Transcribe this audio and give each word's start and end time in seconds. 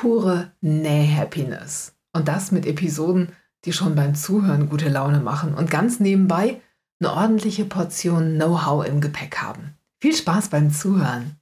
pure 0.00 0.50
Näh-Happiness. 0.60 1.94
Und 2.12 2.26
das 2.26 2.50
mit 2.50 2.66
Episoden, 2.66 3.28
die 3.64 3.72
schon 3.72 3.94
beim 3.94 4.16
Zuhören 4.16 4.68
gute 4.68 4.88
Laune 4.88 5.20
machen 5.20 5.54
und 5.54 5.70
ganz 5.70 6.00
nebenbei 6.00 6.60
eine 7.00 7.12
ordentliche 7.12 7.64
Portion 7.64 8.34
Know-how 8.34 8.86
im 8.86 9.00
Gepäck 9.00 9.38
haben. 9.38 9.76
Viel 10.00 10.14
Spaß 10.14 10.48
beim 10.48 10.72
Zuhören. 10.72 11.36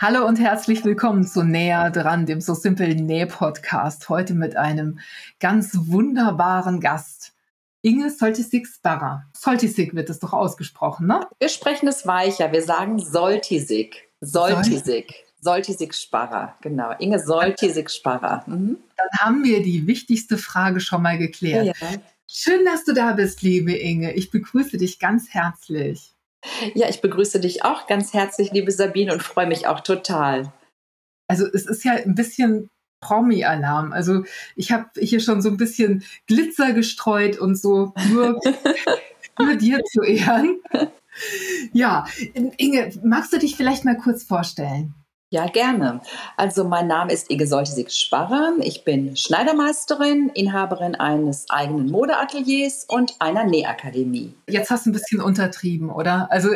Hallo 0.00 0.26
und 0.26 0.40
herzlich 0.40 0.84
willkommen 0.84 1.24
zu 1.24 1.44
Näher 1.44 1.90
dran, 1.90 2.26
dem 2.26 2.40
So 2.40 2.54
Simple 2.54 2.94
Näh 2.96 3.26
Podcast. 3.26 4.08
Heute 4.08 4.34
mit 4.34 4.56
einem 4.56 4.98
ganz 5.38 5.70
wunderbaren 5.74 6.80
Gast. 6.80 7.34
Inge 7.82 8.10
Soltisig-Sparrer. 8.10 9.26
Soltisig 9.32 9.94
wird 9.94 10.10
es 10.10 10.18
doch 10.18 10.32
ausgesprochen, 10.32 11.06
ne? 11.06 11.20
Wir 11.38 11.48
sprechen 11.48 11.88
es 11.88 12.06
weicher. 12.06 12.50
Wir 12.50 12.62
sagen 12.62 12.98
Soltisig. 12.98 14.08
Soltisig. 14.20 15.29
Soltisig-Sparrer, 15.40 16.56
genau. 16.60 16.92
Inge 16.98 17.18
Soltisig-Sparrer. 17.18 18.44
Mhm. 18.46 18.78
Dann 18.96 19.08
haben 19.18 19.44
wir 19.44 19.62
die 19.62 19.86
wichtigste 19.86 20.38
Frage 20.38 20.80
schon 20.80 21.02
mal 21.02 21.18
geklärt. 21.18 21.66
Ja. 21.66 21.74
Schön, 22.26 22.64
dass 22.64 22.84
du 22.84 22.92
da 22.92 23.12
bist, 23.12 23.42
liebe 23.42 23.72
Inge. 23.72 24.12
Ich 24.14 24.30
begrüße 24.30 24.78
dich 24.78 24.98
ganz 24.98 25.30
herzlich. 25.30 26.12
Ja, 26.74 26.88
ich 26.88 27.00
begrüße 27.00 27.40
dich 27.40 27.64
auch 27.64 27.86
ganz 27.86 28.14
herzlich, 28.14 28.52
liebe 28.52 28.70
Sabine, 28.70 29.12
und 29.12 29.22
freue 29.22 29.46
mich 29.46 29.66
auch 29.66 29.80
total. 29.80 30.52
Also 31.28 31.46
es 31.46 31.66
ist 31.66 31.84
ja 31.84 31.92
ein 31.92 32.14
bisschen 32.14 32.70
Promi-Alarm. 33.00 33.92
Also 33.92 34.24
ich 34.56 34.72
habe 34.72 34.88
hier 34.98 35.20
schon 35.20 35.42
so 35.42 35.48
ein 35.48 35.56
bisschen 35.56 36.04
Glitzer 36.26 36.72
gestreut 36.72 37.38
und 37.38 37.56
so 37.56 37.92
nur, 38.10 38.40
nur 39.38 39.56
dir 39.56 39.82
zu 39.84 40.02
ehren. 40.02 40.60
Ja, 41.72 42.06
Inge, 42.34 42.92
magst 43.02 43.32
du 43.32 43.38
dich 43.38 43.56
vielleicht 43.56 43.84
mal 43.84 43.96
kurz 43.96 44.22
vorstellen? 44.22 44.94
Ja, 45.32 45.46
gerne. 45.46 46.00
Also 46.36 46.64
mein 46.64 46.88
Name 46.88 47.12
ist 47.12 47.30
Ige 47.30 47.46
Soltisig-Sparrer. 47.46 48.54
Ich 48.62 48.82
bin 48.82 49.16
Schneidermeisterin, 49.16 50.28
Inhaberin 50.34 50.96
eines 50.96 51.48
eigenen 51.50 51.88
Modeateliers 51.88 52.84
und 52.88 53.14
einer 53.20 53.44
Nähakademie. 53.44 54.34
Jetzt 54.48 54.70
hast 54.70 54.86
du 54.86 54.90
ein 54.90 54.92
bisschen 54.92 55.20
untertrieben, 55.20 55.88
oder? 55.88 56.26
Also 56.32 56.48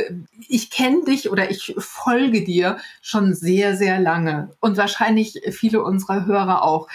ich 0.48 0.70
kenne 0.70 1.04
dich 1.04 1.30
oder 1.30 1.52
ich 1.52 1.76
folge 1.78 2.42
dir 2.42 2.78
schon 3.00 3.32
sehr, 3.32 3.76
sehr 3.76 4.00
lange 4.00 4.50
und 4.58 4.76
wahrscheinlich 4.76 5.40
viele 5.52 5.80
unserer 5.80 6.26
Hörer 6.26 6.64
auch. 6.64 6.88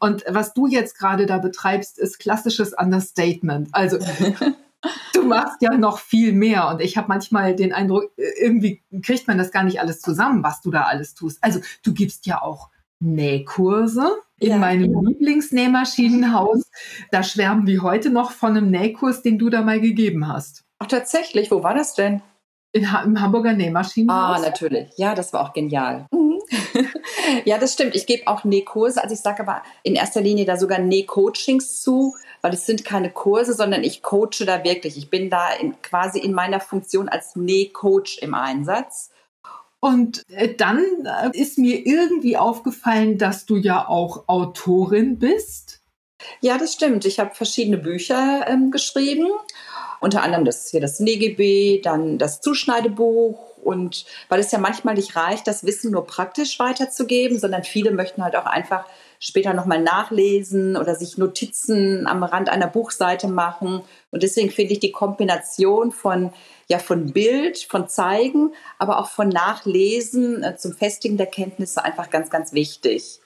Und 0.00 0.24
was 0.28 0.52
du 0.52 0.66
jetzt 0.66 0.98
gerade 0.98 1.24
da 1.24 1.38
betreibst, 1.38 1.98
ist 1.98 2.18
klassisches 2.18 2.74
Understatement. 2.74 3.70
Also 3.72 3.98
du 5.14 5.22
machst 5.22 5.60
ja 5.60 5.76
noch 5.76 5.98
viel 5.98 6.32
mehr. 6.32 6.68
Und 6.68 6.80
ich 6.80 6.96
habe 6.96 7.08
manchmal 7.08 7.54
den 7.54 7.72
Eindruck, 7.72 8.10
irgendwie 8.16 8.82
kriegt 9.02 9.28
man 9.28 9.38
das 9.38 9.50
gar 9.50 9.64
nicht 9.64 9.80
alles 9.80 10.00
zusammen, 10.00 10.42
was 10.42 10.60
du 10.60 10.70
da 10.70 10.82
alles 10.82 11.14
tust. 11.14 11.38
Also 11.42 11.60
du 11.82 11.94
gibst 11.94 12.26
ja 12.26 12.42
auch 12.42 12.70
Nähkurse 13.00 14.10
in 14.38 14.50
ja, 14.50 14.58
meinem 14.58 14.92
ja. 14.92 15.00
Lieblingsnähmaschinenhaus. 15.08 16.70
Da 17.10 17.22
schwärmen 17.22 17.66
wir 17.66 17.82
heute 17.82 18.10
noch 18.10 18.32
von 18.32 18.56
einem 18.56 18.70
Nähkurs, 18.70 19.22
den 19.22 19.38
du 19.38 19.50
da 19.50 19.62
mal 19.62 19.80
gegeben 19.80 20.28
hast. 20.28 20.64
Ach, 20.78 20.86
tatsächlich? 20.86 21.50
Wo 21.50 21.62
war 21.62 21.74
das 21.74 21.94
denn? 21.94 22.22
In, 22.72 22.88
Im 23.04 23.20
Hamburger 23.20 23.52
Nähmaschinenhaus. 23.52 24.38
Ah, 24.38 24.40
natürlich. 24.40 24.88
Ja, 24.96 25.14
das 25.14 25.32
war 25.32 25.42
auch 25.42 25.52
genial. 25.52 26.06
Mhm. 26.10 26.40
ja, 27.44 27.58
das 27.58 27.74
stimmt. 27.74 27.94
Ich 27.94 28.06
gebe 28.06 28.26
auch 28.26 28.44
Nähkurse. 28.44 29.02
Also 29.02 29.14
ich 29.14 29.20
sage 29.20 29.42
aber 29.42 29.62
in 29.82 29.94
erster 29.94 30.20
Linie 30.20 30.44
da 30.44 30.56
sogar 30.56 30.78
Nähcoachings 30.78 31.82
zu 31.82 32.14
weil 32.42 32.52
es 32.52 32.66
sind 32.66 32.84
keine 32.84 33.10
Kurse, 33.10 33.54
sondern 33.54 33.84
ich 33.84 34.02
coache 34.02 34.44
da 34.44 34.64
wirklich. 34.64 34.98
Ich 34.98 35.08
bin 35.08 35.30
da 35.30 35.50
in, 35.52 35.80
quasi 35.80 36.18
in 36.18 36.32
meiner 36.32 36.60
Funktion 36.60 37.08
als 37.08 37.36
Nähcoach 37.36 38.18
im 38.20 38.34
Einsatz. 38.34 39.10
Und 39.80 40.22
äh, 40.28 40.54
dann 40.54 40.84
äh, 41.04 41.30
ist 41.32 41.58
mir 41.58 41.86
irgendwie 41.86 42.36
aufgefallen, 42.36 43.16
dass 43.16 43.46
du 43.46 43.56
ja 43.56 43.88
auch 43.88 44.24
Autorin 44.28 45.18
bist. 45.18 45.80
Ja, 46.40 46.58
das 46.58 46.72
stimmt. 46.72 47.04
Ich 47.04 47.18
habe 47.18 47.34
verschiedene 47.34 47.78
Bücher 47.78 48.46
ähm, 48.46 48.70
geschrieben. 48.70 49.28
Unter 50.00 50.22
anderem 50.22 50.44
das 50.44 50.68
hier 50.68 50.80
das 50.80 51.00
NGB, 51.00 51.80
dann 51.80 52.18
das 52.18 52.40
Zuschneidebuch 52.40 53.56
und 53.62 54.04
weil 54.28 54.40
es 54.40 54.50
ja 54.50 54.58
manchmal 54.58 54.94
nicht 54.94 55.14
reicht, 55.14 55.46
das 55.46 55.64
Wissen 55.64 55.92
nur 55.92 56.06
praktisch 56.06 56.58
weiterzugeben, 56.58 57.38
sondern 57.38 57.62
viele 57.62 57.92
möchten 57.92 58.24
halt 58.24 58.34
auch 58.34 58.46
einfach 58.46 58.84
später 59.22 59.54
nochmal 59.54 59.80
nachlesen 59.80 60.76
oder 60.76 60.96
sich 60.96 61.16
Notizen 61.16 62.08
am 62.08 62.24
Rand 62.24 62.48
einer 62.48 62.66
Buchseite 62.66 63.28
machen. 63.28 63.82
Und 64.10 64.24
deswegen 64.24 64.50
finde 64.50 64.72
ich 64.72 64.80
die 64.80 64.90
Kombination 64.90 65.92
von, 65.92 66.32
ja, 66.66 66.80
von 66.80 67.12
Bild, 67.12 67.58
von 67.58 67.88
Zeigen, 67.88 68.52
aber 68.80 68.98
auch 68.98 69.08
von 69.08 69.28
Nachlesen 69.28 70.42
äh, 70.42 70.56
zum 70.56 70.72
Festigen 70.72 71.18
der 71.18 71.26
Kenntnisse 71.26 71.84
einfach 71.84 72.10
ganz, 72.10 72.30
ganz 72.30 72.52
wichtig. 72.52 73.20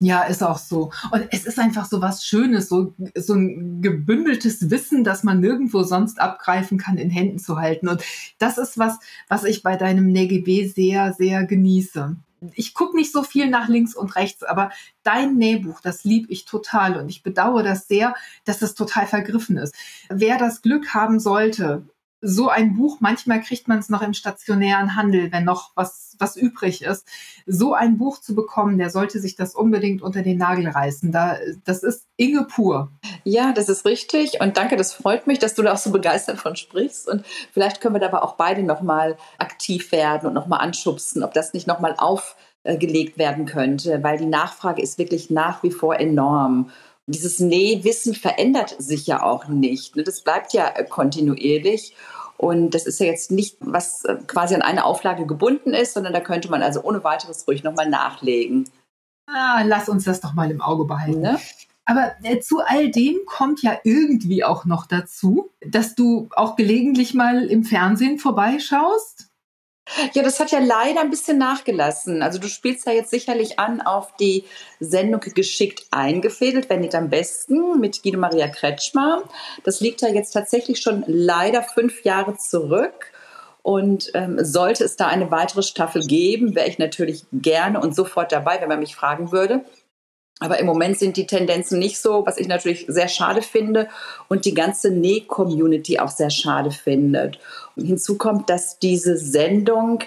Ja, 0.00 0.22
ist 0.22 0.44
auch 0.44 0.58
so. 0.58 0.92
Und 1.10 1.26
es 1.32 1.46
ist 1.46 1.58
einfach 1.58 1.86
so 1.86 2.00
was 2.00 2.24
Schönes, 2.24 2.68
so, 2.68 2.94
so 3.16 3.34
ein 3.34 3.82
gebündeltes 3.82 4.70
Wissen, 4.70 5.02
das 5.02 5.24
man 5.24 5.40
nirgendwo 5.40 5.82
sonst 5.82 6.20
abgreifen 6.20 6.78
kann, 6.78 6.96
in 6.96 7.10
Händen 7.10 7.40
zu 7.40 7.56
halten. 7.58 7.88
Und 7.88 8.04
das 8.38 8.56
ist 8.56 8.78
was, 8.78 8.98
was 9.28 9.42
ich 9.42 9.64
bei 9.64 9.76
deinem 9.76 10.14
NGB 10.14 10.66
sehr, 10.66 11.12
sehr 11.12 11.44
genieße 11.44 12.14
ich 12.54 12.74
gucke 12.74 12.96
nicht 12.96 13.12
so 13.12 13.22
viel 13.22 13.48
nach 13.48 13.68
links 13.68 13.94
und 13.94 14.16
rechts, 14.16 14.42
aber 14.42 14.70
dein 15.02 15.36
Nähbuch, 15.36 15.80
das 15.80 16.04
lieb 16.04 16.26
ich 16.28 16.44
total 16.44 16.96
und 16.96 17.08
ich 17.08 17.22
bedauere 17.22 17.62
das 17.62 17.88
sehr, 17.88 18.14
dass 18.44 18.62
es 18.62 18.74
total 18.74 19.06
vergriffen 19.06 19.56
ist. 19.56 19.74
Wer 20.08 20.38
das 20.38 20.62
Glück 20.62 20.94
haben 20.94 21.20
sollte, 21.20 21.82
so 22.26 22.48
ein 22.48 22.74
Buch, 22.74 22.96
manchmal 23.00 23.42
kriegt 23.42 23.68
man 23.68 23.78
es 23.78 23.90
noch 23.90 24.00
im 24.00 24.14
stationären 24.14 24.96
Handel, 24.96 25.30
wenn 25.30 25.44
noch 25.44 25.72
was, 25.74 26.16
was 26.18 26.36
übrig 26.36 26.82
ist. 26.82 27.06
So 27.46 27.74
ein 27.74 27.98
Buch 27.98 28.18
zu 28.18 28.34
bekommen, 28.34 28.78
der 28.78 28.88
sollte 28.88 29.20
sich 29.20 29.36
das 29.36 29.54
unbedingt 29.54 30.00
unter 30.00 30.22
den 30.22 30.38
Nagel 30.38 30.68
reißen. 30.68 31.12
Da, 31.12 31.36
das 31.66 31.82
ist 31.82 32.06
Inge 32.16 32.44
pur. 32.44 32.90
Ja, 33.24 33.52
das 33.52 33.68
ist 33.68 33.84
richtig. 33.84 34.40
Und 34.40 34.56
danke, 34.56 34.76
das 34.76 34.94
freut 34.94 35.26
mich, 35.26 35.38
dass 35.38 35.54
du 35.54 35.62
da 35.62 35.74
auch 35.74 35.78
so 35.78 35.90
begeistert 35.90 36.38
von 36.38 36.56
sprichst. 36.56 37.08
Und 37.08 37.26
vielleicht 37.52 37.82
können 37.82 37.94
wir 37.94 38.00
da 38.00 38.06
aber 38.06 38.22
auch 38.22 38.36
beide 38.36 38.62
nochmal 38.62 39.18
aktiv 39.38 39.92
werden 39.92 40.26
und 40.26 40.32
nochmal 40.32 40.60
anschubsen, 40.60 41.22
ob 41.22 41.34
das 41.34 41.52
nicht 41.52 41.66
nochmal 41.66 41.94
aufgelegt 41.98 43.18
werden 43.18 43.44
könnte, 43.44 44.02
weil 44.02 44.16
die 44.16 44.24
Nachfrage 44.24 44.80
ist 44.80 44.96
wirklich 44.96 45.28
nach 45.28 45.62
wie 45.62 45.70
vor 45.70 46.00
enorm 46.00 46.70
dieses 47.06 47.38
Nähwissen 47.38 48.14
verändert 48.14 48.76
sich 48.78 49.06
ja 49.06 49.22
auch 49.22 49.48
nicht. 49.48 49.96
Ne? 49.96 50.04
Das 50.04 50.22
bleibt 50.22 50.54
ja 50.54 50.70
kontinuierlich. 50.84 51.94
Und 52.36 52.74
das 52.74 52.86
ist 52.86 53.00
ja 53.00 53.06
jetzt 53.06 53.30
nicht, 53.30 53.56
was 53.60 54.04
äh, 54.04 54.16
quasi 54.26 54.54
an 54.54 54.62
eine 54.62 54.84
Auflage 54.84 55.26
gebunden 55.26 55.72
ist, 55.72 55.94
sondern 55.94 56.12
da 56.12 56.20
könnte 56.20 56.50
man 56.50 56.62
also 56.62 56.82
ohne 56.82 57.04
weiteres 57.04 57.46
ruhig 57.46 57.62
nochmal 57.62 57.88
nachlegen. 57.88 58.68
Ah, 59.26 59.62
lass 59.64 59.88
uns 59.88 60.04
das 60.04 60.20
doch 60.20 60.34
mal 60.34 60.50
im 60.50 60.60
Auge 60.60 60.84
behalten. 60.84 61.20
Ne? 61.20 61.38
Aber 61.84 62.12
äh, 62.22 62.40
zu 62.40 62.60
all 62.60 62.90
dem 62.90 63.16
kommt 63.26 63.62
ja 63.62 63.78
irgendwie 63.84 64.44
auch 64.44 64.64
noch 64.64 64.86
dazu, 64.86 65.50
dass 65.66 65.94
du 65.94 66.28
auch 66.34 66.56
gelegentlich 66.56 67.14
mal 67.14 67.44
im 67.44 67.64
Fernsehen 67.64 68.18
vorbeischaust. 68.18 69.28
Ja, 70.14 70.22
das 70.22 70.40
hat 70.40 70.50
ja 70.50 70.60
leider 70.60 71.00
ein 71.02 71.10
bisschen 71.10 71.36
nachgelassen. 71.38 72.22
Also 72.22 72.38
du 72.38 72.48
spielst 72.48 72.86
ja 72.86 72.92
jetzt 72.92 73.10
sicherlich 73.10 73.58
an 73.58 73.82
auf 73.82 74.16
die 74.16 74.44
Sendung 74.80 75.20
geschickt 75.20 75.86
eingefädelt, 75.90 76.70
wenn 76.70 76.80
nicht 76.80 76.94
am 76.94 77.10
besten, 77.10 77.78
mit 77.80 78.02
Guido 78.02 78.18
Maria 78.18 78.48
Kretschmer. 78.48 79.22
Das 79.62 79.80
liegt 79.80 80.00
ja 80.00 80.08
jetzt 80.08 80.32
tatsächlich 80.32 80.80
schon 80.80 81.04
leider 81.06 81.62
fünf 81.62 82.02
Jahre 82.04 82.36
zurück. 82.36 83.12
Und 83.62 84.10
ähm, 84.12 84.44
sollte 84.44 84.84
es 84.84 84.96
da 84.96 85.06
eine 85.06 85.30
weitere 85.30 85.62
Staffel 85.62 86.06
geben, 86.06 86.54
wäre 86.54 86.68
ich 86.68 86.78
natürlich 86.78 87.24
gerne 87.32 87.80
und 87.80 87.96
sofort 87.96 88.30
dabei, 88.30 88.60
wenn 88.60 88.68
man 88.68 88.80
mich 88.80 88.94
fragen 88.94 89.32
würde. 89.32 89.64
Aber 90.44 90.58
im 90.58 90.66
Moment 90.66 90.98
sind 90.98 91.16
die 91.16 91.26
Tendenzen 91.26 91.78
nicht 91.78 91.98
so, 91.98 92.26
was 92.26 92.36
ich 92.36 92.48
natürlich 92.48 92.84
sehr 92.86 93.08
schade 93.08 93.40
finde 93.40 93.88
und 94.28 94.44
die 94.44 94.52
ganze 94.52 94.90
Näh-Community 94.90 95.98
auch 96.00 96.10
sehr 96.10 96.28
schade 96.28 96.70
findet. 96.70 97.38
Und 97.76 97.86
hinzu 97.86 98.18
kommt, 98.18 98.50
dass 98.50 98.78
diese 98.78 99.16
Sendung 99.16 100.00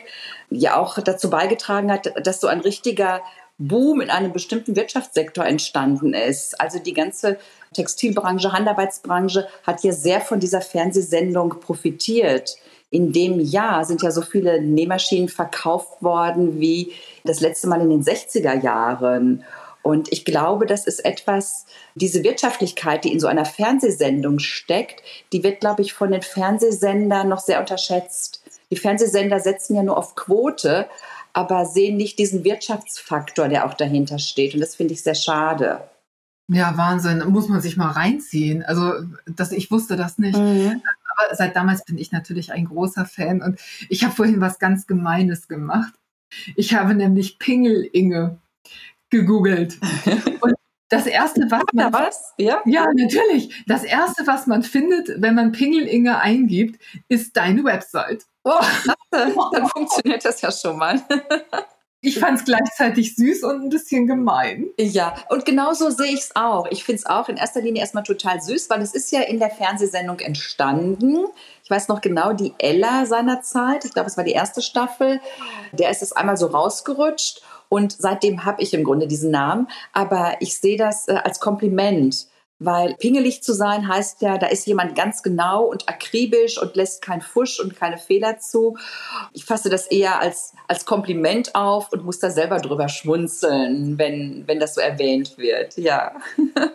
ja 0.51 0.77
auch 0.77 0.99
dazu 0.99 1.31
beigetragen 1.31 1.91
hat, 1.91 2.13
dass 2.23 2.39
so 2.39 2.45
ein 2.45 2.59
richtiger 2.59 3.21
Boom 3.57 3.99
in 3.99 4.11
einem 4.11 4.31
bestimmten 4.31 4.75
Wirtschaftssektor 4.75 5.43
entstanden 5.43 6.13
ist. 6.13 6.61
Also 6.61 6.77
die 6.77 6.93
ganze 6.93 7.39
Textilbranche, 7.73 8.51
Handarbeitsbranche 8.51 9.47
hat 9.63 9.83
ja 9.83 9.91
sehr 9.91 10.21
von 10.21 10.39
dieser 10.39 10.61
Fernsehsendung 10.61 11.59
profitiert. 11.59 12.57
In 12.91 13.11
dem 13.11 13.39
Jahr 13.39 13.85
sind 13.85 14.03
ja 14.03 14.11
so 14.11 14.21
viele 14.21 14.61
Nähmaschinen 14.61 15.29
verkauft 15.29 16.03
worden 16.03 16.59
wie 16.59 16.93
das 17.23 17.39
letzte 17.39 17.67
Mal 17.67 17.81
in 17.81 17.89
den 17.89 18.03
60er 18.03 18.61
Jahren. 18.61 19.43
Und 19.87 20.11
ich 20.11 20.25
glaube, 20.25 20.65
das 20.65 20.85
ist 20.85 21.05
etwas, 21.05 21.65
diese 21.95 22.21
Wirtschaftlichkeit, 22.21 23.05
die 23.05 23.13
in 23.13 23.21
so 23.21 23.27
einer 23.27 23.45
Fernsehsendung 23.45 24.39
steckt, 24.39 25.01
die 25.31 25.45
wird, 25.45 25.61
glaube 25.61 25.81
ich, 25.81 25.93
von 25.93 26.11
den 26.11 26.23
Fernsehsendern 26.23 27.29
noch 27.29 27.39
sehr 27.39 27.61
unterschätzt. 27.61 28.43
Die 28.69 28.75
Fernsehsender 28.75 29.39
setzen 29.39 29.77
ja 29.77 29.83
nur 29.83 29.97
auf 29.97 30.15
Quote, 30.15 30.89
aber 31.31 31.65
sehen 31.65 31.95
nicht 31.95 32.19
diesen 32.19 32.43
Wirtschaftsfaktor, 32.43 33.47
der 33.47 33.65
auch 33.65 33.75
dahinter 33.75 34.19
steht. 34.19 34.53
Und 34.55 34.59
das 34.59 34.75
finde 34.75 34.93
ich 34.93 35.03
sehr 35.03 35.15
schade. 35.15 35.79
Ja, 36.49 36.75
Wahnsinn. 36.75 37.23
Muss 37.29 37.47
man 37.47 37.61
sich 37.61 37.77
mal 37.77 37.91
reinziehen. 37.91 38.63
Also, 38.63 38.91
das, 39.25 39.53
ich 39.53 39.71
wusste 39.71 39.95
das 39.95 40.17
nicht. 40.17 40.37
Mhm. 40.37 40.81
Aber 41.15 41.33
seit 41.33 41.55
damals 41.55 41.85
bin 41.85 41.97
ich 41.97 42.11
natürlich 42.11 42.51
ein 42.51 42.65
großer 42.65 43.05
Fan 43.05 43.41
und 43.41 43.57
ich 43.87 44.03
habe 44.03 44.13
vorhin 44.13 44.41
was 44.41 44.59
ganz 44.59 44.85
Gemeines 44.85 45.47
gemacht. 45.47 45.93
Ich 46.57 46.73
habe 46.73 46.93
nämlich 46.93 47.39
Pingel-Inge 47.39 48.37
gegoogelt. 49.09 49.77
Und 50.41 50.53
das 50.89 51.05
erste, 51.05 51.41
was 51.49 51.63
man. 51.73 51.91
was? 51.91 52.33
Ja? 52.37 52.61
ja, 52.65 52.87
natürlich. 52.93 53.63
Das 53.67 53.83
erste, 53.83 54.25
was 54.25 54.47
man 54.47 54.63
findet, 54.63 55.21
wenn 55.21 55.35
man 55.35 55.51
Pingel-Inge 55.51 56.19
eingibt, 56.19 56.81
ist 57.09 57.35
deine 57.35 57.63
Website. 57.63 58.23
Oh, 58.45 58.59
dann 59.11 59.67
funktioniert 59.67 60.23
das 60.23 60.41
ja 60.41 60.51
schon 60.51 60.77
mal. 60.77 61.01
Ich 62.01 62.19
fand 62.19 62.39
es 62.39 62.45
gleichzeitig 62.45 63.15
süß 63.15 63.43
und 63.43 63.63
ein 63.63 63.69
bisschen 63.69 64.05
gemein. 64.05 64.67
Ja, 64.79 65.15
und 65.29 65.45
genauso 65.45 65.89
sehe 65.89 66.13
ich 66.13 66.19
es 66.19 66.35
auch. 66.35 66.67
Ich 66.69 66.83
finde 66.83 66.99
es 66.99 67.05
auch 67.07 67.27
in 67.27 67.37
erster 67.37 67.59
Linie 67.59 67.81
erstmal 67.81 68.03
total 68.03 68.39
süß, 68.39 68.69
weil 68.69 68.81
es 68.81 68.93
ist 68.93 69.11
ja 69.11 69.21
in 69.21 69.39
der 69.39 69.49
Fernsehsendung 69.49 70.19
entstanden. 70.19 71.25
Ich 71.63 71.71
weiß 71.71 71.87
noch 71.87 71.99
genau, 71.99 72.33
die 72.33 72.53
Ella 72.59 73.07
seinerzeit, 73.07 73.83
ich 73.83 73.93
glaube, 73.93 74.07
es 74.07 74.15
war 74.15 74.23
die 74.23 74.31
erste 74.31 74.61
Staffel, 74.61 75.19
der 75.71 75.89
ist 75.89 76.03
es 76.03 76.13
einmal 76.13 76.37
so 76.37 76.45
rausgerutscht 76.45 77.41
und 77.69 77.91
seitdem 77.91 78.45
habe 78.45 78.61
ich 78.61 78.73
im 78.73 78.83
Grunde 78.83 79.07
diesen 79.07 79.31
Namen. 79.31 79.67
Aber 79.93 80.35
ich 80.39 80.57
sehe 80.57 80.77
das 80.77 81.07
äh, 81.07 81.13
als 81.23 81.39
Kompliment 81.39 82.27
weil 82.59 82.95
pingelig 82.95 83.43
zu 83.43 83.53
sein 83.53 83.87
heißt 83.87 84.21
ja, 84.21 84.37
da 84.37 84.47
ist 84.47 84.65
jemand 84.65 84.95
ganz 84.95 85.21
genau 85.21 85.65
und 85.65 85.87
akribisch 85.87 86.59
und 86.59 86.75
lässt 86.75 87.01
keinen 87.01 87.21
Fusch 87.21 87.59
und 87.59 87.75
keine 87.75 87.97
Fehler 87.97 88.39
zu. 88.39 88.77
Ich 89.33 89.45
fasse 89.45 89.69
das 89.69 89.87
eher 89.87 90.19
als, 90.19 90.53
als 90.67 90.85
Kompliment 90.85 91.53
auf 91.53 91.91
und 91.91 92.03
muss 92.03 92.19
da 92.19 92.31
selber 92.31 92.57
drüber 92.57 92.89
schmunzeln, 92.89 93.97
wenn, 93.97 94.43
wenn 94.47 94.59
das 94.59 94.75
so 94.75 94.81
erwähnt 94.81 95.37
wird. 95.37 95.77
Ja. 95.77 96.13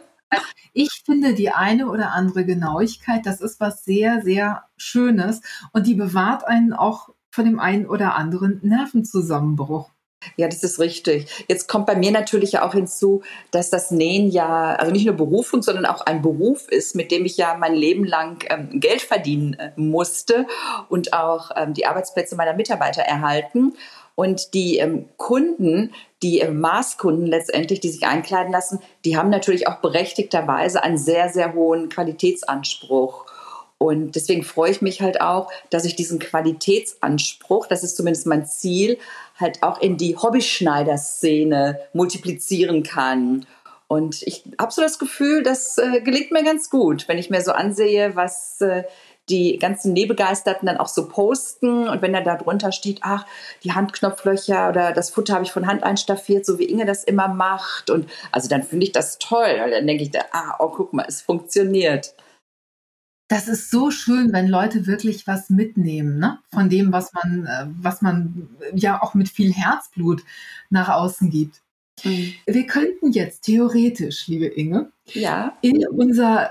Ich 0.74 1.02
finde 1.04 1.34
die 1.34 1.50
eine 1.50 1.90
oder 1.90 2.12
andere 2.12 2.46
Genauigkeit, 2.46 3.26
das 3.26 3.42
ist 3.42 3.60
was 3.60 3.84
sehr, 3.84 4.22
sehr 4.22 4.64
Schönes 4.78 5.42
und 5.74 5.86
die 5.86 5.92
bewahrt 5.92 6.46
einen 6.46 6.72
auch 6.72 7.10
von 7.30 7.44
dem 7.44 7.60
einen 7.60 7.86
oder 7.86 8.14
anderen 8.14 8.58
Nervenzusammenbruch. 8.62 9.90
Ja, 10.36 10.48
das 10.48 10.62
ist 10.62 10.78
richtig. 10.78 11.26
Jetzt 11.48 11.68
kommt 11.68 11.86
bei 11.86 11.96
mir 11.96 12.10
natürlich 12.10 12.58
auch 12.58 12.72
hinzu, 12.72 13.22
dass 13.50 13.70
das 13.70 13.90
Nähen 13.90 14.30
ja, 14.30 14.74
also 14.74 14.92
nicht 14.92 15.06
nur 15.06 15.16
Berufung, 15.16 15.62
sondern 15.62 15.86
auch 15.86 16.00
ein 16.02 16.22
Beruf 16.22 16.68
ist, 16.68 16.94
mit 16.94 17.10
dem 17.10 17.24
ich 17.24 17.36
ja 17.36 17.56
mein 17.58 17.74
Leben 17.74 18.04
lang 18.04 18.44
ähm, 18.50 18.80
Geld 18.80 19.02
verdienen 19.02 19.54
äh, 19.54 19.72
musste 19.76 20.46
und 20.88 21.12
auch 21.12 21.50
ähm, 21.56 21.74
die 21.74 21.86
Arbeitsplätze 21.86 22.36
meiner 22.36 22.54
Mitarbeiter 22.54 23.02
erhalten. 23.02 23.74
Und 24.14 24.52
die 24.52 24.76
ähm, 24.76 25.08
Kunden, 25.16 25.94
die 26.22 26.40
äh, 26.40 26.50
Maßkunden 26.50 27.26
letztendlich, 27.26 27.80
die 27.80 27.88
sich 27.88 28.04
einkleiden 28.04 28.52
lassen, 28.52 28.80
die 29.04 29.16
haben 29.16 29.30
natürlich 29.30 29.66
auch 29.66 29.76
berechtigterweise 29.76 30.82
einen 30.82 30.98
sehr, 30.98 31.30
sehr 31.30 31.54
hohen 31.54 31.88
Qualitätsanspruch. 31.88 33.26
Und 33.82 34.14
deswegen 34.14 34.44
freue 34.44 34.70
ich 34.70 34.80
mich 34.80 35.02
halt 35.02 35.20
auch, 35.20 35.50
dass 35.70 35.84
ich 35.84 35.96
diesen 35.96 36.20
Qualitätsanspruch, 36.20 37.66
das 37.66 37.82
ist 37.82 37.96
zumindest 37.96 38.28
mein 38.28 38.46
Ziel, 38.46 38.96
halt 39.40 39.60
auch 39.64 39.80
in 39.80 39.96
die 39.96 40.16
Hobbyschneider-Szene 40.16 41.80
multiplizieren 41.92 42.84
kann. 42.84 43.44
Und 43.88 44.22
ich 44.22 44.44
habe 44.56 44.70
so 44.70 44.82
das 44.82 45.00
Gefühl, 45.00 45.42
das 45.42 45.78
äh, 45.78 46.00
gelingt 46.00 46.30
mir 46.30 46.44
ganz 46.44 46.70
gut, 46.70 47.08
wenn 47.08 47.18
ich 47.18 47.28
mir 47.28 47.40
so 47.40 47.50
ansehe, 47.50 48.14
was 48.14 48.60
äh, 48.60 48.84
die 49.28 49.58
ganzen 49.58 49.94
Nähbegeisterten 49.94 50.66
dann 50.66 50.76
auch 50.76 50.86
so 50.86 51.08
posten. 51.08 51.88
Und 51.88 52.02
wenn 52.02 52.12
da 52.12 52.36
drunter 52.36 52.70
steht, 52.70 53.00
ach, 53.02 53.26
die 53.64 53.72
Handknopflöcher 53.72 54.68
oder 54.68 54.92
das 54.92 55.10
Futter 55.10 55.34
habe 55.34 55.44
ich 55.44 55.50
von 55.50 55.66
Hand 55.66 55.82
einstaffiert, 55.82 56.46
so 56.46 56.60
wie 56.60 56.66
Inge 56.66 56.86
das 56.86 57.02
immer 57.02 57.26
macht. 57.26 57.90
Und 57.90 58.08
also 58.30 58.48
dann 58.48 58.62
finde 58.62 58.86
ich 58.86 58.92
das 58.92 59.18
toll, 59.18 59.56
weil 59.58 59.72
dann 59.72 59.88
denke 59.88 60.04
ich, 60.04 60.12
da, 60.12 60.20
ah, 60.30 60.54
oh, 60.60 60.68
guck 60.68 60.92
mal, 60.92 61.04
es 61.08 61.20
funktioniert 61.20 62.14
das 63.32 63.48
ist 63.48 63.70
so 63.70 63.90
schön, 63.90 64.32
wenn 64.34 64.46
Leute 64.46 64.86
wirklich 64.86 65.26
was 65.26 65.48
mitnehmen, 65.48 66.18
ne? 66.18 66.38
Von 66.52 66.68
dem, 66.68 66.92
was 66.92 67.14
man, 67.14 67.46
äh, 67.46 67.66
was 67.80 68.02
man 68.02 68.48
ja 68.74 69.02
auch 69.02 69.14
mit 69.14 69.30
viel 69.30 69.52
Herzblut 69.52 70.22
nach 70.68 70.90
außen 70.90 71.30
gibt. 71.30 71.62
Mhm. 72.04 72.34
Wir 72.46 72.66
könnten 72.66 73.12
jetzt 73.12 73.44
theoretisch, 73.44 74.26
liebe 74.26 74.46
Inge, 74.46 74.90
ja. 75.06 75.56
in 75.62 75.86
unser 75.88 76.50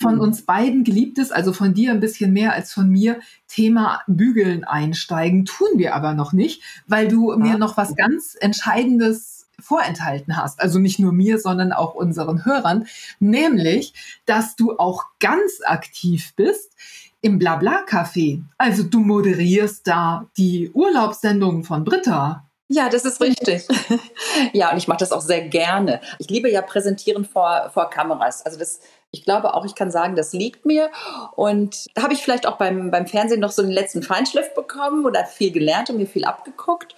von 0.00 0.20
uns 0.20 0.42
beiden 0.42 0.84
geliebtes, 0.84 1.32
also 1.32 1.52
von 1.52 1.74
dir 1.74 1.90
ein 1.90 2.00
bisschen 2.00 2.32
mehr 2.32 2.52
als 2.52 2.72
von 2.72 2.88
mir, 2.88 3.18
Thema 3.48 4.02
Bügeln 4.06 4.62
einsteigen. 4.62 5.46
Tun 5.46 5.68
wir 5.76 5.96
aber 5.96 6.14
noch 6.14 6.32
nicht, 6.32 6.62
weil 6.86 7.08
du 7.08 7.32
ja. 7.32 7.38
mir 7.38 7.58
noch 7.58 7.76
was 7.76 7.96
ganz 7.96 8.36
Entscheidendes 8.38 9.35
vorenthalten 9.66 10.36
hast. 10.36 10.60
Also 10.60 10.78
nicht 10.78 10.98
nur 10.98 11.12
mir, 11.12 11.38
sondern 11.38 11.72
auch 11.72 11.94
unseren 11.94 12.44
Hörern. 12.44 12.86
Nämlich, 13.18 13.94
dass 14.24 14.56
du 14.56 14.78
auch 14.78 15.04
ganz 15.18 15.60
aktiv 15.64 16.32
bist 16.36 16.72
im 17.20 17.38
Blabla-Café. 17.38 18.42
Also 18.56 18.84
du 18.84 19.00
moderierst 19.00 19.86
da 19.86 20.26
die 20.36 20.70
Urlaubssendungen 20.72 21.64
von 21.64 21.84
Britta. 21.84 22.44
Ja, 22.68 22.88
das 22.88 23.04
ist 23.04 23.20
richtig. 23.20 23.66
ja, 24.52 24.72
und 24.72 24.78
ich 24.78 24.88
mache 24.88 24.98
das 24.98 25.12
auch 25.12 25.20
sehr 25.20 25.48
gerne. 25.48 26.00
Ich 26.18 26.28
liebe 26.28 26.50
ja 26.50 26.62
Präsentieren 26.62 27.24
vor, 27.24 27.70
vor 27.72 27.90
Kameras. 27.90 28.44
Also 28.44 28.58
das, 28.58 28.80
ich 29.12 29.24
glaube 29.24 29.54
auch, 29.54 29.64
ich 29.64 29.76
kann 29.76 29.92
sagen, 29.92 30.16
das 30.16 30.32
liegt 30.32 30.66
mir. 30.66 30.90
Und 31.36 31.86
da 31.94 32.02
habe 32.02 32.14
ich 32.14 32.22
vielleicht 32.22 32.46
auch 32.46 32.58
beim, 32.58 32.90
beim 32.90 33.06
Fernsehen 33.06 33.40
noch 33.40 33.52
so 33.52 33.62
den 33.62 33.70
letzten 33.70 34.02
Feinschliff 34.02 34.52
bekommen 34.54 35.06
oder 35.06 35.24
viel 35.24 35.52
gelernt 35.52 35.90
und 35.90 35.96
mir 35.96 36.08
viel 36.08 36.24
abgeguckt. 36.24 36.96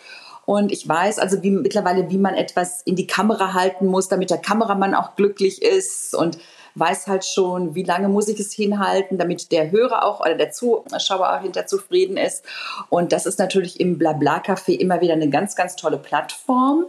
Und 0.49 0.73
ich 0.73 0.89
weiß 0.89 1.19
also 1.19 1.43
wie, 1.43 1.51
mittlerweile, 1.51 2.09
wie 2.09 2.17
man 2.17 2.35
etwas 2.35 2.81
in 2.87 2.97
die 2.97 3.07
Kamera 3.07 3.53
halten 3.53 3.85
muss, 3.85 4.09
damit 4.09 4.31
der 4.31 4.39
Kameramann 4.39 4.95
auch 4.95 5.15
glücklich 5.15 5.61
ist 5.61 6.15
und 6.15 6.39
weiß 6.75 7.07
halt 7.07 7.27
schon, 7.27 7.75
wie 7.75 7.83
lange 7.83 8.09
muss 8.09 8.29
ich 8.29 8.41
es 8.41 8.55
hinhalten, 8.55 9.19
damit 9.19 9.53
der 9.53 9.71
Hörer 9.71 10.07
auch 10.07 10.21
oder 10.21 10.37
der 10.37 10.51
Zuschauer 10.51 11.35
auch 11.35 11.43
hinter 11.43 11.67
zufrieden 11.67 12.17
ist. 12.17 12.47
Und 12.89 13.13
das 13.13 13.27
ist 13.27 13.39
natürlich 13.39 13.79
im 13.79 13.99
Blabla-Café 13.99 14.73
immer 14.73 15.03
wieder 15.03 15.13
eine 15.13 15.29
ganz, 15.29 15.55
ganz 15.55 15.77
tolle 15.77 15.99
Plattform. 15.99 16.87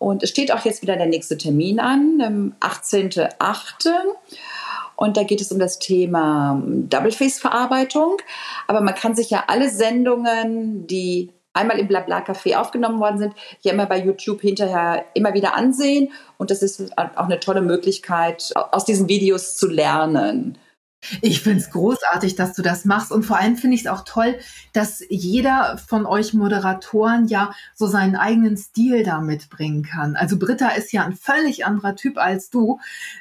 Und 0.00 0.24
es 0.24 0.30
steht 0.30 0.50
auch 0.50 0.64
jetzt 0.64 0.82
wieder 0.82 0.96
der 0.96 1.06
nächste 1.06 1.38
Termin 1.38 1.78
an, 1.78 2.56
18.8. 2.58 3.88
Und 4.96 5.16
da 5.16 5.22
geht 5.22 5.40
es 5.40 5.52
um 5.52 5.60
das 5.60 5.78
Thema 5.78 6.60
Double-Face-Verarbeitung. 6.66 8.16
Aber 8.66 8.80
man 8.80 8.96
kann 8.96 9.14
sich 9.14 9.30
ja 9.30 9.44
alle 9.46 9.70
Sendungen, 9.70 10.88
die 10.88 11.30
einmal 11.56 11.78
im 11.78 11.88
Blabla-Café 11.88 12.56
aufgenommen 12.56 13.00
worden 13.00 13.18
sind, 13.18 13.34
hier 13.60 13.72
immer 13.72 13.86
bei 13.86 13.98
YouTube 13.98 14.40
hinterher 14.40 15.04
immer 15.14 15.34
wieder 15.34 15.56
ansehen. 15.56 16.12
Und 16.38 16.50
das 16.50 16.62
ist 16.62 16.96
auch 16.98 17.16
eine 17.16 17.40
tolle 17.40 17.62
Möglichkeit, 17.62 18.52
aus 18.54 18.84
diesen 18.84 19.08
Videos 19.08 19.56
zu 19.56 19.68
lernen. 19.68 20.58
Ich 21.20 21.40
finde 21.40 21.60
es 21.60 21.70
großartig, 21.70 22.34
dass 22.34 22.54
du 22.54 22.62
das 22.62 22.84
machst. 22.84 23.12
Und 23.12 23.22
vor 23.22 23.38
allem 23.38 23.56
finde 23.56 23.76
ich 23.76 23.82
es 23.82 23.86
auch 23.86 24.02
toll, 24.04 24.38
dass 24.72 25.02
jeder 25.08 25.78
von 25.78 26.06
euch 26.06 26.34
Moderatoren 26.34 27.28
ja 27.28 27.52
so 27.74 27.86
seinen 27.86 28.16
eigenen 28.16 28.56
Stil 28.56 29.04
da 29.04 29.20
mitbringen 29.20 29.82
kann. 29.82 30.16
Also 30.16 30.38
Britta 30.38 30.70
ist 30.70 30.92
ja 30.92 31.04
ein 31.04 31.14
völlig 31.14 31.64
anderer 31.64 31.96
Typ 31.96 32.18
als 32.18 32.50
du, 32.50 32.80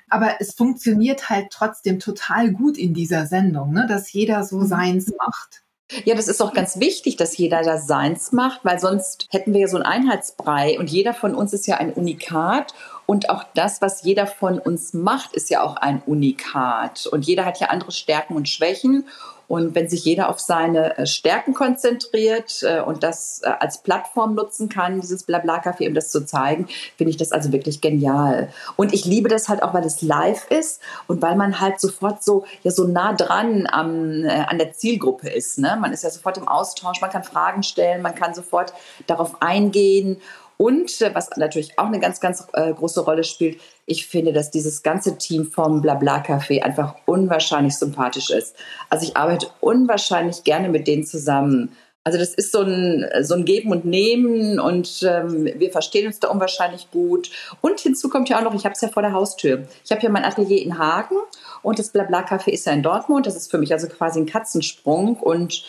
aber 0.09 0.35
es 0.39 0.53
funktioniert 0.53 1.29
halt 1.29 1.47
trotzdem 1.51 1.99
total 1.99 2.51
gut 2.51 2.77
in 2.77 2.93
dieser 2.93 3.27
Sendung, 3.27 3.73
ne? 3.73 3.85
dass 3.87 4.11
jeder 4.11 4.43
so 4.43 4.59
mhm. 4.59 4.67
seins 4.67 5.13
macht. 5.17 5.64
Ja, 6.03 6.15
das 6.15 6.27
ist 6.27 6.41
auch 6.41 6.53
ganz 6.53 6.79
wichtig, 6.79 7.15
dass 7.15 7.37
jeder 7.37 7.61
das 7.61 7.85
Seins 7.85 8.31
macht, 8.31 8.61
weil 8.63 8.79
sonst 8.79 9.27
hätten 9.29 9.53
wir 9.53 9.61
ja 9.61 9.67
so 9.67 9.77
einen 9.77 9.85
Einheitsbrei 9.85 10.79
und 10.79 10.89
jeder 10.89 11.13
von 11.13 11.35
uns 11.35 11.53
ist 11.53 11.67
ja 11.67 11.77
ein 11.77 11.93
Unikat. 11.93 12.73
Und 13.05 13.29
auch 13.29 13.43
das, 13.53 13.81
was 13.81 14.01
jeder 14.01 14.25
von 14.25 14.57
uns 14.57 14.93
macht, 14.93 15.33
ist 15.33 15.51
ja 15.51 15.61
auch 15.61 15.75
ein 15.75 16.01
Unikat. 16.07 17.05
Und 17.05 17.27
jeder 17.27 17.45
hat 17.45 17.59
ja 17.59 17.67
andere 17.67 17.91
Stärken 17.91 18.35
und 18.35 18.49
Schwächen 18.49 19.07
und 19.47 19.75
wenn 19.75 19.87
sich 19.87 20.05
jeder 20.05 20.29
auf 20.29 20.39
seine 20.39 20.97
äh, 20.97 21.05
Stärken 21.05 21.53
konzentriert 21.53 22.63
äh, 22.63 22.81
und 22.81 23.03
das 23.03 23.41
äh, 23.43 23.49
als 23.59 23.79
Plattform 23.79 24.35
nutzen 24.35 24.69
kann, 24.69 25.01
dieses 25.01 25.23
Blabla-Café, 25.23 25.87
um 25.87 25.93
das 25.93 26.09
zu 26.09 26.25
zeigen, 26.25 26.67
finde 26.97 27.11
ich 27.11 27.17
das 27.17 27.31
also 27.31 27.51
wirklich 27.51 27.81
genial. 27.81 28.49
Und 28.75 28.93
ich 28.93 29.05
liebe 29.05 29.29
das 29.29 29.49
halt 29.49 29.63
auch, 29.63 29.73
weil 29.73 29.85
es 29.85 30.01
live 30.01 30.49
ist 30.49 30.81
und 31.07 31.21
weil 31.21 31.35
man 31.35 31.59
halt 31.59 31.79
sofort 31.79 32.23
so, 32.23 32.45
ja, 32.63 32.71
so 32.71 32.85
nah 32.85 33.13
dran 33.13 33.67
am, 33.71 34.25
an 34.25 34.57
der 34.57 34.73
Zielgruppe 34.73 35.29
ist. 35.29 35.59
Ne? 35.59 35.77
Man 35.79 35.93
ist 35.93 36.03
ja 36.03 36.09
sofort 36.09 36.37
im 36.37 36.47
Austausch, 36.47 37.01
man 37.01 37.09
kann 37.09 37.23
Fragen 37.23 37.63
stellen, 37.63 38.01
man 38.01 38.15
kann 38.15 38.33
sofort 38.33 38.73
darauf 39.07 39.41
eingehen. 39.41 40.21
Und 40.57 41.01
was 41.13 41.29
natürlich 41.37 41.77
auch 41.77 41.87
eine 41.87 41.99
ganz, 41.99 42.19
ganz 42.19 42.45
äh, 42.53 42.73
große 42.73 43.01
Rolle 43.01 43.23
spielt, 43.23 43.59
ich 43.85 44.07
finde, 44.07 44.33
dass 44.33 44.51
dieses 44.51 44.83
ganze 44.83 45.17
Team 45.17 45.45
vom 45.45 45.81
Blabla 45.81 46.23
Café 46.23 46.61
einfach 46.61 46.95
unwahrscheinlich 47.05 47.77
sympathisch 47.77 48.29
ist. 48.29 48.55
Also 48.89 49.05
ich 49.05 49.17
arbeite 49.17 49.47
unwahrscheinlich 49.59 50.43
gerne 50.43 50.69
mit 50.69 50.87
denen 50.87 51.05
zusammen. 51.05 51.75
Also 52.05 52.19
das 52.19 52.35
ist 52.35 52.51
so 52.51 52.61
ein, 52.61 53.05
so 53.21 53.33
ein 53.33 53.45
Geben 53.45 53.71
und 53.71 53.83
Nehmen 53.83 54.59
und 54.59 55.01
ähm, 55.01 55.49
wir 55.55 55.71
verstehen 55.71 56.05
uns 56.05 56.19
da 56.19 56.29
unwahrscheinlich 56.29 56.91
gut. 56.91 57.31
Und 57.61 57.79
hinzu 57.79 58.09
kommt 58.09 58.29
ja 58.29 58.37
auch 58.37 58.43
noch, 58.43 58.53
ich 58.53 58.63
habe 58.63 58.73
es 58.73 58.81
ja 58.81 58.89
vor 58.89 59.01
der 59.01 59.11
Haustür. 59.11 59.63
Ich 59.83 59.91
habe 59.91 60.03
ja 60.03 60.09
mein 60.09 60.23
Atelier 60.23 60.61
in 60.61 60.77
Hagen 60.77 61.15
und 61.63 61.79
das 61.79 61.89
Blabla 61.89 62.21
Café 62.21 62.49
ist 62.49 62.67
ja 62.67 62.73
in 62.73 62.83
Dortmund. 62.83 63.25
Das 63.25 63.35
ist 63.35 63.49
für 63.49 63.57
mich 63.57 63.73
also 63.73 63.87
quasi 63.87 64.19
ein 64.19 64.27
Katzensprung 64.27 65.15
und 65.15 65.63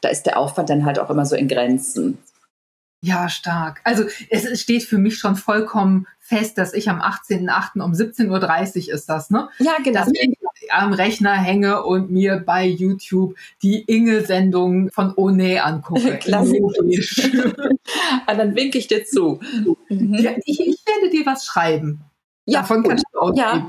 da 0.00 0.08
ist 0.08 0.24
der 0.24 0.38
Aufwand 0.38 0.70
dann 0.70 0.86
halt 0.86 0.98
auch 0.98 1.10
immer 1.10 1.26
so 1.26 1.36
in 1.36 1.46
Grenzen. 1.46 2.18
Ja, 3.04 3.28
stark. 3.28 3.80
Also 3.82 4.04
es 4.30 4.60
steht 4.60 4.84
für 4.84 4.96
mich 4.96 5.18
schon 5.18 5.34
vollkommen 5.34 6.06
fest, 6.20 6.56
dass 6.56 6.72
ich 6.72 6.88
am 6.88 7.00
18.08. 7.00 7.82
um 7.82 7.92
17.30 7.92 8.88
Uhr 8.88 8.94
ist 8.94 9.08
das, 9.08 9.28
ne? 9.28 9.48
Ja, 9.58 9.76
genau. 9.82 10.00
Dass 10.00 10.12
ich 10.12 10.72
am 10.72 10.92
Rechner 10.92 11.34
hänge 11.34 11.82
und 11.82 12.12
mir 12.12 12.36
bei 12.38 12.64
YouTube 12.64 13.34
die 13.62 13.82
Inge-Sendung 13.82 14.90
von 14.90 15.12
One 15.16 15.62
angucke. 15.62 16.16
Klasse. 16.20 16.54
ah, 18.26 18.34
dann 18.34 18.54
winke 18.54 18.78
ich 18.78 18.86
dir 18.86 19.04
zu. 19.04 19.40
Mhm. 19.88 20.14
Ja, 20.14 20.30
ich, 20.44 20.60
ich, 20.60 20.84
werde 20.86 21.10
dir 21.10 21.26
was 21.26 21.44
schreiben. 21.44 22.04
Ja, 22.46 22.60
Davon 22.60 22.84
kannst 22.84 23.04
du 23.12 23.18
ausgehen. 23.18 23.44
Ja, 23.44 23.68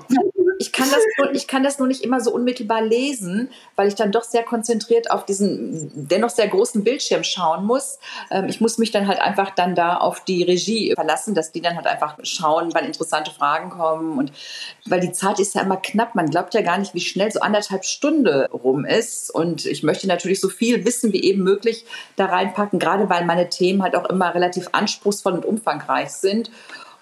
ich 0.60 0.72
kann, 0.72 0.90
das 0.90 1.04
nur, 1.18 1.34
ich 1.34 1.48
kann 1.48 1.64
das 1.64 1.80
nur 1.80 1.88
nicht 1.88 2.04
immer 2.04 2.20
so 2.22 2.34
unmittelbar 2.34 2.82
lesen, 2.82 3.50
weil 3.76 3.88
ich 3.88 3.96
dann 3.96 4.12
doch 4.12 4.24
sehr 4.24 4.44
konzentriert 4.44 5.12
auf 5.12 5.26
diesen 5.26 5.92
dennoch 5.94 6.30
sehr 6.30 6.48
großen 6.48 6.84
Bildschirm 6.84 7.24
schauen 7.24 7.66
muss. 7.66 8.00
Ähm, 8.32 8.48
ich 8.48 8.62
muss 8.62 8.78
mich 8.78 8.92
dann 8.92 9.08
halt 9.08 9.20
einfach 9.20 9.52
dann 9.52 9.76
da 9.76 9.98
auf 9.98 10.24
die 10.24 10.44
Regie 10.44 10.94
verlassen, 10.96 11.36
dass 11.36 11.52
die 11.52 11.62
dann 11.62 11.76
halt 11.76 11.88
einfach 11.88 12.18
schauen, 12.24 12.74
wann 12.74 12.86
interessante 12.86 13.32
Fragen 13.32 13.70
kommen. 13.70 14.18
Und 14.18 14.32
weil 14.86 15.00
die 15.00 15.12
Zeit 15.12 15.40
ist 15.40 15.56
ja 15.56 15.62
immer 15.62 15.78
knapp. 15.78 16.16
Man 16.16 16.30
glaubt 16.30 16.54
ja 16.54 16.62
gar 16.62 16.78
nicht, 16.78 16.94
wie 16.94 17.02
schnell 17.02 17.32
so 17.32 17.40
anderthalb 17.40 17.86
Stunde 17.86 18.50
rum 18.52 18.86
ist. 18.86 19.34
Und 19.34 19.66
ich 19.66 19.84
möchte 19.84 20.08
natürlich 20.08 20.40
so 20.40 20.50
viel 20.50 20.86
Wissen 20.86 21.14
wie 21.14 21.24
eben 21.24 21.44
möglich 21.44 21.86
da 22.16 22.26
reinpacken, 22.26 22.80
gerade 22.80 23.10
weil 23.10 23.26
meine 23.26 23.50
Themen 23.50 23.84
halt 23.84 23.96
auch 23.96 24.10
immer 24.10 24.34
relativ 24.34 24.70
anspruchsvoll 24.72 25.34
und 25.34 25.46
umfangreich 25.46 26.10
sind. 26.12 26.52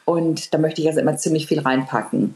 Und 0.06 0.54
da 0.54 0.58
möchte 0.58 0.82
ich 0.82 0.88
also 0.88 1.00
immer 1.00 1.18
ziemlich 1.18 1.48
viel 1.48 1.60
reinpacken. 1.60 2.36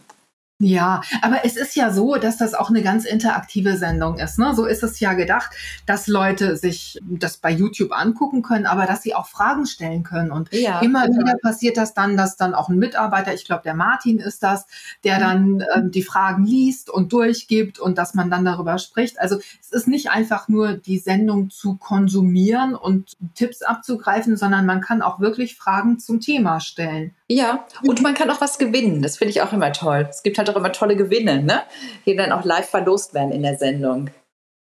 Ja, 0.59 1.01
aber 1.21 1.43
es 1.43 1.57
ist 1.57 1.75
ja 1.75 1.91
so, 1.91 2.15
dass 2.15 2.37
das 2.37 2.53
auch 2.53 2.69
eine 2.69 2.81
ganz 2.81 3.03
interaktive 3.03 3.75
Sendung 3.75 4.19
ist. 4.19 4.39
Ne? 4.39 4.55
So 4.55 4.65
ist 4.65 4.83
es 4.83 5.01
ja 5.01 5.11
gedacht, 5.11 5.51
dass 5.85 6.07
Leute 6.07 6.55
sich 6.55 6.97
das 7.03 7.35
bei 7.35 7.51
YouTube 7.51 7.91
angucken 7.91 8.41
können, 8.41 8.65
aber 8.65 8.85
dass 8.85 9.01
sie 9.01 9.15
auch 9.15 9.27
Fragen 9.27 9.65
stellen 9.65 10.03
können. 10.03 10.31
Und 10.31 10.53
ja, 10.53 10.79
immer 10.79 11.07
genau. 11.07 11.19
wieder 11.19 11.35
passiert 11.41 11.75
das 11.75 11.93
dann, 11.93 12.15
dass 12.15 12.37
dann 12.37 12.53
auch 12.53 12.69
ein 12.69 12.77
Mitarbeiter, 12.77 13.33
ich 13.33 13.43
glaube, 13.43 13.63
der 13.65 13.73
Martin 13.73 14.19
ist 14.19 14.43
das, 14.43 14.65
der 15.03 15.19
dann 15.19 15.61
ähm, 15.75 15.91
die 15.91 16.03
Fragen 16.03 16.45
liest 16.45 16.89
und 16.89 17.11
durchgibt 17.11 17.77
und 17.77 17.97
dass 17.97 18.13
man 18.13 18.29
dann 18.29 18.45
darüber 18.45 18.77
spricht. 18.77 19.19
Also 19.19 19.39
es 19.59 19.73
ist 19.73 19.89
nicht 19.89 20.09
einfach 20.09 20.47
nur 20.47 20.75
die 20.75 20.99
Sendung 20.99 21.49
zu 21.49 21.75
konsumieren 21.75 22.75
und 22.75 23.17
Tipps 23.33 23.61
abzugreifen, 23.61 24.37
sondern 24.37 24.65
man 24.65 24.79
kann 24.79 25.01
auch 25.01 25.19
wirklich 25.19 25.57
Fragen 25.57 25.99
zum 25.99 26.21
Thema 26.21 26.61
stellen. 26.61 27.13
Ja, 27.27 27.65
und 27.83 28.01
man 28.01 28.13
kann 28.13 28.29
auch 28.29 28.39
was 28.39 28.59
gewinnen. 28.59 29.01
Das 29.01 29.17
finde 29.17 29.31
ich 29.31 29.41
auch 29.41 29.51
immer 29.51 29.73
toll. 29.73 30.07
Es 30.09 30.21
gibt 30.21 30.37
halt 30.37 30.49
auch 30.49 30.55
immer 30.55 30.71
tolle 30.71 30.95
Gewinne, 30.95 31.41
ne? 31.41 31.63
die 32.05 32.15
dann 32.15 32.31
auch 32.31 32.45
live 32.45 32.69
verlost 32.69 33.13
werden 33.15 33.31
in 33.31 33.41
der 33.41 33.57
Sendung. 33.57 34.11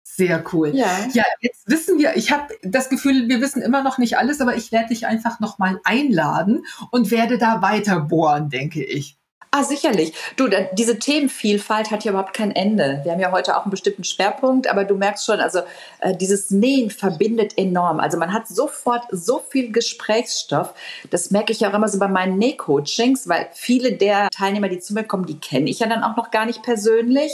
Sehr 0.03 0.43
cool. 0.51 0.75
Ja. 0.75 0.87
ja, 1.13 1.23
jetzt 1.39 1.69
wissen 1.69 1.99
wir, 1.99 2.17
ich 2.17 2.31
habe 2.31 2.53
das 2.63 2.89
Gefühl, 2.89 3.29
wir 3.29 3.39
wissen 3.41 3.61
immer 3.61 3.83
noch 3.83 3.99
nicht 3.99 4.17
alles, 4.17 4.41
aber 4.41 4.55
ich 4.55 4.71
werde 4.71 4.89
dich 4.89 5.05
einfach 5.05 5.39
nochmal 5.39 5.79
einladen 5.83 6.65
und 6.89 7.11
werde 7.11 7.37
da 7.37 7.61
weiter 7.61 7.99
bohren, 7.99 8.49
denke 8.49 8.83
ich. 8.83 9.18
Ah, 9.51 9.63
sicherlich. 9.63 10.13
Du, 10.35 10.47
da, 10.47 10.59
diese 10.73 10.99
Themenvielfalt 10.99 11.89
hat 11.89 12.03
ja 12.03 12.11
überhaupt 12.11 12.35
kein 12.35 12.51
Ende. 12.51 13.01
Wir 13.03 13.11
haben 13.11 13.19
ja 13.19 13.31
heute 13.31 13.57
auch 13.57 13.63
einen 13.63 13.71
bestimmten 13.71 14.03
Schwerpunkt, 14.03 14.67
aber 14.67 14.83
du 14.83 14.93
merkst 14.93 15.25
schon, 15.25 15.39
also 15.39 15.61
äh, 16.01 16.15
dieses 16.15 16.51
Nähen 16.51 16.91
verbindet 16.91 17.57
enorm. 17.57 17.99
Also 17.99 18.19
man 18.19 18.31
hat 18.31 18.47
sofort 18.47 19.05
so 19.09 19.43
viel 19.49 19.71
Gesprächsstoff. 19.71 20.75
Das 21.09 21.31
merke 21.31 21.51
ich 21.51 21.61
ja 21.61 21.71
auch 21.71 21.73
immer 21.73 21.87
so 21.87 21.97
bei 21.97 22.07
meinen 22.07 22.37
Nähcoachings, 22.37 23.27
weil 23.27 23.49
viele 23.53 23.93
der 23.93 24.29
Teilnehmer, 24.29 24.69
die 24.69 24.81
zu 24.81 24.93
mir 24.93 25.03
kommen, 25.03 25.25
die 25.25 25.39
kenne 25.39 25.67
ich 25.71 25.79
ja 25.79 25.87
dann 25.87 26.03
auch 26.03 26.15
noch 26.15 26.29
gar 26.29 26.45
nicht 26.45 26.61
persönlich. 26.61 27.31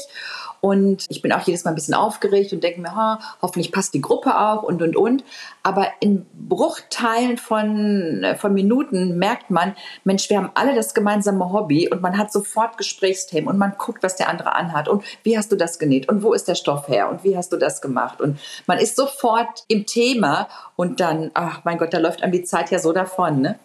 Und 0.65 1.05
ich 1.09 1.21
bin 1.21 1.31
auch 1.31 1.41
jedes 1.41 1.63
Mal 1.63 1.73
ein 1.73 1.75
bisschen 1.75 1.93
aufgeregt 1.93 2.51
und 2.51 2.63
denke 2.63 2.81
mir, 2.81 2.95
ha, 2.95 3.19
hoffentlich 3.39 3.71
passt 3.71 3.93
die 3.93 4.01
Gruppe 4.01 4.35
auch 4.35 4.63
und, 4.63 4.81
und, 4.81 4.95
und. 4.95 5.23
Aber 5.61 5.89
in 5.99 6.25
Bruchteilen 6.33 7.37
von, 7.37 8.23
äh, 8.23 8.35
von 8.35 8.51
Minuten 8.51 9.19
merkt 9.19 9.51
man, 9.51 9.75
Mensch, 10.05 10.27
wir 10.27 10.37
haben 10.37 10.49
alle 10.55 10.73
das 10.73 10.95
gemeinsame 10.95 11.53
Hobby 11.53 11.87
und 11.87 12.01
man 12.01 12.17
hat 12.17 12.31
sofort 12.33 12.79
Gesprächsthemen 12.79 13.47
und 13.47 13.59
man 13.59 13.75
guckt, 13.77 14.01
was 14.01 14.15
der 14.15 14.27
andere 14.27 14.55
anhat 14.55 14.87
und 14.87 15.03
wie 15.21 15.37
hast 15.37 15.51
du 15.51 15.55
das 15.55 15.77
genäht 15.77 16.09
und 16.09 16.23
wo 16.23 16.33
ist 16.33 16.47
der 16.47 16.55
Stoff 16.55 16.87
her 16.87 17.11
und 17.11 17.23
wie 17.23 17.37
hast 17.37 17.53
du 17.53 17.57
das 17.57 17.79
gemacht 17.79 18.19
und 18.19 18.39
man 18.65 18.79
ist 18.79 18.95
sofort 18.95 19.65
im 19.67 19.85
Thema 19.85 20.47
und 20.75 20.99
dann, 20.99 21.29
ach 21.35 21.63
mein 21.63 21.77
Gott, 21.77 21.93
da 21.93 21.99
läuft 21.99 22.23
einem 22.23 22.31
die 22.31 22.43
Zeit 22.43 22.71
ja 22.71 22.79
so 22.79 22.91
davon, 22.91 23.39
ne? 23.39 23.59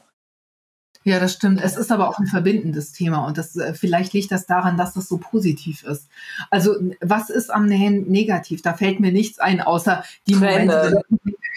Ja, 1.02 1.18
das 1.18 1.32
stimmt. 1.32 1.62
Es 1.62 1.76
ist 1.76 1.90
aber 1.90 2.08
auch 2.08 2.18
ein 2.18 2.26
verbindendes 2.26 2.92
Thema 2.92 3.26
und 3.26 3.38
das 3.38 3.56
äh, 3.56 3.72
vielleicht 3.72 4.12
liegt 4.12 4.30
das 4.30 4.46
daran, 4.46 4.76
dass 4.76 4.92
das 4.92 5.08
so 5.08 5.16
positiv 5.16 5.82
ist. 5.82 6.08
Also 6.50 6.74
was 7.00 7.30
ist 7.30 7.50
am 7.50 7.66
Nähen 7.66 8.10
negativ? 8.10 8.60
Da 8.60 8.74
fällt 8.74 9.00
mir 9.00 9.10
nichts 9.10 9.38
ein, 9.38 9.62
außer 9.62 10.04
die 10.28 10.34
Momente. 10.34 11.02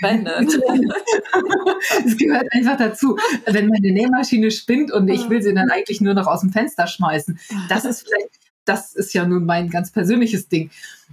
es 2.05 2.17
gehört 2.17 2.47
einfach 2.51 2.77
dazu, 2.77 3.17
wenn 3.45 3.67
meine 3.67 3.91
Nähmaschine 3.91 4.51
spinnt 4.51 4.91
und 4.91 5.07
ich 5.07 5.29
will 5.29 5.41
sie 5.41 5.53
dann 5.53 5.69
eigentlich 5.69 6.01
nur 6.01 6.13
noch 6.13 6.27
aus 6.27 6.41
dem 6.41 6.51
Fenster 6.51 6.87
schmeißen. 6.87 7.39
Das 7.69 7.85
ist 7.85 8.01
vielleicht, 8.01 8.29
das 8.65 8.95
ist 8.95 9.13
ja 9.13 9.25
nun 9.25 9.45
mein 9.45 9.69
ganz 9.69 9.91
persönliches 9.91 10.47
Ding. 10.47 10.71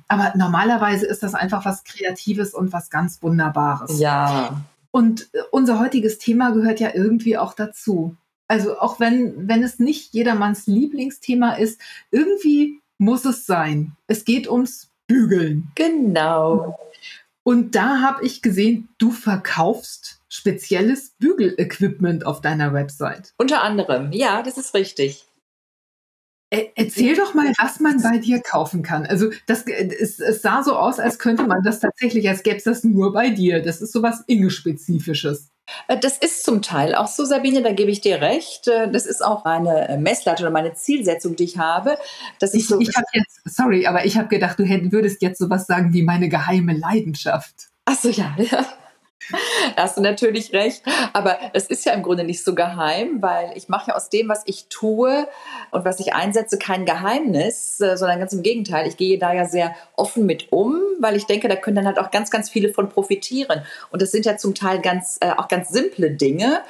Aber 0.08 0.32
normalerweise 0.36 1.06
ist 1.06 1.22
das 1.22 1.34
einfach 1.34 1.64
was 1.64 1.84
Kreatives 1.84 2.54
und 2.54 2.72
was 2.72 2.90
ganz 2.90 3.22
Wunderbares. 3.22 4.00
Ja. 4.00 4.60
Und 4.90 5.28
äh, 5.32 5.40
unser 5.50 5.78
heutiges 5.78 6.18
Thema 6.18 6.50
gehört 6.50 6.80
ja 6.80 6.90
irgendwie 6.94 7.36
auch 7.38 7.54
dazu. 7.54 8.16
Also 8.48 8.78
auch 8.78 8.98
wenn, 8.98 9.48
wenn 9.48 9.62
es 9.62 9.78
nicht 9.78 10.12
jedermanns 10.12 10.66
Lieblingsthema 10.66 11.52
ist, 11.52 11.80
irgendwie 12.10 12.80
muss 12.98 13.24
es 13.24 13.46
sein. 13.46 13.92
Es 14.08 14.24
geht 14.24 14.50
ums 14.50 14.90
Bügeln. 15.06 15.70
Genau. 15.76 16.78
Und 17.42 17.74
da 17.74 18.00
habe 18.00 18.24
ich 18.24 18.42
gesehen, 18.42 18.88
du 18.98 19.10
verkaufst 19.10 20.20
spezielles 20.28 21.10
Bügelequipment 21.18 22.26
auf 22.26 22.40
deiner 22.40 22.72
Website. 22.72 23.34
Unter 23.38 23.62
anderem, 23.62 24.12
ja, 24.12 24.42
das 24.42 24.58
ist 24.58 24.74
richtig. 24.74 25.26
Erzähl 26.50 27.14
doch 27.16 27.32
mal, 27.34 27.52
was 27.58 27.78
man 27.78 28.02
bei 28.02 28.18
dir 28.18 28.40
kaufen 28.40 28.82
kann. 28.82 29.06
Also 29.06 29.30
das, 29.46 29.64
es, 29.66 30.18
es 30.18 30.42
sah 30.42 30.64
so 30.64 30.74
aus, 30.74 30.98
als 30.98 31.20
könnte 31.20 31.44
man 31.44 31.62
das 31.62 31.78
tatsächlich, 31.78 32.28
als 32.28 32.42
gäbe 32.42 32.56
es 32.56 32.64
das 32.64 32.82
nur 32.82 33.12
bei 33.12 33.30
dir. 33.30 33.62
Das 33.62 33.80
ist 33.80 33.92
so 33.92 34.02
was 34.02 34.24
Inge-spezifisches. 34.26 35.50
Äh, 35.86 35.98
das 35.98 36.18
ist 36.18 36.44
zum 36.44 36.60
Teil 36.62 36.94
auch 36.96 37.06
so, 37.06 37.24
Sabine, 37.24 37.62
da 37.62 37.72
gebe 37.72 37.90
ich 37.90 38.00
dir 38.00 38.20
recht. 38.20 38.66
Äh, 38.66 38.90
das 38.90 39.06
ist 39.06 39.24
auch 39.24 39.44
meine 39.44 39.88
äh, 39.88 39.96
Messlatte 39.96 40.42
oder 40.42 40.50
meine 40.50 40.74
Zielsetzung, 40.74 41.36
die 41.36 41.44
ich 41.44 41.58
habe. 41.58 41.96
Dass 42.40 42.54
ich, 42.54 42.62
ich, 42.62 42.68
so 42.68 42.80
ich 42.80 42.96
habe 42.96 43.06
jetzt, 43.12 43.40
sorry, 43.44 43.86
aber 43.86 44.04
ich 44.04 44.16
habe 44.18 44.28
gedacht, 44.28 44.58
du 44.58 44.64
hätt, 44.64 44.90
würdest 44.90 45.22
jetzt 45.22 45.38
sowas 45.38 45.66
sagen 45.66 45.92
wie 45.92 46.02
meine 46.02 46.28
geheime 46.28 46.76
Leidenschaft. 46.76 47.68
Ach 47.84 47.96
so, 47.96 48.08
ja, 48.08 48.36
ja. 48.38 48.66
Da 49.76 49.84
hast 49.84 49.96
du 49.96 50.00
natürlich 50.00 50.52
recht. 50.52 50.82
Aber 51.12 51.38
es 51.52 51.66
ist 51.66 51.84
ja 51.84 51.92
im 51.92 52.02
Grunde 52.02 52.24
nicht 52.24 52.44
so 52.44 52.54
geheim, 52.54 53.22
weil 53.22 53.52
ich 53.56 53.68
mache 53.68 53.90
ja 53.90 53.96
aus 53.96 54.08
dem, 54.08 54.28
was 54.28 54.42
ich 54.46 54.66
tue 54.68 55.28
und 55.70 55.84
was 55.84 56.00
ich 56.00 56.14
einsetze, 56.14 56.58
kein 56.58 56.84
Geheimnis, 56.84 57.80
äh, 57.80 57.96
sondern 57.96 58.18
ganz 58.18 58.32
im 58.32 58.42
Gegenteil. 58.42 58.86
Ich 58.86 58.96
gehe 58.96 59.18
da 59.18 59.32
ja 59.32 59.46
sehr 59.46 59.74
offen 59.96 60.26
mit 60.26 60.52
um, 60.52 60.80
weil 60.98 61.16
ich 61.16 61.26
denke, 61.26 61.48
da 61.48 61.56
können 61.56 61.76
dann 61.76 61.86
halt 61.86 61.98
auch 61.98 62.10
ganz, 62.10 62.30
ganz 62.30 62.50
viele 62.50 62.72
von 62.72 62.88
profitieren. 62.88 63.62
Und 63.90 64.02
das 64.02 64.10
sind 64.10 64.26
ja 64.26 64.36
zum 64.36 64.54
Teil 64.54 64.80
ganz, 64.80 65.18
äh, 65.20 65.30
auch 65.36 65.48
ganz 65.48 65.68
simple 65.68 66.10
Dinge 66.10 66.62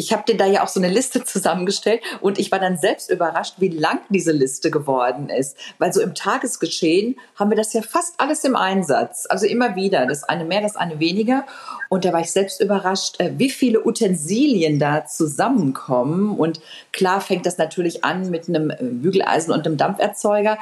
ich 0.00 0.14
habe 0.14 0.22
dir 0.26 0.38
da 0.38 0.46
ja 0.46 0.64
auch 0.64 0.68
so 0.68 0.80
eine 0.80 0.88
Liste 0.88 1.24
zusammengestellt 1.24 2.00
und 2.22 2.38
ich 2.38 2.50
war 2.50 2.58
dann 2.58 2.78
selbst 2.78 3.10
überrascht, 3.10 3.56
wie 3.58 3.68
lang 3.68 4.00
diese 4.08 4.32
Liste 4.32 4.70
geworden 4.70 5.28
ist. 5.28 5.58
Weil 5.78 5.92
so 5.92 6.00
im 6.00 6.14
Tagesgeschehen 6.14 7.16
haben 7.36 7.50
wir 7.50 7.56
das 7.56 7.74
ja 7.74 7.82
fast 7.82 8.14
alles 8.18 8.42
im 8.44 8.56
Einsatz. 8.56 9.26
Also 9.28 9.44
immer 9.44 9.76
wieder, 9.76 10.06
das 10.06 10.24
eine 10.24 10.46
mehr, 10.46 10.62
das 10.62 10.76
eine 10.76 11.00
weniger. 11.00 11.44
Und 11.90 12.06
da 12.06 12.14
war 12.14 12.20
ich 12.20 12.32
selbst 12.32 12.62
überrascht, 12.62 13.20
äh, 13.20 13.32
wie 13.36 13.50
viele 13.50 13.84
Utensilien 13.84 14.78
da 14.78 15.04
zusammenkommen. 15.04 16.38
Und 16.38 16.60
klar 16.92 17.20
fängt 17.20 17.44
das 17.44 17.58
natürlich 17.58 18.02
an 18.02 18.30
mit 18.30 18.48
einem 18.48 18.70
äh, 18.70 18.76
Bügeleisen 18.80 19.52
und 19.52 19.66
einem 19.66 19.76
Dampferzeuger. 19.76 20.56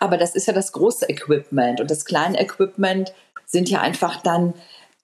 Aber 0.00 0.18
das 0.18 0.34
ist 0.34 0.46
ja 0.46 0.52
das 0.52 0.72
große 0.72 1.08
Equipment. 1.08 1.80
Und 1.80 1.90
das 1.90 2.04
kleine 2.04 2.38
Equipment 2.38 3.14
sind 3.46 3.70
ja 3.70 3.80
einfach 3.80 4.20
dann 4.22 4.52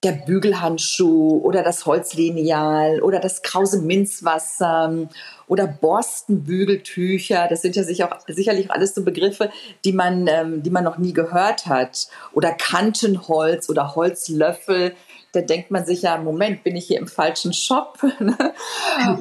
der 0.03 0.13
Bügelhandschuh 0.13 1.41
oder 1.43 1.61
das 1.61 1.85
Holzlineal 1.85 3.01
oder 3.01 3.19
das 3.19 3.41
krause 3.41 3.81
Minzwasser 3.81 5.09
oder 5.47 5.67
Borstenbügeltücher. 5.67 7.47
Das 7.49 7.61
sind 7.61 7.75
ja 7.75 7.83
sicher 7.83 8.13
auch, 8.13 8.25
sicherlich 8.27 8.71
alles 8.71 8.95
so 8.95 9.03
Begriffe, 9.03 9.49
die 9.83 9.91
man, 9.91 10.27
ähm, 10.27 10.63
die 10.63 10.69
man 10.69 10.85
noch 10.85 10.97
nie 10.97 11.11
gehört 11.11 11.65
hat. 11.65 12.07
Oder 12.33 12.53
Kantenholz 12.53 13.69
oder 13.69 13.95
Holzlöffel 13.95 14.95
da 15.31 15.41
denkt 15.41 15.69
man 15.69 15.85
sich 15.85 16.01
ja, 16.03 16.17
Moment, 16.17 16.63
bin 16.63 16.75
ich 16.75 16.87
hier 16.87 16.97
im 16.97 17.07
falschen 17.07 17.53
Shop? 17.53 17.99
Ne? 18.19 18.35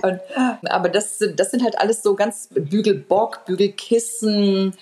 Und, 0.02 0.20
aber 0.70 0.88
das, 0.88 1.18
das 1.37 1.50
sind 1.50 1.62
halt 1.62 1.78
alles 1.78 2.02
so 2.02 2.14
ganz 2.16 2.49
Bügelbock, 2.50 3.44
Bügelkissen, 3.44 4.75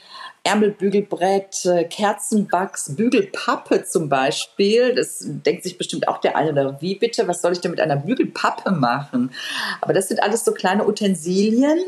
Ärmelbügelbrett, 0.47 1.65
äh, 1.67 1.85
Kerzenwachs, 1.85 2.95
Bügelpappe 2.95 3.85
zum 3.85 4.09
Beispiel. 4.09 4.95
Das 4.95 5.19
denkt 5.21 5.65
sich 5.65 5.77
bestimmt 5.77 6.09
auch 6.09 6.19
der 6.19 6.37
eine 6.37 6.53
oder 6.53 6.81
wie 6.81 6.95
bitte, 6.95 7.27
was 7.29 7.43
soll 7.43 7.53
ich 7.53 7.61
denn 7.61 7.73
mit 7.73 7.81
einer 7.81 7.97
Bügelpappe 7.97 8.71
machen? 8.71 9.33
Aber 9.81 9.93
das 9.93 10.09
sind 10.09 10.23
alles 10.23 10.45
so 10.45 10.53
kleine 10.53 10.87
Utensilien, 10.87 11.79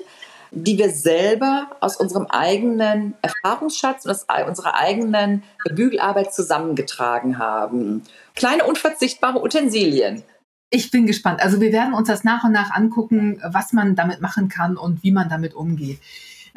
die 0.50 0.78
wir 0.78 0.90
selber 0.90 1.68
aus 1.80 1.96
unserem 1.96 2.26
eigenen 2.26 3.14
Erfahrungsschatz 3.22 4.04
und 4.04 4.10
aus 4.10 4.26
unserer 4.46 4.74
eigenen 4.74 5.44
Bügelarbeit 5.70 6.34
zusammengetragen 6.34 7.38
haben. 7.38 8.02
Kleine 8.34 8.64
unverzichtbare 8.64 9.42
Utensilien. 9.42 10.24
Ich 10.70 10.90
bin 10.90 11.06
gespannt. 11.06 11.40
Also 11.40 11.60
wir 11.60 11.72
werden 11.72 11.94
uns 11.94 12.08
das 12.08 12.24
nach 12.24 12.44
und 12.44 12.52
nach 12.52 12.70
angucken, 12.72 13.40
was 13.42 13.72
man 13.72 13.94
damit 13.96 14.20
machen 14.20 14.48
kann 14.48 14.76
und 14.76 15.02
wie 15.02 15.12
man 15.12 15.28
damit 15.28 15.54
umgeht. 15.54 15.98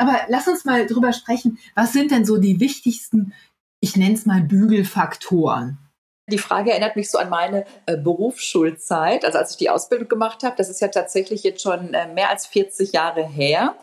Aber 0.01 0.17
lass 0.29 0.47
uns 0.47 0.65
mal 0.65 0.87
drüber 0.87 1.13
sprechen, 1.13 1.59
was 1.75 1.93
sind 1.93 2.09
denn 2.09 2.25
so 2.25 2.37
die 2.37 2.59
wichtigsten, 2.59 3.33
ich 3.81 3.95
nenne 3.95 4.15
es 4.15 4.25
mal 4.25 4.41
Bügelfaktoren? 4.41 5.77
Die 6.27 6.39
Frage 6.39 6.71
erinnert 6.71 6.95
mich 6.95 7.11
so 7.11 7.19
an 7.19 7.29
meine 7.29 7.65
äh, 7.85 7.97
Berufsschulzeit, 7.97 9.25
also 9.25 9.37
als 9.37 9.51
ich 9.51 9.57
die 9.57 9.69
Ausbildung 9.69 10.07
gemacht 10.07 10.41
habe. 10.41 10.55
Das 10.57 10.69
ist 10.69 10.81
ja 10.81 10.87
tatsächlich 10.87 11.43
jetzt 11.43 11.61
schon 11.61 11.93
äh, 11.93 12.11
mehr 12.11 12.31
als 12.31 12.47
40 12.47 12.93
Jahre 12.93 13.23
her. 13.23 13.75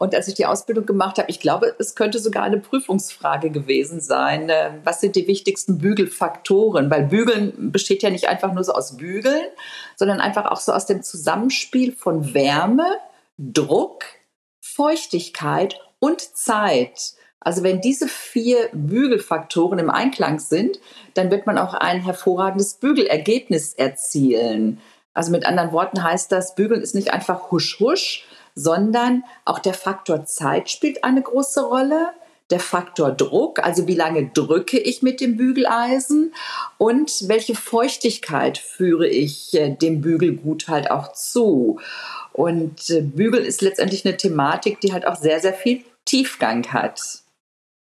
Und 0.00 0.16
als 0.16 0.26
ich 0.26 0.34
die 0.34 0.46
Ausbildung 0.46 0.84
gemacht 0.84 1.18
habe, 1.18 1.30
ich 1.30 1.38
glaube, 1.38 1.76
es 1.78 1.94
könnte 1.94 2.18
sogar 2.18 2.42
eine 2.42 2.58
Prüfungsfrage 2.58 3.50
gewesen 3.50 4.00
sein. 4.00 4.48
Äh, 4.48 4.80
was 4.82 5.00
sind 5.00 5.14
die 5.14 5.28
wichtigsten 5.28 5.78
Bügelfaktoren? 5.78 6.90
Weil 6.90 7.04
Bügeln 7.04 7.70
besteht 7.70 8.02
ja 8.02 8.10
nicht 8.10 8.26
einfach 8.28 8.52
nur 8.52 8.64
so 8.64 8.72
aus 8.72 8.96
Bügeln, 8.96 9.46
sondern 9.94 10.20
einfach 10.20 10.46
auch 10.46 10.60
so 10.60 10.72
aus 10.72 10.86
dem 10.86 11.04
Zusammenspiel 11.04 11.92
von 11.92 12.34
Wärme, 12.34 12.96
Druck, 13.38 14.04
Feuchtigkeit 14.74 15.80
und 15.98 16.20
Zeit. 16.20 17.14
Also 17.40 17.62
wenn 17.62 17.80
diese 17.80 18.08
vier 18.08 18.68
Bügelfaktoren 18.72 19.78
im 19.78 19.90
Einklang 19.90 20.38
sind, 20.38 20.78
dann 21.14 21.30
wird 21.30 21.46
man 21.46 21.58
auch 21.58 21.74
ein 21.74 22.02
hervorragendes 22.02 22.74
Bügelergebnis 22.74 23.74
erzielen. 23.74 24.80
Also 25.14 25.32
mit 25.32 25.44
anderen 25.44 25.72
Worten 25.72 26.02
heißt 26.02 26.30
das, 26.32 26.54
Bügeln 26.54 26.80
ist 26.80 26.94
nicht 26.94 27.12
einfach 27.12 27.50
husch 27.50 27.80
husch, 27.80 28.24
sondern 28.54 29.24
auch 29.44 29.58
der 29.58 29.74
Faktor 29.74 30.24
Zeit 30.24 30.70
spielt 30.70 31.04
eine 31.04 31.22
große 31.22 31.62
Rolle, 31.62 32.10
der 32.50 32.60
Faktor 32.60 33.12
Druck, 33.12 33.60
also 33.64 33.86
wie 33.86 33.94
lange 33.94 34.28
drücke 34.28 34.78
ich 34.78 35.02
mit 35.02 35.20
dem 35.20 35.36
Bügeleisen 35.36 36.34
und 36.76 37.28
welche 37.28 37.54
Feuchtigkeit 37.54 38.58
führe 38.58 39.08
ich 39.08 39.54
äh, 39.54 39.70
dem 39.70 40.02
Bügelgut 40.02 40.68
halt 40.68 40.90
auch 40.90 41.12
zu. 41.12 41.80
Und 42.32 42.88
äh, 42.90 43.02
Bügeln 43.02 43.44
ist 43.44 43.62
letztendlich 43.62 44.04
eine 44.04 44.16
Thematik, 44.16 44.80
die 44.80 44.92
halt 44.92 45.06
auch 45.06 45.16
sehr, 45.16 45.40
sehr 45.40 45.54
viel 45.54 45.84
Tiefgang 46.04 46.66
hat. 46.72 47.22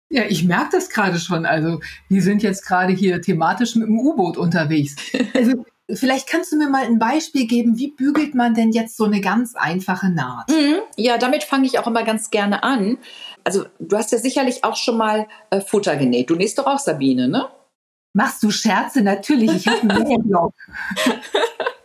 Ja, 0.10 0.24
ich 0.28 0.44
merke 0.44 0.72
das 0.74 0.90
gerade 0.90 1.20
schon. 1.20 1.46
Also, 1.46 1.80
wir 2.10 2.22
sind 2.22 2.44
jetzt 2.44 2.68
gerade 2.68 2.92
hier 2.92 3.22
thematisch 3.22 3.76
mit 3.76 3.88
dem 3.88 3.98
U-Boot 4.00 4.38
unterwegs. 4.38 4.96
Also, 5.34 5.66
vielleicht 6.00 6.30
kannst 6.30 6.52
du 6.52 6.58
mir 6.58 6.70
mal 6.70 6.86
ein 6.86 7.00
Beispiel 7.00 7.48
geben, 7.48 7.78
wie 7.78 7.92
bügelt 7.92 8.36
man 8.36 8.54
denn 8.54 8.72
jetzt 8.72 8.98
so 8.98 9.06
eine 9.06 9.22
ganz 9.22 9.56
einfache 9.56 10.10
Naht? 10.10 10.50
Mhm. 10.50 10.80
Ja, 10.98 11.18
damit 11.18 11.44
fange 11.44 11.66
ich 11.66 11.80
auch 11.80 11.88
immer 11.88 12.04
ganz 12.04 12.30
gerne 12.30 12.64
an. 12.64 12.98
Also, 13.44 13.66
du 13.80 13.98
hast 13.98 14.12
ja 14.12 14.18
sicherlich 14.18 14.64
auch 14.64 14.76
schon 14.76 14.98
mal 14.98 15.28
äh, 15.50 15.62
Futter 15.62 15.96
genäht. 15.96 16.30
Du 16.30 16.36
nähst 16.36 16.58
doch 16.58 16.68
auch 16.68 16.80
Sabine, 16.80 17.28
ne? 17.30 17.48
Machst 18.14 18.44
du 18.44 18.52
Scherze? 18.52 19.02
Natürlich, 19.02 19.52
ich 19.52 19.68
habe 19.68 19.90
einen 19.90 20.04
Nähblog. 20.08 20.54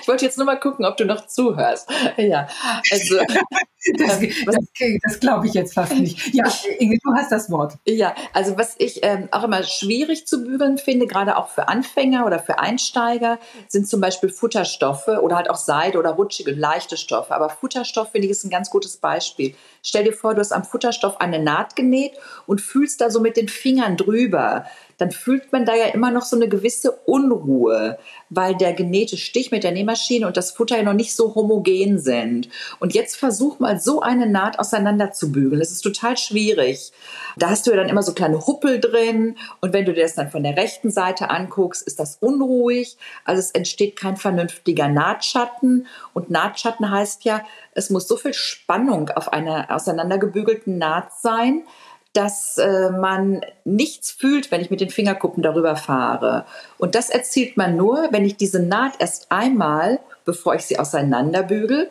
Ich 0.00 0.08
wollte 0.08 0.24
jetzt 0.24 0.36
nur 0.36 0.46
mal 0.46 0.58
gucken, 0.58 0.84
ob 0.84 0.96
du 0.96 1.04
noch 1.04 1.26
zuhörst. 1.26 1.88
Ja, 2.16 2.48
also. 2.90 3.18
das, 3.96 4.20
das, 4.44 4.56
das 5.02 5.20
glaube 5.20 5.46
ich 5.46 5.54
jetzt 5.54 5.74
fast 5.74 5.94
nicht. 5.94 6.34
Ja, 6.34 6.44
Inge, 6.78 6.98
du 7.02 7.14
hast 7.14 7.32
das 7.32 7.50
Wort. 7.50 7.74
Ja, 7.86 8.14
also 8.32 8.58
was 8.58 8.74
ich 8.78 9.00
ähm, 9.02 9.28
auch 9.30 9.44
immer 9.44 9.62
schwierig 9.62 10.26
zu 10.26 10.44
bügeln 10.44 10.78
finde, 10.78 11.06
gerade 11.06 11.36
auch 11.36 11.48
für 11.48 11.68
Anfänger 11.68 12.26
oder 12.26 12.38
für 12.38 12.58
Einsteiger, 12.58 13.38
sind 13.68 13.88
zum 13.88 14.00
Beispiel 14.00 14.28
Futterstoffe 14.28 15.08
oder 15.08 15.36
halt 15.36 15.48
auch 15.48 15.56
Seide 15.56 15.98
oder 15.98 16.10
rutschige, 16.10 16.52
leichte 16.52 16.96
Stoffe. 16.96 17.34
Aber 17.34 17.48
Futterstoff 17.48 18.10
finde 18.12 18.26
ich 18.26 18.32
ist 18.32 18.44
ein 18.44 18.50
ganz 18.50 18.70
gutes 18.70 18.98
Beispiel. 18.98 19.54
Stell 19.82 20.04
dir 20.04 20.12
vor, 20.12 20.34
du 20.34 20.40
hast 20.40 20.52
am 20.52 20.64
Futterstoff 20.64 21.20
eine 21.20 21.38
Naht 21.38 21.76
genäht 21.76 22.12
und 22.46 22.60
fühlst 22.60 23.00
da 23.00 23.10
so 23.10 23.20
mit 23.20 23.36
den 23.36 23.48
Fingern 23.48 23.96
drüber 23.96 24.66
dann 25.00 25.10
fühlt 25.10 25.50
man 25.52 25.64
da 25.64 25.74
ja 25.74 25.86
immer 25.86 26.10
noch 26.10 26.24
so 26.24 26.36
eine 26.36 26.48
gewisse 26.48 26.92
Unruhe, 26.92 27.98
weil 28.28 28.54
der 28.54 28.74
genähte 28.74 29.16
Stich 29.16 29.50
mit 29.50 29.64
der 29.64 29.72
Nähmaschine 29.72 30.26
und 30.26 30.36
das 30.36 30.50
Futter 30.50 30.76
ja 30.76 30.82
noch 30.82 30.92
nicht 30.92 31.14
so 31.14 31.34
homogen 31.34 31.98
sind. 31.98 32.48
Und 32.80 32.94
jetzt 32.94 33.16
versuch 33.16 33.58
mal 33.58 33.80
so 33.80 34.00
eine 34.02 34.26
Naht 34.26 34.58
auseinander 34.58 35.12
zu 35.12 35.32
bügeln. 35.32 35.58
Das 35.58 35.70
ist 35.70 35.80
total 35.80 36.16
schwierig. 36.16 36.92
Da 37.36 37.48
hast 37.48 37.66
du 37.66 37.70
ja 37.70 37.76
dann 37.78 37.88
immer 37.88 38.02
so 38.02 38.12
kleine 38.12 38.46
Huppel 38.46 38.78
drin 38.78 39.36
und 39.60 39.72
wenn 39.72 39.86
du 39.86 39.94
dir 39.94 40.02
das 40.02 40.14
dann 40.14 40.30
von 40.30 40.42
der 40.42 40.56
rechten 40.56 40.90
Seite 40.90 41.30
anguckst, 41.30 41.82
ist 41.82 41.98
das 41.98 42.18
unruhig. 42.20 42.98
Also 43.24 43.40
es 43.40 43.52
entsteht 43.52 43.96
kein 43.96 44.16
vernünftiger 44.16 44.88
Nahtschatten 44.88 45.86
und 46.12 46.30
Nahtschatten 46.30 46.90
heißt 46.90 47.24
ja, 47.24 47.42
es 47.72 47.88
muss 47.88 48.06
so 48.06 48.16
viel 48.16 48.34
Spannung 48.34 49.08
auf 49.10 49.32
einer 49.32 49.74
auseinandergebügelten 49.74 50.76
Naht 50.76 51.12
sein, 51.18 51.62
dass 52.12 52.58
äh, 52.58 52.90
man 52.90 53.40
nichts 53.64 54.10
fühlt, 54.10 54.50
wenn 54.50 54.60
ich 54.60 54.70
mit 54.70 54.80
den 54.80 54.90
Fingerkuppen 54.90 55.42
darüber 55.42 55.76
fahre. 55.76 56.44
Und 56.78 56.94
das 56.94 57.08
erzielt 57.08 57.56
man 57.56 57.76
nur, 57.76 58.08
wenn 58.10 58.24
ich 58.24 58.36
diese 58.36 58.60
Naht 58.60 58.94
erst 58.98 59.30
einmal, 59.30 60.00
bevor 60.24 60.54
ich 60.54 60.62
sie 60.62 60.78
auseinanderbügel, 60.78 61.90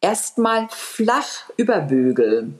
erstmal 0.00 0.68
flach 0.70 1.50
überbügel, 1.56 2.52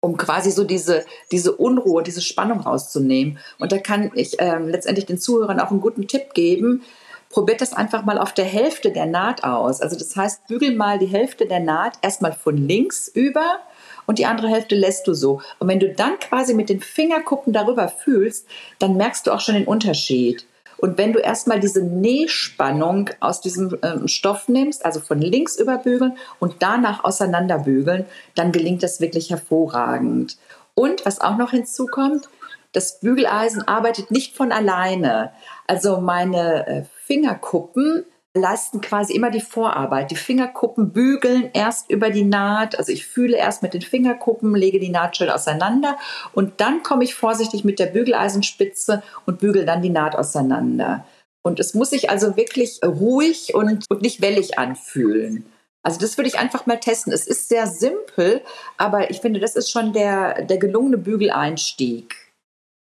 um 0.00 0.18
quasi 0.18 0.50
so 0.50 0.64
diese, 0.64 1.06
diese 1.32 1.52
Unruhe, 1.56 2.02
diese 2.02 2.20
Spannung 2.20 2.60
rauszunehmen. 2.60 3.38
Und 3.58 3.72
da 3.72 3.78
kann 3.78 4.10
ich 4.14 4.38
äh, 4.38 4.58
letztendlich 4.58 5.06
den 5.06 5.18
Zuhörern 5.18 5.60
auch 5.60 5.70
einen 5.70 5.80
guten 5.80 6.06
Tipp 6.06 6.34
geben. 6.34 6.82
Probiert 7.30 7.62
das 7.62 7.72
einfach 7.72 8.04
mal 8.04 8.18
auf 8.18 8.34
der 8.34 8.44
Hälfte 8.44 8.92
der 8.92 9.06
Naht 9.06 9.44
aus. 9.44 9.80
Also 9.80 9.96
das 9.96 10.14
heißt, 10.14 10.46
bügel 10.46 10.76
mal 10.76 10.98
die 10.98 11.06
Hälfte 11.06 11.46
der 11.46 11.60
Naht 11.60 11.94
erstmal 12.02 12.32
von 12.32 12.56
links 12.58 13.08
über 13.08 13.60
und 14.06 14.18
die 14.18 14.26
andere 14.26 14.48
Hälfte 14.48 14.74
lässt 14.74 15.06
du 15.06 15.14
so. 15.14 15.40
Und 15.58 15.68
wenn 15.68 15.80
du 15.80 15.92
dann 15.92 16.18
quasi 16.18 16.54
mit 16.54 16.68
den 16.68 16.80
Fingerkuppen 16.80 17.52
darüber 17.52 17.88
fühlst, 17.88 18.46
dann 18.78 18.96
merkst 18.96 19.26
du 19.26 19.32
auch 19.32 19.40
schon 19.40 19.54
den 19.54 19.66
Unterschied. 19.66 20.46
Und 20.76 20.98
wenn 20.98 21.12
du 21.12 21.18
erstmal 21.18 21.60
diese 21.60 21.82
Nähspannung 21.82 23.10
aus 23.20 23.40
diesem 23.40 23.78
äh, 23.80 24.06
Stoff 24.08 24.48
nimmst, 24.48 24.84
also 24.84 25.00
von 25.00 25.18
links 25.18 25.56
überbügeln 25.56 26.18
und 26.40 26.56
danach 26.58 27.04
auseinanderbügeln, 27.04 28.04
dann 28.34 28.52
gelingt 28.52 28.82
das 28.82 29.00
wirklich 29.00 29.30
hervorragend. 29.30 30.36
Und 30.74 31.06
was 31.06 31.20
auch 31.20 31.36
noch 31.36 31.52
hinzukommt, 31.52 32.28
das 32.72 32.98
Bügeleisen 32.98 33.66
arbeitet 33.66 34.10
nicht 34.10 34.36
von 34.36 34.50
alleine. 34.50 35.30
Also 35.66 36.00
meine 36.00 36.66
äh, 36.66 36.84
Fingerkuppen 37.06 38.04
leisten 38.34 38.80
quasi 38.80 39.14
immer 39.14 39.30
die 39.30 39.40
Vorarbeit. 39.40 40.10
Die 40.10 40.16
Fingerkuppen 40.16 40.92
bügeln 40.92 41.50
erst 41.52 41.88
über 41.88 42.10
die 42.10 42.24
Naht. 42.24 42.76
Also 42.78 42.90
ich 42.90 43.06
fühle 43.06 43.36
erst 43.36 43.62
mit 43.62 43.74
den 43.74 43.82
Fingerkuppen, 43.82 44.54
lege 44.54 44.80
die 44.80 44.88
Naht 44.88 45.16
schön 45.16 45.30
auseinander 45.30 45.96
und 46.32 46.60
dann 46.60 46.82
komme 46.82 47.04
ich 47.04 47.14
vorsichtig 47.14 47.64
mit 47.64 47.78
der 47.78 47.86
Bügeleisenspitze 47.86 49.02
und 49.24 49.38
bügel 49.38 49.64
dann 49.64 49.82
die 49.82 49.90
Naht 49.90 50.16
auseinander. 50.16 51.06
Und 51.42 51.60
es 51.60 51.74
muss 51.74 51.90
sich 51.90 52.10
also 52.10 52.36
wirklich 52.36 52.80
ruhig 52.84 53.54
und, 53.54 53.84
und 53.88 54.02
nicht 54.02 54.20
wellig 54.20 54.58
anfühlen. 54.58 55.46
Also 55.84 56.00
das 56.00 56.16
würde 56.16 56.28
ich 56.28 56.38
einfach 56.38 56.66
mal 56.66 56.80
testen. 56.80 57.12
Es 57.12 57.26
ist 57.26 57.48
sehr 57.48 57.66
simpel, 57.66 58.40
aber 58.78 59.10
ich 59.10 59.20
finde, 59.20 59.38
das 59.38 59.54
ist 59.54 59.70
schon 59.70 59.92
der, 59.92 60.42
der 60.42 60.56
gelungene 60.56 60.96
Bügeleinstieg. 60.96 62.23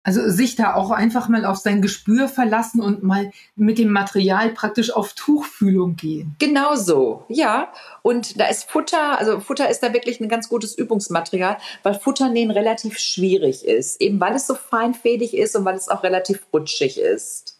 Also 0.08 0.30
sich 0.30 0.56
da 0.56 0.74
auch 0.74 0.92
einfach 0.92 1.28
mal 1.28 1.44
auf 1.44 1.58
sein 1.58 1.82
Gespür 1.82 2.30
verlassen 2.30 2.80
und 2.80 3.04
mal 3.04 3.30
mit 3.58 3.78
dem 3.78 3.92
Material 3.92 4.52
praktisch 4.52 4.90
auf 4.90 5.12
Tuchfühlung 5.12 5.98
gehen. 5.98 6.34
Genau 6.40 6.76
so, 6.76 7.26
ja. 7.28 7.74
Und 8.04 8.40
da 8.40 8.48
ist 8.48 8.72
Futter, 8.72 9.20
also 9.20 9.42
Futter 9.42 9.70
ist 9.70 9.84
da 9.84 9.92
wirklich 9.92 10.22
ein 10.22 10.30
ganz 10.30 10.48
gutes 10.48 10.78
Übungsmaterial, 10.78 11.58
weil 11.84 11.96
Futternähen 11.96 12.52
relativ 12.52 12.98
schwierig 13.00 13.66
ist. 13.66 14.00
Eben 14.00 14.18
weil 14.22 14.36
es 14.36 14.48
so 14.48 14.56
feinfädig 14.56 15.36
ist 15.36 15.58
und 15.58 15.66
weil 15.66 15.76
es 15.76 15.90
auch 15.90 16.04
relativ 16.04 16.40
rutschig 16.54 16.98
ist. 16.98 17.57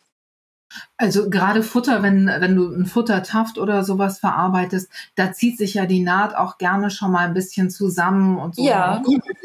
Also 0.98 1.30
gerade 1.30 1.64
Futter, 1.64 2.04
wenn, 2.04 2.28
wenn 2.28 2.56
du 2.56 2.74
ein 2.74 2.86
Futtertaft 2.86 3.58
oder 3.58 3.84
sowas 3.84 4.20
verarbeitest, 4.20 4.90
da 5.16 5.32
zieht 5.32 5.58
sich 5.58 5.76
ja 5.76 5.86
die 5.86 6.02
Naht 6.02 6.36
auch 6.36 6.58
gerne 6.58 6.90
schon 6.90 7.12
mal 7.12 7.28
ein 7.28 7.34
bisschen 7.34 7.70
zusammen 7.70 8.38
und 8.38 8.56
so. 8.56 8.64
Ja. 8.66 9.02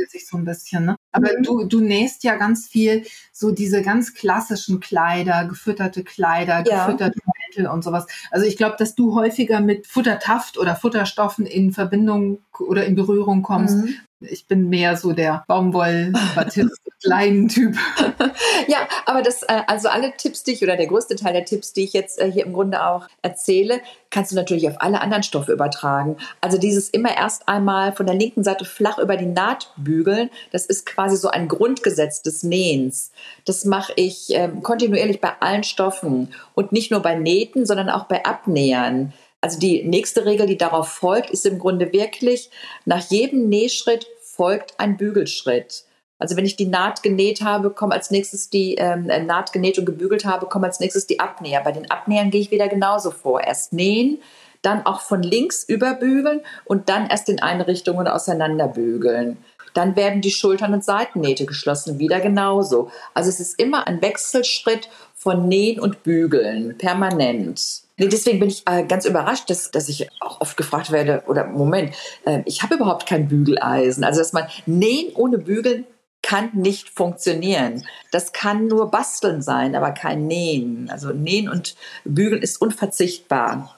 sich 0.08 0.26
so 0.26 0.36
ein 0.36 0.44
bisschen, 0.44 0.84
ne? 0.84 0.96
Aber 1.12 1.30
mhm. 1.38 1.42
du, 1.42 1.64
du 1.64 1.80
nähst 1.80 2.24
ja 2.24 2.36
ganz 2.36 2.68
viel 2.68 3.04
so 3.32 3.50
diese 3.50 3.82
ganz 3.82 4.14
klassischen 4.14 4.80
Kleider, 4.80 5.44
gefütterte 5.46 6.04
Kleider, 6.04 6.64
ja. 6.66 6.86
gefütterte 6.86 7.20
Futtermittel 7.20 7.66
und 7.66 7.82
sowas. 7.82 8.06
Also 8.30 8.46
ich 8.46 8.56
glaube, 8.56 8.76
dass 8.78 8.94
du 8.94 9.14
häufiger 9.14 9.60
mit 9.60 9.86
Futtertaft 9.86 10.58
oder 10.58 10.76
Futterstoffen 10.76 11.46
in 11.46 11.72
Verbindung 11.72 12.42
oder 12.58 12.84
in 12.86 12.94
Berührung 12.94 13.42
kommst. 13.42 13.76
Mhm. 13.76 13.94
Ich 14.30 14.46
bin 14.46 14.68
mehr 14.68 14.96
so 14.96 15.12
der 15.12 15.44
Baumwoll-Batist 15.48 16.82
Leinentyp. 17.04 17.76
ja, 18.68 18.78
aber 19.06 19.22
das, 19.22 19.42
äh, 19.42 19.62
also 19.66 19.88
alle 19.88 20.12
Tipps, 20.16 20.42
die 20.42 20.52
ich 20.52 20.62
oder 20.62 20.76
der 20.76 20.86
größte 20.86 21.16
Teil 21.16 21.32
der 21.32 21.44
Tipps, 21.44 21.72
die 21.72 21.84
ich 21.84 21.92
jetzt 21.92 22.20
äh, 22.20 22.30
hier 22.30 22.46
im 22.46 22.52
Grunde 22.52 22.84
auch 22.86 23.06
erzähle, 23.22 23.80
kannst 24.10 24.32
du 24.32 24.36
natürlich 24.36 24.68
auf 24.68 24.76
alle 24.78 25.00
anderen 25.00 25.22
Stoffe 25.22 25.52
übertragen. 25.52 26.16
Also 26.40 26.58
dieses 26.58 26.88
immer 26.90 27.16
erst 27.16 27.48
einmal 27.48 27.92
von 27.92 28.06
der 28.06 28.14
linken 28.14 28.44
Seite 28.44 28.64
flach 28.64 28.98
über 28.98 29.16
die 29.16 29.26
Naht 29.26 29.72
bügeln, 29.76 30.30
das 30.50 30.66
ist 30.66 30.86
quasi 30.86 31.16
so 31.16 31.28
ein 31.28 31.48
Grundgesetz 31.48 32.22
des 32.22 32.42
Nähens. 32.42 33.12
Das 33.44 33.64
mache 33.64 33.92
ich 33.96 34.34
äh, 34.34 34.50
kontinuierlich 34.62 35.20
bei 35.20 35.32
allen 35.40 35.64
Stoffen 35.64 36.32
und 36.54 36.72
nicht 36.72 36.90
nur 36.90 37.00
bei 37.00 37.14
Nähten, 37.14 37.66
sondern 37.66 37.88
auch 37.88 38.04
bei 38.04 38.24
Abnähern. 38.24 39.12
Also 39.40 39.58
die 39.58 39.82
nächste 39.82 40.24
Regel, 40.24 40.46
die 40.46 40.56
darauf 40.56 40.88
folgt, 40.88 41.30
ist 41.30 41.46
im 41.46 41.58
Grunde 41.58 41.92
wirklich, 41.92 42.48
nach 42.84 43.04
jedem 43.10 43.48
Nähschritt 43.48 44.06
folgt 44.34 44.74
ein 44.78 44.96
Bügelschritt. 44.96 45.84
Also 46.18 46.36
wenn 46.36 46.46
ich 46.46 46.56
die 46.56 46.66
Naht 46.66 47.02
genäht 47.02 47.42
habe, 47.42 47.70
kommen 47.70 47.92
als 47.92 48.10
nächstes 48.10 48.48
die 48.48 48.76
ähm, 48.76 49.10
äh, 49.10 49.22
Naht 49.22 49.52
genäht 49.52 49.78
und 49.78 49.86
gebügelt 49.86 50.24
habe, 50.24 50.46
kommen 50.46 50.64
als 50.64 50.80
nächstes 50.80 51.06
die 51.06 51.20
Abnäher. 51.20 51.62
Bei 51.62 51.72
den 51.72 51.90
Abnähern 51.90 52.30
gehe 52.30 52.40
ich 52.40 52.50
wieder 52.50 52.68
genauso 52.68 53.10
vor. 53.10 53.42
Erst 53.42 53.72
nähen, 53.72 54.20
dann 54.62 54.86
auch 54.86 55.00
von 55.00 55.22
links 55.22 55.64
überbügeln 55.64 56.40
und 56.64 56.88
dann 56.88 57.08
erst 57.08 57.28
in 57.28 57.42
eine 57.42 57.66
Richtung 57.66 57.96
und 57.96 58.06
auseinanderbügeln. 58.06 59.38
Dann 59.74 59.96
werden 59.96 60.20
die 60.20 60.30
Schultern- 60.30 60.74
und 60.74 60.84
Seitennähte 60.84 61.46
geschlossen, 61.46 61.98
wieder 61.98 62.20
genauso. 62.20 62.90
Also 63.14 63.28
es 63.28 63.40
ist 63.40 63.58
immer 63.58 63.86
ein 63.86 64.02
Wechselschritt 64.02 64.88
von 65.14 65.48
Nähen 65.48 65.80
und 65.80 66.02
Bügeln, 66.02 66.76
permanent. 66.78 67.82
Nee, 67.96 68.08
deswegen 68.08 68.40
bin 68.40 68.48
ich 68.48 68.62
äh, 68.66 68.84
ganz 68.84 69.04
überrascht, 69.04 69.48
dass, 69.50 69.70
dass 69.70 69.88
ich 69.88 70.08
auch 70.20 70.40
oft 70.40 70.56
gefragt 70.56 70.90
werde, 70.90 71.22
oder 71.26 71.46
Moment, 71.46 71.94
äh, 72.24 72.40
ich 72.46 72.62
habe 72.62 72.74
überhaupt 72.74 73.06
kein 73.06 73.28
Bügeleisen. 73.28 74.02
Also 74.02 74.20
dass 74.20 74.32
man 74.32 74.46
Nähen 74.66 75.14
ohne 75.14 75.38
Bügeln 75.38 75.84
kann 76.22 76.50
nicht 76.54 76.88
funktionieren. 76.88 77.84
Das 78.10 78.32
kann 78.32 78.66
nur 78.66 78.90
Basteln 78.90 79.42
sein, 79.42 79.74
aber 79.74 79.90
kein 79.90 80.26
Nähen. 80.26 80.88
Also 80.90 81.12
Nähen 81.12 81.48
und 81.48 81.76
Bügeln 82.04 82.42
ist 82.42 82.60
unverzichtbar. 82.60 83.76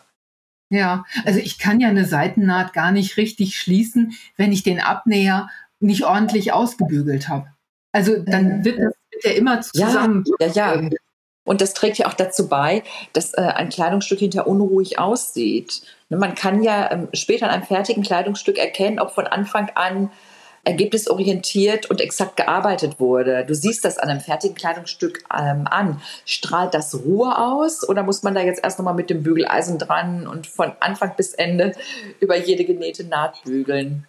Ja, 0.70 1.04
also 1.24 1.38
ich 1.38 1.58
kann 1.58 1.80
ja 1.80 1.88
eine 1.88 2.04
Seitennaht 2.06 2.72
gar 2.72 2.90
nicht 2.90 3.16
richtig 3.16 3.56
schließen, 3.56 4.14
wenn 4.36 4.52
ich 4.52 4.62
den 4.62 4.80
Abnäher 4.80 5.48
nicht 5.84 6.04
ordentlich 6.04 6.52
ausgebügelt 6.52 7.28
habe. 7.28 7.46
Also 7.92 8.16
dann 8.18 8.64
wird 8.64 8.78
das 8.78 8.94
wird 9.10 9.24
ja 9.24 9.30
immer 9.32 9.60
zusammen. 9.60 10.24
Ja, 10.40 10.46
ja, 10.48 10.80
ja. 10.80 10.90
Und 11.44 11.60
das 11.60 11.74
trägt 11.74 11.98
ja 11.98 12.06
auch 12.06 12.14
dazu 12.14 12.48
bei, 12.48 12.82
dass 13.12 13.34
äh, 13.34 13.42
ein 13.42 13.68
Kleidungsstück 13.68 14.18
hinter 14.18 14.46
unruhig 14.46 14.98
aussieht. 14.98 15.82
Ne, 16.08 16.16
man 16.16 16.34
kann 16.34 16.62
ja 16.62 16.90
ähm, 16.90 17.08
später 17.12 17.46
an 17.46 17.52
einem 17.52 17.62
fertigen 17.64 18.02
Kleidungsstück 18.02 18.58
erkennen, 18.58 18.98
ob 18.98 19.10
von 19.12 19.26
Anfang 19.26 19.70
an 19.74 20.10
ergebnisorientiert 20.64 21.90
und 21.90 22.00
exakt 22.00 22.36
gearbeitet 22.36 22.98
wurde. 22.98 23.44
Du 23.46 23.54
siehst 23.54 23.84
das 23.84 23.98
an 23.98 24.08
einem 24.08 24.20
fertigen 24.20 24.56
Kleidungsstück 24.56 25.22
ähm, 25.30 25.66
an. 25.70 26.00
Strahlt 26.24 26.72
das 26.72 26.94
Ruhe 27.04 27.38
aus 27.38 27.86
oder 27.86 28.02
muss 28.02 28.22
man 28.22 28.34
da 28.34 28.40
jetzt 28.40 28.64
erst 28.64 28.78
nochmal 28.78 28.94
mit 28.94 29.10
dem 29.10 29.22
Bügeleisen 29.22 29.78
dran 29.78 30.26
und 30.26 30.46
von 30.46 30.72
Anfang 30.80 31.14
bis 31.16 31.34
Ende 31.34 31.74
über 32.20 32.36
jede 32.36 32.64
genähte 32.64 33.04
Naht 33.04 33.44
bügeln? 33.44 34.06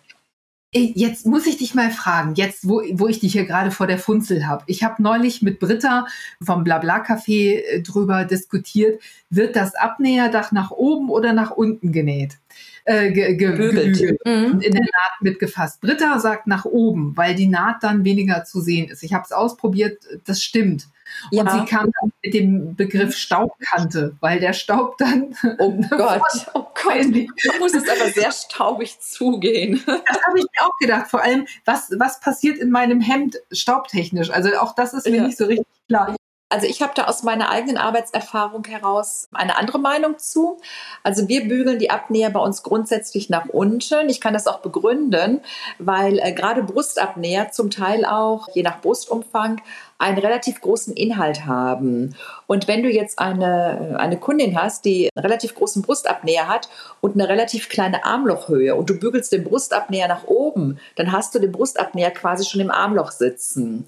Jetzt 0.77 1.25
muss 1.25 1.47
ich 1.47 1.55
dich 1.55 1.73
mal 1.73 1.89
fragen, 1.89 2.35
jetzt 2.35 2.67
wo, 2.67 2.81
wo 2.95 3.07
ich 3.07 3.21
dich 3.21 3.31
hier 3.31 3.45
gerade 3.45 3.71
vor 3.71 3.88
der 3.88 3.97
Funzel 3.97 4.45
habe. 4.45 4.65
Ich 4.67 4.83
habe 4.83 5.01
neulich 5.01 5.41
mit 5.41 5.59
Britta 5.59 6.05
vom 6.43 6.65
Blabla-Café 6.65 7.61
äh, 7.61 7.81
drüber 7.81 8.25
diskutiert, 8.25 9.01
wird 9.29 9.55
das 9.55 9.73
Abnäherdach 9.73 10.51
nach 10.51 10.71
oben 10.71 11.09
oder 11.09 11.31
nach 11.31 11.51
unten 11.51 11.93
genäht? 11.93 12.39
Äh, 12.85 13.11
ge, 13.11 13.35
ge, 13.35 13.51
gebügelt 13.51 14.19
mhm. 14.25 14.45
und 14.53 14.63
in 14.63 14.71
der 14.71 14.81
Naht 14.81 15.21
mitgefasst. 15.21 15.81
Britta 15.81 16.19
sagt 16.19 16.47
nach 16.47 16.65
oben, 16.65 17.17
weil 17.17 17.35
die 17.35 17.47
Naht 17.47 17.83
dann 17.83 18.03
weniger 18.03 18.43
zu 18.45 18.61
sehen 18.61 18.89
ist. 18.89 19.03
Ich 19.03 19.13
habe 19.13 19.23
es 19.25 19.31
ausprobiert, 19.31 20.03
das 20.25 20.41
stimmt. 20.41 20.87
Und 21.31 21.37
ja. 21.37 21.51
sie 21.51 21.65
kam 21.65 21.91
dann 21.99 22.11
mit 22.23 22.33
dem 22.33 22.75
Begriff 22.75 23.15
Staubkante, 23.15 24.15
weil 24.21 24.39
der 24.39 24.53
Staub 24.53 24.97
dann. 24.97 25.35
Oh 25.59 25.71
Gott, 25.89 26.21
oh 26.53 26.65
Gott. 26.73 27.05
Du 27.05 27.59
muss 27.59 27.73
es 27.73 27.87
aber 27.87 28.09
sehr 28.11 28.31
staubig 28.31 28.99
zugehen. 28.99 29.81
Das 30.07 30.21
habe 30.27 30.39
ich 30.39 30.45
mir 30.45 30.65
auch 30.65 30.77
gedacht. 30.79 31.07
Vor 31.09 31.23
allem, 31.23 31.47
was, 31.63 31.91
was 31.97 32.19
passiert 32.19 32.57
in 32.57 32.69
meinem 32.69 33.01
Hemd 33.01 33.37
staubtechnisch? 33.51 34.29
Also 34.29 34.49
auch 34.57 34.75
das 34.75 34.93
ist 34.93 35.07
mir 35.07 35.17
ja. 35.17 35.23
nicht 35.23 35.37
so 35.37 35.45
richtig 35.45 35.67
klar. 35.87 36.15
Also 36.47 36.67
ich 36.67 36.84
habe 36.84 36.93
da 36.95 37.05
aus 37.05 37.23
meiner 37.23 37.49
eigenen 37.49 37.77
Arbeitserfahrung 37.77 38.65
heraus 38.65 39.27
eine 39.34 39.58
andere 39.58 39.79
Meinung 39.79 40.19
zu. 40.19 40.60
Also 41.01 41.27
wir 41.27 41.47
bügeln 41.47 41.79
die 41.79 41.89
Abnäher 41.89 42.29
bei 42.29 42.39
uns 42.39 42.62
grundsätzlich 42.62 43.31
nach 43.31 43.47
unten. 43.47 44.10
Ich 44.10 44.21
kann 44.21 44.36
das 44.36 44.45
auch 44.45 44.60
begründen, 44.60 45.41
weil 45.79 46.19
äh, 46.19 46.34
gerade 46.34 46.62
Brustabnäher 46.62 47.51
zum 47.51 47.71
Teil 47.71 48.05
auch, 48.05 48.47
je 48.53 48.62
nach 48.62 48.79
Brustumfang, 48.79 49.60
einen 49.97 50.19
relativ 50.19 50.62
großen 50.62 50.93
Inhalt 50.93 51.47
haben. 51.47 52.15
Und 52.45 52.67
wenn 52.67 52.84
du 52.84 52.89
jetzt 52.89 53.17
eine, 53.17 53.95
eine 53.97 54.17
Kundin 54.17 54.62
hast, 54.62 54.86
die 54.86 55.10
einen 55.15 55.25
relativ 55.25 55.55
großen 55.55 55.81
Brustabnäher 55.81 56.47
hat 56.47 56.69
und 57.01 57.15
eine 57.15 57.27
relativ 57.27 57.69
kleine 57.69 58.05
Armlochhöhe 58.05 58.75
und 58.75 58.89
du 58.89 58.99
bügelst 58.99 59.31
den 59.31 59.45
Brustabnäher 59.45 60.08
nach 60.08 60.25
oben, 60.25 60.79
dann 60.95 61.12
hast 61.12 61.34
du 61.34 61.39
den 61.39 61.51
Brustabnäher 61.51 62.12
quasi 62.12 62.45
schon 62.45 62.62
im 62.62 62.71
Armloch 62.71 63.12
sitzen. 63.12 63.88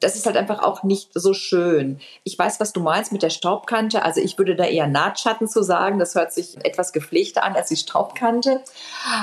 Das 0.00 0.16
ist 0.16 0.26
halt 0.26 0.36
einfach 0.36 0.62
auch 0.62 0.82
nicht 0.82 1.10
so 1.14 1.34
schön. 1.34 2.00
Ich 2.24 2.38
weiß, 2.38 2.60
was 2.60 2.72
du 2.72 2.80
meinst 2.80 3.12
mit 3.12 3.22
der 3.22 3.30
Staubkante. 3.30 4.02
Also 4.02 4.20
ich 4.20 4.38
würde 4.38 4.54
da 4.54 4.64
eher 4.64 4.86
Nahtschatten 4.86 5.48
zu 5.48 5.62
sagen. 5.62 5.98
Das 5.98 6.14
hört 6.14 6.32
sich 6.32 6.56
etwas 6.64 6.92
gepflegter 6.92 7.42
an 7.42 7.54
als 7.54 7.68
die 7.68 7.76
Staubkante. 7.76 8.62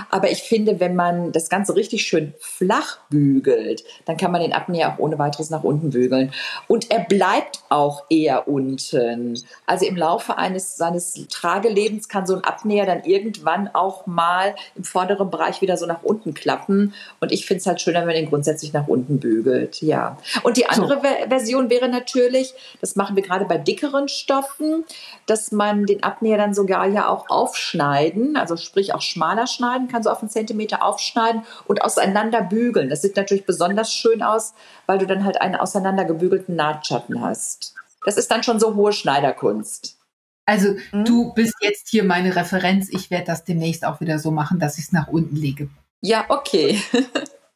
Aber 0.10 0.32
ich 0.32 0.44
finde, 0.44 0.80
wenn 0.80 0.96
man 0.96 1.32
das 1.32 1.50
Ganze 1.50 1.76
richtig 1.76 2.06
schön 2.06 2.34
flach 2.40 3.00
bügelt, 3.10 3.84
dann 4.06 4.18
kann 4.18 4.32
man 4.32 4.42
den 4.42 4.54
Abnäher 4.54 4.94
auch 4.94 5.00
ohne 5.00 5.18
weiteres 5.18 5.50
nach 5.50 5.64
unten 5.64 5.92
bügeln. 5.92 6.34
Und 6.68 6.92
er 6.92 7.00
bleibt 7.00 7.64
auch 7.70 8.04
eher 8.10 8.48
unten. 8.48 9.40
Also 9.66 9.86
im 9.86 9.96
Laufe 9.96 10.38
eines 10.38 10.76
seines 10.76 11.14
Tragelebens 11.30 12.10
kann 12.10 12.26
so 12.26 12.36
ein 12.36 12.44
Abnäher 12.44 12.86
dann 12.86 13.04
irgendwann 13.04 13.70
auch 13.74 14.06
mal 14.06 14.56
im 14.76 14.84
vorderen 14.84 15.30
Bereich 15.30 15.62
wieder 15.62 15.78
so 15.78 15.86
nach 15.86 16.04
unten 16.04 16.34
klappen. 16.34 16.94
Und 17.20 17.32
ich 17.32 17.46
finde 17.46 17.60
es 17.60 17.66
halt 17.66 17.82
schöner, 17.82 18.00
wenn 18.00 18.08
man 18.08 18.16
den 18.16 18.30
grundsätzlich 18.30 18.74
nach 18.74 18.88
unten 18.88 19.20
bügelt. 19.20 19.82
Ja. 19.82 20.18
Und 20.44 20.58
die 20.58 20.64
die 20.65 20.69
andere 20.69 20.95
so. 20.95 21.30
Version 21.30 21.69
wäre 21.69 21.88
natürlich, 21.88 22.54
das 22.82 22.95
machen 22.95 23.15
wir 23.15 23.23
gerade 23.23 23.45
bei 23.45 23.58
dickeren 23.58 24.08
Stoffen, 24.08 24.86
dass 25.25 25.51
man 25.51 25.86
den 25.86 26.04
Abnäher 26.04 26.38
dann 26.38 26.54
sogar 26.54 26.88
ja 26.88 27.08
auch 27.08 27.30
aufschneiden, 27.30 28.38
also 28.38 28.58
sprich 28.58 28.93
auch 28.93 29.01
schmaler 29.01 29.47
schneiden, 29.47 29.88
kann 29.88 30.04
so 30.04 30.10
auf 30.10 30.21
einen 30.21 30.30
Zentimeter 30.30 30.84
aufschneiden 30.84 31.43
und 31.67 31.82
auseinander 31.82 32.41
bügeln. 32.41 32.89
Das 32.89 33.01
sieht 33.01 33.15
natürlich 33.15 33.45
besonders 33.45 33.93
schön 33.93 34.21
aus, 34.21 34.54
weil 34.86 34.97
du 34.97 35.08
dann 35.08 35.23
halt 35.23 35.41
einen 35.41 35.56
auseinandergebügelten 35.56 36.56
Nahtschatten 36.56 37.21
hast. 37.21 37.75
Das 38.06 38.17
ist 38.17 38.30
dann 38.30 38.43
schon 38.43 38.60
so 38.60 38.75
hohe 38.75 38.93
Schneiderkunst. 38.93 39.97
Also 40.45 40.75
hm? 40.91 41.06
du 41.06 41.34
bist 41.34 41.56
jetzt 41.62 41.89
hier 41.89 42.04
meine 42.04 42.36
Referenz. 42.36 42.89
Ich 42.91 43.10
werde 43.10 43.25
das 43.25 43.43
demnächst 43.43 43.84
auch 43.84 43.99
wieder 43.99 44.19
so 44.19 44.32
machen, 44.32 44.60
dass 44.60 44.78
ich 44.78 44.86
es 44.86 44.91
nach 44.91 45.08
unten 45.08 45.36
lege. 45.36 45.69
Ja, 46.01 46.25
okay. 46.30 46.80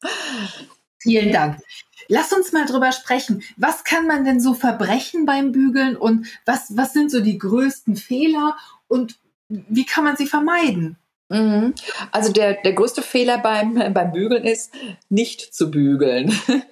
Vielen 1.01 1.31
Dank. 1.31 1.59
Lass 2.09 2.33
uns 2.33 2.51
mal 2.51 2.65
drüber 2.65 2.91
sprechen. 2.91 3.43
Was 3.55 3.83
kann 3.83 4.07
man 4.07 4.25
denn 4.25 4.41
so 4.41 4.55
verbrechen 4.55 5.25
beim 5.25 5.51
Bügeln 5.51 5.95
und 5.95 6.27
was, 6.45 6.75
was 6.75 6.91
sind 6.91 7.11
so 7.11 7.21
die 7.21 7.37
größten 7.37 7.95
Fehler 7.95 8.57
und 8.87 9.19
wie 9.47 9.85
kann 9.85 10.03
man 10.03 10.17
sie 10.17 10.25
vermeiden? 10.25 10.97
Mhm. 11.29 11.75
Also 12.11 12.31
der, 12.31 12.55
der 12.55 12.73
größte 12.73 13.03
Fehler 13.03 13.37
beim, 13.37 13.75
beim 13.93 14.11
Bügeln 14.11 14.43
ist, 14.43 14.73
nicht 15.09 15.53
zu 15.53 15.71
bügeln. 15.71 16.33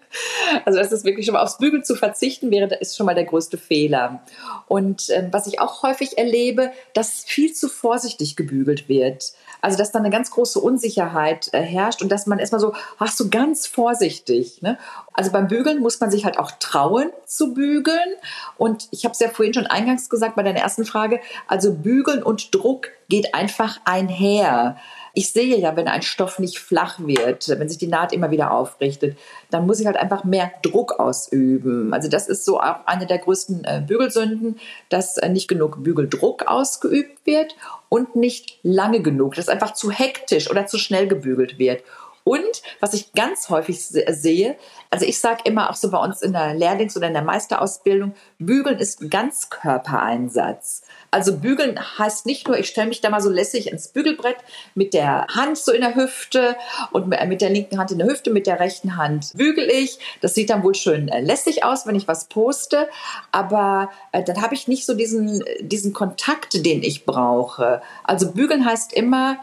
Also 0.65 0.80
das 0.80 0.91
ist 0.91 1.04
wirklich 1.04 1.26
schon 1.26 1.34
mal 1.34 1.43
aufs 1.43 1.58
Bügeln 1.58 1.84
zu 1.84 1.93
verzichten, 1.93 2.50
wäre 2.50 2.73
ist 2.76 2.95
schon 2.95 3.06
mal 3.06 3.13
der 3.13 3.26
größte 3.26 3.58
Fehler. 3.58 4.23
Und 4.67 5.10
ähm, 5.10 5.28
was 5.32 5.45
ich 5.45 5.60
auch 5.60 5.84
häufig 5.84 6.17
erlebe, 6.17 6.71
dass 6.93 7.23
viel 7.26 7.54
zu 7.54 7.67
vorsichtig 7.67 8.36
gebügelt 8.36 8.89
wird. 8.89 9.34
Also 9.62 9.78
dass 9.78 9.91
da 9.91 10.00
eine 10.00 10.10
ganz 10.10 10.32
große 10.32 10.60
Unsicherheit 10.60 11.50
äh, 11.54 11.62
herrscht 11.62 12.02
und 12.02 12.12
dass 12.12 12.26
man 12.28 12.39
erstmal 12.39 12.62
so, 12.62 12.74
ach 13.00 13.12
so 13.12 13.30
ganz 13.30 13.67
vorsichtig. 13.67 14.62
Ne? 14.62 14.78
Also 15.13 15.32
beim 15.32 15.48
Bügeln 15.48 15.80
muss 15.80 16.00
man 16.00 16.12
sich 16.12 16.26
halt 16.26 16.38
auch 16.38 16.52
trauen 16.60 17.10
zu 17.26 17.54
bügeln. 17.54 18.15
Und 18.58 18.88
ich 18.91 19.06
habe 19.06 19.13
es 19.13 19.20
ja 19.20 19.30
vorhin 19.30 19.54
schon 19.54 19.67
eingangs 19.67 20.10
gesagt 20.10 20.36
bei 20.36 20.43
deiner 20.43 20.60
ersten 20.60 20.86
Frage, 20.86 21.20
also 21.48 21.74
Bügeln 21.74 22.24
und 22.24 22.54
Druck 22.54 22.89
geht 23.10 23.34
einfach 23.34 23.80
einher 23.86 24.78
ich 25.17 25.34
sehe 25.34 25.58
ja, 25.58 25.76
wenn 25.76 25.88
ein 25.88 26.04
Stoff 26.04 26.38
nicht 26.38 26.60
flach 26.60 27.00
wird, 27.00 27.50
wenn 27.50 27.67
sich 27.67 27.80
die 27.80 27.88
Naht 27.88 28.13
immer 28.13 28.30
wieder 28.30 28.52
aufrichtet, 28.52 29.17
dann 29.50 29.65
muss 29.65 29.80
ich 29.80 29.88
halt 29.88 29.98
einfach 29.98 30.24
mehr 30.26 30.52
Druck 30.62 31.00
ausüben. 31.00 31.91
Also 31.91 32.08
das 32.08 32.28
ist 32.28 32.46
so 32.46 32.60
auch 32.60 32.86
eine 32.86 33.08
der 33.08 33.17
größten 33.17 33.63
äh, 33.63 33.82
Bügelsünden, 33.84 34.60
dass 34.89 35.17
äh, 35.17 35.28
nicht 35.30 35.48
genug 35.48 35.84
Bügeldruck 35.84 36.48
ausgeübt 36.48 37.26
wird 37.26 37.56
und 37.89 38.15
nicht 38.15 38.60
lange 38.62 39.02
genug, 39.02 39.34
dass 39.34 39.50
einfach 39.50 39.74
zu 39.74 39.89
hektisch 39.89 40.52
oder 40.52 40.67
zu 40.67 40.78
schnell 40.78 41.08
gebügelt 41.08 41.58
wird. 41.58 41.82
Und 42.24 42.62
was 42.80 42.93
ich 42.93 43.13
ganz 43.13 43.50
häufig 43.50 43.84
sehe, 43.84 44.56
also 44.91 45.04
ich 45.06 45.20
sage 45.20 45.41
immer 45.46 45.72
auch 45.72 45.76
so 45.76 45.89
bei 45.89 45.98
uns 45.98 46.22
in 46.22 46.34
der 46.34 46.54
Lehrlings- 46.54 46.96
oder 46.96 47.08
in 47.08 47.13
der 47.13 47.24
Meisterausbildung, 47.24 48.13
Bügeln 48.38 48.78
ist 48.78 49.02
ein 49.02 49.10
Ganzkörpereinsatz. 49.10 50.84
Also 51.10 51.38
bügeln 51.38 51.80
heißt 51.98 52.26
nicht 52.26 52.48
nur, 52.48 52.58
ich 52.58 52.67
stelle 52.67 52.88
mich 52.88 53.02
da 53.02 53.10
mal 53.10 53.22
so 53.22 53.30
lässig 53.30 53.72
ins 53.72 53.88
Bügelbrett 53.88 54.38
mit 54.76 54.93
der 54.93 55.28
Hand 55.28 55.58
so 55.58 55.72
in 55.72 55.82
der 55.82 55.96
Hüfte 55.96 56.56
und 56.91 57.08
mit 57.08 57.41
der 57.41 57.50
linken 57.50 57.78
Hand 57.78 57.91
in 57.91 58.00
der 58.00 58.08
Hüfte, 58.08 58.30
mit 58.30 58.46
der 58.46 58.60
rechten 58.60 58.98
Hand 58.98 59.32
bügel 59.36 59.70
ich. 59.70 60.00
Das 60.22 60.34
sieht 60.34 60.50
dann 60.50 60.63
wohl 60.63 60.76
schön 60.76 61.08
äh, 61.08 61.22
lässig 61.22 61.63
aus, 61.63 61.88
wenn 61.88 61.96
ich 61.96 62.08
was 62.08 62.26
poste, 62.26 62.89
aber 63.32 63.89
äh, 64.12 64.24
dann 64.24 64.41
habe 64.41 64.56
ich 64.56 64.67
nicht 64.67 64.86
so 64.86 64.93
diesen, 64.93 65.43
diesen 65.62 65.93
Kontakt, 65.93 66.65
den 66.65 66.84
ich 66.84 67.06
brauche. 67.06 67.82
Also 68.04 68.32
bügeln 68.32 68.65
heißt 68.65 68.93
immer, 68.93 69.38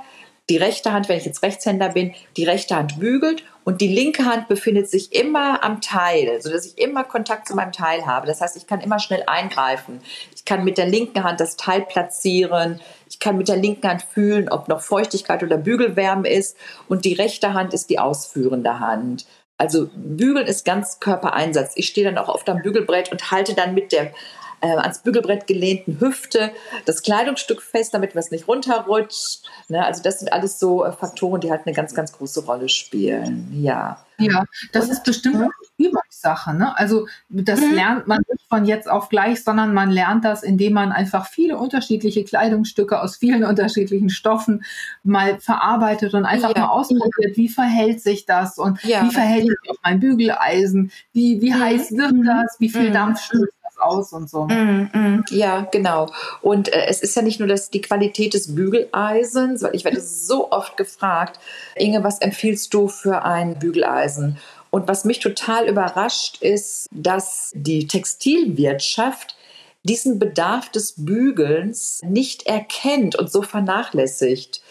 die 0.51 0.59
rechte 0.59 0.93
Hand, 0.93 1.09
wenn 1.09 1.17
ich 1.17 1.25
jetzt 1.25 1.43
Rechtshänder 1.43 1.91
bin, 1.91 2.15
die 2.37 2.45
rechte 2.45 2.77
Hand 2.77 3.01
bügelt 3.01 3.43
und 3.65 3.81
die 3.81 3.89
linke 3.89 4.27
Hand 4.27 4.47
befindet 4.49 4.91
sich 4.91 5.15
immer 5.15 5.65
am 5.65 5.81
Teil, 5.81 6.41
sodass 6.43 6.67
ich 6.67 6.79
immer 6.79 7.03
Kontakt 7.05 7.49
zu 7.49 7.55
meinem 7.55 7.73
Teil 7.73 8.05
habe. 8.05 8.27
Das 8.27 8.43
heißt, 8.43 8.57
ich 8.57 8.67
kann 8.67 8.83
immer 8.83 8.99
schnell 8.99 9.25
eingreifen. 9.27 10.01
Ich 10.37 10.45
kann 10.45 10.63
mit 10.63 10.77
der 10.77 10.87
linken 10.87 11.25
Hand 11.25 11.41
das 11.41 11.57
Teil 11.57 11.83
platzieren. 11.83 12.81
Ich 13.09 13.19
kann 13.19 13.39
mit 13.39 13.49
der 13.49 13.57
linken 13.57 13.89
Hand 13.89 14.03
fühlen, 14.03 14.51
ob 14.51 14.69
noch 14.69 14.83
Feuchtigkeit 14.83 15.43
oder 15.43 15.57
Bügelwärme 15.57 16.29
ist. 16.29 16.59
Und 16.89 17.07
die 17.07 17.15
rechte 17.15 17.55
Hand 17.55 17.73
ist 17.73 17.89
die 17.89 17.99
ausführende 17.99 18.81
Hand. 18.81 19.25
Also 19.57 19.89
Bügeln 19.95 20.47
ist 20.47 20.67
ganz 20.67 21.01
Körpereinsatz. 21.01 21.73
Ich 21.77 21.87
stehe 21.87 22.05
dann 22.07 22.19
auch 22.19 22.29
oft 22.29 22.49
am 22.51 22.61
Bügelbrett 22.61 23.11
und 23.13 23.31
halte 23.31 23.55
dann 23.55 23.73
mit 23.73 23.93
der 23.93 24.13
äh, 24.61 24.69
ans 24.69 25.01
Bügelbrett 25.01 25.47
gelehnten 25.47 26.01
Hüfte 26.01 26.51
das 26.87 27.03
Kleidungsstück 27.03 27.63
fest, 27.63 27.95
damit 27.95 28.17
was 28.17 28.31
nicht 28.31 28.49
runterrutscht. 28.49 29.45
Ne? 29.69 29.85
Also 29.85 30.03
das 30.03 30.21
sind 30.21 30.33
alles 30.33 30.59
so 30.59 30.85
äh, 30.85 30.93
Faktoren, 30.93 31.41
die 31.41 31.51
halt 31.51 31.67
eine 31.67 31.75
ganz, 31.75 31.95
ganz 31.95 32.13
große 32.13 32.45
Rolle 32.45 32.69
spielen. 32.69 33.49
Ja. 33.53 34.05
Ja, 34.19 34.45
das 34.73 34.89
ist 34.89 35.03
bestimmt 35.03 35.37
eine 35.37 35.51
Übungssache. 35.77 36.55
Ne? 36.55 36.77
Also 36.79 37.09
das 37.29 37.61
mhm. 37.61 37.75
lernt 37.75 38.07
man 38.07 38.23
nicht 38.31 38.45
von 38.49 38.65
jetzt 38.65 38.89
auf 38.89 39.09
gleich, 39.09 39.43
sondern 39.43 39.75
man 39.75 39.91
lernt 39.91 40.25
das, 40.25 40.43
indem 40.45 40.75
man 40.75 40.93
einfach 40.93 41.27
viele 41.27 41.59
unterschiedliche 41.59 42.23
Kleidungsstücke 42.23 43.01
aus 43.01 43.17
vielen 43.17 43.45
unterschiedlichen 43.45 44.11
Stoffen 44.11 44.65
mal 45.03 45.41
verarbeitet 45.41 46.15
und 46.15 46.25
einfach 46.25 46.55
ja. 46.55 46.63
mal 46.63 46.69
ausprobiert, 46.69 47.37
wie 47.37 47.49
verhält 47.49 48.01
sich 48.01 48.25
das 48.25 48.59
und 48.59 48.83
ja. 48.85 49.05
wie 49.05 49.13
verhält 49.13 49.47
sich 49.49 49.71
auf 49.71 49.79
mein 49.83 49.99
Bügeleisen, 49.99 50.93
wie, 51.13 51.41
wie 51.41 51.51
mhm. 51.51 51.61
heiß 51.61 51.91
wird 51.93 52.13
mhm. 52.13 52.25
das, 52.25 52.57
wie 52.61 52.69
viel 52.69 52.91
mhm. 52.91 52.95
Dampf 52.95 53.21
stößt 53.21 53.64
aus 53.85 54.13
und 54.13 54.29
so. 54.29 54.45
Mm, 54.45 54.91
mm, 54.93 55.25
ja, 55.31 55.67
genau. 55.71 56.11
Und 56.43 56.73
äh, 56.73 56.87
es 56.87 57.01
ist 57.01 57.17
ja 57.17 57.23
nicht 57.23 57.39
nur 57.39 57.49
das, 57.49 57.71
die 57.71 57.81
Qualität 57.81 58.35
des 58.35 58.55
Bügeleisens, 58.55 59.63
weil 59.63 59.75
ich 59.75 59.85
werde 59.85 60.01
so 60.03 60.51
oft 60.51 60.77
gefragt, 60.77 61.39
Inge, 61.77 62.05
was 62.05 62.21
empfiehlst 62.21 62.73
du 62.75 62.89
für 62.89 63.23
ein 63.23 63.59
Bügeleisen? 63.59 64.39
Und 64.71 64.89
was 64.89 65.05
mich 65.05 65.21
total 65.21 65.69
überrascht 65.69 66.43
ist, 66.43 66.89
dass 66.91 67.53
die 67.55 67.87
Textilwirtschaft 67.87 69.37
diesen 69.85 70.19
Bedarf 70.19 70.71
des 70.71 70.95
Bügelns 70.97 72.01
nicht 72.03 72.47
erkennt 72.47 73.17
und 73.17 73.31
so 73.31 73.43
vernachlässigt. 73.43 74.63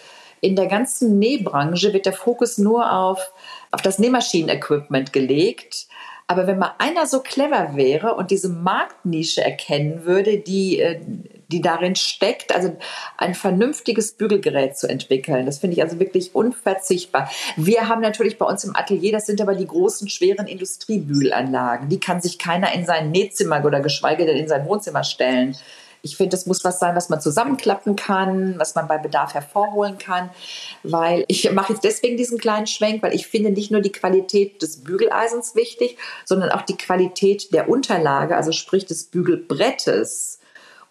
In 0.42 0.58
der 0.58 0.68
ganzen 0.68 1.20
Nähbranche 1.20 1.94
wird 1.94 2.06
der 2.06 2.14
Fokus 2.14 2.58
nur 2.58 2.92
auf, 2.92 3.32
auf 3.72 3.82
das 3.82 3.98
Nähmaschinenequipment 3.98 5.14
gelegt. 5.14 5.88
Aber 6.28 6.48
wenn 6.48 6.58
mal 6.58 6.74
einer 6.78 7.06
so 7.06 7.20
clever 7.20 7.76
wäre 7.76 8.16
und 8.16 8.32
diese 8.32 8.50
Marktnische 8.50 9.44
erkennen 9.44 10.06
würde, 10.06 10.38
die, 10.38 10.80
äh, 10.80 11.00
die 11.48 11.62
darin 11.62 11.96
steckt, 11.96 12.56
also 12.56 12.76
ein 13.18 13.36
vernünftiges 13.36 14.14
Bügelgerät 14.14 14.78
zu 14.78 14.88
entwickeln, 14.88 15.46
das 15.46 15.60
finde 15.60 15.76
ich 15.76 15.84
also 15.84 16.00
wirklich 16.00 16.34
unverzichtbar. 16.34 17.30
Wir 17.58 17.90
haben 17.90 18.02
natürlich 18.02 18.38
bei 18.38 18.46
uns 18.46 18.64
im 18.64 18.76
Atelier, 18.76 19.12
das 19.12 19.26
sind 19.26 19.42
aber 19.42 19.56
die 19.56 19.68
großen, 19.68 20.08
schweren 20.10 20.48
Industriebügelanlagen. 20.48 21.90
Die 21.90 22.00
kann 22.00 22.22
sich 22.22 22.40
keiner 22.40 22.74
in 22.74 22.86
sein 22.86 23.12
Nähzimmer 23.12 23.64
oder 23.64 23.82
geschweige 23.82 24.26
denn 24.26 24.38
in 24.38 24.48
sein 24.48 24.66
Wohnzimmer 24.66 25.04
stellen. 25.04 25.58
Ich 26.06 26.18
finde, 26.18 26.32
das 26.32 26.46
muss 26.46 26.66
was 26.66 26.80
sein, 26.80 26.98
was 26.98 27.08
man 27.08 27.22
zusammenklappen 27.22 27.96
kann, 27.96 28.60
was 28.60 28.76
man 28.76 28.90
bei 28.90 28.98
Bedarf 28.98 29.34
hervorholen 29.34 29.98
kann, 29.98 30.30
weil 30.84 31.24
ich 31.30 31.50
mache 31.54 31.72
jetzt 31.72 31.86
deswegen 31.86 32.18
diesen 32.18 32.38
kleinen 32.38 32.68
Schwenk, 32.68 33.02
weil 33.02 33.16
ich 33.16 33.26
finde 33.26 33.52
nicht 33.52 33.72
nur 33.72 33.80
die 33.80 33.94
Qualität 33.94 34.62
des 34.62 34.84
Bügeleisens 34.84 35.56
wichtig, 35.56 35.98
sondern 36.26 36.52
auch 36.52 36.64
die 36.64 36.76
Qualität 36.76 37.54
der 37.54 37.70
Unterlage, 37.70 38.36
also 38.36 38.52
sprich 38.52 38.86
des 38.86 39.06
Bügelbrettes. 39.06 40.40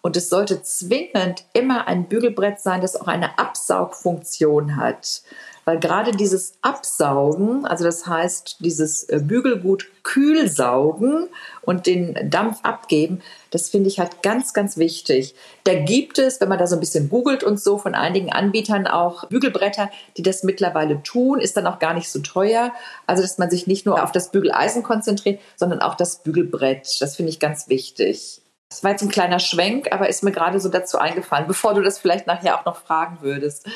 Und 0.01 0.17
es 0.17 0.29
sollte 0.29 0.63
zwingend 0.63 1.45
immer 1.53 1.87
ein 1.87 2.09
Bügelbrett 2.09 2.59
sein, 2.59 2.81
das 2.81 2.99
auch 2.99 3.07
eine 3.07 3.37
Absaugfunktion 3.37 4.77
hat. 4.77 5.21
Weil 5.65 5.79
gerade 5.79 6.11
dieses 6.11 6.53
Absaugen, 6.61 7.65
also 7.65 7.85
das 7.85 8.05
heißt 8.05 8.57
dieses 8.59 9.03
äh, 9.03 9.19
Bügelgut 9.23 9.85
kühl 10.03 10.49
saugen 10.49 11.29
und 11.61 11.85
den 11.85 12.29
Dampf 12.29 12.59
abgeben, 12.63 13.21
das 13.51 13.69
finde 13.69 13.87
ich 13.87 13.99
halt 13.99 14.21
ganz, 14.21 14.53
ganz 14.53 14.77
wichtig. 14.77 15.35
Da 15.63 15.75
gibt 15.75 16.19
es, 16.19 16.41
wenn 16.41 16.49
man 16.49 16.59
da 16.59 16.67
so 16.67 16.75
ein 16.75 16.81
bisschen 16.81 17.07
googelt 17.07 17.43
und 17.43 17.61
so, 17.61 17.77
von 17.77 17.95
einigen 17.95 18.31
Anbietern 18.33 18.87
auch 18.87 19.27
Bügelbretter, 19.29 19.89
die 20.17 20.23
das 20.23 20.43
mittlerweile 20.43 21.01
tun, 21.01 21.39
ist 21.39 21.55
dann 21.55 21.67
auch 21.67 21.79
gar 21.79 21.93
nicht 21.93 22.09
so 22.09 22.19
teuer. 22.19 22.73
Also, 23.07 23.21
dass 23.21 23.37
man 23.37 23.49
sich 23.49 23.65
nicht 23.65 23.85
nur 23.85 24.03
auf 24.03 24.11
das 24.11 24.31
Bügeleisen 24.31 24.83
konzentriert, 24.83 25.39
sondern 25.55 25.79
auch 25.79 25.95
das 25.95 26.23
Bügelbrett. 26.23 26.97
Das 26.99 27.15
finde 27.15 27.29
ich 27.29 27.39
ganz 27.39 27.69
wichtig. 27.69 28.41
Das 28.69 28.83
war 28.83 28.91
jetzt 28.91 29.03
ein 29.03 29.09
kleiner 29.09 29.39
Schwenk, 29.39 29.93
aber 29.93 30.09
ist 30.09 30.23
mir 30.23 30.31
gerade 30.31 30.59
so 30.59 30.67
dazu 30.67 30.97
eingefallen, 30.97 31.47
bevor 31.47 31.75
du 31.75 31.81
das 31.81 31.99
vielleicht 31.99 32.25
nachher 32.25 32.59
auch 32.59 32.65
noch 32.65 32.77
fragen 32.77 33.19
würdest. 33.21 33.67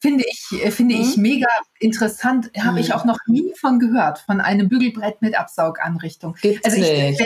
Finde 0.00 0.24
ich, 0.28 0.64
äh, 0.64 0.70
finde 0.70 0.94
mhm. 0.94 1.02
ich 1.02 1.16
mega 1.16 1.48
interessant. 1.80 2.50
Habe 2.56 2.72
mhm. 2.72 2.78
ich 2.78 2.94
auch 2.94 3.04
noch 3.04 3.18
nie 3.26 3.52
von 3.60 3.78
gehört, 3.78 4.18
von 4.20 4.40
einem 4.40 4.68
Bügelbrett 4.68 5.20
mit 5.22 5.38
Absauganrichtung. 5.38 6.34
Gibt's 6.40 6.64
also 6.64 6.80
ich, 6.80 7.18
nicht. 7.18 7.22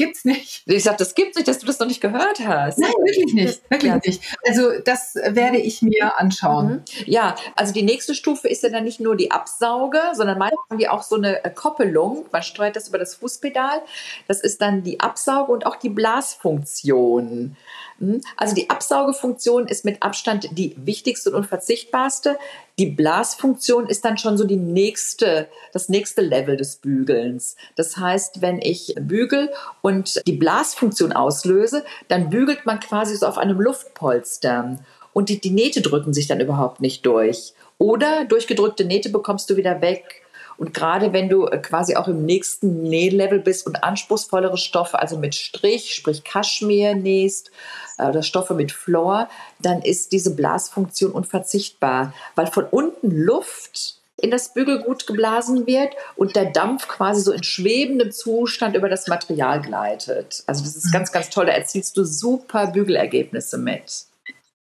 Gibt's 0.00 0.24
nicht. 0.24 0.62
Ich 0.64 0.82
sage, 0.82 0.96
das 0.96 1.14
gibt's 1.14 1.36
nicht, 1.36 1.46
dass 1.46 1.58
du 1.58 1.66
das 1.66 1.78
noch 1.78 1.86
nicht 1.86 2.00
gehört 2.00 2.40
hast. 2.40 2.78
Nein, 2.78 2.90
wirklich 3.04 3.34
nicht. 3.34 3.70
Wirklich 3.70 3.92
ja. 3.92 4.00
nicht. 4.02 4.22
Also 4.46 4.78
das 4.82 5.14
werde 5.14 5.58
ich 5.58 5.82
mir 5.82 6.18
anschauen. 6.18 6.68
Mhm. 6.68 6.82
Ja, 7.04 7.34
also 7.54 7.74
die 7.74 7.82
nächste 7.82 8.14
Stufe 8.14 8.48
ist 8.48 8.62
ja 8.62 8.70
dann 8.70 8.84
nicht 8.84 9.00
nur 9.00 9.14
die 9.14 9.30
Absauge, 9.30 10.00
sondern 10.14 10.38
meistens 10.38 10.58
haben 10.70 10.78
die 10.78 10.88
auch 10.88 11.02
so 11.02 11.16
eine 11.16 11.44
äh, 11.44 11.50
Koppelung. 11.50 12.24
Man 12.32 12.42
steuert 12.42 12.76
das 12.76 12.88
über 12.88 12.96
das 12.96 13.14
Fußpedal. 13.16 13.82
Das 14.26 14.40
ist 14.40 14.62
dann 14.62 14.82
die 14.82 15.00
Absauge 15.00 15.52
und 15.52 15.66
auch 15.66 15.76
die 15.76 15.90
Blasfunktion. 15.90 17.58
Hm? 18.00 18.22
Also 18.36 18.54
die 18.54 18.70
Absaugefunktion 18.70 19.68
ist 19.68 19.84
mit 19.84 20.02
Abstand 20.02 20.48
die 20.52 20.74
wichtigste 20.76 21.30
und 21.30 21.36
unverzichtbarste. 21.36 22.36
Die 22.78 22.86
Blasfunktion 22.86 23.86
ist 23.86 24.04
dann 24.04 24.16
schon 24.16 24.38
so 24.38 24.44
die 24.44 24.56
nächste, 24.56 25.48
das 25.72 25.90
nächste 25.90 26.22
Level 26.22 26.56
des 26.56 26.76
Bügelns. 26.76 27.56
Das 27.76 27.98
heißt, 27.98 28.40
wenn 28.40 28.60
ich 28.60 28.94
bügel 28.98 29.50
und 29.82 30.26
die 30.26 30.32
Blasfunktion 30.32 31.12
auslöse, 31.12 31.84
dann 32.08 32.30
bügelt 32.30 32.64
man 32.64 32.80
quasi 32.80 33.14
so 33.16 33.26
auf 33.26 33.38
einem 33.38 33.60
Luftpolster. 33.60 34.78
Und 35.12 35.28
die, 35.28 35.40
die 35.40 35.50
Nähte 35.50 35.82
drücken 35.82 36.14
sich 36.14 36.26
dann 36.26 36.40
überhaupt 36.40 36.80
nicht 36.80 37.04
durch. 37.04 37.52
Oder 37.76 38.24
durchgedrückte 38.24 38.84
Nähte 38.84 39.10
bekommst 39.10 39.50
du 39.50 39.56
wieder 39.56 39.82
weg. 39.82 40.19
Und 40.60 40.74
gerade 40.74 41.14
wenn 41.14 41.30
du 41.30 41.46
äh, 41.46 41.56
quasi 41.56 41.96
auch 41.96 42.06
im 42.06 42.26
nächsten 42.26 42.82
Nählevel 42.82 43.38
bist 43.38 43.66
und 43.66 43.82
anspruchsvollere 43.82 44.58
Stoffe, 44.58 44.98
also 44.98 45.16
mit 45.16 45.34
Strich, 45.34 45.94
sprich 45.94 46.22
Kaschmir 46.22 46.94
nähst, 46.94 47.50
äh, 47.96 48.06
oder 48.06 48.22
Stoffe 48.22 48.52
mit 48.52 48.70
Flor, 48.70 49.30
dann 49.58 49.80
ist 49.80 50.12
diese 50.12 50.36
Blasfunktion 50.36 51.12
unverzichtbar, 51.12 52.12
weil 52.34 52.46
von 52.46 52.64
unten 52.64 53.10
Luft 53.10 54.00
in 54.18 54.30
das 54.30 54.52
Bügelgut 54.52 55.06
geblasen 55.06 55.66
wird 55.66 55.94
und 56.14 56.36
der 56.36 56.50
Dampf 56.50 56.88
quasi 56.88 57.22
so 57.22 57.32
in 57.32 57.42
schwebendem 57.42 58.12
Zustand 58.12 58.76
über 58.76 58.90
das 58.90 59.08
Material 59.08 59.62
gleitet. 59.62 60.44
Also 60.46 60.62
das 60.62 60.76
ist 60.76 60.88
mhm. 60.88 60.92
ganz, 60.92 61.10
ganz 61.10 61.30
toll. 61.30 61.46
Da 61.46 61.52
erzielst 61.52 61.96
du 61.96 62.04
super 62.04 62.66
Bügelergebnisse 62.66 63.56
mit. 63.56 64.04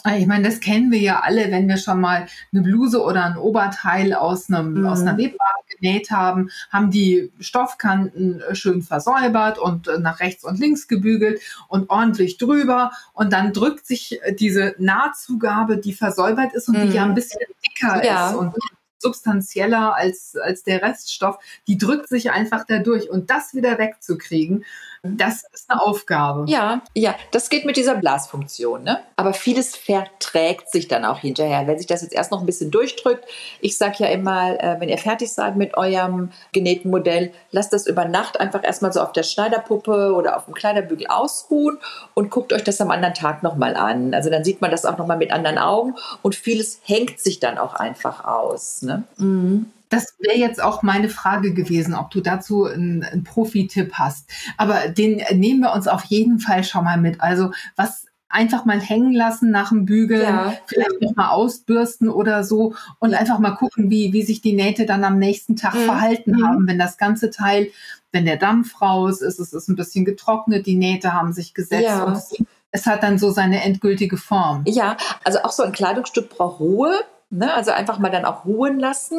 Ah, 0.04 0.16
ich 0.16 0.26
meine, 0.26 0.48
das 0.48 0.60
kennen 0.60 0.90
wir 0.90 0.98
ja 0.98 1.20
alle, 1.20 1.50
wenn 1.50 1.68
wir 1.68 1.76
schon 1.76 2.00
mal 2.00 2.26
eine 2.52 2.62
Bluse 2.62 3.02
oder 3.02 3.24
ein 3.24 3.36
Oberteil 3.36 4.14
aus, 4.14 4.48
einem, 4.48 4.80
mhm. 4.80 4.86
aus 4.86 5.00
einer 5.00 5.16
Webware 5.16 5.62
genäht 5.82 6.10
haben, 6.10 6.50
haben 6.70 6.90
die 6.90 7.32
Stoffkanten 7.40 8.40
äh, 8.40 8.54
schön 8.54 8.82
versäubert 8.82 9.58
und 9.58 9.88
äh, 9.88 9.98
nach 9.98 10.20
rechts 10.20 10.44
und 10.44 10.58
links 10.58 10.88
gebügelt 10.88 11.42
und 11.68 11.90
ordentlich 11.90 12.38
drüber. 12.38 12.92
Und 13.12 13.32
dann 13.32 13.52
drückt 13.52 13.86
sich 13.86 14.22
äh, 14.22 14.34
diese 14.34 14.74
Nahtzugabe, 14.78 15.78
die 15.78 15.92
versäubert 15.92 16.54
ist 16.54 16.68
und 16.68 16.78
mhm. 16.78 16.90
die 16.90 16.96
ja 16.96 17.04
ein 17.04 17.14
bisschen 17.14 17.40
dicker 17.66 18.04
ja. 18.04 18.30
ist 18.30 18.36
und 18.36 18.54
substanzieller 18.98 19.96
als, 19.96 20.36
als 20.36 20.62
der 20.62 20.80
Reststoff, 20.80 21.38
die 21.66 21.76
drückt 21.76 22.08
sich 22.08 22.30
einfach 22.30 22.64
dadurch. 22.66 23.10
Und 23.10 23.30
das 23.30 23.52
wieder 23.52 23.78
wegzukriegen, 23.78 24.64
das 25.04 25.42
ist 25.52 25.68
eine 25.68 25.82
Aufgabe. 25.82 26.44
Ja, 26.48 26.80
ja, 26.94 27.16
das 27.32 27.50
geht 27.50 27.64
mit 27.64 27.76
dieser 27.76 27.96
Blasfunktion. 27.96 28.84
Ne? 28.84 29.00
Aber 29.16 29.34
vieles 29.34 29.74
verträgt 29.74 30.70
sich 30.70 30.86
dann 30.86 31.04
auch 31.04 31.18
hinterher. 31.18 31.66
Wenn 31.66 31.76
sich 31.76 31.88
das 31.88 32.02
jetzt 32.02 32.14
erst 32.14 32.30
noch 32.30 32.38
ein 32.38 32.46
bisschen 32.46 32.70
durchdrückt, 32.70 33.24
ich 33.60 33.76
sage 33.76 33.96
ja 33.98 34.06
immer, 34.06 34.60
äh, 34.62 34.78
wenn 34.78 34.88
ihr 34.88 34.98
fertig 34.98 35.32
seid 35.32 35.56
mit 35.56 35.76
eurem 35.76 36.30
genähten 36.52 36.88
Modell, 36.90 37.32
lasst 37.50 37.72
das 37.72 37.88
über 37.88 38.04
Nacht 38.04 38.38
einfach 38.38 38.62
erstmal 38.62 38.92
so 38.92 39.00
auf 39.00 39.10
der 39.10 39.24
Schneiderpuppe 39.24 40.14
oder 40.14 40.36
auf 40.36 40.44
dem 40.44 40.54
Kleiderbügel 40.54 41.08
ausruhen 41.08 41.78
und 42.14 42.30
guckt 42.30 42.52
euch 42.52 42.62
das 42.62 42.80
am 42.80 42.92
anderen 42.92 43.14
Tag 43.14 43.42
nochmal 43.42 43.74
an. 43.74 44.14
Also 44.14 44.30
dann 44.30 44.44
sieht 44.44 44.60
man 44.60 44.70
das 44.70 44.84
auch 44.84 44.98
nochmal 44.98 45.18
mit 45.18 45.32
anderen 45.32 45.58
Augen 45.58 45.96
und 46.22 46.36
vieles 46.36 46.78
hängt 46.84 47.18
sich 47.18 47.40
dann 47.40 47.58
auch 47.58 47.74
einfach 47.74 48.24
aus. 48.24 48.82
Ne? 48.82 49.02
Mhm. 49.16 49.72
Das 49.92 50.14
wäre 50.20 50.38
jetzt 50.38 50.62
auch 50.62 50.82
meine 50.82 51.10
Frage 51.10 51.52
gewesen, 51.52 51.94
ob 51.94 52.10
du 52.10 52.20
dazu 52.20 52.64
einen, 52.64 53.04
einen 53.04 53.24
Profi-Tipp 53.24 53.92
hast. 53.92 54.30
Aber 54.56 54.88
den 54.88 55.22
nehmen 55.32 55.60
wir 55.60 55.74
uns 55.74 55.86
auf 55.86 56.04
jeden 56.04 56.38
Fall 56.38 56.64
schon 56.64 56.84
mal 56.84 56.98
mit. 56.98 57.20
Also 57.20 57.52
was 57.76 58.06
einfach 58.30 58.64
mal 58.64 58.80
hängen 58.80 59.12
lassen 59.12 59.50
nach 59.50 59.68
dem 59.68 59.84
Bügeln, 59.84 60.22
ja. 60.22 60.54
vielleicht 60.66 61.02
noch 61.02 61.14
mal 61.14 61.28
ausbürsten 61.28 62.08
oder 62.08 62.42
so 62.42 62.74
und 62.98 63.12
einfach 63.12 63.38
mal 63.38 63.50
gucken, 63.50 63.90
wie, 63.90 64.14
wie 64.14 64.22
sich 64.22 64.40
die 64.40 64.54
Nähte 64.54 64.86
dann 64.86 65.04
am 65.04 65.18
nächsten 65.18 65.56
Tag 65.56 65.74
mhm. 65.74 65.84
verhalten 65.84 66.32
mhm. 66.32 66.46
haben, 66.46 66.66
wenn 66.66 66.78
das 66.78 66.96
ganze 66.96 67.28
Teil, 67.28 67.68
wenn 68.10 68.24
der 68.24 68.38
Dampf 68.38 68.80
raus 68.80 69.20
ist, 69.20 69.38
es 69.38 69.52
ist 69.52 69.68
ein 69.68 69.76
bisschen 69.76 70.06
getrocknet, 70.06 70.64
die 70.64 70.76
Nähte 70.76 71.12
haben 71.12 71.34
sich 71.34 71.52
gesetzt 71.52 71.84
ja. 71.84 72.22
es 72.70 72.86
hat 72.86 73.02
dann 73.02 73.18
so 73.18 73.30
seine 73.30 73.62
endgültige 73.62 74.16
Form. 74.16 74.62
Ja, 74.66 74.96
also 75.24 75.40
auch 75.42 75.52
so 75.52 75.62
ein 75.62 75.72
Kleidungsstück 75.72 76.30
braucht 76.30 76.60
Ruhe. 76.60 76.98
Ne, 77.34 77.54
also 77.54 77.70
einfach 77.70 77.98
mal 77.98 78.10
dann 78.10 78.26
auch 78.26 78.44
ruhen 78.44 78.78
lassen. 78.78 79.18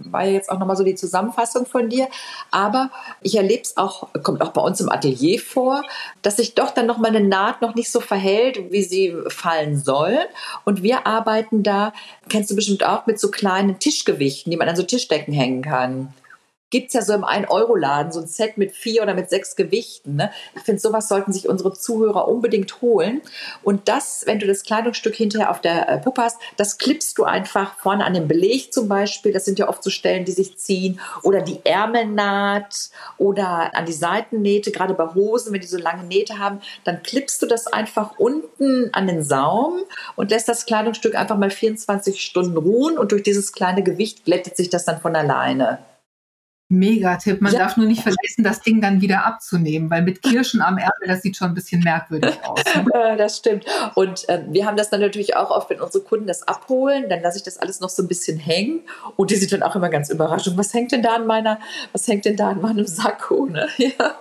War 0.00 0.22
ja 0.26 0.32
jetzt 0.32 0.50
auch 0.50 0.58
nochmal 0.58 0.76
so 0.76 0.84
die 0.84 0.96
Zusammenfassung 0.96 1.64
von 1.64 1.88
dir. 1.88 2.08
Aber 2.50 2.90
ich 3.22 3.38
erlebe 3.38 3.62
es 3.62 3.78
auch, 3.78 4.08
kommt 4.22 4.42
auch 4.42 4.50
bei 4.50 4.60
uns 4.60 4.82
im 4.82 4.90
Atelier 4.90 5.40
vor, 5.40 5.82
dass 6.20 6.36
sich 6.36 6.54
doch 6.54 6.72
dann 6.72 6.84
nochmal 6.84 7.16
eine 7.16 7.26
Naht 7.26 7.62
noch 7.62 7.74
nicht 7.74 7.90
so 7.90 8.00
verhält, 8.00 8.70
wie 8.70 8.82
sie 8.82 9.16
fallen 9.28 9.78
soll. 9.78 10.18
Und 10.66 10.82
wir 10.82 11.06
arbeiten 11.06 11.62
da, 11.62 11.94
kennst 12.28 12.50
du 12.50 12.54
bestimmt 12.54 12.84
auch, 12.84 13.06
mit 13.06 13.18
so 13.18 13.30
kleinen 13.30 13.78
Tischgewichten, 13.78 14.50
die 14.50 14.58
man 14.58 14.68
an 14.68 14.76
so 14.76 14.82
Tischdecken 14.82 15.32
hängen 15.32 15.62
kann 15.62 16.12
gibt 16.70 16.88
es 16.88 16.94
ja 16.94 17.02
so 17.02 17.12
im 17.12 17.24
1-Euro-Laden 17.24 18.10
so 18.10 18.20
ein 18.20 18.26
Set 18.26 18.58
mit 18.58 18.72
vier 18.72 19.02
oder 19.02 19.14
mit 19.14 19.30
sechs 19.30 19.54
Gewichten. 19.54 20.16
Ne? 20.16 20.32
Ich 20.56 20.62
finde, 20.62 20.80
sowas 20.80 21.08
sollten 21.08 21.32
sich 21.32 21.48
unsere 21.48 21.72
Zuhörer 21.72 22.26
unbedingt 22.26 22.82
holen. 22.82 23.22
Und 23.62 23.88
das, 23.88 24.24
wenn 24.26 24.40
du 24.40 24.46
das 24.46 24.64
Kleidungsstück 24.64 25.14
hinterher 25.14 25.50
auf 25.50 25.60
der 25.60 25.88
äh, 25.88 25.98
Puppe 25.98 26.22
hast, 26.22 26.38
das 26.56 26.78
klippst 26.78 27.16
du 27.18 27.24
einfach 27.24 27.78
vorne 27.78 28.04
an 28.04 28.14
den 28.14 28.26
Beleg 28.26 28.72
zum 28.72 28.88
Beispiel. 28.88 29.32
Das 29.32 29.44
sind 29.44 29.60
ja 29.60 29.68
oft 29.68 29.84
so 29.84 29.90
Stellen, 29.90 30.24
die 30.24 30.32
sich 30.32 30.56
ziehen. 30.58 30.98
Oder 31.22 31.42
die 31.42 31.60
Ärmelnaht 31.64 32.90
oder 33.18 33.70
an 33.76 33.86
die 33.86 33.92
Seitennähte, 33.92 34.72
gerade 34.72 34.94
bei 34.94 35.14
Hosen, 35.14 35.52
wenn 35.52 35.60
die 35.60 35.68
so 35.68 35.78
lange 35.78 36.02
Nähte 36.02 36.38
haben, 36.38 36.60
dann 36.82 37.02
klippst 37.04 37.40
du 37.40 37.46
das 37.46 37.68
einfach 37.68 38.18
unten 38.18 38.92
an 38.92 39.06
den 39.06 39.22
Saum 39.22 39.80
und 40.16 40.30
lässt 40.30 40.48
das 40.48 40.66
Kleidungsstück 40.66 41.14
einfach 41.14 41.36
mal 41.36 41.50
24 41.50 42.20
Stunden 42.20 42.56
ruhen. 42.56 42.98
Und 42.98 43.12
durch 43.12 43.22
dieses 43.22 43.52
kleine 43.52 43.84
Gewicht 43.84 44.24
glättet 44.24 44.56
sich 44.56 44.70
das 44.70 44.84
dann 44.84 45.00
von 45.00 45.14
alleine. 45.14 45.78
Mega-Tipp. 46.78 47.40
Man 47.40 47.52
ja. 47.52 47.60
darf 47.60 47.76
nur 47.76 47.86
nicht 47.86 48.02
vergessen, 48.02 48.44
das 48.44 48.60
Ding 48.60 48.80
dann 48.80 49.00
wieder 49.00 49.26
abzunehmen, 49.26 49.90
weil 49.90 50.02
mit 50.02 50.22
Kirschen 50.22 50.60
am 50.60 50.78
Ärmel, 50.78 51.08
das 51.08 51.22
sieht 51.22 51.36
schon 51.36 51.48
ein 51.48 51.54
bisschen 51.54 51.82
merkwürdig 51.82 52.34
aus. 52.44 52.60
Ne? 52.74 53.14
das 53.18 53.38
stimmt. 53.38 53.64
Und 53.94 54.28
äh, 54.28 54.42
wir 54.48 54.66
haben 54.66 54.76
das 54.76 54.90
dann 54.90 55.00
natürlich 55.00 55.36
auch 55.36 55.50
oft, 55.50 55.70
wenn 55.70 55.80
unsere 55.80 56.04
Kunden 56.04 56.26
das 56.26 56.46
abholen, 56.46 57.08
dann 57.08 57.22
lasse 57.22 57.38
ich 57.38 57.42
das 57.42 57.58
alles 57.58 57.80
noch 57.80 57.90
so 57.90 58.02
ein 58.02 58.08
bisschen 58.08 58.38
hängen 58.38 58.82
und 59.16 59.30
die 59.30 59.36
sind 59.36 59.52
dann 59.52 59.62
auch 59.62 59.76
immer 59.76 59.88
ganz 59.88 60.10
überrascht. 60.10 60.48
Und 60.48 60.58
was 60.58 60.72
hängt 60.74 60.92
denn 60.92 61.02
da 61.02 61.14
an 61.14 61.26
meiner, 61.26 61.58
was 61.92 62.06
hängt 62.08 62.24
denn 62.24 62.36
da 62.36 62.50
an 62.50 62.60
meinem 62.60 62.86
Sakko? 62.86 63.46
Ne? 63.46 63.68
Ja. 63.78 64.14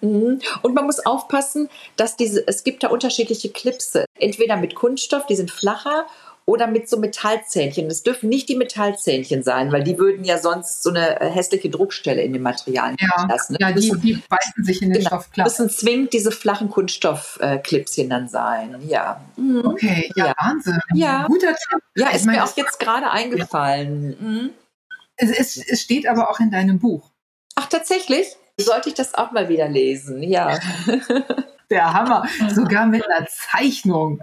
Mhm. 0.00 0.40
Und 0.62 0.74
man 0.74 0.84
muss 0.84 1.04
aufpassen, 1.04 1.68
dass 1.96 2.16
diese, 2.16 2.46
es 2.46 2.62
gibt 2.62 2.82
da 2.82 2.88
unterschiedliche 2.88 3.50
Klipse. 3.50 4.04
Entweder 4.18 4.56
mit 4.56 4.74
Kunststoff, 4.74 5.26
die 5.26 5.34
sind 5.34 5.50
flacher 5.50 6.06
oder 6.44 6.66
mit 6.66 6.88
so 6.88 6.98
Metallzähnchen. 6.98 7.86
Es 7.86 8.02
dürfen 8.02 8.28
nicht 8.28 8.48
die 8.48 8.56
Metallzähnchen 8.56 9.42
sein, 9.42 9.70
weil 9.72 9.84
die 9.84 9.98
würden 9.98 10.24
ja 10.24 10.38
sonst 10.38 10.82
so 10.82 10.90
eine 10.90 11.20
äh, 11.20 11.30
hässliche 11.30 11.70
Druckstelle 11.70 12.22
in 12.22 12.32
den 12.32 12.42
Materialien 12.42 12.96
ja, 13.00 13.26
lassen. 13.28 13.54
Ne? 13.54 13.58
Ja, 13.60 13.72
die, 13.72 13.92
die 14.00 14.22
beißen 14.28 14.64
sich 14.64 14.82
in 14.82 14.90
den 14.90 14.98
genau, 14.98 15.08
Stoff 15.08 15.30
klar. 15.30 15.46
Müssen 15.46 15.70
zwingend 15.70 16.12
diese 16.12 16.32
flachen 16.32 16.68
Kunststoffklipschen 16.68 18.10
dann 18.10 18.28
sein. 18.28 18.76
Ja. 18.86 19.20
Mhm. 19.36 19.64
Okay, 19.64 20.10
ja, 20.16 20.26
ja, 20.26 20.34
Wahnsinn. 20.36 20.80
Ja. 20.94 21.26
Guter 21.26 21.54
Tipp. 21.54 21.82
Ja, 21.96 22.10
ist 22.10 22.26
meine, 22.26 22.38
mir 22.38 22.44
auch 22.44 22.56
jetzt 22.56 22.80
gerade 22.80 23.10
eingefallen. 23.10 24.16
Mhm. 24.18 24.50
Es, 25.16 25.30
es, 25.30 25.56
es 25.56 25.82
steht 25.82 26.08
aber 26.08 26.30
auch 26.30 26.40
in 26.40 26.50
deinem 26.50 26.78
Buch. 26.78 27.10
Ach, 27.54 27.66
tatsächlich? 27.66 28.26
Sollte 28.58 28.88
ich 28.88 28.94
das 28.94 29.14
auch 29.14 29.32
mal 29.32 29.48
wieder 29.48 29.68
lesen? 29.68 30.22
Ja. 30.22 30.58
Der 31.70 31.92
Hammer. 31.92 32.26
Sogar 32.54 32.86
mit 32.86 33.08
einer 33.08 33.26
Zeichnung. 33.26 34.20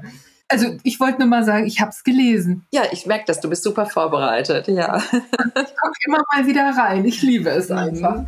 Also 0.50 0.78
ich 0.84 1.00
wollte 1.00 1.20
nur 1.20 1.28
mal 1.28 1.44
sagen, 1.44 1.68
ich 1.68 1.80
habe 1.80 1.92
es 1.92 2.04
gelesen. 2.04 2.66
Ja, 2.72 2.82
ich 2.92 3.06
merke 3.06 3.26
das, 3.28 3.40
du 3.40 3.50
bist 3.50 3.64
super 3.64 3.86
vorbereitet, 3.86 4.68
ja. 4.68 4.98
ich 4.98 5.12
gucke 5.12 6.00
immer 6.08 6.24
mal 6.34 6.48
wieder 6.48 6.76
rein, 6.76 7.06
ich 7.06 7.22
liebe 7.22 7.50
es 7.50 7.70
mhm. 7.70 7.78
einfach. 7.78 8.26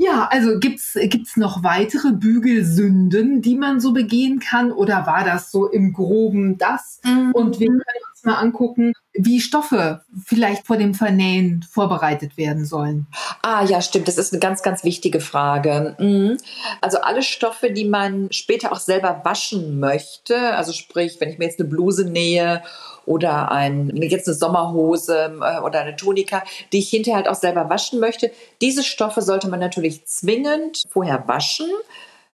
Ja, 0.00 0.28
also 0.30 0.60
gibt's 0.60 0.96
gibt's 0.96 1.36
noch 1.36 1.64
weitere 1.64 2.12
Bügelsünden, 2.12 3.42
die 3.42 3.56
man 3.56 3.80
so 3.80 3.92
begehen 3.92 4.38
kann 4.38 4.70
oder 4.70 5.06
war 5.06 5.24
das 5.24 5.50
so 5.50 5.66
im 5.68 5.92
groben 5.92 6.56
das? 6.56 7.00
Mhm. 7.04 7.32
Und 7.32 7.58
wir 7.58 7.66
können 7.66 7.82
uns 8.12 8.24
mal 8.24 8.36
angucken, 8.36 8.92
wie 9.12 9.40
Stoffe 9.40 10.02
vielleicht 10.24 10.66
vor 10.68 10.76
dem 10.76 10.94
Vernähen 10.94 11.64
vorbereitet 11.68 12.36
werden 12.36 12.64
sollen. 12.64 13.08
Ah 13.42 13.64
ja, 13.64 13.80
stimmt, 13.80 14.08
das 14.08 14.18
ist 14.18 14.32
eine 14.32 14.40
ganz 14.40 14.62
ganz 14.62 14.84
wichtige 14.84 15.20
Frage. 15.20 15.96
Mhm. 15.98 16.38
Also 16.80 16.98
alle 16.98 17.22
Stoffe, 17.22 17.70
die 17.70 17.84
man 17.84 18.32
später 18.32 18.72
auch 18.72 18.80
selber 18.80 19.20
waschen 19.24 19.78
möchte, 19.78 20.54
also 20.54 20.72
sprich, 20.72 21.20
wenn 21.20 21.30
ich 21.30 21.38
mir 21.38 21.44
jetzt 21.44 21.60
eine 21.60 21.68
Bluse 21.68 22.04
nähe 22.04 22.62
oder 23.08 23.50
ein, 23.50 23.90
jetzt 23.96 24.28
eine 24.28 24.36
Sommerhose 24.36 25.38
äh, 25.40 25.60
oder 25.60 25.80
eine 25.80 25.96
Tunika, 25.96 26.42
die 26.72 26.80
ich 26.80 26.90
hinterher 26.90 27.16
halt 27.16 27.28
auch 27.28 27.34
selber 27.34 27.70
waschen 27.70 28.00
möchte. 28.00 28.30
Diese 28.60 28.84
Stoffe 28.84 29.22
sollte 29.22 29.48
man 29.48 29.60
natürlich 29.60 30.04
zwingend 30.06 30.84
vorher 30.90 31.26
waschen, 31.26 31.70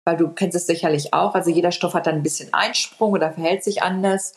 weil 0.05 0.17
du 0.17 0.29
kennst 0.29 0.57
es 0.57 0.67
sicherlich 0.67 1.15
auch. 1.15 1.35
Also 1.35 1.51
jeder 1.51 1.71
Stoff 1.71 1.95
hat 1.95 2.07
dann 2.07 2.17
ein 2.17 2.23
bisschen 2.23 2.53
Einsprung 2.53 3.13
oder 3.13 3.33
verhält 3.33 3.63
sich 3.63 3.83
anders. 3.83 4.35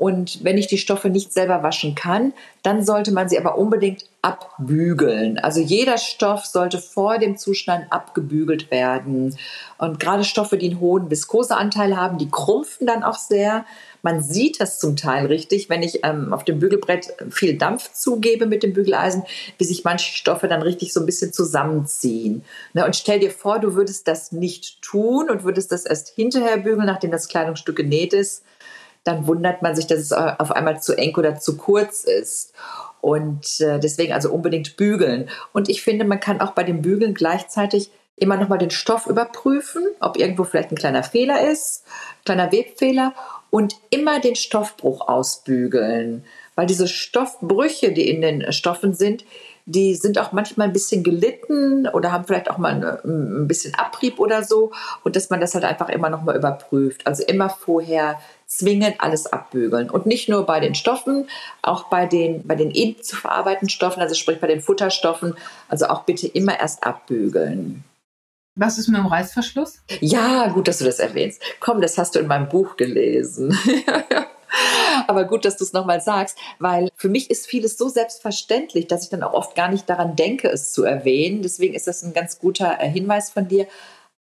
Und 0.00 0.42
wenn 0.42 0.56
ich 0.56 0.66
die 0.66 0.78
Stoffe 0.78 1.10
nicht 1.10 1.30
selber 1.30 1.62
waschen 1.62 1.94
kann, 1.94 2.32
dann 2.62 2.82
sollte 2.86 3.12
man 3.12 3.28
sie 3.28 3.38
aber 3.38 3.58
unbedingt 3.58 4.06
abbügeln. 4.22 5.38
Also 5.38 5.60
jeder 5.60 5.98
Stoff 5.98 6.46
sollte 6.46 6.78
vor 6.78 7.18
dem 7.18 7.36
Zuschneiden 7.36 7.92
abgebügelt 7.92 8.70
werden. 8.70 9.36
Und 9.76 10.00
gerade 10.00 10.24
Stoffe, 10.24 10.56
die 10.56 10.70
einen 10.70 10.80
hohen 10.80 11.10
Viskoseanteil 11.10 11.98
haben, 11.98 12.16
die 12.16 12.30
krumpfen 12.30 12.86
dann 12.86 13.02
auch 13.02 13.18
sehr. 13.18 13.66
Man 14.00 14.22
sieht 14.22 14.58
das 14.58 14.78
zum 14.78 14.96
Teil 14.96 15.26
richtig, 15.26 15.68
wenn 15.68 15.82
ich 15.82 16.02
ähm, 16.02 16.32
auf 16.32 16.46
dem 16.46 16.60
Bügelbrett 16.60 17.12
viel 17.28 17.58
Dampf 17.58 17.92
zugebe 17.92 18.46
mit 18.46 18.62
dem 18.62 18.72
Bügeleisen, 18.72 19.24
wie 19.58 19.64
sich 19.64 19.84
manche 19.84 20.16
Stoffe 20.16 20.48
dann 20.48 20.62
richtig 20.62 20.94
so 20.94 21.00
ein 21.00 21.06
bisschen 21.06 21.34
zusammenziehen. 21.34 22.42
Ne, 22.72 22.86
und 22.86 22.96
stell 22.96 23.20
dir 23.20 23.30
vor, 23.30 23.58
du 23.58 23.74
würdest 23.74 24.08
das 24.08 24.32
nicht 24.32 24.80
tun 24.80 25.28
und 25.28 25.44
würdest 25.44 25.72
das 25.72 25.84
erst 25.84 26.08
hinterher 26.14 26.56
bügeln, 26.56 26.86
nachdem 26.86 27.10
das 27.10 27.28
Kleidungsstück 27.28 27.76
genäht 27.76 28.14
ist 28.14 28.44
dann 29.04 29.26
wundert 29.26 29.62
man 29.62 29.74
sich, 29.74 29.86
dass 29.86 29.98
es 29.98 30.10
äh, 30.10 30.32
auf 30.38 30.52
einmal 30.52 30.80
zu 30.80 30.96
eng 30.96 31.16
oder 31.16 31.38
zu 31.38 31.56
kurz 31.56 32.04
ist. 32.04 32.52
Und 33.00 33.60
äh, 33.60 33.78
deswegen 33.80 34.12
also 34.12 34.30
unbedingt 34.30 34.76
bügeln. 34.76 35.30
Und 35.52 35.68
ich 35.68 35.82
finde, 35.82 36.04
man 36.04 36.20
kann 36.20 36.40
auch 36.40 36.52
bei 36.52 36.64
dem 36.64 36.82
Bügeln 36.82 37.14
gleichzeitig 37.14 37.90
immer 38.16 38.36
noch 38.36 38.48
mal 38.48 38.58
den 38.58 38.70
Stoff 38.70 39.06
überprüfen, 39.06 39.82
ob 40.00 40.18
irgendwo 40.18 40.44
vielleicht 40.44 40.70
ein 40.70 40.76
kleiner 40.76 41.02
Fehler 41.02 41.50
ist, 41.50 41.84
kleiner 42.26 42.52
Webfehler 42.52 43.14
und 43.48 43.76
immer 43.88 44.20
den 44.20 44.36
Stoffbruch 44.36 45.08
ausbügeln, 45.08 46.24
weil 46.54 46.66
diese 46.66 46.86
Stoffbrüche, 46.86 47.92
die 47.92 48.08
in 48.08 48.20
den 48.20 48.52
Stoffen 48.52 48.92
sind, 48.92 49.24
die 49.66 49.94
sind 49.94 50.18
auch 50.18 50.32
manchmal 50.32 50.68
ein 50.68 50.72
bisschen 50.72 51.02
gelitten 51.02 51.86
oder 51.88 52.12
haben 52.12 52.24
vielleicht 52.24 52.50
auch 52.50 52.58
mal 52.58 53.00
ein, 53.04 53.46
bisschen 53.46 53.74
Abrieb 53.74 54.18
oder 54.18 54.42
so 54.42 54.72
und 55.04 55.16
dass 55.16 55.30
man 55.30 55.40
das 55.40 55.54
halt 55.54 55.64
einfach 55.64 55.88
immer 55.88 56.10
noch 56.10 56.22
mal 56.22 56.36
überprüft. 56.36 57.06
Also 57.06 57.22
immer 57.24 57.48
vorher 57.48 58.18
zwingend 58.50 58.96
alles 59.00 59.26
abbügeln. 59.32 59.88
Und 59.88 60.06
nicht 60.06 60.28
nur 60.28 60.44
bei 60.44 60.58
den 60.60 60.74
Stoffen, 60.74 61.28
auch 61.62 61.84
bei 61.84 62.06
den, 62.06 62.46
bei 62.46 62.56
den 62.56 62.72
eben 62.72 63.00
zu 63.02 63.16
verarbeitenden 63.16 63.68
Stoffen, 63.68 64.02
also 64.02 64.14
sprich 64.14 64.40
bei 64.40 64.48
den 64.48 64.60
Futterstoffen, 64.60 65.34
also 65.68 65.86
auch 65.86 66.02
bitte 66.02 66.26
immer 66.26 66.58
erst 66.58 66.82
abbügeln. 66.84 67.84
Was 68.56 68.76
ist 68.76 68.88
mit 68.88 68.98
dem 68.98 69.06
Reißverschluss? 69.06 69.78
Ja, 70.00 70.48
gut, 70.48 70.66
dass 70.66 70.78
du 70.78 70.84
das 70.84 70.98
erwähnst. 70.98 71.40
Komm, 71.60 71.80
das 71.80 71.96
hast 71.96 72.16
du 72.16 72.18
in 72.18 72.26
meinem 72.26 72.48
Buch 72.48 72.76
gelesen. 72.76 73.56
Aber 75.06 75.24
gut, 75.24 75.44
dass 75.44 75.56
du 75.56 75.62
es 75.62 75.72
nochmal 75.72 76.00
sagst, 76.00 76.36
weil 76.58 76.90
für 76.96 77.08
mich 77.08 77.30
ist 77.30 77.46
vieles 77.46 77.78
so 77.78 77.88
selbstverständlich, 77.88 78.88
dass 78.88 79.04
ich 79.04 79.10
dann 79.10 79.22
auch 79.22 79.32
oft 79.32 79.54
gar 79.54 79.68
nicht 79.68 79.88
daran 79.88 80.16
denke, 80.16 80.48
es 80.48 80.72
zu 80.72 80.82
erwähnen. 80.82 81.42
Deswegen 81.42 81.74
ist 81.74 81.86
das 81.86 82.02
ein 82.02 82.12
ganz 82.12 82.40
guter 82.40 82.78
äh, 82.80 82.88
Hinweis 82.88 83.30
von 83.30 83.46
dir. 83.46 83.68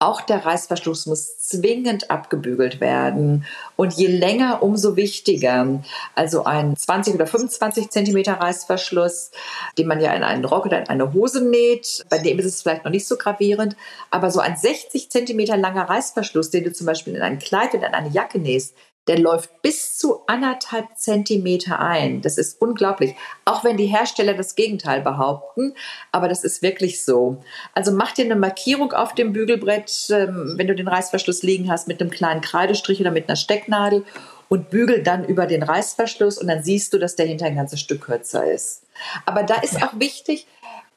Auch 0.01 0.21
der 0.21 0.47
Reißverschluss 0.47 1.07
muss 1.07 1.39
zwingend 1.39 2.09
abgebügelt 2.09 2.81
werden. 2.81 3.45
Und 3.75 3.95
je 3.95 4.07
länger, 4.07 4.63
umso 4.63 4.95
wichtiger. 4.95 5.83
Also 6.15 6.45
ein 6.45 6.77
20 6.77 7.17
oder 7.17 7.27
25 7.27 7.91
Zentimeter 7.91 8.35
Reißverschluss, 8.35 9.33
den 9.77 9.89
man 9.89 10.01
ja 10.01 10.13
in 10.13 10.23
einen 10.23 10.45
Rock 10.45 10.67
oder 10.67 10.79
in 10.79 10.89
eine 10.89 11.13
Hose 11.15 11.45
näht. 11.45 12.05
Bei 12.11 12.19
dem 12.19 12.39
ist 12.39 12.47
es 12.47 12.63
vielleicht 12.63 12.85
noch 12.85 12.93
nicht 12.93 13.09
so 13.09 13.17
gravierend. 13.17 13.75
Aber 14.13 14.31
so 14.31 14.39
ein 14.39 14.57
60 14.57 15.11
Zentimeter 15.11 15.57
langer 15.57 15.89
Reißverschluss, 15.89 16.51
den 16.51 16.63
du 16.63 16.73
zum 16.73 16.87
Beispiel 16.87 17.17
in 17.17 17.23
ein 17.23 17.41
Kleid 17.41 17.75
oder 17.75 17.89
in 17.89 17.95
eine 17.95 18.11
Jacke 18.11 18.39
nähst, 18.39 18.75
der 19.09 19.19
läuft 19.19 19.63
bis 19.63 19.97
zu 19.97 20.27
anderthalb 20.27 20.97
Zentimeter 20.97 21.81
ein. 21.81 22.21
Das 22.21 22.39
ist 22.39 22.61
unglaublich. 22.61 23.15
Auch 23.45 23.65
wenn 23.65 23.77
die 23.77 23.87
Hersteller 23.87 24.35
das 24.35 24.55
Gegenteil 24.55 25.01
behaupten, 25.01 25.75
aber 26.13 26.29
das 26.29 26.45
ist 26.45 26.63
wirklich 26.63 27.05
so. 27.05 27.43
Also 27.75 27.91
mach 27.93 28.13
dir 28.13 28.27
eine 28.27 28.37
Markierung 28.37 28.93
auf 28.93 29.15
dem 29.15 29.33
Bügelbrett, 29.33 29.91
ähm, 30.11 30.55
wenn 30.57 30.67
du 30.67 30.75
den 30.75 30.89
Reißverschluss 30.89 31.43
liegen 31.43 31.71
hast, 31.71 31.89
mit 31.89 32.01
einem 32.01 32.11
kleinen 32.11 32.43
Kreidestrich 32.43 33.01
oder 33.01 33.11
mit 33.11 33.29
einer 33.29 33.37
Stecknadel 33.37 34.05
und 34.49 34.71
bügel 34.71 35.03
dann 35.03 35.25
über 35.25 35.47
den 35.47 35.63
Reißverschluss 35.63 36.39
und 36.39 36.49
dann 36.49 36.63
siehst 36.63 36.93
du, 36.93 36.99
dass 36.99 37.17
der 37.17 37.27
hinter 37.27 37.47
ein 37.47 37.57
ganzes 37.57 37.81
Stück 37.81 38.03
kürzer 38.03 38.51
ist. 38.51 38.83
Aber 39.27 39.43
da 39.43 39.57
ist 39.57 39.83
auch 39.83 39.99
wichtig, 39.99 40.47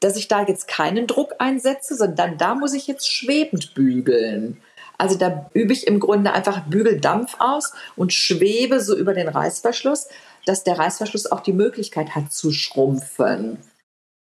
dass 0.00 0.16
ich 0.16 0.28
da 0.28 0.44
jetzt 0.44 0.68
keinen 0.68 1.06
Druck 1.06 1.34
einsetze, 1.38 1.94
sondern 1.94 2.36
da 2.36 2.54
muss 2.54 2.74
ich 2.74 2.86
jetzt 2.86 3.10
schwebend 3.10 3.74
bügeln. 3.74 4.60
Also 5.02 5.18
da 5.18 5.50
übe 5.52 5.72
ich 5.72 5.88
im 5.88 5.98
Grunde 5.98 6.32
einfach 6.32 6.60
Bügeldampf 6.60 7.34
aus 7.40 7.72
und 7.96 8.12
schwebe 8.12 8.80
so 8.80 8.96
über 8.96 9.14
den 9.14 9.26
Reißverschluss, 9.26 10.06
dass 10.46 10.62
der 10.62 10.78
Reißverschluss 10.78 11.26
auch 11.26 11.40
die 11.40 11.52
Möglichkeit 11.52 12.14
hat 12.14 12.32
zu 12.32 12.52
schrumpfen. 12.52 13.58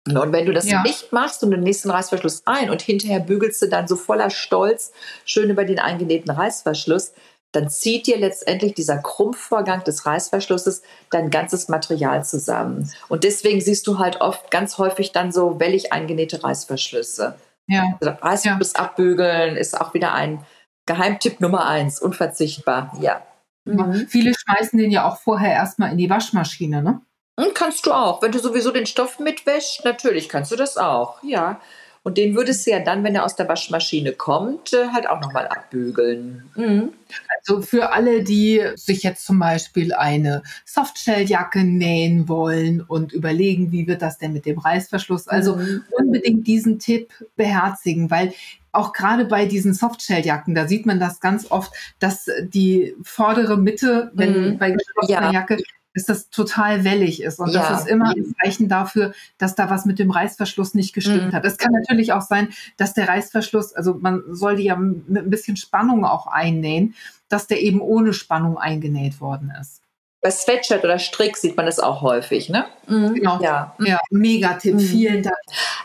Und 0.09 0.33
wenn 0.33 0.47
du 0.47 0.53
das 0.53 0.69
ja. 0.69 0.83
nicht 0.83 1.13
machst 1.13 1.45
und 1.45 1.53
den 1.53 1.61
nächsten 1.61 1.91
Reißverschluss 1.91 2.43
ein 2.45 2.71
und 2.71 2.83
hinterher 2.83 3.21
bügelst 3.21 3.63
du 3.63 3.69
dann 3.69 3.87
so 3.87 3.95
voller 3.95 4.31
Stolz 4.31 4.91
schön 5.25 5.49
über 5.49 5.65
den 5.65 5.79
eingenähten 5.79 6.33
Reißverschluss, 6.33 7.13
dann 7.53 7.71
zieht 7.71 8.09
dir 8.09 8.19
letztendlich 8.19 8.75
dieser 8.75 8.99
Krumpfvorgang 8.99 9.85
des 9.85 10.05
Reißverschlusses 10.05 10.83
dein 11.13 11.31
ganzes 11.31 11.69
Material 11.69 12.25
zusammen. 12.25 12.91
Und 13.09 13.23
deswegen 13.23 13.61
siehst 13.61 13.87
du 13.87 14.01
halt 14.01 14.21
oft 14.21 14.51
ganz 14.51 14.77
häufig 14.79 15.13
dann 15.13 15.31
so 15.31 15.61
wellig 15.61 15.93
eingenähte 15.93 16.43
Reißverschlüsse. 16.43 17.37
Ja. 17.69 17.97
Also 18.01 18.13
Reißverschluss 18.21 18.73
ja. 18.75 18.81
abbügeln 18.81 19.57
ist 19.57 19.81
auch 19.81 19.95
wieder 19.95 20.13
ein 20.15 20.45
Geheimtipp 20.87 21.41
Nummer 21.41 21.67
eins, 21.67 22.01
unverzichtbar, 22.01 22.97
ja. 23.01 23.23
Mhm. 23.65 24.07
Viele 24.09 24.33
schmeißen 24.35 24.79
den 24.79 24.91
ja 24.91 25.09
auch 25.09 25.19
vorher 25.19 25.53
erstmal 25.53 25.91
in 25.91 25.99
die 25.99 26.11
Waschmaschine, 26.11 26.83
ne? 26.83 27.01
Hm, 27.39 27.53
kannst 27.55 27.87
du 27.87 27.93
auch. 27.93 28.23
Wenn 28.23 28.33
du 28.33 28.39
sowieso 28.39 28.71
den 28.71 28.87
Stoff 28.87 29.19
mitwäschst, 29.19 29.85
natürlich 29.85 30.29
kannst 30.29 30.53
du 30.53 30.57
das 30.57 30.77
auch, 30.77 31.23
ja. 31.23 31.61
Und 32.05 32.19
den 32.19 32.37
würdest 32.37 32.67
du 32.67 32.71
ja 32.71 32.81
dann, 32.81 33.03
wenn 33.03 33.15
er 33.15 33.25
aus 33.25 33.35
der 33.35 33.49
Waschmaschine 33.49 34.13
kommt, 34.13 34.75
äh, 34.75 34.89
halt 34.93 35.09
auch 35.09 35.23
nochmal 35.23 35.49
abbügeln. 35.49 36.45
Mhm. 36.55 36.93
Also 37.39 37.63
für 37.63 37.93
alle, 37.93 38.23
die 38.23 38.63
sich 38.75 39.03
jetzt 39.03 39.25
zum 39.25 39.39
Beispiel 39.39 39.95
eine 39.95 40.43
Softshelljacke 40.67 41.65
nähen 41.65 42.29
wollen 42.29 42.83
und 42.83 43.15
überlegen, 43.15 43.73
wie 43.73 43.87
wird 43.87 44.03
das 44.03 44.19
denn 44.19 44.35
mit 44.35 44.45
dem 44.45 44.59
Reißverschluss, 44.59 45.29
also 45.29 45.57
mhm. 45.57 45.85
unbedingt 45.93 46.47
diesen 46.47 46.79
Tipp 46.79 47.11
beherzigen, 47.37 48.11
weil 48.11 48.35
auch 48.75 48.93
gerade 48.93 49.25
bei 49.25 49.47
diesen 49.47 49.75
Softshelljacken, 49.75 50.55
da 50.55 50.67
sieht 50.69 50.87
man 50.87 51.01
das 51.01 51.21
ganz 51.21 51.51
oft, 51.51 51.73
dass 51.99 52.29
die 52.43 52.95
vordere 53.03 53.57
Mitte, 53.57 54.11
wenn 54.15 54.53
mhm. 54.53 54.59
bei 54.59 54.71
geschlossener 54.73 55.27
ja. 55.27 55.33
Jacke, 55.33 55.59
dass 55.95 56.07
das 56.07 56.29
total 56.29 56.85
wellig 56.85 57.23
ist. 57.23 57.39
Und 57.39 57.53
ja. 57.53 57.69
das 57.69 57.83
ist 57.83 57.89
immer 57.89 58.11
ein 58.11 58.35
Zeichen 58.43 58.69
dafür, 58.69 59.13
dass 59.39 59.55
da 59.55 59.71
was 59.71 59.87
mit 59.87 59.99
dem 59.99 60.11
Reißverschluss 60.11 60.75
nicht 60.75 60.93
gestimmt 60.93 61.29
mhm. 61.29 61.33
hat. 61.33 61.45
Es 61.45 61.57
kann 61.57 61.73
natürlich 61.73 62.13
auch 62.13 62.23
sein, 62.23 62.49
dass 62.77 62.95
der 62.95 63.09
Reißverschluss, 63.09 63.75
also 63.75 63.95
man 63.95 64.23
sollte 64.29 64.63
ja 64.63 64.77
mit 64.77 65.07
ein 65.09 65.31
bisschen 65.31 65.57
Spannung 65.57 66.05
auch 66.05 66.27
einnähen, 66.27 66.95
dass 67.29 67.47
der 67.47 67.63
eben 67.63 67.81
ohne 67.81 68.13
Spannung 68.13 68.59
eingenäht 68.59 69.21
worden 69.21 69.53
ist. 69.61 69.84
Bei 70.25 70.31
Sweatshirt 70.31 70.83
oder 70.83 70.99
Strick 70.99 71.37
sieht 71.37 71.55
man 71.55 71.67
das 71.67 71.79
auch 71.79 72.01
häufig, 72.01 72.49
ne? 72.49 72.65
Mhm. 72.87 73.13
Genau. 73.13 73.43
Ja. 73.43 73.75
ja, 73.79 74.01
mega 74.11 74.55
Tipp. 74.55 74.77
Mhm. 74.77 74.81
Vielen 74.81 75.23
Dank. 75.23 75.37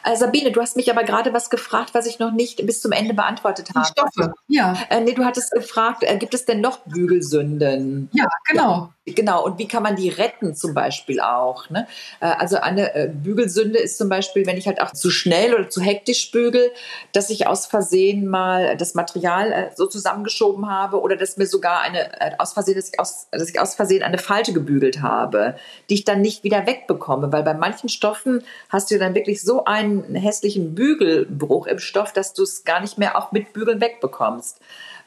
Äh, 0.05 0.15
Sabine, 0.15 0.53
du 0.53 0.61
hast 0.61 0.77
mich 0.77 0.89
aber 0.89 1.03
gerade 1.03 1.33
was 1.33 1.49
gefragt, 1.49 1.89
was 1.93 2.05
ich 2.05 2.19
noch 2.19 2.31
nicht 2.31 2.65
bis 2.65 2.81
zum 2.81 2.93
Ende 2.93 3.13
beantwortet 3.13 3.71
habe. 3.75 3.85
Stoffe, 3.85 4.33
ja. 4.47 4.77
Äh, 4.89 5.01
nee, 5.01 5.11
du 5.11 5.25
hattest 5.25 5.51
gefragt, 5.51 6.03
äh, 6.03 6.15
gibt 6.15 6.33
es 6.33 6.45
denn 6.45 6.61
noch 6.61 6.79
Bügelsünden? 6.85 8.09
Ja, 8.13 8.29
genau. 8.49 8.71
Ja. 8.71 8.93
Genau, 9.16 9.45
und 9.45 9.60
wie 9.60 9.68
kann 9.68 9.84
man 9.84 9.95
die 9.95 10.10
retten 10.10 10.55
zum 10.55 10.74
Beispiel 10.74 11.20
auch? 11.20 11.70
Ne? 11.70 11.88
Äh, 12.20 12.26
also 12.26 12.57
eine 12.57 12.95
äh, 12.95 13.07
Bügelsünde 13.07 13.80
ist 13.80 13.97
zum 13.97 14.10
Beispiel, 14.10 14.45
wenn 14.45 14.57
ich 14.57 14.68
halt 14.68 14.82
auch 14.82 14.91
zu 14.91 15.10
schnell 15.10 15.53
oder 15.53 15.70
zu 15.70 15.82
hektisch 15.82 16.32
bügel, 16.32 16.72
dass 17.14 17.30
ich 17.30 17.47
aus 17.47 17.66
Versehen 17.66 18.28
mal 18.28 18.78
das 18.78 18.93
Material 18.93 19.51
äh, 19.51 19.70
so 19.76 19.88
zusammengeschoben 19.88 20.70
habe 20.70 21.01
oder 21.01 21.16
dass 21.16 21.38
mir 21.38 21.47
sogar 21.47 21.82
eine 21.82 22.39
aus 22.39 22.53
Versehen, 22.53 22.76
dass 22.76 22.89
ich 22.89 22.99
aus, 22.99 23.28
dass 23.32 23.49
ich 23.49 23.60
aus 23.60 23.76
Versehen 23.76 24.03
eine 24.03 24.18
Falte 24.18 24.53
gebügelt 24.53 25.01
habe, 25.01 25.55
die 25.89 25.95
ich 25.95 26.05
dann 26.05 26.22
nicht 26.22 26.43
wieder 26.43 26.66
wegbekomme, 26.66 27.32
weil 27.32 27.43
bei 27.43 27.53
manchen 27.53 27.89
Stoffen 27.89 28.43
hast 28.70 28.91
du 28.91 28.99
dann 28.99 29.16
wirklich 29.16 29.41
so 29.41 29.66
einen 29.66 30.16
hässlichen 30.16 30.76
Bügelbruch 30.76 31.68
im 31.68 31.80
Stoff, 31.80 32.14
dass 32.14 32.34
du 32.34 32.43
es 32.43 32.64
gar 32.64 32.82
nicht 32.82 32.97
mehr 32.97 33.18
auch 33.18 33.32
mit 33.32 33.53
Bügeln 33.53 33.82
wegbekommst, 33.82 34.60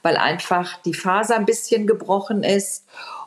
weil 0.03 0.17
einfach 0.17 0.81
die 0.83 0.95
Faser 0.95 1.37
ein 1.37 1.47
bisschen 1.47 1.87
gebrochen 1.87 2.43
ist 2.43 2.85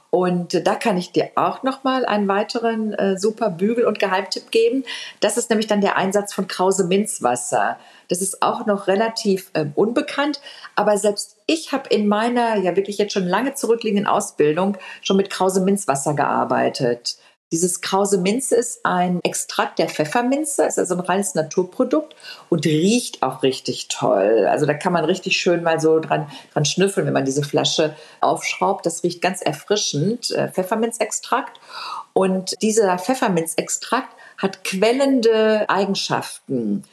und 0.09 0.65
da 0.65 0.75
kann 0.75 0.97
ich 0.97 1.11
dir 1.11 1.31
auch 1.35 1.63
noch 1.63 1.83
mal 1.83 2.05
einen 2.05 2.27
weiteren 2.27 2.93
äh, 2.93 3.17
super 3.17 3.49
Bügel- 3.49 3.85
und 3.85 3.99
Geheimtipp 3.99 4.49
geben. 4.49 4.85
Das 5.19 5.37
ist 5.37 5.49
nämlich 5.49 5.67
dann 5.67 5.81
der 5.81 5.97
Einsatz 5.97 6.33
von 6.33 6.47
Krause 6.47 6.85
Minzwasser. 6.85 7.77
Das 8.07 8.21
ist 8.21 8.41
auch 8.41 8.65
noch 8.65 8.87
relativ 8.87 9.49
äh, 9.53 9.65
unbekannt, 9.75 10.39
aber 10.75 10.97
selbst 10.97 11.37
ich 11.47 11.71
habe 11.71 11.89
in 11.89 12.07
meiner 12.07 12.55
ja 12.57 12.75
wirklich 12.75 12.97
jetzt 12.97 13.13
schon 13.13 13.27
lange 13.27 13.55
zurückliegenden 13.55 14.07
Ausbildung 14.07 14.77
schon 15.01 15.17
mit 15.17 15.29
Krause 15.29 15.61
Minzwasser 15.61 16.13
gearbeitet. 16.13 17.17
Dieses 17.55 17.79
Krause 17.79 18.17
Minze 18.17 18.53
ist 18.53 18.85
ein 18.85 19.21
Extrakt 19.23 19.79
der 19.79 19.87
Pfefferminze, 19.87 20.65
ist 20.65 20.77
also 20.77 20.93
ein 20.93 20.99
reines 20.99 21.35
Naturprodukt 21.35 22.13
und 22.49 22.65
riecht 22.65 23.23
auch 23.23 23.43
richtig 23.43 23.87
toll. 23.87 24.45
Also 24.51 24.65
da 24.65 24.73
kann 24.73 24.91
man 24.91 25.05
richtig 25.05 25.37
schön 25.37 25.63
mal 25.63 25.79
so 25.79 26.01
dran, 26.01 26.29
dran 26.51 26.65
schnüffeln, 26.65 27.07
wenn 27.07 27.13
man 27.13 27.23
diese 27.23 27.43
Flasche 27.43 27.95
aufschraubt. 28.19 28.85
Das 28.85 29.03
riecht 29.03 29.21
ganz 29.21 29.41
erfrischend, 29.41 30.31
äh, 30.31 30.49
Pfefferminzextrakt. 30.49 31.61
Und 32.11 32.61
dieser 32.61 32.99
Pfefferminzextrakt 32.99 34.13
hat 34.37 34.65
quellende 34.65 35.69
Eigenschaften. 35.69 36.83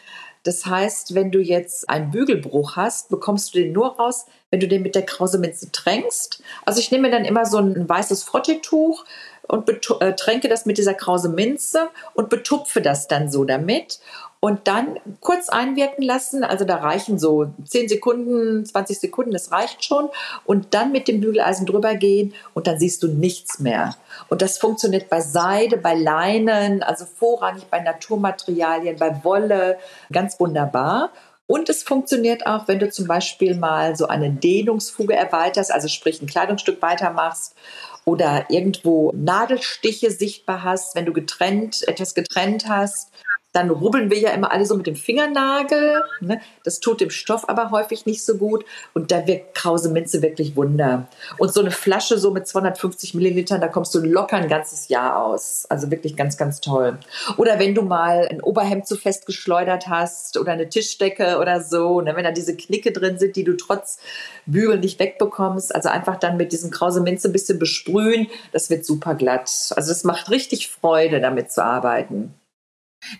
Das 0.44 0.66
heißt, 0.66 1.14
wenn 1.14 1.30
du 1.30 1.40
jetzt 1.40 1.88
einen 1.88 2.10
Bügelbruch 2.10 2.76
hast, 2.76 3.08
bekommst 3.08 3.54
du 3.54 3.58
den 3.58 3.72
nur 3.72 3.96
raus, 3.96 4.26
wenn 4.50 4.60
du 4.60 4.66
den 4.68 4.82
mit 4.82 4.94
der 4.94 5.06
Krause-Minze 5.06 5.70
tränkst. 5.72 6.42
Also 6.64 6.80
ich 6.80 6.90
nehme 6.90 7.10
dann 7.10 7.24
immer 7.24 7.46
so 7.46 7.58
ein 7.58 7.88
weißes 7.88 8.24
Frottetuch, 8.24 9.04
und 9.48 9.68
äh, 10.00 10.14
tränke 10.14 10.48
das 10.48 10.66
mit 10.66 10.78
dieser 10.78 10.94
Krause 10.94 11.28
Minze 11.28 11.88
und 12.14 12.28
betupfe 12.28 12.80
das 12.80 13.08
dann 13.08 13.30
so 13.30 13.44
damit 13.44 14.00
und 14.44 14.66
dann 14.66 14.98
kurz 15.20 15.48
einwirken 15.48 16.02
lassen. 16.02 16.42
Also 16.42 16.64
da 16.64 16.76
reichen 16.76 17.16
so 17.16 17.52
10 17.64 17.88
Sekunden, 17.88 18.66
20 18.66 18.98
Sekunden, 18.98 19.30
das 19.30 19.52
reicht 19.52 19.84
schon. 19.84 20.08
Und 20.44 20.74
dann 20.74 20.90
mit 20.90 21.06
dem 21.06 21.20
Bügeleisen 21.20 21.64
drüber 21.64 21.94
gehen 21.94 22.34
und 22.52 22.66
dann 22.66 22.76
siehst 22.76 23.04
du 23.04 23.06
nichts 23.06 23.60
mehr. 23.60 23.94
Und 24.28 24.42
das 24.42 24.58
funktioniert 24.58 25.08
bei 25.08 25.20
Seide, 25.20 25.76
bei 25.76 25.94
Leinen, 25.94 26.82
also 26.82 27.04
vorrangig 27.04 27.66
bei 27.70 27.78
Naturmaterialien, 27.78 28.96
bei 28.96 29.22
Wolle, 29.22 29.78
ganz 30.10 30.40
wunderbar. 30.40 31.12
Und 31.46 31.68
es 31.68 31.84
funktioniert 31.84 32.44
auch, 32.44 32.66
wenn 32.66 32.80
du 32.80 32.90
zum 32.90 33.06
Beispiel 33.06 33.54
mal 33.54 33.94
so 33.94 34.08
eine 34.08 34.30
Dehnungsfuge 34.30 35.14
erweiterst, 35.14 35.70
also 35.70 35.86
sprich 35.86 36.20
ein 36.20 36.26
Kleidungsstück 36.26 36.82
weitermachst 36.82 37.54
oder 38.04 38.46
irgendwo 38.50 39.12
Nadelstiche 39.14 40.10
sichtbar 40.10 40.64
hast, 40.64 40.94
wenn 40.96 41.06
du 41.06 41.12
getrennt, 41.12 41.86
etwas 41.86 42.14
getrennt 42.14 42.68
hast 42.68 43.11
dann 43.52 43.70
rubbeln 43.70 44.10
wir 44.10 44.18
ja 44.18 44.30
immer 44.30 44.50
alle 44.50 44.64
so 44.64 44.76
mit 44.76 44.86
dem 44.86 44.96
Fingernagel. 44.96 46.02
Ne? 46.20 46.40
Das 46.64 46.80
tut 46.80 47.00
dem 47.00 47.10
Stoff 47.10 47.48
aber 47.48 47.70
häufig 47.70 48.06
nicht 48.06 48.24
so 48.24 48.36
gut. 48.36 48.64
Und 48.94 49.12
da 49.12 49.26
wirkt 49.26 49.54
Krause 49.54 49.90
Minze 49.90 50.22
wirklich 50.22 50.56
Wunder. 50.56 51.06
Und 51.38 51.52
so 51.52 51.60
eine 51.60 51.70
Flasche 51.70 52.18
so 52.18 52.30
mit 52.30 52.46
250 52.46 53.14
Millilitern, 53.14 53.60
da 53.60 53.68
kommst 53.68 53.94
du 53.94 54.00
locker 54.00 54.36
ein 54.36 54.48
ganzes 54.48 54.88
Jahr 54.88 55.22
aus. 55.22 55.66
Also 55.68 55.90
wirklich 55.90 56.16
ganz, 56.16 56.36
ganz 56.38 56.60
toll. 56.60 56.98
Oder 57.36 57.58
wenn 57.58 57.74
du 57.74 57.82
mal 57.82 58.26
ein 58.28 58.42
Oberhemd 58.42 58.86
zu 58.86 58.96
fest 58.96 59.26
geschleudert 59.26 59.86
hast 59.86 60.38
oder 60.38 60.52
eine 60.52 60.68
Tischdecke 60.68 61.38
oder 61.38 61.62
so, 61.62 62.00
ne? 62.00 62.16
wenn 62.16 62.24
da 62.24 62.32
diese 62.32 62.56
Knicke 62.56 62.90
drin 62.92 63.18
sind, 63.18 63.36
die 63.36 63.44
du 63.44 63.56
trotz 63.56 63.98
Bügeln 64.46 64.80
nicht 64.80 64.98
wegbekommst. 64.98 65.74
Also 65.74 65.90
einfach 65.90 66.16
dann 66.16 66.38
mit 66.38 66.52
diesem 66.52 66.70
Krause 66.70 67.02
Minze 67.02 67.28
ein 67.28 67.32
bisschen 67.32 67.58
besprühen. 67.58 68.28
Das 68.52 68.70
wird 68.70 68.86
super 68.86 69.14
glatt. 69.14 69.72
Also 69.76 69.92
es 69.92 70.04
macht 70.04 70.30
richtig 70.30 70.70
Freude, 70.70 71.20
damit 71.20 71.52
zu 71.52 71.62
arbeiten. 71.62 72.34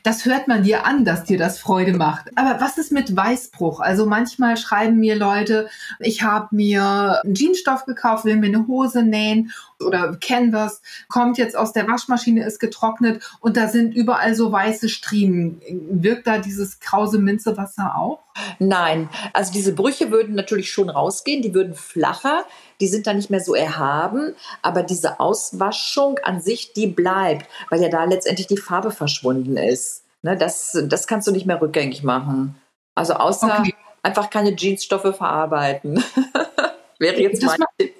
Das 0.02 0.24
hört 0.24 0.48
man 0.48 0.62
dir 0.62 0.86
an, 0.86 1.04
dass 1.04 1.24
dir 1.24 1.38
das 1.38 1.58
Freude 1.58 1.92
macht. 1.92 2.30
Aber 2.36 2.60
was 2.60 2.78
ist 2.78 2.92
mit 2.92 3.14
Weißbruch? 3.14 3.80
Also 3.80 4.06
manchmal 4.06 4.56
schreiben 4.56 4.98
mir 4.98 5.16
Leute, 5.16 5.68
ich 5.98 6.22
habe 6.22 6.54
mir 6.54 7.20
einen 7.24 7.34
Jeansstoff 7.34 7.84
gekauft, 7.84 8.24
will 8.24 8.36
mir 8.36 8.46
eine 8.46 8.66
Hose 8.66 9.02
nähen 9.02 9.52
oder 9.80 10.16
Canvas, 10.16 10.82
kommt 11.08 11.38
jetzt 11.38 11.56
aus 11.56 11.72
der 11.72 11.88
Waschmaschine, 11.88 12.44
ist 12.44 12.60
getrocknet 12.60 13.22
und 13.40 13.56
da 13.56 13.68
sind 13.68 13.94
überall 13.94 14.34
so 14.34 14.52
weiße 14.52 14.88
Striemen. 14.88 15.60
Wirkt 15.90 16.26
da 16.26 16.38
dieses 16.38 16.80
krause 16.80 17.18
Minzewasser 17.18 17.96
auch? 17.96 18.20
Nein, 18.58 19.08
also 19.32 19.52
diese 19.52 19.74
Brüche 19.74 20.10
würden 20.10 20.34
natürlich 20.34 20.72
schon 20.72 20.90
rausgehen, 20.90 21.42
die 21.42 21.54
würden 21.54 21.74
flacher, 21.74 22.44
die 22.80 22.88
sind 22.88 23.06
dann 23.06 23.16
nicht 23.16 23.30
mehr 23.30 23.40
so 23.40 23.54
erhaben, 23.54 24.34
aber 24.62 24.82
diese 24.82 25.20
Auswaschung 25.20 26.18
an 26.22 26.40
sich, 26.40 26.72
die 26.72 26.86
bleibt, 26.86 27.46
weil 27.70 27.82
ja 27.82 27.88
da 27.88 28.04
letztendlich 28.04 28.46
die 28.46 28.56
Farbe 28.56 28.90
verschwunden 28.90 29.56
ist. 29.56 30.04
Ne, 30.22 30.36
das, 30.36 30.78
das 30.84 31.06
kannst 31.06 31.26
du 31.26 31.32
nicht 31.32 31.46
mehr 31.46 31.60
rückgängig 31.60 32.02
machen. 32.02 32.54
Also 32.94 33.14
außer 33.14 33.58
okay. 33.60 33.74
einfach 34.02 34.30
keine 34.30 34.54
Jeansstoffe 34.54 35.16
verarbeiten. 35.16 36.02
Wäre 36.98 37.20
jetzt 37.20 37.42
das 37.42 37.58
mein 37.58 37.66
Tipp. 37.78 37.94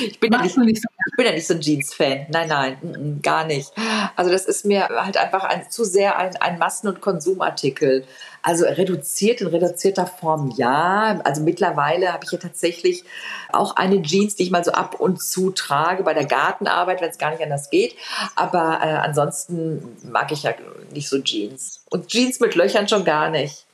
Ich 0.00 0.20
bin, 0.20 0.32
ja 0.32 0.42
nicht, 0.42 0.56
nicht 0.56 0.82
so. 0.82 0.88
ich 1.10 1.16
bin 1.16 1.26
ja 1.26 1.32
nicht 1.32 1.46
so 1.46 1.54
ein 1.54 1.60
Jeans-Fan. 1.60 2.26
Nein, 2.30 2.48
nein, 2.48 3.20
gar 3.22 3.44
nicht. 3.44 3.72
Also 4.14 4.30
das 4.30 4.46
ist 4.46 4.64
mir 4.64 4.88
halt 4.88 5.16
einfach 5.16 5.44
ein, 5.44 5.70
zu 5.70 5.84
sehr 5.84 6.18
ein, 6.18 6.36
ein 6.36 6.58
Massen- 6.58 6.88
und 6.88 7.00
Konsumartikel. 7.00 8.04
Also 8.46 8.64
reduziert 8.64 9.40
in 9.40 9.48
reduzierter 9.48 10.06
Form 10.06 10.52
ja. 10.56 11.20
Also 11.24 11.42
mittlerweile 11.42 12.12
habe 12.12 12.24
ich 12.24 12.30
ja 12.30 12.38
tatsächlich 12.38 13.02
auch 13.50 13.74
eine 13.74 14.00
Jeans, 14.02 14.36
die 14.36 14.44
ich 14.44 14.52
mal 14.52 14.62
so 14.62 14.70
ab 14.70 15.00
und 15.00 15.20
zu 15.20 15.50
trage 15.50 16.04
bei 16.04 16.14
der 16.14 16.26
Gartenarbeit, 16.26 17.00
wenn 17.00 17.10
es 17.10 17.18
gar 17.18 17.32
nicht 17.32 17.42
anders 17.42 17.70
geht. 17.70 17.96
Aber 18.36 18.78
äh, 18.84 18.86
ansonsten 18.86 19.96
mag 20.12 20.30
ich 20.30 20.44
ja 20.44 20.54
nicht 20.92 21.08
so 21.08 21.18
Jeans. 21.18 21.80
Und 21.90 22.06
Jeans 22.06 22.38
mit 22.38 22.54
Löchern 22.54 22.86
schon 22.86 23.04
gar 23.04 23.30
nicht. 23.30 23.66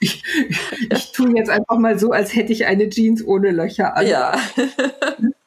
ich, 0.00 0.22
ich 0.90 1.12
tue 1.12 1.34
jetzt 1.38 1.48
einfach 1.48 1.78
mal 1.78 1.98
so, 1.98 2.10
als 2.10 2.34
hätte 2.34 2.52
ich 2.52 2.66
eine 2.66 2.90
Jeans 2.90 3.26
ohne 3.26 3.50
Löcher 3.50 3.96
an. 3.96 4.06
Ja. 4.06 4.38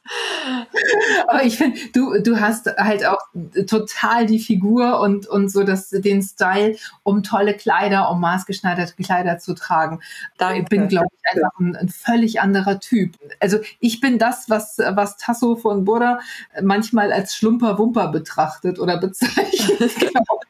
Aber 1.27 1.43
ich 1.43 1.57
finde, 1.57 1.79
du, 1.93 2.21
du 2.21 2.39
hast 2.39 2.67
halt 2.77 3.05
auch 3.05 3.19
total 3.67 4.25
die 4.25 4.39
Figur 4.39 4.99
und, 4.99 5.27
und 5.27 5.49
so 5.49 5.63
das, 5.63 5.89
den 5.89 6.21
Style, 6.21 6.77
um 7.03 7.23
tolle 7.23 7.53
Kleider, 7.53 8.09
um 8.09 8.21
maßgeschneiderte 8.21 8.95
Kleider 9.01 9.39
zu 9.39 9.53
tragen. 9.53 9.99
Danke. 10.37 10.61
Ich 10.61 10.69
bin, 10.69 10.87
glaube 10.87 11.07
ich, 11.11 11.35
einfach 11.35 11.59
ein, 11.59 11.75
ein, 11.75 11.89
völlig 11.89 12.41
anderer 12.41 12.79
Typ. 12.79 13.15
Also 13.39 13.59
ich 13.79 13.99
bin 13.99 14.17
das, 14.19 14.49
was, 14.49 14.77
was 14.77 15.17
Tasso 15.17 15.55
von 15.55 15.85
Burda 15.85 16.19
manchmal 16.61 17.11
als 17.11 17.35
Schlumper-Wumper 17.35 18.09
betrachtet 18.09 18.79
oder 18.79 18.97
bezeichnet. 18.97 19.91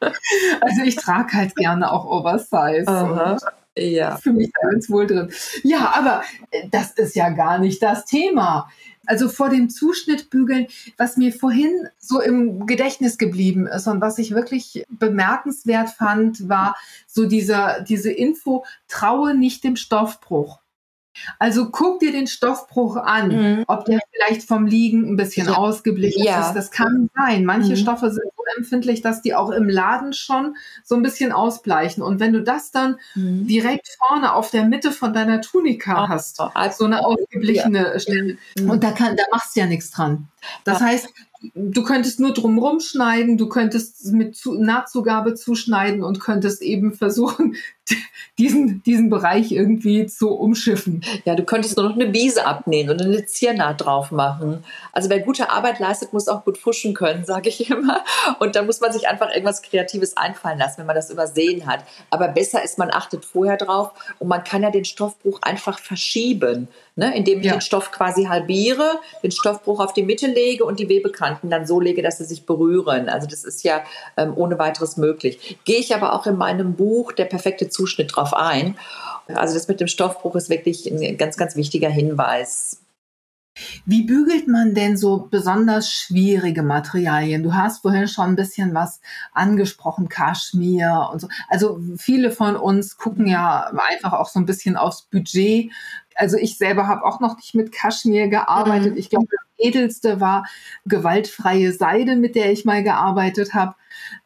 also 0.00 0.82
ich 0.84 0.96
trage 0.96 1.32
halt 1.32 1.56
gerne 1.56 1.90
auch 1.90 2.04
Oversize. 2.04 3.38
Ja. 3.78 4.16
Für 4.16 4.32
mich 4.32 4.52
ganz 4.52 4.90
wohl 4.90 5.06
drin. 5.06 5.30
Ja, 5.62 5.92
aber 5.94 6.22
das 6.70 6.92
ist 6.92 7.14
ja 7.14 7.30
gar 7.30 7.58
nicht 7.58 7.82
das 7.82 8.04
Thema. 8.04 8.68
Also 9.08 9.30
vor 9.30 9.48
dem 9.48 9.70
Zuschnittbügeln, 9.70 10.66
was 10.98 11.16
mir 11.16 11.32
vorhin 11.32 11.88
so 11.98 12.20
im 12.20 12.66
Gedächtnis 12.66 13.16
geblieben 13.16 13.66
ist 13.66 13.86
und 13.86 14.02
was 14.02 14.18
ich 14.18 14.32
wirklich 14.32 14.84
bemerkenswert 14.90 15.88
fand, 15.88 16.46
war 16.50 16.76
so 17.06 17.24
dieser, 17.24 17.80
diese 17.80 18.12
Info, 18.12 18.66
traue 18.86 19.34
nicht 19.34 19.64
dem 19.64 19.76
Stoffbruch. 19.76 20.60
Also 21.38 21.70
guck 21.70 22.00
dir 22.00 22.12
den 22.12 22.26
Stoffbruch 22.26 22.96
an, 22.96 23.28
mhm. 23.28 23.64
ob 23.66 23.84
der 23.84 24.00
vielleicht 24.12 24.42
vom 24.42 24.66
Liegen 24.66 25.08
ein 25.08 25.16
bisschen 25.16 25.48
ja. 25.48 25.54
ausgeblichen 25.54 26.24
ja. 26.24 26.46
ist. 26.46 26.54
Das 26.54 26.70
kann 26.70 27.10
sein. 27.14 27.44
Manche 27.44 27.70
mhm. 27.70 27.76
Stoffe 27.76 28.10
sind 28.10 28.30
so 28.36 28.42
empfindlich, 28.56 29.02
dass 29.02 29.22
die 29.22 29.34
auch 29.34 29.50
im 29.50 29.68
Laden 29.68 30.12
schon 30.12 30.56
so 30.84 30.94
ein 30.94 31.02
bisschen 31.02 31.32
ausbleichen. 31.32 32.02
Und 32.02 32.20
wenn 32.20 32.32
du 32.32 32.42
das 32.42 32.70
dann 32.70 32.96
mhm. 33.14 33.46
direkt 33.46 33.88
vorne 33.98 34.34
auf 34.34 34.50
der 34.50 34.64
Mitte 34.64 34.92
von 34.92 35.12
deiner 35.12 35.40
Tunika 35.40 36.04
oh, 36.04 36.08
hast, 36.08 36.36
so 36.36 36.84
eine 36.84 37.04
ausgeblichene 37.04 37.92
ja. 37.92 37.98
Stelle, 37.98 38.38
mhm. 38.58 38.70
und 38.70 38.84
da 38.84 38.92
kann, 38.92 39.16
da 39.16 39.24
machst 39.30 39.56
du 39.56 39.60
ja 39.60 39.66
nichts 39.66 39.90
dran. 39.90 40.28
Das 40.64 40.80
heißt, 40.80 41.08
du 41.54 41.82
könntest 41.82 42.20
nur 42.20 42.32
drumrum 42.32 42.80
schneiden, 42.80 43.38
du 43.38 43.48
könntest 43.48 44.06
mit 44.06 44.40
Nahtzugabe 44.44 45.34
zuschneiden 45.34 46.02
und 46.02 46.20
könntest 46.20 46.62
eben 46.62 46.94
versuchen, 46.94 47.56
diesen, 48.38 48.82
diesen 48.84 49.10
Bereich 49.10 49.50
irgendwie 49.50 50.06
zu 50.06 50.30
umschiffen. 50.30 51.04
Ja, 51.24 51.34
du 51.34 51.42
könntest 51.42 51.76
nur 51.76 51.88
noch 51.88 51.96
eine 51.96 52.06
Biese 52.06 52.46
abnähen 52.46 52.88
und 52.88 53.02
eine 53.02 53.26
Ziernaht 53.26 53.84
drauf 53.84 54.12
machen. 54.12 54.64
Also 54.92 55.10
wer 55.10 55.20
gute 55.20 55.50
Arbeit 55.50 55.80
leistet, 55.80 56.12
muss 56.12 56.28
auch 56.28 56.44
gut 56.44 56.56
fuschen 56.56 56.94
können, 56.94 57.24
sage 57.26 57.48
ich 57.48 57.68
immer. 57.68 58.04
Und 58.38 58.54
da 58.56 58.62
muss 58.62 58.80
man 58.80 58.92
sich 58.92 59.08
einfach 59.08 59.30
irgendwas 59.30 59.62
Kreatives 59.62 60.16
einfallen 60.16 60.58
lassen, 60.58 60.78
wenn 60.78 60.86
man 60.86 60.96
das 60.96 61.10
übersehen 61.10 61.66
hat. 61.66 61.80
Aber 62.10 62.28
besser 62.28 62.62
ist, 62.62 62.78
man 62.78 62.90
achtet 62.92 63.24
vorher 63.24 63.56
drauf 63.56 63.90
und 64.18 64.28
man 64.28 64.44
kann 64.44 64.62
ja 64.62 64.70
den 64.70 64.84
Stoffbruch 64.84 65.40
einfach 65.42 65.80
verschieben, 65.80 66.68
ne? 66.94 67.16
indem 67.16 67.40
ich 67.40 67.46
ja. 67.46 67.52
den 67.52 67.60
Stoff 67.60 67.90
quasi 67.90 68.24
halbiere, 68.24 69.00
den 69.22 69.32
Stoffbruch 69.32 69.80
auf 69.80 69.92
die 69.92 70.02
Mitte 70.02 70.28
lege 70.28 70.64
und 70.64 70.78
die 70.78 70.88
Webekanten 70.88 71.50
dann 71.50 71.66
so 71.66 71.80
lege, 71.80 72.02
dass 72.02 72.18
sie 72.18 72.24
sich 72.24 72.46
berühren. 72.46 73.08
Also 73.08 73.26
das 73.26 73.44
ist 73.44 73.64
ja 73.64 73.82
ähm, 74.16 74.32
ohne 74.36 74.58
weiteres 74.58 74.96
möglich. 74.96 75.58
Gehe 75.64 75.78
ich 75.78 75.94
aber 75.94 76.14
auch 76.14 76.26
in 76.26 76.36
meinem 76.36 76.74
Buch 76.74 77.12
Der 77.12 77.24
perfekte 77.24 77.68
Zuschnitt 77.78 78.16
drauf 78.16 78.34
ein. 78.34 78.76
Also 79.28 79.54
das 79.54 79.68
mit 79.68 79.80
dem 79.80 79.88
Stoffbruch 79.88 80.34
ist 80.34 80.50
wirklich 80.50 80.90
ein 80.90 81.16
ganz, 81.16 81.36
ganz 81.36 81.54
wichtiger 81.54 81.88
Hinweis. 81.88 82.80
Wie 83.84 84.02
bügelt 84.02 84.48
man 84.48 84.74
denn 84.74 84.96
so 84.96 85.28
besonders 85.30 85.90
schwierige 85.92 86.62
Materialien? 86.62 87.42
Du 87.42 87.54
hast 87.54 87.82
vorhin 87.82 88.08
schon 88.08 88.26
ein 88.26 88.36
bisschen 88.36 88.74
was 88.74 89.00
angesprochen, 89.32 90.08
Kaschmir 90.08 91.08
und 91.12 91.20
so. 91.20 91.28
Also 91.48 91.80
viele 91.96 92.30
von 92.30 92.56
uns 92.56 92.96
gucken 92.98 93.26
ja 93.26 93.70
einfach 93.90 94.12
auch 94.12 94.28
so 94.28 94.38
ein 94.38 94.46
bisschen 94.46 94.76
aufs 94.76 95.02
Budget. 95.02 95.72
Also 96.14 96.36
ich 96.36 96.58
selber 96.58 96.86
habe 96.86 97.04
auch 97.04 97.20
noch 97.20 97.36
nicht 97.36 97.54
mit 97.54 97.72
Kaschmir 97.72 98.28
gearbeitet. 98.28 98.92
Mhm. 98.92 98.98
Ich 98.98 99.10
glaube, 99.10 99.26
edelste 99.56 100.20
war 100.20 100.46
gewaltfreie 100.86 101.72
Seide, 101.72 102.16
mit 102.16 102.34
der 102.34 102.52
ich 102.52 102.64
mal 102.64 102.82
gearbeitet 102.82 103.54
habe. 103.54 103.74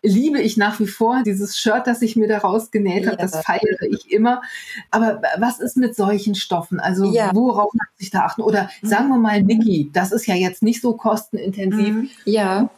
Liebe 0.02 0.40
ich 0.40 0.56
nach 0.56 0.80
wie 0.80 0.86
vor. 0.86 1.22
Dieses 1.24 1.58
Shirt, 1.58 1.86
das 1.86 2.02
ich 2.02 2.16
mir 2.16 2.28
daraus 2.28 2.70
genäht 2.70 3.06
habe, 3.06 3.16
ja. 3.16 3.22
das 3.22 3.44
feiere 3.44 3.82
ich 3.90 4.10
immer. 4.10 4.42
Aber 4.90 5.22
was 5.38 5.60
ist 5.60 5.76
mit 5.76 5.94
solchen 5.96 6.34
Stoffen? 6.34 6.80
Also 6.80 7.12
ja. 7.12 7.30
worauf 7.34 7.72
muss 7.72 7.86
ich 7.98 8.10
da 8.10 8.20
achten? 8.20 8.42
Oder 8.42 8.68
mhm. 8.80 8.88
sagen 8.88 9.08
wir 9.08 9.18
mal 9.18 9.42
Niki, 9.42 9.90
das 9.92 10.12
ist 10.12 10.26
ja 10.26 10.34
jetzt 10.34 10.62
nicht 10.62 10.80
so 10.80 10.96
kostenintensiv. 10.96 11.94
Mhm. 11.94 12.10
Ja. 12.24 12.70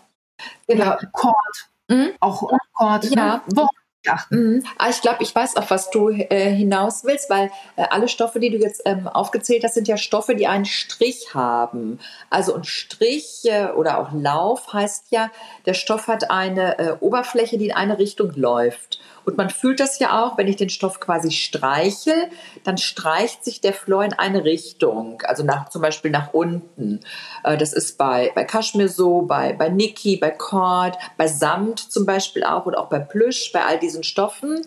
Oder 0.67 0.99
Cord. 1.13 1.69
Mhm. 1.89 2.11
Auch 2.21 2.51
Cord. 2.75 3.05
Ja. 3.15 3.43
Ne? 3.55 3.67
Achten. 4.09 4.37
Mhm. 4.37 4.65
Ah, 4.79 4.91
ich 4.91 5.01
glaube, 5.01 5.23
ich 5.23 5.35
weiß, 5.35 5.57
auf 5.57 5.71
was 5.71 5.91
du 5.91 6.11
äh, 6.11 6.51
hinaus 6.51 7.05
willst, 7.05 7.31
weil 7.31 7.51
äh, 7.77 7.85
alle 7.91 8.09
Stoffe, 8.09 8.41
die 8.41 8.51
du 8.51 8.59
jetzt 8.59 8.83
ähm, 8.85 9.09
aufgezählt 9.09 9.65
hast, 9.65 9.75
sind 9.75 9.89
ja 9.89 9.97
Stoffe, 9.97 10.35
die 10.35 10.47
einen 10.47 10.65
Strich 10.65 11.35
haben. 11.35 11.99
Also 12.31 12.55
ein 12.55 12.65
Strich 12.65 13.43
äh, 13.45 13.67
oder 13.67 13.99
auch 13.99 14.13
Lauf 14.13 14.73
heißt 14.73 15.07
ja, 15.11 15.31
der 15.67 15.75
Stoff 15.75 16.09
hat 16.09 16.31
eine 16.31 16.79
äh, 16.79 16.97
Oberfläche, 17.01 17.59
die 17.59 17.67
in 17.67 17.73
eine 17.73 17.99
Richtung 17.99 18.33
läuft. 18.35 19.01
Und 19.25 19.37
man 19.37 19.51
fühlt 19.51 19.81
das 19.81 19.99
ja 19.99 20.23
auch, 20.23 20.39
wenn 20.39 20.49
ich 20.49 20.57
den 20.57 20.69
Stoff 20.69 21.01
quasi 21.01 21.31
streiche, 21.31 22.29
dann 22.63 22.79
streicht 22.79 23.45
sich 23.45 23.61
der 23.61 23.73
Flor 23.73 24.05
in 24.05 24.13
eine 24.13 24.45
Richtung, 24.45 25.23
also 25.25 25.45
nach, 25.45 25.69
zum 25.69 25.83
Beispiel 25.83 26.11
nach 26.11 26.33
unten. 26.33 27.01
Äh, 27.43 27.57
das 27.57 27.73
ist 27.73 27.99
bei, 27.99 28.33
bei 28.35 28.45
Kaschmir 28.45 28.89
so, 28.89 29.23
bei, 29.23 29.53
bei 29.53 29.69
Niki, 29.69 30.17
bei 30.17 30.31
Cord, 30.31 30.97
bei 31.17 31.27
Samt 31.27 31.79
zum 31.79 32.07
Beispiel 32.07 32.45
auch 32.45 32.67
und 32.67 32.77
auch 32.77 32.89
bei 32.89 32.99
Plüsch, 32.99 33.53
bei 33.53 33.65
all 33.65 33.79
diesen 33.79 34.03
Stoffen. 34.03 34.67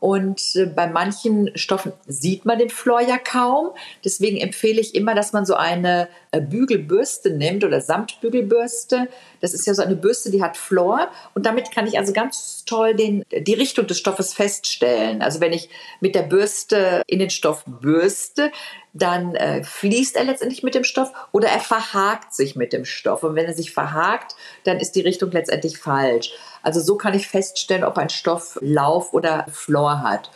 Und 0.00 0.40
äh, 0.54 0.66
bei 0.66 0.86
manchen 0.86 1.50
Stoffen 1.56 1.92
sieht 2.06 2.44
man 2.44 2.58
den 2.58 2.70
Flor 2.70 3.00
ja 3.00 3.18
kaum. 3.18 3.70
Deswegen 4.04 4.36
empfehle 4.36 4.80
ich 4.80 4.94
immer, 4.94 5.14
dass 5.14 5.32
man 5.32 5.44
so 5.44 5.54
eine 5.54 6.08
äh, 6.30 6.40
Bügelbürste 6.40 7.30
nimmt 7.30 7.64
oder 7.64 7.80
Samtbügelbürste. 7.80 9.08
Das 9.40 9.54
ist 9.54 9.66
ja 9.66 9.74
so 9.74 9.82
eine 9.82 9.96
Bürste, 9.96 10.30
die 10.30 10.42
hat 10.42 10.56
Flor. 10.56 11.08
Und 11.34 11.46
damit 11.46 11.70
kann 11.72 11.86
ich 11.86 11.98
also 11.98 12.12
ganz 12.12 12.64
toll 12.64 12.94
den, 12.94 13.24
die 13.30 13.54
Richtung 13.54 13.86
des 13.86 13.98
Stoffes 13.98 14.34
feststellen. 14.34 15.22
Also 15.22 15.40
wenn 15.40 15.52
ich 15.52 15.68
mit 16.00 16.14
der 16.14 16.22
Bürste 16.22 17.02
in 17.06 17.18
den 17.18 17.30
Stoff 17.30 17.64
bürste, 17.66 18.52
dann 18.92 19.34
äh, 19.34 19.62
fließt 19.62 20.16
er 20.16 20.24
letztendlich 20.24 20.62
mit 20.62 20.74
dem 20.74 20.84
Stoff 20.84 21.12
oder 21.32 21.48
er 21.48 21.60
verhakt 21.60 22.34
sich 22.34 22.56
mit 22.56 22.72
dem 22.72 22.84
Stoff. 22.84 23.22
Und 23.22 23.34
wenn 23.34 23.46
er 23.46 23.54
sich 23.54 23.72
verhakt, 23.72 24.34
dann 24.64 24.78
ist 24.78 24.92
die 24.92 25.00
Richtung 25.00 25.30
letztendlich 25.30 25.78
falsch. 25.78 26.32
Also 26.68 26.82
so 26.82 26.96
kann 26.96 27.14
ich 27.14 27.28
feststellen, 27.28 27.82
ob 27.82 27.96
ein 27.96 28.10
Stoff 28.10 28.58
Lauf 28.60 29.14
oder 29.14 29.46
Flor 29.50 30.02
hat. 30.02 30.30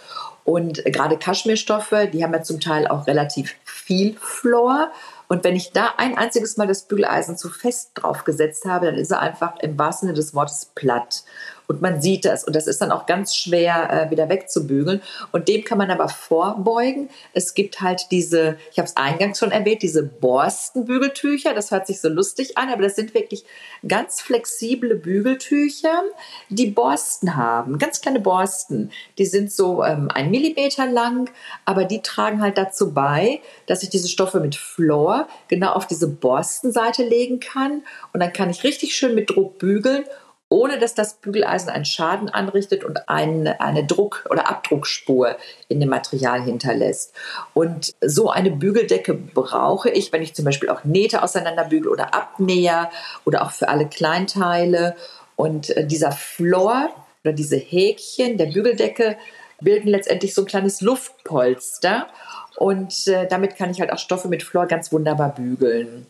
Und 0.44 0.82
gerade 0.86 1.18
Kaschmirstoffe, 1.18 2.08
die 2.10 2.24
haben 2.24 2.32
ja 2.32 2.40
zum 2.40 2.58
Teil 2.58 2.88
auch 2.88 3.06
relativ 3.06 3.54
viel 3.64 4.16
Flor. 4.18 4.90
Und 5.28 5.44
wenn 5.44 5.54
ich 5.54 5.72
da 5.72 5.90
ein 5.98 6.16
einziges 6.16 6.56
Mal 6.56 6.66
das 6.66 6.84
Bügeleisen 6.84 7.36
zu 7.36 7.50
fest 7.50 7.90
draufgesetzt 7.96 8.64
habe, 8.64 8.86
dann 8.86 8.94
ist 8.94 9.10
er 9.10 9.20
einfach 9.20 9.58
im 9.60 9.78
wahrsten 9.78 10.08
Sinne 10.08 10.16
des 10.16 10.32
Wortes 10.32 10.70
platt 10.74 11.24
und 11.66 11.80
man 11.80 12.02
sieht 12.02 12.24
das. 12.24 12.44
Und 12.44 12.56
das 12.56 12.66
ist 12.66 12.80
dann 12.80 12.92
auch 12.92 13.06
ganz 13.06 13.34
schwer 13.34 14.06
äh, 14.06 14.10
wieder 14.10 14.28
wegzubügeln. 14.28 15.02
Und 15.30 15.48
dem 15.48 15.64
kann 15.64 15.78
man 15.78 15.90
aber 15.90 16.08
vorbeugen. 16.08 17.08
Es 17.32 17.54
gibt 17.54 17.80
halt 17.80 18.06
diese, 18.10 18.56
ich 18.70 18.78
habe 18.78 18.88
es 18.88 18.96
eingangs 18.96 19.38
schon 19.38 19.52
erwähnt, 19.52 19.82
diese 19.82 20.02
Borstenbügeltücher, 20.02 21.54
das 21.54 21.70
hört 21.70 21.86
sich 21.86 22.00
so 22.00 22.08
lustig 22.08 22.58
an, 22.58 22.68
aber 22.68 22.82
das 22.82 22.96
sind 22.96 23.14
wirklich 23.14 23.44
ganz 23.86 24.20
flexible 24.20 24.94
Bügeltücher, 24.94 26.02
die 26.48 26.66
Borsten 26.66 27.36
haben, 27.36 27.78
ganz 27.78 28.00
kleine 28.00 28.20
Borsten. 28.20 28.90
Die 29.18 29.26
sind 29.26 29.52
so 29.52 29.82
ähm, 29.84 30.08
ein 30.12 30.30
Millimeter 30.30 30.86
lang, 30.86 31.30
aber 31.64 31.84
die 31.84 32.02
tragen 32.02 32.42
halt 32.42 32.58
dazu 32.58 32.92
bei, 32.92 33.40
dass 33.66 33.82
ich 33.82 33.90
diese 33.90 34.08
Stoffe 34.08 34.40
mit 34.40 34.56
Flor 34.56 35.28
genau 35.48 35.72
auf 35.72 35.86
diese 35.86 36.08
Borstenseite 36.08 37.04
legen 37.04 37.40
kann. 37.40 37.82
Und 38.12 38.20
dann 38.20 38.32
kann 38.32 38.50
ich 38.50 38.64
richtig 38.64 38.94
schön 38.94 39.14
mit 39.14 39.30
Druck 39.30 39.58
bügeln 39.58 40.04
ohne 40.52 40.78
dass 40.78 40.94
das 40.94 41.14
Bügeleisen 41.14 41.70
einen 41.70 41.86
Schaden 41.86 42.28
anrichtet 42.28 42.84
und 42.84 43.08
eine, 43.08 43.58
eine 43.62 43.84
Druck- 43.86 44.26
oder 44.28 44.50
Abdruckspur 44.50 45.36
in 45.68 45.80
dem 45.80 45.88
Material 45.88 46.42
hinterlässt. 46.42 47.14
Und 47.54 47.94
so 48.02 48.28
eine 48.30 48.50
Bügeldecke 48.50 49.14
brauche 49.14 49.88
ich, 49.88 50.12
wenn 50.12 50.20
ich 50.20 50.34
zum 50.34 50.44
Beispiel 50.44 50.68
auch 50.68 50.84
Nähte 50.84 51.22
auseinanderbügel 51.22 51.90
oder 51.90 52.14
Abnäher 52.14 52.90
oder 53.24 53.42
auch 53.42 53.50
für 53.50 53.70
alle 53.70 53.86
Kleinteile. 53.86 54.94
Und 55.36 55.70
äh, 55.70 55.86
dieser 55.86 56.12
Floor 56.12 56.90
oder 57.24 57.32
diese 57.32 57.56
Häkchen 57.56 58.36
der 58.36 58.46
Bügeldecke 58.46 59.16
bilden 59.58 59.88
letztendlich 59.88 60.34
so 60.34 60.42
ein 60.42 60.46
kleines 60.46 60.82
Luftpolster. 60.82 62.08
Und 62.56 63.08
äh, 63.08 63.26
damit 63.26 63.56
kann 63.56 63.70
ich 63.70 63.80
halt 63.80 63.90
auch 63.90 63.98
Stoffe 63.98 64.28
mit 64.28 64.42
Flor 64.42 64.66
ganz 64.66 64.92
wunderbar 64.92 65.34
bügeln. 65.34 66.06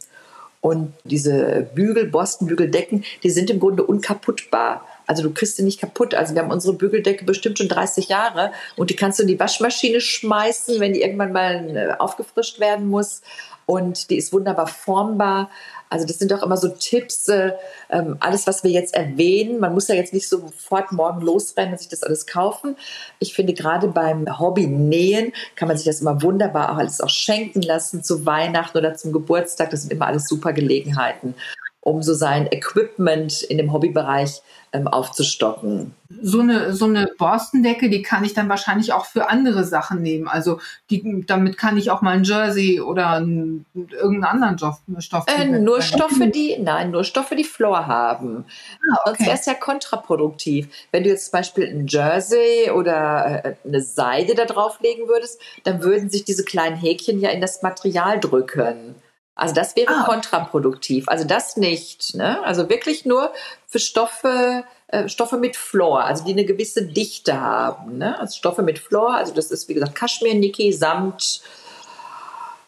Und 0.62 0.94
diese 1.02 1.68
Bügel, 1.74 2.06
Borstenbügeldecken, 2.06 3.04
die 3.24 3.30
sind 3.30 3.50
im 3.50 3.58
Grunde 3.58 3.82
unkaputtbar. 3.82 4.86
Also 5.08 5.24
du 5.24 5.34
kriegst 5.34 5.56
sie 5.56 5.64
nicht 5.64 5.80
kaputt. 5.80 6.14
Also 6.14 6.36
wir 6.36 6.42
haben 6.42 6.52
unsere 6.52 6.74
Bügeldecke 6.74 7.24
bestimmt 7.24 7.58
schon 7.58 7.68
30 7.68 8.08
Jahre 8.08 8.52
und 8.76 8.88
die 8.88 8.96
kannst 8.96 9.18
du 9.18 9.24
in 9.24 9.28
die 9.28 9.40
Waschmaschine 9.40 10.00
schmeißen, 10.00 10.78
wenn 10.78 10.92
die 10.92 11.02
irgendwann 11.02 11.32
mal 11.32 11.76
äh, 11.76 11.94
aufgefrischt 11.98 12.60
werden 12.60 12.88
muss. 12.88 13.22
Und 13.66 14.08
die 14.10 14.16
ist 14.16 14.32
wunderbar 14.32 14.68
formbar. 14.68 15.50
Also 15.92 16.06
das 16.06 16.18
sind 16.18 16.32
doch 16.32 16.42
immer 16.42 16.56
so 16.56 16.68
Tipps, 16.68 17.28
äh, 17.28 17.52
ähm, 17.90 18.16
alles, 18.20 18.46
was 18.46 18.64
wir 18.64 18.70
jetzt 18.70 18.94
erwähnen. 18.94 19.60
Man 19.60 19.74
muss 19.74 19.88
ja 19.88 19.94
jetzt 19.94 20.14
nicht 20.14 20.28
sofort 20.28 20.90
morgen 20.90 21.20
losrennen 21.20 21.72
und 21.72 21.78
sich 21.78 21.88
das 21.88 22.02
alles 22.02 22.26
kaufen. 22.26 22.76
Ich 23.18 23.34
finde 23.34 23.52
gerade 23.52 23.88
beim 23.88 24.38
Hobby 24.38 24.66
Nähen 24.66 25.32
kann 25.54 25.68
man 25.68 25.76
sich 25.76 25.86
das 25.86 26.00
immer 26.00 26.22
wunderbar 26.22 26.72
auch 26.72 26.78
alles 26.78 27.00
auch 27.00 27.10
schenken 27.10 27.60
lassen 27.60 28.02
zu 28.02 28.24
Weihnachten 28.24 28.78
oder 28.78 28.94
zum 28.94 29.12
Geburtstag. 29.12 29.70
Das 29.70 29.82
sind 29.82 29.92
immer 29.92 30.06
alles 30.06 30.26
super 30.26 30.52
Gelegenheiten 30.52 31.34
um 31.82 32.00
so 32.00 32.14
sein 32.14 32.46
Equipment 32.50 33.42
in 33.42 33.58
dem 33.58 33.72
Hobbybereich 33.72 34.40
ähm, 34.72 34.86
aufzustocken. 34.86 35.94
So 36.22 36.40
eine, 36.40 36.72
so 36.72 36.84
eine 36.84 37.08
Borstendecke, 37.18 37.90
die 37.90 38.02
kann 38.02 38.24
ich 38.24 38.34
dann 38.34 38.48
wahrscheinlich 38.48 38.92
auch 38.92 39.04
für 39.04 39.28
andere 39.28 39.64
Sachen 39.64 40.00
nehmen. 40.00 40.28
Also 40.28 40.60
die, 40.90 41.24
damit 41.26 41.58
kann 41.58 41.76
ich 41.76 41.90
auch 41.90 42.00
mal 42.00 42.12
ein 42.12 42.22
Jersey 42.22 42.80
oder 42.80 43.20
ein, 43.20 43.66
irgendeinen 43.74 44.24
anderen 44.24 44.58
Stoff. 44.58 44.80
Stoff 44.98 45.24
äh, 45.26 45.44
nur 45.44 45.82
Stoffe, 45.82 46.28
die, 46.28 46.56
nein, 46.58 46.92
nur 46.92 47.02
Stoffe, 47.02 47.34
die 47.34 47.44
Flor 47.44 47.88
haben. 47.88 48.44
Ah, 48.90 48.98
okay. 49.00 49.14
Sonst 49.16 49.26
wäre 49.26 49.38
es 49.38 49.46
ja 49.46 49.54
kontraproduktiv. 49.54 50.68
Wenn 50.92 51.02
du 51.02 51.10
jetzt 51.10 51.26
zum 51.26 51.38
Beispiel 51.38 51.66
ein 51.66 51.88
Jersey 51.88 52.70
oder 52.70 53.44
äh, 53.44 53.54
eine 53.66 53.82
Seide 53.82 54.36
da 54.36 54.44
drauflegen 54.44 55.08
würdest, 55.08 55.40
dann 55.64 55.82
würden 55.82 56.10
sich 56.10 56.24
diese 56.24 56.44
kleinen 56.44 56.76
Häkchen 56.76 57.18
ja 57.18 57.30
in 57.30 57.40
das 57.40 57.62
Material 57.62 58.20
drücken. 58.20 58.94
Also 59.34 59.54
das 59.54 59.76
wäre 59.76 59.94
ah. 59.94 60.04
kontraproduktiv. 60.04 61.08
Also 61.08 61.24
das 61.24 61.56
nicht. 61.56 62.14
Ne? 62.14 62.42
Also 62.44 62.68
wirklich 62.68 63.04
nur 63.04 63.32
für 63.66 63.78
Stoffe, 63.78 64.64
äh, 64.88 65.08
Stoffe 65.08 65.38
mit 65.38 65.56
Flor, 65.56 66.04
also 66.04 66.24
die 66.24 66.32
eine 66.32 66.44
gewisse 66.44 66.86
Dichte 66.86 67.40
haben. 67.40 67.98
Ne? 67.98 68.18
Also 68.18 68.36
Stoffe 68.36 68.62
mit 68.62 68.78
Flor, 68.78 69.14
also 69.14 69.32
das 69.32 69.50
ist 69.50 69.68
wie 69.68 69.74
gesagt 69.74 69.94
Kaschmir, 69.94 70.34
Niki, 70.34 70.72
Samt, 70.72 71.42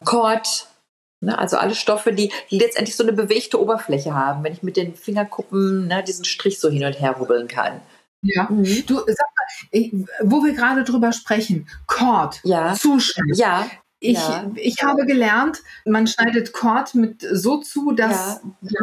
Kord. 0.05 0.69
Ne? 1.21 1.39
Also 1.39 1.59
alle 1.59 1.75
Stoffe, 1.75 2.13
die, 2.13 2.33
die 2.51 2.59
letztendlich 2.59 2.97
so 2.97 3.03
eine 3.03 3.13
bewegte 3.13 3.61
Oberfläche 3.61 4.15
haben, 4.15 4.43
wenn 4.43 4.55
ich 4.55 4.63
mit 4.63 4.77
den 4.77 4.95
Fingerkuppen 4.95 5.87
ne, 5.89 6.03
diesen 6.03 6.25
Strich 6.25 6.59
so 6.61 6.71
hin 6.71 6.85
und 6.85 6.99
her 6.99 7.13
rubbeln 7.13 7.47
kann. 7.47 7.83
Ja, 8.23 8.49
mhm. 8.49 8.87
du 8.87 8.97
sag 9.07 9.27
mal, 9.37 10.07
wo 10.23 10.43
wir 10.43 10.55
gerade 10.55 10.83
drüber 10.83 11.13
sprechen, 11.13 11.69
Kord, 11.87 12.41
ja. 12.43 12.73
Zuschnitt. 12.73 13.37
Ja. 13.37 13.67
Ich, 14.05 14.19
ja. 14.19 14.51
ich 14.57 14.83
habe 14.83 15.07
gelernt, 15.07 15.63
man 15.87 16.07
schneidet 16.07 16.53
Kord 16.53 16.95
mit 16.95 17.27
so 17.33 17.57
zu, 17.63 17.93
dass, 17.93 18.43
ja. 18.61 18.81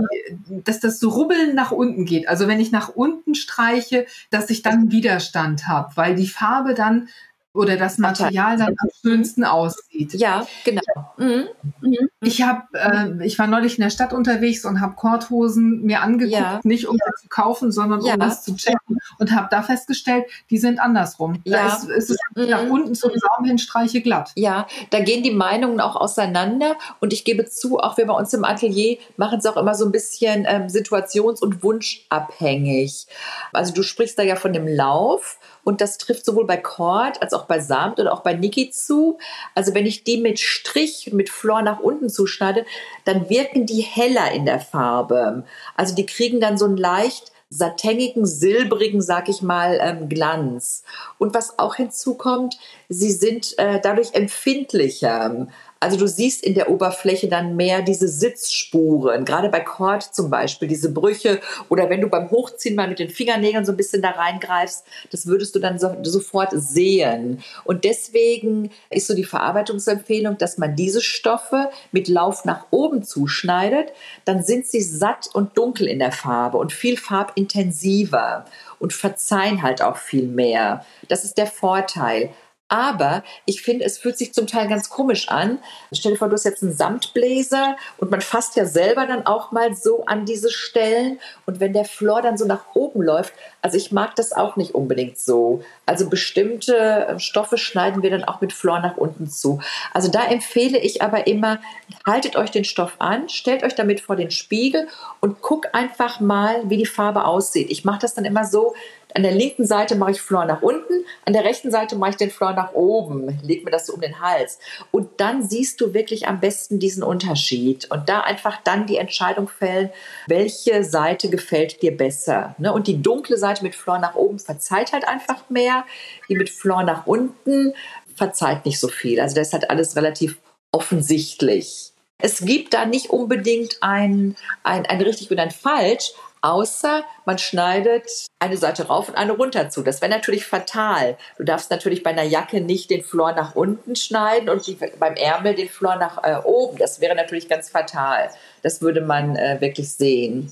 dass 0.63 0.79
das 0.79 0.99
so 0.99 1.09
rubbeln 1.09 1.53
nach 1.53 1.71
unten 1.71 2.05
geht. 2.05 2.27
Also 2.27 2.47
wenn 2.47 2.59
ich 2.59 2.71
nach 2.71 2.89
unten 2.89 3.35
streiche, 3.35 4.07
dass 4.31 4.49
ich 4.49 4.63
dann 4.63 4.91
Widerstand 4.91 5.67
habe, 5.67 5.91
weil 5.95 6.15
die 6.15 6.27
Farbe 6.27 6.73
dann 6.73 7.07
oder 7.53 7.77
das 7.77 7.99
Material 7.99 8.57
dann 8.57 8.75
am 8.77 8.89
schönsten 9.01 9.43
aussieht. 9.43 9.90
Ja, 10.13 10.45
genau. 10.63 10.81
Mhm. 11.17 11.47
Mhm. 11.81 12.09
Ich 12.21 12.41
habe, 12.41 12.63
äh, 12.73 13.25
ich 13.25 13.39
war 13.39 13.47
neulich 13.47 13.77
in 13.77 13.83
der 13.83 13.89
Stadt 13.89 14.13
unterwegs 14.13 14.65
und 14.65 14.81
habe 14.81 14.95
Korthosen 14.95 15.81
mir 15.83 16.01
angeguckt, 16.01 16.39
ja. 16.39 16.59
nicht 16.63 16.87
um 16.87 16.97
ja. 16.97 17.11
zu 17.19 17.27
kaufen, 17.29 17.71
sondern 17.71 18.01
ja. 18.01 18.13
um 18.13 18.19
das 18.19 18.43
zu 18.43 18.55
checken 18.55 18.99
und 19.19 19.31
habe 19.31 19.47
da 19.51 19.63
festgestellt, 19.63 20.25
die 20.49 20.57
sind 20.57 20.79
andersrum. 20.79 21.41
Ja. 21.43 21.67
Da 21.67 21.75
ist, 21.75 21.89
ist 21.89 22.09
es 22.11 22.17
mhm. 22.35 22.49
nach 22.49 22.69
unten 22.69 22.95
zum 22.95 23.11
Saum 23.11 23.45
hin 23.45 23.57
streiche 23.57 24.01
glatt. 24.01 24.31
Ja, 24.35 24.67
da 24.89 24.99
gehen 24.99 25.23
die 25.23 25.31
Meinungen 25.31 25.79
auch 25.79 25.95
auseinander 25.95 26.75
und 26.99 27.13
ich 27.13 27.25
gebe 27.25 27.45
zu, 27.45 27.79
auch 27.79 27.97
wir 27.97 28.07
bei 28.07 28.13
uns 28.13 28.33
im 28.33 28.45
Atelier 28.45 28.97
machen 29.17 29.39
es 29.39 29.45
auch 29.45 29.57
immer 29.57 29.75
so 29.75 29.85
ein 29.85 29.91
bisschen 29.91 30.45
ähm, 30.47 30.67
situations- 30.67 31.41
und 31.41 31.63
wunschabhängig. 31.63 33.07
Also 33.53 33.73
du 33.73 33.83
sprichst 33.83 34.17
da 34.17 34.23
ja 34.23 34.35
von 34.35 34.53
dem 34.53 34.67
Lauf 34.67 35.39
und 35.63 35.81
das 35.81 35.97
trifft 35.97 36.25
sowohl 36.25 36.45
bei 36.45 36.57
Cord 36.57 37.21
als 37.21 37.33
auch 37.33 37.45
bei 37.45 37.59
Samt 37.59 37.99
oder 37.99 38.13
auch 38.13 38.21
bei 38.21 38.33
Niki 38.33 38.71
zu. 38.71 39.17
Also 39.55 39.73
wenn 39.73 39.85
ich 39.85 39.90
die 39.91 40.17
mit 40.17 40.39
Strich, 40.39 41.11
mit 41.13 41.29
Flor 41.29 41.61
nach 41.61 41.79
unten 41.79 42.09
zuschneide, 42.09 42.65
dann 43.05 43.29
wirken 43.29 43.65
die 43.65 43.81
heller 43.81 44.31
in 44.31 44.45
der 44.45 44.59
Farbe. 44.59 45.43
Also 45.75 45.95
die 45.95 46.05
kriegen 46.05 46.39
dann 46.39 46.57
so 46.57 46.65
einen 46.65 46.77
leicht 46.77 47.31
satänigen, 47.51 48.25
silbrigen, 48.25 49.01
sag 49.01 49.27
ich 49.27 49.41
mal, 49.41 49.77
ähm, 49.81 50.07
Glanz. 50.07 50.83
Und 51.17 51.33
was 51.33 51.59
auch 51.59 51.75
hinzukommt, 51.75 52.57
sie 52.87 53.11
sind 53.11 53.59
äh, 53.59 53.79
dadurch 53.81 54.13
empfindlicher. 54.13 55.47
Also 55.81 55.97
du 55.97 56.07
siehst 56.07 56.43
in 56.43 56.53
der 56.53 56.69
Oberfläche 56.69 57.27
dann 57.27 57.55
mehr 57.55 57.81
diese 57.81 58.07
Sitzspuren, 58.07 59.25
gerade 59.25 59.49
bei 59.49 59.61
Kord 59.61 60.03
zum 60.03 60.29
Beispiel, 60.29 60.67
diese 60.67 60.93
Brüche 60.93 61.41
oder 61.69 61.89
wenn 61.89 62.01
du 62.01 62.07
beim 62.07 62.29
Hochziehen 62.29 62.75
mal 62.75 62.87
mit 62.87 62.99
den 62.99 63.09
Fingernägeln 63.09 63.65
so 63.65 63.71
ein 63.71 63.77
bisschen 63.77 64.03
da 64.03 64.11
reingreifst, 64.11 64.85
das 65.11 65.25
würdest 65.25 65.55
du 65.55 65.59
dann 65.59 65.79
so, 65.79 65.91
sofort 66.03 66.51
sehen. 66.53 67.41
Und 67.63 67.83
deswegen 67.83 68.69
ist 68.91 69.07
so 69.07 69.15
die 69.15 69.23
Verarbeitungsempfehlung, 69.23 70.37
dass 70.37 70.59
man 70.59 70.75
diese 70.75 71.01
Stoffe 71.01 71.71
mit 71.91 72.07
Lauf 72.07 72.45
nach 72.45 72.67
oben 72.69 73.01
zuschneidet, 73.01 73.91
dann 74.23 74.43
sind 74.43 74.67
sie 74.67 74.81
satt 74.81 75.29
und 75.33 75.57
dunkel 75.57 75.87
in 75.87 75.97
der 75.97 76.11
Farbe 76.11 76.59
und 76.59 76.73
viel 76.73 76.95
farbintensiver 76.95 78.45
und 78.77 78.93
verzeihen 78.93 79.63
halt 79.63 79.81
auch 79.81 79.97
viel 79.97 80.27
mehr. 80.27 80.85
Das 81.07 81.23
ist 81.23 81.39
der 81.39 81.47
Vorteil. 81.47 82.29
Aber 82.71 83.23
ich 83.43 83.63
finde, 83.63 83.83
es 83.83 83.97
fühlt 83.97 84.17
sich 84.17 84.33
zum 84.33 84.47
Teil 84.47 84.69
ganz 84.69 84.89
komisch 84.89 85.27
an. 85.27 85.59
Stell 85.91 86.13
dir 86.13 86.17
vor, 86.17 86.29
du 86.29 86.35
hast 86.35 86.45
jetzt 86.45 86.63
einen 86.63 86.73
Samtbläser 86.73 87.75
und 87.97 88.09
man 88.09 88.21
fasst 88.21 88.55
ja 88.55 88.65
selber 88.65 89.05
dann 89.05 89.25
auch 89.25 89.51
mal 89.51 89.75
so 89.75 90.05
an 90.05 90.25
diese 90.25 90.49
Stellen. 90.49 91.19
Und 91.45 91.59
wenn 91.59 91.73
der 91.73 91.83
Flor 91.83 92.21
dann 92.21 92.37
so 92.37 92.45
nach 92.45 92.73
oben 92.73 93.01
läuft, 93.01 93.33
also 93.61 93.75
ich 93.75 93.91
mag 93.91 94.15
das 94.15 94.31
auch 94.31 94.55
nicht 94.55 94.73
unbedingt 94.73 95.19
so. 95.19 95.61
Also 95.85 96.09
bestimmte 96.09 97.07
ähm, 97.09 97.19
Stoffe 97.19 97.57
schneiden 97.57 98.03
wir 98.03 98.09
dann 98.09 98.23
auch 98.23 98.39
mit 98.39 98.53
Flor 98.53 98.79
nach 98.79 98.95
unten 98.95 99.29
zu. 99.29 99.59
Also 99.93 100.09
da 100.09 100.23
empfehle 100.23 100.77
ich 100.77 101.01
aber 101.01 101.27
immer, 101.27 101.59
haltet 102.07 102.37
euch 102.37 102.51
den 102.51 102.63
Stoff 102.63 102.95
an, 102.99 103.27
stellt 103.27 103.63
euch 103.63 103.75
damit 103.75 103.99
vor 103.99 104.15
den 104.15 104.31
Spiegel 104.31 104.87
und 105.19 105.41
guckt 105.41 105.75
einfach 105.75 106.21
mal, 106.21 106.61
wie 106.69 106.77
die 106.77 106.85
Farbe 106.85 107.25
aussieht. 107.25 107.69
Ich 107.69 107.83
mache 107.83 107.99
das 107.99 108.13
dann 108.13 108.23
immer 108.23 108.45
so, 108.45 108.73
an 109.13 109.23
der 109.23 109.31
linken 109.31 109.65
Seite 109.65 109.95
mache 109.95 110.11
ich 110.11 110.21
Flor 110.21 110.45
nach 110.45 110.61
unten, 110.61 111.05
an 111.25 111.33
der 111.33 111.43
rechten 111.43 111.71
Seite 111.71 111.95
mache 111.95 112.11
ich 112.11 112.15
den 112.17 112.31
Flor 112.31 112.53
nach 112.53 112.73
oben, 112.73 113.39
leg 113.43 113.65
mir 113.65 113.71
das 113.71 113.87
so 113.87 113.93
um 113.93 114.01
den 114.01 114.19
Hals. 114.19 114.59
Und 114.91 115.19
dann 115.19 115.47
siehst 115.47 115.81
du 115.81 115.93
wirklich 115.93 116.27
am 116.27 116.39
besten 116.39 116.79
diesen 116.79 117.03
Unterschied. 117.03 117.89
Und 117.91 118.09
da 118.09 118.21
einfach 118.21 118.61
dann 118.63 118.85
die 118.85 118.97
Entscheidung 118.97 119.47
fällen, 119.47 119.89
welche 120.27 120.83
Seite 120.83 121.29
gefällt 121.29 121.81
dir 121.81 121.95
besser. 121.95 122.55
Ne? 122.57 122.73
Und 122.73 122.87
die 122.87 123.01
dunkle 123.01 123.37
Seite 123.37 123.63
mit 123.63 123.75
Flor 123.75 123.99
nach 123.99 124.15
oben 124.15 124.39
verzeiht 124.39 124.93
halt 124.93 125.07
einfach 125.07 125.49
mehr. 125.49 125.85
Die 126.29 126.35
mit 126.35 126.49
Flor 126.49 126.83
nach 126.83 127.07
unten 127.07 127.73
verzeiht 128.15 128.65
nicht 128.65 128.79
so 128.79 128.87
viel. 128.87 129.19
Also 129.19 129.35
das 129.35 129.47
ist 129.47 129.53
halt 129.53 129.69
alles 129.69 129.95
relativ 129.95 130.37
offensichtlich. 130.71 131.93
Es 132.21 132.39
gibt 132.39 132.73
da 132.73 132.85
nicht 132.85 133.09
unbedingt 133.09 133.77
ein, 133.81 134.35
ein, 134.63 134.85
ein 134.85 135.01
richtig 135.01 135.31
und 135.31 135.39
ein 135.39 135.51
falsch, 135.51 136.11
außer 136.41 137.03
man 137.25 137.37
schneidet 137.37 138.09
eine 138.39 138.57
Seite 138.57 138.87
rauf 138.87 139.09
und 139.09 139.15
eine 139.15 139.33
runter 139.33 139.69
zu. 139.69 139.83
Das 139.83 140.01
wäre 140.01 140.11
natürlich 140.11 140.45
fatal. 140.45 141.17
Du 141.37 141.43
darfst 141.43 141.71
natürlich 141.71 142.03
bei 142.03 142.11
einer 142.11 142.23
Jacke 142.23 142.61
nicht 142.61 142.89
den 142.89 143.03
Flor 143.03 143.33
nach 143.33 143.55
unten 143.55 143.95
schneiden 143.95 144.49
und 144.49 144.65
die, 144.67 144.77
beim 144.99 145.15
Ärmel 145.15 145.55
den 145.55 145.69
Flor 145.69 145.95
nach 145.95 146.23
äh, 146.23 146.41
oben. 146.43 146.77
Das 146.77 146.99
wäre 146.99 147.15
natürlich 147.15 147.47
ganz 147.47 147.69
fatal. 147.69 148.29
Das 148.63 148.81
würde 148.81 149.01
man 149.01 149.35
äh, 149.35 149.61
wirklich 149.61 149.93
sehen. 149.93 150.51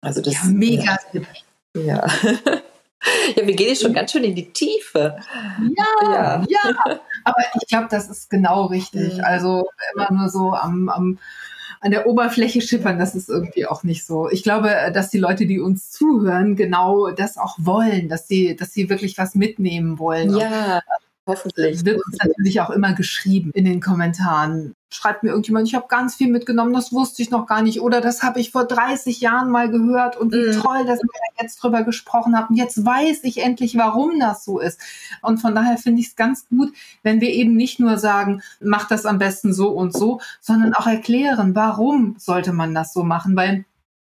Also 0.00 0.20
das, 0.20 0.34
ja, 0.34 0.40
mega. 0.44 0.98
Ja. 1.74 1.82
ja. 1.82 2.06
Ja, 3.36 3.46
wir 3.46 3.56
gehen 3.56 3.68
jetzt 3.68 3.82
schon 3.82 3.94
ganz 3.94 4.12
schön 4.12 4.22
in 4.22 4.34
die 4.34 4.52
Tiefe. 4.52 5.16
Ja, 5.76 6.12
ja. 6.12 6.44
ja. 6.48 7.00
Aber 7.24 7.42
ich 7.60 7.66
glaube, 7.66 7.88
das 7.90 8.08
ist 8.08 8.30
genau 8.30 8.66
richtig. 8.66 9.14
Mhm. 9.14 9.24
Also 9.24 9.68
immer 9.92 10.12
nur 10.12 10.28
so 10.28 10.52
am, 10.52 10.88
am 10.88 11.18
an 11.82 11.90
der 11.90 12.06
Oberfläche 12.06 12.60
schippern, 12.60 13.00
das 13.00 13.16
ist 13.16 13.28
irgendwie 13.28 13.66
auch 13.66 13.82
nicht 13.82 14.06
so. 14.06 14.30
Ich 14.30 14.44
glaube, 14.44 14.70
dass 14.94 15.10
die 15.10 15.18
Leute, 15.18 15.46
die 15.46 15.58
uns 15.58 15.90
zuhören, 15.90 16.54
genau 16.54 17.10
das 17.10 17.36
auch 17.36 17.56
wollen, 17.58 18.08
dass 18.08 18.28
sie, 18.28 18.54
dass 18.54 18.72
sie 18.72 18.88
wirklich 18.88 19.18
was 19.18 19.34
mitnehmen 19.34 19.98
wollen. 19.98 20.36
Ja. 20.36 20.80
Hoffentlich. 21.24 21.84
Wird 21.84 22.04
uns 22.04 22.16
natürlich 22.20 22.60
auch 22.60 22.70
immer 22.70 22.94
geschrieben 22.94 23.52
in 23.54 23.64
den 23.64 23.80
Kommentaren. 23.80 24.74
Schreibt 24.90 25.22
mir 25.22 25.30
irgendjemand, 25.30 25.68
ich 25.68 25.74
habe 25.76 25.86
ganz 25.88 26.16
viel 26.16 26.28
mitgenommen, 26.28 26.72
das 26.72 26.92
wusste 26.92 27.22
ich 27.22 27.30
noch 27.30 27.46
gar 27.46 27.62
nicht. 27.62 27.80
Oder 27.80 28.00
das 28.00 28.24
habe 28.24 28.40
ich 28.40 28.50
vor 28.50 28.64
30 28.64 29.20
Jahren 29.20 29.48
mal 29.48 29.70
gehört 29.70 30.16
und 30.16 30.32
wie 30.32 30.50
mm. 30.50 30.60
toll, 30.60 30.84
dass 30.84 31.00
ihr 31.00 31.08
jetzt 31.40 31.62
drüber 31.62 31.84
gesprochen 31.84 32.36
habt. 32.36 32.50
Und 32.50 32.56
jetzt 32.56 32.84
weiß 32.84 33.20
ich 33.22 33.38
endlich, 33.38 33.78
warum 33.78 34.18
das 34.18 34.44
so 34.44 34.58
ist. 34.58 34.80
Und 35.22 35.38
von 35.38 35.54
daher 35.54 35.78
finde 35.78 36.00
ich 36.00 36.08
es 36.08 36.16
ganz 36.16 36.48
gut, 36.48 36.74
wenn 37.04 37.20
wir 37.20 37.30
eben 37.30 37.54
nicht 37.54 37.78
nur 37.78 37.98
sagen, 37.98 38.42
mach 38.60 38.88
das 38.88 39.06
am 39.06 39.18
besten 39.18 39.54
so 39.54 39.68
und 39.68 39.92
so, 39.92 40.20
sondern 40.40 40.74
auch 40.74 40.88
erklären, 40.88 41.54
warum 41.54 42.16
sollte 42.18 42.52
man 42.52 42.74
das 42.74 42.92
so 42.92 43.04
machen. 43.04 43.36
Weil 43.36 43.64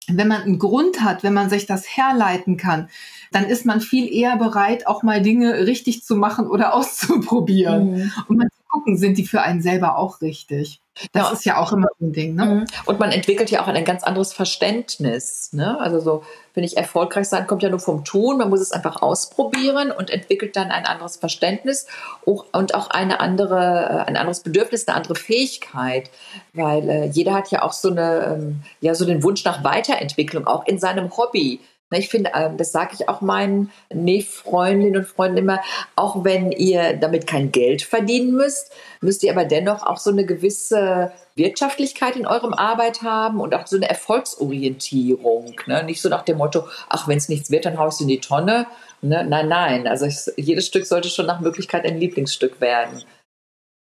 wenn 0.09 0.29
man 0.29 0.43
einen 0.43 0.59
Grund 0.59 1.03
hat, 1.03 1.23
wenn 1.23 1.35
man 1.35 1.51
sich 1.51 1.67
das 1.67 1.85
herleiten 1.97 2.57
kann, 2.57 2.89
dann 3.35 3.45
ist 3.45 3.67
man 3.67 3.81
viel 3.81 4.13
eher 4.13 4.37
bereit, 4.37 4.87
auch 4.87 5.03
mal 5.03 5.23
Dinge 5.23 5.67
richtig 5.67 6.05
zu 6.05 6.17
machen 6.17 6.47
oder 6.47 6.75
auszuprobieren. 6.75 7.93
Mhm. 7.93 8.13
Und 8.29 8.37
mal 8.39 8.49
zu 8.49 8.63
gucken, 8.69 8.97
sind 8.97 9.19
die 9.19 9.27
für 9.27 9.43
einen 9.43 9.63
selber 9.63 9.99
auch 9.99 10.21
richtig. 10.21 10.81
Das 11.13 11.29
ja. 11.29 11.33
ist 11.33 11.45
ja 11.47 11.57
auch 11.57 11.73
immer 11.73 11.89
ein 12.01 12.13
Ding. 12.13 12.35
Ne? 12.35 12.45
Mhm. 12.45 12.65
Und 12.85 13.01
man 13.01 13.13
entwickelt 13.13 13.51
ja 13.51 13.63
auch 13.63 13.67
ein 13.67 13.85
ganz 13.85 14.03
anderes 14.03 14.35
Verständnis. 14.35 15.51
Ne? 15.53 15.81
Also 15.81 16.01
so 16.01 16.23
finde 16.53 16.67
ich, 16.67 16.77
erfolgreich 16.77 17.29
sein 17.29 17.47
kommt 17.47 17.63
ja 17.63 17.71
nur 17.71 17.81
vom 17.81 18.05
Tun. 18.05 18.37
Man 18.37 18.51
muss 18.51 18.61
es 18.61 18.73
einfach 18.73 19.01
ausprobieren 19.01 19.91
und 19.91 20.11
entwickelt 20.11 20.55
dann 20.55 20.71
ein 20.71 20.85
anderes 20.85 21.17
Verständnis 21.17 21.87
und 22.25 22.75
auch 22.75 22.91
eine 22.91 23.21
andere, 23.21 24.05
äh, 24.05 24.09
ein 24.09 24.19
anderes 24.19 24.41
Bedürfnis, 24.41 24.87
eine 24.87 24.97
andere 24.97 25.15
Fähigkeit. 25.15 26.11
Weil 26.53 26.89
äh, 26.89 27.07
jeder 27.07 27.33
hat 27.33 27.51
ja 27.51 27.63
auch 27.63 27.73
so 27.73 27.91
eine, 27.91 28.37
ähm, 28.39 28.63
ja, 28.81 28.95
so 28.95 29.07
den 29.07 29.23
Wunsch 29.23 29.45
nach 29.45 29.65
Weiterentwicklung, 29.65 30.47
auch 30.47 30.67
in 30.67 30.79
seinem 30.79 31.17
Hobby. 31.17 31.61
Ich 31.93 32.09
finde, 32.09 32.33
ähm, 32.35 32.57
das 32.57 32.73
sage 32.73 32.95
ich 32.99 33.09
auch 33.09 33.21
meinen 33.21 33.71
Nähfreundinnen 33.93 34.97
und 34.97 35.07
Freunden 35.07 35.39
immer, 35.39 35.61
auch 35.97 36.25
wenn 36.25 36.53
ihr 36.53 36.97
damit 36.97 37.27
kein 37.27 37.53
Geld 37.53 37.83
verdienen 37.83 38.33
müsst, 38.33 38.73
müsst 39.01 39.23
ihr 39.23 39.33
aber 39.33 39.45
dennoch 39.45 39.85
auch 39.85 39.99
so 39.99 40.11
eine 40.11 40.25
gewisse 40.25 41.13
Wirtschaftlichkeit 41.35 42.17
in 42.17 42.27
eurem 42.27 42.53
Arbeit 42.53 43.03
haben 43.03 43.41
und 43.41 43.55
auch 43.55 43.67
so 43.67 43.77
eine 43.77 43.89
Erfolgsorientierung. 43.89 45.55
Ne? 45.67 45.83
Nicht 45.85 46.03
so 46.03 46.09
nach 46.09 46.23
dem 46.23 46.39
Motto, 46.39 46.65
ach, 46.89 47.09
wenn 47.09 47.19
es 47.19 47.29
nichts 47.29 47.51
wird, 47.51 47.65
dann 47.65 47.79
haust 47.79 48.01
du 48.01 48.05
in 48.05 48.09
die 48.09 48.21
Tonne. 48.21 48.67
Ne? 49.01 49.25
Nein, 49.29 49.49
nein. 49.49 49.87
Also 49.87 50.07
ich, 50.07 50.19
jedes 50.37 50.67
Stück 50.67 50.87
sollte 50.87 51.09
schon 51.09 51.27
nach 51.27 51.41
Möglichkeit 51.41 51.85
ein 51.85 51.99
Lieblingsstück 51.99 52.61
werden. 52.61 53.03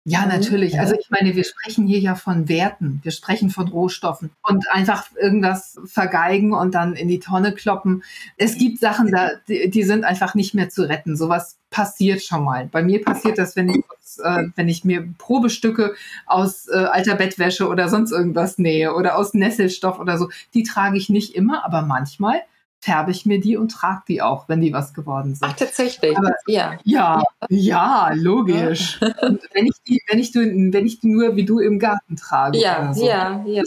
Ja, 0.05 0.25
natürlich. 0.25 0.81
Also 0.81 0.95
ich 0.99 1.11
meine, 1.11 1.37
wir 1.37 1.45
sprechen 1.45 1.87
hier 1.87 1.99
ja 1.99 2.15
von 2.15 2.49
Werten, 2.49 3.01
wir 3.03 3.13
sprechen 3.13 3.51
von 3.51 3.69
Rohstoffen 3.69 4.31
und 4.43 4.65
einfach 4.71 5.05
irgendwas 5.21 5.79
vergeigen 5.85 6.55
und 6.55 6.75
dann 6.75 6.95
in 6.95 7.09
die 7.09 7.19
Tonne 7.19 7.53
kloppen. 7.53 8.03
Es 8.39 8.57
gibt 8.57 8.81
Sachen, 8.81 9.11
da, 9.11 9.33
die, 9.47 9.69
die 9.69 9.83
sind 9.83 10.05
einfach 10.05 10.35
nicht 10.35 10.55
mehr 10.55 10.71
zu 10.71 10.89
retten. 10.89 11.19
Sowas 11.19 11.59
passiert 11.69 12.23
schon 12.23 12.45
mal. 12.45 12.67
Bei 12.67 12.83
mir 12.83 13.05
passiert 13.05 13.37
das, 13.37 13.57
wenn 13.57 13.69
ich, 13.69 13.85
äh, 14.25 14.45
wenn 14.57 14.71
ich 14.71 14.85
mir 14.85 15.07
Probestücke 15.19 15.95
aus 16.25 16.67
äh, 16.69 16.77
alter 16.77 17.17
Bettwäsche 17.17 17.69
oder 17.69 17.91
sonst 17.91 18.11
irgendwas 18.11 18.57
nähe 18.57 18.95
oder 18.95 19.19
aus 19.19 19.35
Nesselstoff 19.35 19.99
oder 19.99 20.17
so. 20.17 20.31
Die 20.55 20.63
trage 20.63 20.97
ich 20.97 21.11
nicht 21.11 21.35
immer, 21.35 21.63
aber 21.63 21.83
manchmal 21.83 22.41
färbe 22.81 23.11
ich 23.11 23.27
mir 23.27 23.41
die 23.41 23.57
und 23.57 23.71
trage 23.71 24.03
die 24.09 24.23
auch, 24.23 24.49
wenn 24.49 24.61
die 24.61 24.73
was 24.73 24.95
geworden 24.95 25.35
sind. 25.35 25.49
Ach, 25.49 25.57
tatsächlich. 25.57 26.17
Aber, 26.17 26.35
ja. 26.47 26.79
ja. 26.85 27.23
Ja, 27.49 28.11
logisch. 28.15 29.01
Und 29.23 29.41
wenn 29.53 29.67
ich 29.67 29.77
die, 29.87 30.03
wenn 30.09 30.19
ich, 30.19 30.35
wenn 30.35 30.87
ich 30.87 31.01
die 31.01 31.09
nur 31.09 31.37
wie 31.37 31.45
du 31.45 31.59
im 31.59 31.79
Garten 31.79 32.17
trage. 32.17 32.59
Ja, 32.59 32.93
so. 32.95 33.07
ja, 33.07 33.45
ja. 33.47 33.63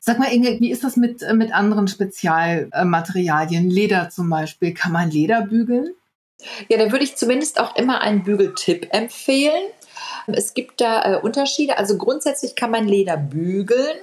Sag 0.00 0.18
mal, 0.18 0.32
Inge, 0.32 0.60
wie 0.60 0.70
ist 0.70 0.84
das 0.84 0.96
mit, 0.96 1.22
mit 1.34 1.52
anderen 1.52 1.88
Spezialmaterialien? 1.88 3.68
Leder 3.68 4.10
zum 4.10 4.30
Beispiel. 4.30 4.72
Kann 4.72 4.92
man 4.92 5.10
Leder 5.10 5.42
bügeln? 5.42 5.94
Ja, 6.68 6.78
da 6.78 6.92
würde 6.92 7.04
ich 7.04 7.16
zumindest 7.16 7.58
auch 7.58 7.74
immer 7.76 8.00
einen 8.00 8.22
Bügeltipp 8.22 8.88
empfehlen. 8.90 9.62
Es 10.26 10.54
gibt 10.54 10.80
da 10.80 11.14
äh, 11.14 11.20
Unterschiede. 11.20 11.78
Also 11.78 11.98
grundsätzlich 11.98 12.54
kann 12.54 12.70
man 12.70 12.86
Leder 12.86 13.16
bügeln. 13.16 13.98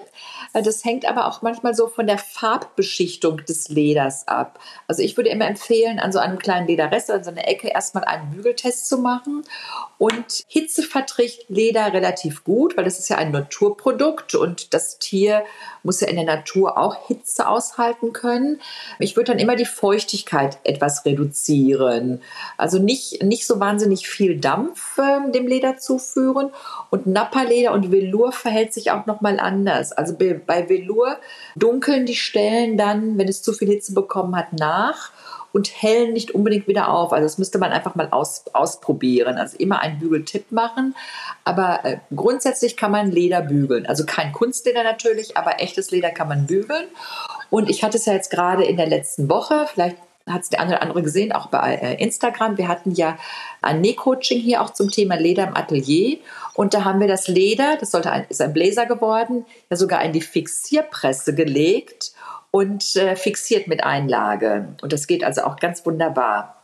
Das 0.64 0.86
hängt 0.86 1.06
aber 1.06 1.28
auch 1.28 1.42
manchmal 1.42 1.76
so 1.76 1.88
von 1.88 2.08
der 2.08 2.18
Farbbeschichtung 2.18 3.44
des 3.46 3.70
Leders 3.70 4.28
ab. 4.28 4.60
Also 4.88 5.02
ich 5.02 5.18
würde 5.18 5.30
immer 5.30 5.48
empfehlen, 5.48 6.00
an 6.00 6.12
so 6.12 6.20
einem 6.20 6.40
kleinen 6.40 6.68
Lederrest 6.68 7.10
oder 7.10 7.24
so 7.24 7.32
einer 7.32 7.48
Ecke 7.48 7.68
erstmal 7.68 8.06
einen 8.06 8.32
Bügeltest 8.32 8.88
zu 8.88 9.00
machen. 9.00 9.44
Und 9.98 10.44
Hitze 10.48 10.84
verträgt 10.84 11.50
Leder 11.50 11.94
relativ 11.94 12.44
gut, 12.44 12.76
weil 12.78 12.84
das 12.84 13.00
ist 13.00 13.10
ja 13.10 13.18
ein 13.18 13.32
Naturprodukt 13.32 14.36
und 14.36 14.74
das 14.74 15.00
Tier 15.00 15.44
muss 15.84 16.02
ja 16.02 16.08
in 16.08 16.16
der 16.16 16.26
Natur 16.26 16.78
auch 16.78 17.08
Hitze 17.08 17.48
aushalten 17.48 18.12
können. 18.12 18.60
Ich 19.00 19.16
würde 19.16 19.32
dann 19.32 19.40
immer 19.40 19.56
die 19.56 19.66
Feuchtigkeit 19.66 20.58
etwas 20.64 21.06
reduzieren. 21.06 22.22
Also 22.58 22.80
nicht, 22.80 23.24
nicht 23.24 23.46
so 23.46 23.60
wahnsinnig 23.60 24.08
viel 24.08 24.38
Dampf 24.38 24.98
äh, 24.98 25.32
dem 25.32 25.48
Leder 25.48 25.78
zuführen. 25.78 26.50
Und 26.90 27.08
Nappa-Leder 27.08 27.72
und 27.72 27.92
Velour 27.92 28.32
verhält 28.32 28.74
sich 28.74 28.92
auch 28.92 29.06
nochmal 29.06 29.40
anders. 29.40 29.92
Also 29.92 30.16
bei 30.46 30.70
Velour 30.70 31.18
dunkeln 31.56 32.06
die 32.06 32.16
Stellen 32.16 32.78
dann, 32.78 33.18
wenn 33.18 33.28
es 33.28 33.42
zu 33.42 33.54
viel 33.54 33.68
Hitze 33.68 33.94
bekommen 33.94 34.36
hat, 34.36 34.54
nach 34.54 35.12
und 35.56 35.72
hellen 35.82 36.12
nicht 36.12 36.32
unbedingt 36.32 36.68
wieder 36.68 36.90
auf. 36.90 37.14
Also 37.14 37.24
das 37.24 37.38
müsste 37.38 37.60
man 37.60 37.72
einfach 37.72 37.96
mal 37.96 38.10
aus, 38.12 38.44
ausprobieren. 38.52 39.38
Also 39.38 39.56
immer 39.58 39.80
einen 39.80 40.00
Bügeltipp 40.00 40.52
machen. 40.52 40.96
Aber 41.46 41.86
äh, 41.86 41.98
grundsätzlich 42.14 42.76
kann 42.76 42.92
man 42.92 43.10
Leder 43.10 43.42
bügeln. 43.42 43.86
Also 43.86 44.06
kein 44.06 44.34
Kunstleder 44.34 44.84
natürlich, 44.84 45.38
aber 45.38 45.62
echtes 45.62 45.92
Leder 45.92 46.10
kann 46.10 46.28
man 46.28 46.46
bügeln. 46.46 46.88
Und 47.50 47.70
ich 47.70 47.86
hatte 47.86 47.98
es 47.98 48.06
ja 48.06 48.12
jetzt 48.12 48.32
gerade 48.32 48.66
in 48.66 48.76
der 48.76 48.88
letzten 48.88 49.30
Woche, 49.30 49.66
vielleicht 49.74 49.96
hat 50.28 50.42
es 50.42 50.50
der 50.50 50.60
eine 50.60 50.72
oder 50.72 50.82
andere 50.82 51.04
gesehen, 51.04 51.32
auch 51.32 51.48
bei 51.48 51.76
äh, 51.76 52.04
Instagram. 52.04 52.58
Wir 52.58 52.68
hatten 52.68 52.92
ja 52.92 53.18
ein 53.62 53.82
Nähcoaching 53.82 54.40
hier 54.40 54.62
auch 54.62 54.72
zum 54.72 54.90
Thema 54.90 55.16
Leder 55.16 55.48
im 55.48 55.56
Atelier. 55.56 56.18
Und 56.56 56.74
da 56.74 56.84
haben 56.84 57.00
wir 57.00 57.08
das 57.08 57.28
Leder, 57.28 57.78
das 57.80 57.92
sollte 57.92 58.12
ein, 58.12 58.26
ist 58.30 58.42
ein 58.42 58.54
Bläser 58.54 58.86
geworden, 58.86 59.46
ja 59.70 59.78
sogar 59.78 60.04
in 60.04 60.14
die 60.14 60.22
Fixierpresse 60.22 61.36
gelegt 61.36 62.14
und 62.50 62.96
äh, 62.96 63.16
fixiert 63.16 63.68
mit 63.68 63.84
Einlage. 63.84 64.76
Und 64.82 64.94
das 64.94 65.08
geht 65.08 65.24
also 65.24 65.44
auch 65.44 65.58
ganz 65.58 65.86
wunderbar. 65.86 66.55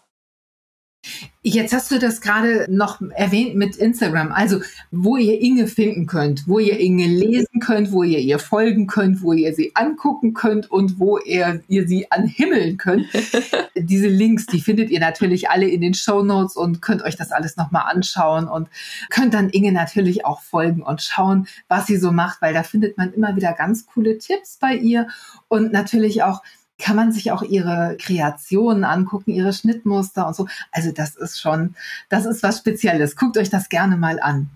Jetzt 1.43 1.73
hast 1.73 1.89
du 1.89 1.97
das 1.97 2.21
gerade 2.21 2.67
noch 2.69 3.01
erwähnt 3.15 3.55
mit 3.55 3.75
Instagram, 3.75 4.31
also 4.31 4.61
wo 4.91 5.17
ihr 5.17 5.41
Inge 5.41 5.65
finden 5.65 6.05
könnt, 6.05 6.47
wo 6.47 6.59
ihr 6.59 6.79
Inge 6.79 7.07
lesen 7.07 7.59
könnt, 7.59 7.91
wo 7.91 8.03
ihr 8.03 8.19
ihr 8.19 8.37
folgen 8.37 8.85
könnt, 8.85 9.23
wo 9.23 9.33
ihr 9.33 9.55
sie 9.55 9.71
angucken 9.75 10.35
könnt 10.35 10.69
und 10.69 10.99
wo 10.99 11.17
ihr, 11.17 11.63
ihr 11.67 11.87
sie 11.87 12.11
anhimmeln 12.11 12.77
könnt. 12.77 13.07
Diese 13.75 14.07
Links, 14.07 14.45
die 14.45 14.61
findet 14.61 14.91
ihr 14.91 14.99
natürlich 14.99 15.49
alle 15.49 15.67
in 15.67 15.81
den 15.81 15.95
Show 15.95 16.21
Notes 16.21 16.55
und 16.55 16.83
könnt 16.83 17.01
euch 17.01 17.15
das 17.15 17.31
alles 17.31 17.57
nochmal 17.57 17.91
anschauen 17.91 18.47
und 18.47 18.69
könnt 19.09 19.33
dann 19.33 19.49
Inge 19.49 19.71
natürlich 19.71 20.25
auch 20.25 20.41
folgen 20.41 20.83
und 20.83 21.01
schauen, 21.01 21.47
was 21.67 21.87
sie 21.87 21.97
so 21.97 22.11
macht, 22.11 22.43
weil 22.43 22.53
da 22.53 22.61
findet 22.61 22.99
man 22.99 23.13
immer 23.13 23.35
wieder 23.35 23.53
ganz 23.53 23.87
coole 23.87 24.19
Tipps 24.19 24.57
bei 24.57 24.75
ihr 24.75 25.07
und 25.47 25.73
natürlich 25.73 26.21
auch 26.21 26.43
kann 26.81 26.95
man 26.95 27.11
sich 27.11 27.31
auch 27.31 27.43
ihre 27.43 27.95
Kreationen 27.99 28.83
angucken, 28.83 29.31
ihre 29.31 29.53
Schnittmuster 29.53 30.27
und 30.27 30.35
so. 30.35 30.47
Also 30.71 30.91
das 30.91 31.15
ist 31.15 31.39
schon, 31.39 31.75
das 32.09 32.25
ist 32.25 32.43
was 32.43 32.57
Spezielles. 32.57 33.15
Guckt 33.15 33.37
euch 33.37 33.49
das 33.49 33.69
gerne 33.69 33.97
mal 33.97 34.19
an. 34.19 34.49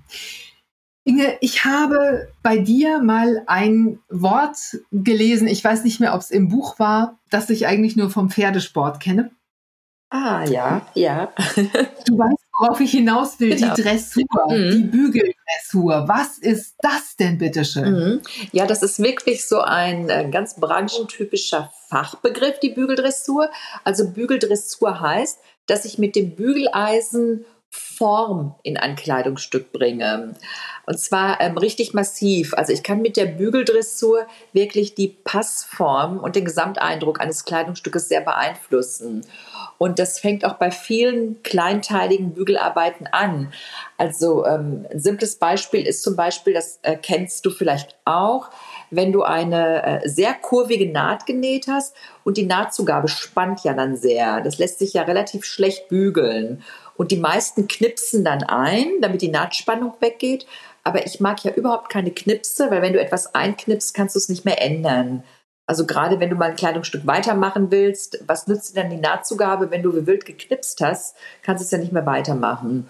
Inge, 1.08 1.38
ich 1.40 1.66
habe 1.66 2.30
bei 2.42 2.58
dir 2.58 3.00
mal 3.00 3.44
ein 3.46 4.00
Wort 4.10 4.58
gelesen, 4.92 5.48
ich 5.48 5.64
weiß 5.64 5.84
nicht 5.84 6.00
mehr, 6.00 6.16
ob 6.16 6.22
es 6.22 6.32
im 6.32 6.50
Buch 6.50 6.80
war, 6.80 7.20
das 7.30 7.52
ich 7.52 7.68
eigentlich 7.68 7.96
nur 7.96 8.10
vom 8.10 8.32
Pferdesport 8.32 9.00
kenne. 9.00 9.30
Ah, 10.10 10.46
ja, 10.46 10.82
ja. 10.96 11.32
du 11.56 12.18
weißt, 12.18 12.45
worauf 12.58 12.80
ich 12.80 12.92
hinaus 12.92 13.40
will, 13.40 13.56
genau. 13.56 13.74
die 13.74 13.82
Dressur, 13.82 14.24
mhm. 14.48 14.72
die 14.72 14.84
Bügeldressur. 14.84 16.08
Was 16.08 16.38
ist 16.38 16.76
das 16.80 17.16
denn, 17.18 17.38
bitteschön? 17.38 17.92
Mhm. 17.92 18.22
Ja, 18.52 18.66
das 18.66 18.84
ist 18.84 19.00
wirklich 19.00 19.46
so 19.46 19.60
ein 19.62 20.10
äh, 20.10 20.30
ganz 20.30 20.56
branchentypischer 20.56 21.72
Fachbegriff, 21.90 22.60
die 22.60 22.70
Bügeldressur. 22.70 23.50
Also 23.84 24.10
Bügeldressur 24.10 25.00
heißt, 25.00 25.40
dass 25.68 25.86
ich 25.86 25.98
mit 25.98 26.16
dem 26.16 26.36
Bügeleisen 26.36 27.46
Form 27.96 28.56
in 28.64 28.78
ein 28.78 28.96
Kleidungsstück 28.96 29.72
bringe. 29.72 30.36
Und 30.86 31.00
zwar 31.00 31.42
ähm, 31.42 31.58
richtig 31.58 31.94
massiv. 31.94 32.54
Also 32.54 32.74
ich 32.74 32.84
kann 32.84 33.02
mit 33.02 33.18
der 33.18 33.26
Bügeldressur 33.26 34.28
wirklich 34.54 34.96
die 34.96 35.08
Passform 35.08 36.20
und 36.20 36.36
den 36.36 36.46
Gesamteindruck 36.46 37.20
eines 37.20 37.46
Kleidungsstückes 37.46 38.08
sehr 38.08 38.22
beeinflussen. 38.22 39.26
Und 39.78 40.00
das 40.00 40.20
fängt 40.20 40.46
auch 40.46 40.54
bei 40.54 40.72
vielen 40.72 41.42
kleinteiligen 41.44 42.34
Bügelarbeiten 42.34 43.08
an. 43.08 43.52
Also 43.98 44.46
ähm, 44.46 44.86
ein 44.92 45.00
simples 45.00 45.36
Beispiel 45.36 45.86
ist 45.86 46.04
zum 46.04 46.16
Beispiel, 46.16 46.54
das 46.54 46.80
äh, 46.84 46.96
kennst 46.96 47.46
du 47.46 47.50
vielleicht 47.50 47.96
auch, 48.06 48.50
wenn 48.96 49.12
du 49.12 49.24
eine 49.24 50.04
äh, 50.04 50.10
sehr 50.10 50.34
kurvige 50.34 50.92
Naht 50.92 51.26
genäht 51.26 51.68
hast 51.68 51.96
und 52.24 52.38
die 52.38 52.46
Nahtzugabe 52.46 53.08
spannt 53.08 53.64
ja 53.64 53.74
dann 53.74 53.96
sehr. 53.98 54.42
Das 54.42 54.58
lässt 54.58 54.80
sich 54.80 54.94
ja 54.94 55.04
relativ 55.04 55.46
schlecht 55.46 55.88
bügeln. 55.88 56.64
Und 56.98 57.12
die 57.12 57.18
meisten 57.18 57.68
knipsen 57.68 58.24
dann 58.24 58.44
ein, 58.44 58.88
damit 59.02 59.22
die 59.22 59.30
Nahtspannung 59.30 59.94
weggeht. 60.00 60.46
Aber 60.84 61.06
ich 61.06 61.20
mag 61.20 61.44
ja 61.44 61.52
überhaupt 61.52 61.90
keine 61.90 62.12
Knipse, 62.12 62.70
weil 62.72 62.82
wenn 62.82 62.94
du 62.94 63.02
etwas 63.02 63.34
einknipst, 63.36 63.94
kannst 63.94 64.16
du 64.16 64.20
es 64.20 64.30
nicht 64.30 64.46
mehr 64.46 64.62
ändern. 64.62 65.24
Also 65.68 65.86
gerade 65.88 66.20
wenn 66.20 66.30
du 66.30 66.36
mal 66.36 66.52
ein 66.52 66.56
Kleidungsstück 66.56 67.08
weitermachen 67.08 67.72
willst, 67.72 68.24
was 68.28 68.48
nützt 68.48 68.76
dir 68.76 68.82
dann 68.82 68.92
die 68.92 68.98
Nahtzugabe, 68.98 69.72
wenn 69.72 69.82
du 69.82 69.96
wie 69.96 70.06
wild 70.06 70.26
geknipst 70.26 70.80
hast, 70.82 71.16
kannst 71.42 71.62
du 71.62 71.66
es 71.66 71.72
ja 71.72 71.80
nicht 71.80 71.92
mehr 71.92 72.06
weitermachen. 72.06 72.88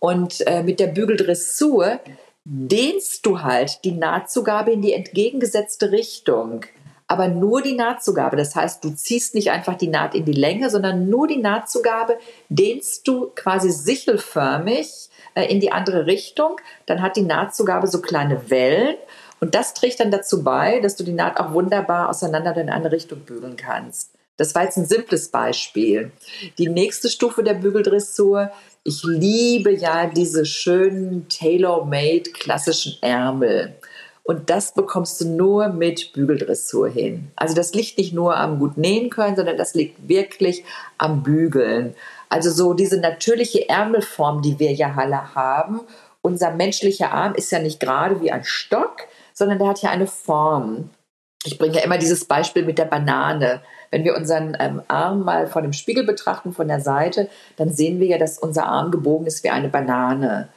Und 0.00 0.44
äh, 0.46 0.62
mit 0.62 0.80
der 0.80 0.88
Bügeldressur 0.88 2.00
dehnst 2.48 3.26
du 3.26 3.42
halt 3.42 3.80
die 3.84 3.92
Nahtzugabe 3.92 4.70
in 4.70 4.80
die 4.80 4.92
entgegengesetzte 4.92 5.90
Richtung. 5.90 6.64
Aber 7.08 7.28
nur 7.28 7.60
die 7.60 7.74
Nahtzugabe. 7.74 8.36
Das 8.36 8.54
heißt, 8.54 8.84
du 8.84 8.90
ziehst 8.90 9.34
nicht 9.34 9.50
einfach 9.50 9.74
die 9.74 9.88
Naht 9.88 10.14
in 10.14 10.24
die 10.24 10.32
Länge, 10.32 10.70
sondern 10.70 11.08
nur 11.08 11.26
die 11.26 11.38
Nahtzugabe 11.38 12.18
dehnst 12.48 13.06
du 13.06 13.32
quasi 13.34 13.70
sichelförmig 13.70 15.08
äh, 15.34 15.44
in 15.44 15.60
die 15.60 15.72
andere 15.72 16.06
Richtung. 16.06 16.60
Dann 16.86 17.02
hat 17.02 17.16
die 17.16 17.22
Nahtzugabe 17.22 17.88
so 17.88 18.00
kleine 18.00 18.48
Wellen 18.50 18.96
und 19.40 19.54
das 19.54 19.74
trägt 19.74 20.00
dann 20.00 20.10
dazu 20.10 20.42
bei, 20.42 20.80
dass 20.80 20.96
du 20.96 21.04
die 21.04 21.12
Naht 21.12 21.38
auch 21.38 21.52
wunderbar 21.52 22.08
auseinander 22.08 22.56
in 22.56 22.70
eine 22.70 22.90
Richtung 22.90 23.20
bügeln 23.20 23.56
kannst. 23.56 24.12
Das 24.36 24.54
war 24.54 24.64
jetzt 24.64 24.76
ein 24.76 24.86
simples 24.86 25.28
Beispiel. 25.28 26.12
Die 26.58 26.68
nächste 26.68 27.08
Stufe 27.08 27.42
der 27.42 27.54
Bügeldressur. 27.54 28.50
Ich 28.88 29.02
liebe 29.02 29.74
ja 29.74 30.06
diese 30.06 30.46
schönen 30.46 31.28
tailor-made 31.28 32.30
klassischen 32.30 32.96
Ärmel. 33.02 33.74
Und 34.22 34.48
das 34.48 34.74
bekommst 34.74 35.20
du 35.20 35.28
nur 35.28 35.70
mit 35.70 36.12
Bügeldressur 36.12 36.88
hin. 36.88 37.32
Also 37.34 37.56
das 37.56 37.74
liegt 37.74 37.98
nicht 37.98 38.14
nur 38.14 38.36
am 38.36 38.60
gut 38.60 38.76
nähen 38.76 39.10
können, 39.10 39.34
sondern 39.34 39.56
das 39.56 39.74
liegt 39.74 40.08
wirklich 40.08 40.62
am 40.98 41.24
Bügeln. 41.24 41.96
Also 42.28 42.52
so 42.52 42.74
diese 42.74 43.00
natürliche 43.00 43.68
Ärmelform, 43.68 44.40
die 44.40 44.60
wir 44.60 44.72
ja 44.72 44.94
alle 44.96 45.34
haben. 45.34 45.80
Unser 46.22 46.52
menschlicher 46.52 47.10
Arm 47.10 47.34
ist 47.34 47.50
ja 47.50 47.58
nicht 47.58 47.80
gerade 47.80 48.20
wie 48.20 48.30
ein 48.30 48.44
Stock, 48.44 48.98
sondern 49.32 49.58
der 49.58 49.66
hat 49.66 49.82
ja 49.82 49.90
eine 49.90 50.06
Form. 50.06 50.90
Ich 51.44 51.58
bringe 51.58 51.74
ja 51.74 51.82
immer 51.82 51.98
dieses 51.98 52.24
Beispiel 52.24 52.64
mit 52.64 52.78
der 52.78 52.84
Banane. 52.84 53.62
Wenn 53.96 54.04
wir 54.04 54.14
unseren 54.14 54.54
ähm, 54.60 54.82
Arm 54.88 55.24
mal 55.24 55.46
vor 55.46 55.62
dem 55.62 55.72
Spiegel 55.72 56.04
betrachten, 56.04 56.52
von 56.52 56.68
der 56.68 56.82
Seite, 56.82 57.30
dann 57.56 57.72
sehen 57.72 57.98
wir 57.98 58.06
ja, 58.06 58.18
dass 58.18 58.38
unser 58.38 58.66
Arm 58.66 58.90
gebogen 58.90 59.26
ist 59.26 59.42
wie 59.42 59.48
eine 59.48 59.70
Banane. 59.70 60.50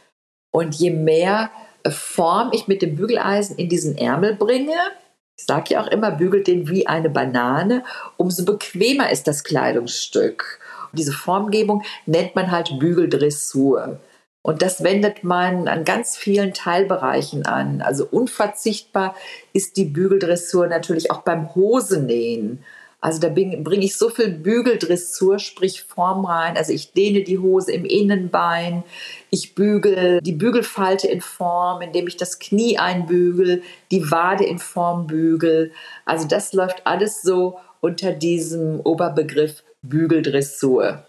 Und 0.52 0.76
je 0.76 0.90
mehr 0.90 1.50
äh, 1.84 1.90
Form 1.90 2.50
ich 2.52 2.68
mit 2.68 2.82
dem 2.82 2.98
Bügeleisen 2.98 3.56
in 3.56 3.70
diesen 3.70 3.98
Ärmel 3.98 4.36
bringe, 4.36 4.76
ich 5.38 5.46
sage 5.46 5.76
ja 5.76 5.82
auch 5.82 5.88
immer, 5.88 6.12
bügelt 6.12 6.48
den 6.48 6.68
wie 6.68 6.86
eine 6.86 7.10
Banane, 7.10 7.86
umso 8.18 8.44
bequemer 8.44 9.10
ist 9.10 9.26
das 9.26 9.46
Kleidungsstück. 9.46 10.60
Und 10.92 11.00
diese 11.00 11.14
Formgebung 11.14 11.84
nennt 12.06 12.36
man 12.36 12.52
halt 12.52 12.78
Bügeldressur. 12.78 14.02
Und 14.42 14.62
das 14.62 14.84
wendet 14.84 15.24
man 15.24 15.70
an 15.70 15.86
ganz 15.86 16.18
vielen 16.18 16.54
Teilbereichen 16.54 17.46
an. 17.46 17.82
Also 17.82 18.06
unverzichtbar 18.06 19.16
ist 19.54 19.78
die 19.78 19.86
Bügeldressur 19.86 20.68
natürlich 20.68 21.10
auch 21.10 21.22
beim 21.22 21.56
Hosenähen. 21.56 22.66
Also 23.02 23.20
da 23.22 23.30
bringe 23.30 23.86
ich 23.86 23.96
so 23.96 24.10
viel 24.10 24.30
Bügeldressur, 24.30 25.40
sprich 25.40 25.84
Form 25.84 26.26
rein. 26.26 26.58
Also 26.58 26.74
ich 26.74 26.92
dehne 26.92 27.24
die 27.24 27.40
Hose 27.40 27.72
im 27.72 27.86
Innenbein, 27.86 28.84
ich 29.30 29.56
bügel 29.56 30.20
die 30.22 30.34
Bügelfalte 30.34 31.08
in 31.08 31.22
Form, 31.22 31.82
indem 31.82 32.08
ich 32.08 32.18
das 32.18 32.40
Knie 32.40 32.78
einbügel, 32.78 33.62
die 33.92 34.12
Wade 34.12 34.44
in 34.44 34.60
Form 34.60 35.08
bügel. 35.08 35.72
Also 36.04 36.28
das 36.28 36.52
läuft 36.52 36.86
alles 36.86 37.22
so 37.22 37.60
unter 37.80 38.12
diesem 38.12 38.82
Oberbegriff 38.82 39.64
Bügeldressur. 39.82 41.06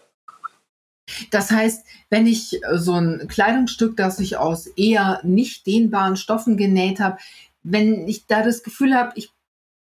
Das 1.33 1.51
heißt, 1.51 1.85
wenn 2.09 2.29
ich 2.29 2.61
so 2.75 2.93
ein 2.93 3.27
Kleidungsstück, 3.27 3.97
das 3.97 4.21
ich 4.21 4.37
aus 4.37 4.69
eher 4.69 5.21
nicht 5.25 5.67
dehnbaren 5.67 6.15
Stoffen 6.15 6.57
genäht 6.57 7.01
habe, 7.01 7.19
wenn 7.65 8.07
ich 8.07 8.27
da 8.27 8.43
das 8.43 8.63
Gefühl 8.63 8.95
habe, 8.95 9.13
ich 9.17 9.31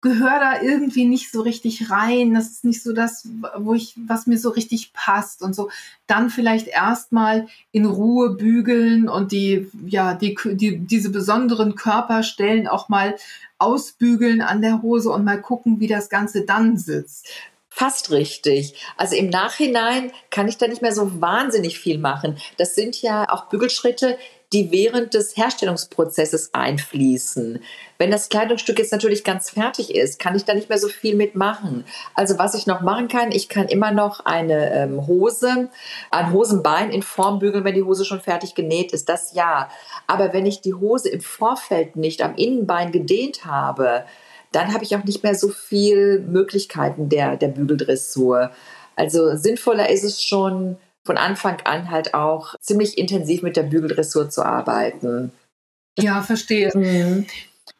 gehöre 0.05 0.39
da 0.39 0.63
irgendwie 0.63 1.07
nicht 1.07 1.33
so 1.33 1.41
richtig 1.41 1.91
rein. 1.91 2.35
Das 2.35 2.51
ist 2.51 2.65
nicht 2.65 2.83
so 2.83 2.93
das, 2.93 3.27
wo 3.57 3.73
ich, 3.73 3.95
was 4.07 4.27
mir 4.27 4.39
so 4.39 4.51
richtig 4.51 4.93
passt 4.93 5.43
und 5.43 5.55
so. 5.55 5.71
Dann 6.07 6.29
vielleicht 6.29 6.69
erstmal 6.69 7.49
in 7.73 7.87
Ruhe 7.87 8.37
bügeln 8.37 9.09
und 9.09 9.33
die, 9.33 9.71
ja, 9.87 10.15
die, 10.15 10.37
die, 10.45 10.79
diese 10.79 11.11
besonderen 11.11 11.75
Körperstellen 11.75 12.69
auch 12.69 12.91
mal 12.91 13.17
ausbügeln 13.59 14.43
an 14.43 14.61
der 14.61 14.83
Hose 14.83 15.09
und 15.11 15.25
mal 15.25 15.41
gucken, 15.41 15.81
wie 15.81 15.89
das 15.89 16.11
Ganze 16.11 16.45
dann 16.45 16.77
sitzt. 16.77 17.27
Fast 17.71 18.11
richtig. 18.11 18.75
Also 18.99 19.17
im 19.17 19.31
Nachhinein 19.31 20.13
kann 20.31 20.49
ich 20.49 20.59
da 20.59 20.69
nicht 20.69 20.83
mehr 20.83 20.95
so 20.95 21.21
wahnsinnig 21.21 21.79
viel 21.79 21.99
machen. 21.99 22.37
Das 22.59 22.75
sind 22.75 23.01
ja 23.01 23.29
auch 23.31 23.47
Bügelschritte, 23.47 24.19
die 24.55 24.71
während 24.71 25.15
des 25.15 25.37
Herstellungsprozesses 25.37 26.55
einfließen. 26.55 27.61
Wenn 27.99 28.13
das 28.13 28.29
Kleidungsstück 28.29 28.79
jetzt 28.79 28.93
natürlich 28.93 29.25
ganz 29.25 29.51
fertig 29.51 29.93
ist, 29.93 30.21
kann 30.21 30.37
ich 30.37 30.45
da 30.45 30.55
nicht 30.55 30.69
mehr 30.69 30.79
so 30.79 30.87
viel 30.87 31.17
mitmachen. 31.17 31.85
Also 32.15 32.39
was 32.39 32.55
ich 32.55 32.69
noch 32.69 32.81
machen 32.81 33.09
kann, 33.09 33.33
ich 33.33 33.49
kann 33.49 33.67
immer 33.67 33.91
noch 33.91 34.25
eine 34.25 34.73
ähm, 34.73 35.09
Hose, 35.09 35.71
ein 36.13 36.33
Hosenbein 36.33 36.91
in 36.91 37.03
Form 37.03 37.41
bügeln, 37.41 37.65
wenn 37.65 37.75
die 37.75 37.83
Hose 37.83 38.05
schon 38.05 38.21
fertig 38.21 38.55
genäht 38.55 38.93
ist, 38.93 39.09
das 39.09 39.35
ja. 39.35 39.69
Aber 40.07 40.33
wenn 40.33 40.47
ich 40.47 40.61
die 40.61 40.75
Hose 40.75 41.09
im 41.09 41.21
Vorfeld 41.21 41.97
nicht 41.97 42.23
am 42.23 42.37
Innenbein 42.37 42.93
gedehnt 42.93 43.45
habe, 43.45 44.05
dann 44.53 44.73
habe 44.73 44.85
ich 44.85 44.95
auch 44.95 45.03
nicht 45.03 45.25
mehr 45.25 45.35
so 45.35 45.49
viel 45.49 46.21
Möglichkeiten 46.21 47.09
der, 47.09 47.37
der 47.37 47.49
Bügeldressur. 47.49 48.53
Also 48.95 49.35
sinnvoller 49.35 49.91
ist 49.91 50.05
es 50.05 50.23
schon, 50.23 50.77
von 51.05 51.19
Anfang 51.19 51.61
an 51.65 51.91
halt 51.91 52.15
auch 52.15 52.59
ziemlich 52.61 52.99
intensiv 52.99 53.43
mit 53.43 53.57
der 53.57 53.65
Bügeldressur 53.65 54.31
zu 54.31 54.45
arbeiten. 54.45 55.33
Ja, 55.99 56.23
verstehe. 56.23 56.71
Mhm. 56.75 57.27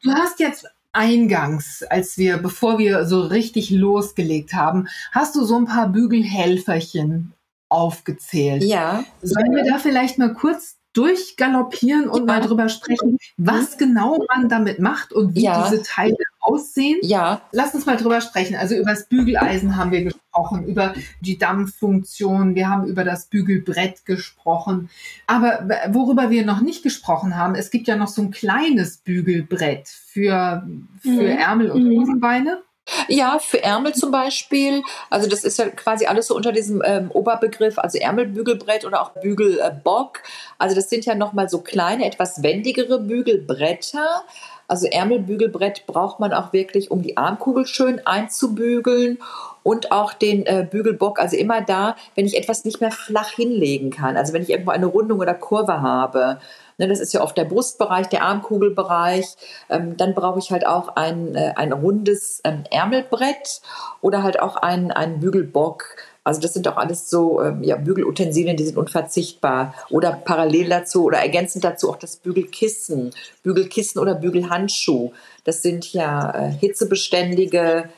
Du 0.03 0.13
hast 0.13 0.41
jetzt 0.41 0.67
eingangs, 0.93 1.83
als 1.83 2.17
wir, 2.19 2.39
bevor 2.39 2.79
wir 2.79 3.07
so 3.07 3.23
richtig 3.23 3.71
losgelegt 3.71 4.55
haben, 4.55 4.89
hast 5.13 5.35
du 5.35 5.45
so 5.45 5.57
ein 5.57 5.65
paar 5.65 5.89
Bügelhelferchen 5.89 7.33
aufgezählt. 7.69 8.63
Ja. 8.63 9.05
Sollen 9.23 9.55
wir 9.55 9.65
da 9.65 9.79
vielleicht 9.79 10.19
mal 10.19 10.33
kurz 10.33 10.77
durchgaloppieren 10.93 12.09
und 12.09 12.21
ja. 12.21 12.27
mal 12.27 12.41
drüber 12.41 12.69
sprechen, 12.69 13.19
was 13.37 13.75
mhm. 13.75 13.79
genau 13.79 14.19
man 14.33 14.49
damit 14.49 14.79
macht 14.79 15.13
und 15.13 15.35
wie 15.35 15.43
ja. 15.43 15.69
diese 15.69 15.83
Teile 15.83 16.17
aussehen? 16.45 16.99
Ja. 17.03 17.43
Lass 17.53 17.75
uns 17.75 17.87
mal 17.87 17.97
drüber 17.97 18.21
sprechen. 18.21 18.57
Also 18.57 18.75
über 18.75 18.91
das 18.91 19.07
Bügeleisen 19.07 19.77
haben 19.77 19.91
wir 19.91 20.05
gesprochen, 20.05 20.67
über 20.67 20.95
die 21.21 21.39
Dampffunktion, 21.39 22.55
wir 22.55 22.69
haben 22.69 22.87
über 22.87 23.05
das 23.05 23.27
Bügelbrett 23.27 24.05
gesprochen. 24.05 24.91
Aber 25.27 25.69
worüber 25.89 26.31
wir 26.31 26.45
noch 26.45 26.61
nicht 26.61 26.83
gesprochen 26.83 27.37
haben, 27.37 27.55
es 27.55 27.71
gibt 27.71 27.89
ja 27.89 27.97
noch 27.97 28.09
so 28.09 28.23
ein 28.23 28.31
kleines 28.31 28.99
Bügelbrett 28.99 29.89
für, 29.89 30.67
für 31.01 31.11
mhm. 31.11 31.39
Ärmel 31.39 31.71
und 31.71 31.85
mhm. 31.85 32.01
Hosenbeine. 32.01 32.63
Ja, 33.09 33.39
für 33.39 33.63
Ärmel 33.63 33.95
zum 33.95 34.11
Beispiel. 34.11 34.83
Also 35.09 35.29
das 35.29 35.43
ist 35.43 35.59
ja 35.59 35.71
quasi 35.71 36.05
alles 36.05 36.27
so 36.27 36.37
unter 36.37 36.53
diesem 36.53 36.83
ähm, 36.85 37.11
Oberbegriff, 37.11 37.79
also 37.79 37.99
Ärmelbügelbrett 37.99 38.85
oder 38.85 39.01
auch 39.01 39.11
Bügelbock. 39.15 40.23
also 40.59 40.77
das 40.77 40.91
sind 40.91 41.07
ja 41.07 41.15
nochmal 41.15 41.49
so 41.49 41.61
kleine, 41.61 42.05
etwas 42.05 42.43
wendigere 42.43 43.01
Bügelbretter. 43.01 44.25
Also 44.69 44.87
Ärmelbügelbrett 44.87 45.87
braucht 45.87 46.21
man 46.21 46.33
auch 46.33 46.53
wirklich, 46.53 46.91
um 46.91 47.03
die 47.03 47.17
Armkugel 47.17 47.67
schön 47.67 48.05
einzubügeln 48.07 49.19
und 49.63 49.93
auch 49.93 50.13
den 50.13 50.47
äh, 50.47 50.67
Bügelbock, 50.69 51.19
also 51.19 51.37
immer 51.37 51.63
da, 51.63 51.97
wenn 52.15 52.27
ich 52.27 52.37
etwas 52.37 52.65
nicht 52.65 52.81
mehr 52.81 52.93
flach 52.93 53.31
hinlegen 53.31 53.91
kann, 53.91 54.17
also 54.17 54.33
wenn 54.33 54.43
ich 54.43 54.51
irgendwo 54.51 54.71
eine 54.71 54.87
Rundung 54.87 55.19
oder 55.21 55.35
Kurve 55.35 55.81
habe. 55.81 56.39
Ne, 56.77 56.89
das 56.89 56.99
ist 56.99 57.15
ja 57.15 57.23
oft 57.23 57.37
der 57.37 57.45
Brustbereich, 57.45 58.09
der 58.09 58.25
Armkugelbereich. 58.25 59.37
Ähm, 59.71 59.97
dann 59.97 60.15
brauche 60.15 60.41
ich 60.41 60.51
halt 60.51 60.67
auch 60.67 60.97
ein, 60.97 61.35
äh, 61.35 61.53
ein 61.57 61.73
rundes 61.73 62.41
ähm, 62.45 62.65
Ärmelbrett 62.71 63.63
oder 64.01 64.23
halt 64.23 64.41
auch 64.41 64.57
einen, 64.57 64.91
einen 64.91 65.21
Bügelbock. 65.21 65.85
Also 66.25 66.41
das 66.41 66.55
sind 66.55 66.67
auch 66.67 66.79
alles 66.79 67.11
so 67.11 67.43
ähm, 67.43 67.63
ja, 67.63 67.77
Bügelutensilien, 67.77 68.57
die 68.57 68.65
sind 68.65 68.79
unverzichtbar. 68.79 69.75
Oder 69.91 70.13
parallel 70.13 70.71
dazu 70.71 71.05
oder 71.05 71.19
ergänzend 71.19 71.65
dazu 71.65 71.91
auch 71.91 71.97
das 71.97 72.17
Bügelkissen, 72.17 73.11
Bügelkissen 73.43 74.01
oder 74.01 74.15
Bügelhandschuh. 74.15 75.13
Das 75.45 75.61
sind 75.61 75.93
ja 75.93 76.31
äh, 76.31 76.51
hitzebeständige 76.51 77.91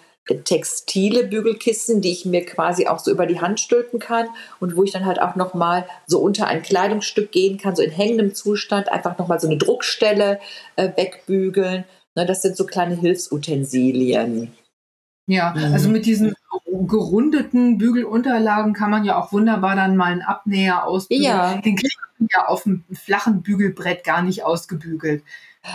textile 0.45 1.25
Bügelkissen, 1.25 2.01
die 2.01 2.11
ich 2.11 2.25
mir 2.25 2.45
quasi 2.45 2.89
auch 2.89 2.99
so 2.99 3.13
über 3.13 3.27
die 3.27 3.41
Hand 3.41 3.61
stülpen 3.61 4.01
kann 4.01 4.27
und 4.59 4.77
wo 4.77 4.83
ich 4.83 4.91
dann 4.91 5.07
halt 5.07 5.21
auch 5.23 5.37
nochmal 5.37 5.87
so 6.07 6.19
unter 6.19 6.49
ein 6.49 6.63
Kleidungsstück 6.63 7.31
gehen 7.31 7.59
kann, 7.59 7.77
so 7.77 7.83
in 7.83 7.93
hängendem 7.93 8.35
Zustand, 8.35 8.91
einfach 8.91 9.19
nochmal 9.19 9.39
so 9.39 9.47
eine 9.47 9.57
Druckstelle 9.57 10.41
äh, 10.75 10.91
wegbügeln. 10.97 11.85
Ne, 12.17 12.27
das 12.27 12.43
sind 12.43 12.57
so 12.57 12.67
kleine 12.67 12.97
Hilfsutensilien. 12.97 14.53
Ja, 15.27 15.55
mhm. 15.57 15.75
also 15.75 15.89
mit 15.89 16.07
diesen 16.07 16.35
gerundeten 16.87 17.79
Bügelunterlagen 17.79 18.73
kann 18.73 18.91
man 18.91 19.05
ja 19.05 19.21
auch 19.21 19.33
wunderbar 19.33 19.75
dann 19.75 19.97
mal 19.97 20.13
einen 20.13 20.23
Abnäher 20.23 20.87
ausbügeln. 20.87 21.25
Ja. 21.25 21.57
Den 21.57 21.77
kriegt 21.77 21.97
man 22.19 22.29
ja 22.33 22.47
auf 22.47 22.67
einem 22.67 22.85
flachen 22.93 23.43
Bügelbrett 23.43 24.05
gar 24.05 24.23
nicht 24.23 24.45
ausgebügelt. 24.45 25.23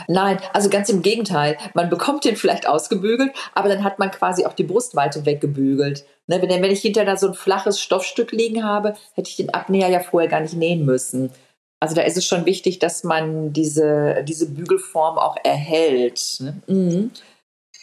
Nein, 0.08 0.40
also 0.54 0.70
ganz 0.70 0.88
im 0.90 1.02
Gegenteil. 1.02 1.58
Man 1.74 1.90
bekommt 1.90 2.24
den 2.24 2.38
vielleicht 2.38 2.68
ausgebügelt, 2.68 3.34
aber 3.54 3.68
dann 3.68 3.84
hat 3.84 4.00
man 4.00 4.10
quasi 4.12 4.46
auch 4.46 4.54
die 4.54 4.64
Brustweite 4.64 5.26
weggebügelt. 5.26 6.06
Ne, 6.28 6.42
wenn, 6.42 6.62
wenn 6.62 6.72
ich 6.72 6.82
hinterher 6.82 7.12
da 7.12 7.18
so 7.18 7.28
ein 7.28 7.34
flaches 7.34 7.82
Stoffstück 7.82 8.32
liegen 8.32 8.64
habe, 8.64 8.96
hätte 9.16 9.30
ich 9.30 9.36
den 9.36 9.54
Abnäher 9.54 9.90
ja 9.90 10.00
vorher 10.00 10.30
gar 10.30 10.40
nicht 10.40 10.54
nähen 10.54 10.86
müssen. 10.86 11.30
Also 11.82 11.96
da 11.96 12.04
ist 12.04 12.16
es 12.16 12.26
schon 12.26 12.46
wichtig, 12.46 12.80
dass 12.80 13.04
man 13.04 13.54
diese, 13.54 14.24
diese 14.24 14.50
Bügelform 14.50 15.18
auch 15.18 15.36
erhält. 15.44 16.38
Ne? 16.40 16.54
Mhm. 16.68 17.12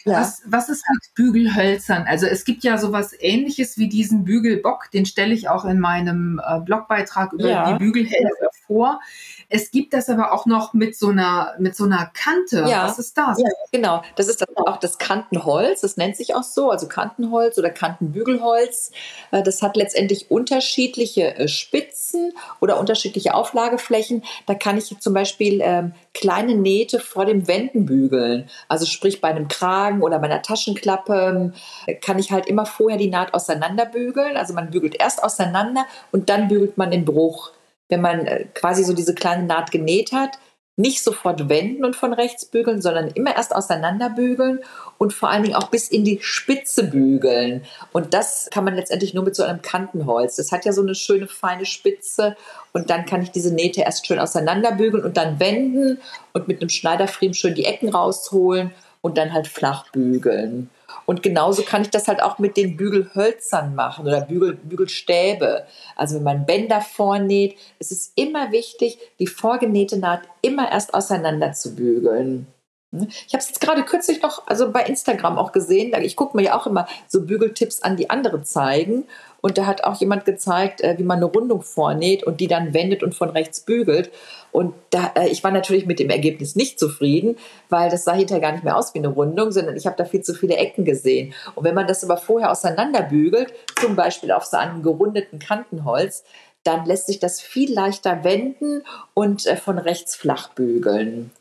Ja. 0.05 0.21
Was, 0.21 0.41
was 0.45 0.69
ist 0.69 0.83
mit 0.91 1.13
Bügelhölzern? 1.15 2.05
Also 2.07 2.25
es 2.25 2.45
gibt 2.45 2.63
ja 2.63 2.77
sowas 2.77 3.13
ähnliches 3.19 3.77
wie 3.77 3.89
diesen 3.89 4.23
Bügelbock, 4.23 4.89
den 4.91 5.05
stelle 5.05 5.33
ich 5.33 5.49
auch 5.49 5.65
in 5.65 5.79
meinem 5.79 6.41
äh, 6.45 6.59
Blogbeitrag 6.61 7.33
über 7.33 7.49
ja. 7.49 7.73
die 7.73 7.79
Bügelhölzer 7.79 8.49
vor. 8.65 9.01
Es 9.49 9.71
gibt 9.71 9.93
das 9.93 10.09
aber 10.09 10.31
auch 10.31 10.45
noch 10.45 10.73
mit 10.73 10.95
so 10.95 11.09
einer, 11.09 11.55
mit 11.57 11.75
so 11.75 11.85
einer 11.85 12.11
Kante. 12.13 12.65
Ja. 12.69 12.85
Was 12.85 12.99
ist 12.99 13.17
das? 13.17 13.39
Ja, 13.39 13.49
genau. 13.71 14.03
Das 14.15 14.27
ist 14.27 14.41
das, 14.41 14.47
auch 14.55 14.77
das 14.77 14.99
Kantenholz. 14.99 15.81
Das 15.81 15.97
nennt 15.97 16.15
sich 16.15 16.35
auch 16.35 16.43
so, 16.43 16.69
also 16.69 16.87
Kantenholz 16.87 17.57
oder 17.57 17.71
Kantenbügelholz. 17.71 18.91
Äh, 19.31 19.41
das 19.41 19.63
hat 19.63 19.75
letztendlich 19.75 20.29
unterschiedliche 20.29 21.35
äh, 21.35 21.47
Spitzen 21.47 22.33
oder 22.59 22.79
unterschiedliche 22.79 23.33
Auflageflächen. 23.33 24.23
Da 24.45 24.53
kann 24.53 24.77
ich 24.77 24.95
zum 24.99 25.13
Beispiel 25.15 25.61
ähm, 25.63 25.93
kleine 26.13 26.53
Nähte 26.53 26.99
vor 26.99 27.25
dem 27.25 27.47
Wänden 27.47 27.87
bügeln. 27.87 28.49
Also 28.67 28.85
sprich 28.85 29.19
bei 29.19 29.29
einem 29.29 29.47
Kragen 29.47 30.03
oder 30.03 30.19
bei 30.19 30.25
einer 30.25 30.43
Taschenklappe 30.43 31.53
äh, 31.87 31.95
kann 31.95 32.19
ich 32.19 32.31
halt 32.31 32.45
immer 32.45 32.67
vorher 32.67 32.99
die 32.99 33.09
Naht 33.09 33.33
auseinanderbügeln. 33.33 34.37
Also 34.37 34.53
man 34.53 34.69
bügelt 34.69 34.95
erst 34.99 35.23
auseinander 35.23 35.85
und 36.11 36.29
dann 36.29 36.49
bügelt 36.49 36.77
man 36.77 36.91
den 36.91 37.03
Bruch 37.03 37.51
wenn 37.89 38.01
man 38.01 38.25
äh, 38.25 38.45
quasi 38.53 38.83
so 38.83 38.93
diese 38.93 39.13
kleine 39.13 39.43
Naht 39.43 39.71
genäht 39.71 40.11
hat, 40.11 40.39
nicht 40.79 41.03
sofort 41.03 41.49
wenden 41.49 41.83
und 41.83 41.97
von 41.97 42.13
rechts 42.13 42.45
bügeln, 42.45 42.81
sondern 42.81 43.09
immer 43.09 43.35
erst 43.35 43.53
auseinanderbügeln 43.53 44.61
und 44.97 45.11
vor 45.11 45.29
allen 45.29 45.43
Dingen 45.43 45.55
auch 45.55 45.69
bis 45.69 45.89
in 45.89 46.05
die 46.05 46.19
Spitze 46.21 46.85
bügeln. 46.85 47.65
Und 47.91 48.13
das 48.13 48.47
kann 48.49 48.63
man 48.63 48.75
letztendlich 48.75 49.13
nur 49.13 49.25
mit 49.25 49.35
so 49.35 49.43
einem 49.43 49.61
Kantenholz. 49.61 50.37
Das 50.37 50.53
hat 50.53 50.63
ja 50.63 50.71
so 50.71 50.81
eine 50.81 50.95
schöne 50.95 51.27
feine 51.27 51.65
Spitze 51.65 52.37
und 52.71 52.89
dann 52.89 53.05
kann 53.05 53.21
ich 53.21 53.31
diese 53.31 53.53
Nähte 53.53 53.81
erst 53.81 54.07
schön 54.07 54.19
auseinanderbügeln 54.19 55.03
und 55.03 55.17
dann 55.17 55.41
wenden 55.41 55.99
und 56.31 56.47
mit 56.47 56.61
einem 56.61 56.69
Schneiderfriemen 56.69 57.33
schön 57.33 57.55
die 57.55 57.65
Ecken 57.65 57.89
rausholen 57.89 58.71
und 59.01 59.17
dann 59.17 59.33
halt 59.33 59.49
flach 59.49 59.91
bügeln. 59.91 60.69
Und 61.05 61.23
genauso 61.23 61.63
kann 61.63 61.81
ich 61.81 61.89
das 61.89 62.07
halt 62.07 62.21
auch 62.21 62.39
mit 62.39 62.57
den 62.57 62.77
Bügelhölzern 62.77 63.75
machen 63.75 64.05
oder 64.05 64.21
Bügel, 64.21 64.53
Bügelstäbe. 64.55 65.65
Also 65.95 66.15
wenn 66.15 66.23
man 66.23 66.45
Bänder 66.45 66.81
vornäht, 66.81 67.57
es 67.79 67.91
ist 67.91 68.13
immer 68.15 68.51
wichtig, 68.51 68.99
die 69.19 69.27
vorgenähte 69.27 69.97
Naht 69.97 70.21
immer 70.41 70.71
erst 70.71 70.93
auseinander 70.93 71.53
zu 71.53 71.75
bügeln. 71.75 72.47
Ich 72.91 73.33
habe 73.33 73.37
es 73.37 73.49
jetzt 73.49 73.61
gerade 73.61 73.83
kürzlich 73.83 74.21
noch, 74.23 74.47
also 74.47 74.71
bei 74.71 74.83
Instagram 74.83 75.37
auch 75.37 75.51
gesehen. 75.51 75.93
Ich 76.01 76.15
gucke 76.15 76.35
mir 76.35 76.43
ja 76.43 76.57
auch 76.57 76.65
immer 76.65 76.87
so 77.07 77.23
Bügeltipps 77.23 77.83
an, 77.83 77.97
die 77.97 78.09
andere 78.09 78.41
zeigen. 78.41 79.05
Und 79.41 79.57
da 79.57 79.65
hat 79.65 79.83
auch 79.83 79.99
jemand 79.99 80.25
gezeigt, 80.25 80.81
äh, 80.81 80.97
wie 80.97 81.03
man 81.03 81.17
eine 81.17 81.25
Rundung 81.25 81.61
vornäht 81.61 82.23
und 82.23 82.39
die 82.39 82.47
dann 82.47 82.73
wendet 82.73 83.03
und 83.03 83.15
von 83.15 83.29
rechts 83.29 83.61
bügelt. 83.61 84.11
Und 84.51 84.73
da, 84.89 85.11
äh, 85.15 85.29
ich 85.29 85.43
war 85.43 85.51
natürlich 85.51 85.85
mit 85.85 85.99
dem 85.99 86.09
Ergebnis 86.09 86.55
nicht 86.55 86.79
zufrieden, 86.79 87.37
weil 87.69 87.89
das 87.89 88.03
sah 88.03 88.13
hinterher 88.13 88.41
gar 88.41 88.51
nicht 88.51 88.63
mehr 88.63 88.77
aus 88.77 88.93
wie 88.93 88.99
eine 88.99 89.09
Rundung, 89.09 89.51
sondern 89.51 89.77
ich 89.77 89.85
habe 89.85 89.95
da 89.97 90.05
viel 90.05 90.21
zu 90.21 90.33
viele 90.33 90.57
Ecken 90.57 90.85
gesehen. 90.85 91.33
Und 91.55 91.63
wenn 91.63 91.75
man 91.75 91.87
das 91.87 92.03
aber 92.03 92.17
vorher 92.17 92.51
auseinanderbügelt, 92.51 93.53
zum 93.79 93.95
Beispiel 93.95 94.31
auf 94.31 94.45
so 94.45 94.57
einem 94.57 94.81
gerundeten 94.81 95.39
Kantenholz, 95.39 96.23
dann 96.63 96.85
lässt 96.85 97.07
sich 97.07 97.19
das 97.19 97.39
viel 97.41 97.73
leichter 97.73 98.23
wenden 98.23 98.83
und 99.13 99.45
äh, 99.45 99.55
von 99.55 99.77
rechts 99.77 100.15
flach 100.15 100.49
bügeln. 100.49 101.31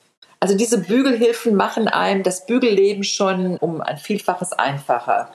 Also 0.40 0.56
diese 0.56 0.78
Bügelhilfen 0.78 1.56
machen 1.56 1.88
einem 1.88 2.22
das 2.22 2.46
Bügelleben 2.46 3.02
schon 3.02 3.56
um 3.56 3.80
ein 3.80 3.98
Vielfaches 3.98 4.52
einfacher. 4.52 5.30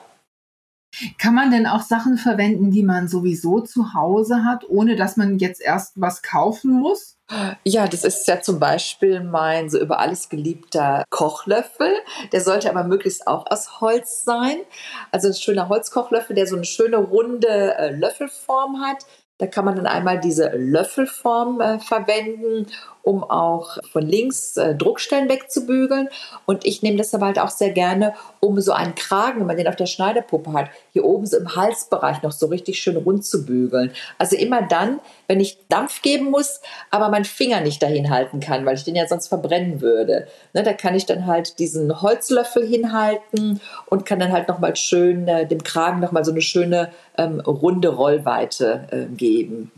Kann 1.18 1.34
man 1.34 1.50
denn 1.50 1.66
auch 1.66 1.82
Sachen 1.82 2.18
verwenden, 2.18 2.70
die 2.70 2.82
man 2.82 3.08
sowieso 3.08 3.60
zu 3.60 3.94
Hause 3.94 4.44
hat, 4.44 4.64
ohne 4.68 4.96
dass 4.96 5.16
man 5.16 5.38
jetzt 5.38 5.60
erst 5.60 6.00
was 6.00 6.22
kaufen 6.22 6.72
muss? 6.72 7.16
Ja, 7.64 7.88
das 7.88 8.04
ist 8.04 8.28
ja 8.28 8.42
zum 8.42 8.60
Beispiel 8.60 9.20
mein 9.20 9.70
so 9.70 9.80
über 9.80 9.98
alles 9.98 10.28
geliebter 10.28 11.04
Kochlöffel. 11.08 11.92
Der 12.32 12.42
sollte 12.42 12.68
aber 12.68 12.84
möglichst 12.84 13.26
auch 13.26 13.46
aus 13.50 13.80
Holz 13.80 14.24
sein. 14.24 14.58
Also 15.10 15.28
ein 15.28 15.34
schöner 15.34 15.68
Holzkochlöffel, 15.68 16.36
der 16.36 16.46
so 16.46 16.56
eine 16.56 16.66
schöne 16.66 16.98
runde 16.98 17.48
äh, 17.48 17.90
Löffelform 17.90 18.80
hat. 18.80 19.06
Da 19.38 19.46
kann 19.46 19.64
man 19.64 19.76
dann 19.76 19.86
einmal 19.86 20.20
diese 20.20 20.50
Löffelform 20.50 21.60
äh, 21.60 21.78
verwenden 21.80 22.66
um 23.04 23.22
auch 23.22 23.76
von 23.92 24.02
links 24.02 24.56
äh, 24.56 24.74
Druckstellen 24.74 25.28
wegzubügeln. 25.28 26.08
Und 26.46 26.64
ich 26.64 26.82
nehme 26.82 26.96
das 26.96 27.14
aber 27.14 27.26
halt 27.26 27.38
auch 27.38 27.50
sehr 27.50 27.70
gerne, 27.70 28.14
um 28.40 28.60
so 28.60 28.72
einen 28.72 28.94
Kragen, 28.94 29.40
wenn 29.40 29.46
man 29.46 29.58
den 29.58 29.68
auf 29.68 29.76
der 29.76 29.86
Schneiderpuppe 29.86 30.52
hat, 30.54 30.70
hier 30.92 31.04
oben 31.04 31.26
so 31.26 31.36
im 31.36 31.54
Halsbereich 31.54 32.22
noch 32.22 32.32
so 32.32 32.46
richtig 32.46 32.80
schön 32.80 32.96
rund 32.96 33.24
zu 33.24 33.44
bügeln. 33.44 33.92
Also 34.18 34.36
immer 34.36 34.62
dann, 34.62 35.00
wenn 35.28 35.38
ich 35.38 35.58
Dampf 35.68 36.00
geben 36.00 36.30
muss, 36.30 36.62
aber 36.90 37.10
meinen 37.10 37.26
Finger 37.26 37.60
nicht 37.60 37.82
dahin 37.82 38.08
halten 38.08 38.40
kann, 38.40 38.64
weil 38.64 38.76
ich 38.76 38.84
den 38.84 38.96
ja 38.96 39.06
sonst 39.06 39.28
verbrennen 39.28 39.82
würde. 39.82 40.26
Ne, 40.54 40.62
da 40.62 40.72
kann 40.72 40.94
ich 40.94 41.04
dann 41.04 41.26
halt 41.26 41.58
diesen 41.58 42.00
Holzlöffel 42.00 42.66
hinhalten 42.66 43.60
und 43.86 44.06
kann 44.06 44.18
dann 44.18 44.32
halt 44.32 44.48
nochmal 44.48 44.76
schön 44.76 45.28
äh, 45.28 45.46
dem 45.46 45.62
Kragen 45.62 46.00
nochmal 46.00 46.24
so 46.24 46.32
eine 46.32 46.42
schöne 46.42 46.90
ähm, 47.18 47.40
runde 47.40 47.88
Rollweite 47.88 48.88
äh, 48.90 49.04
geben. 49.14 49.70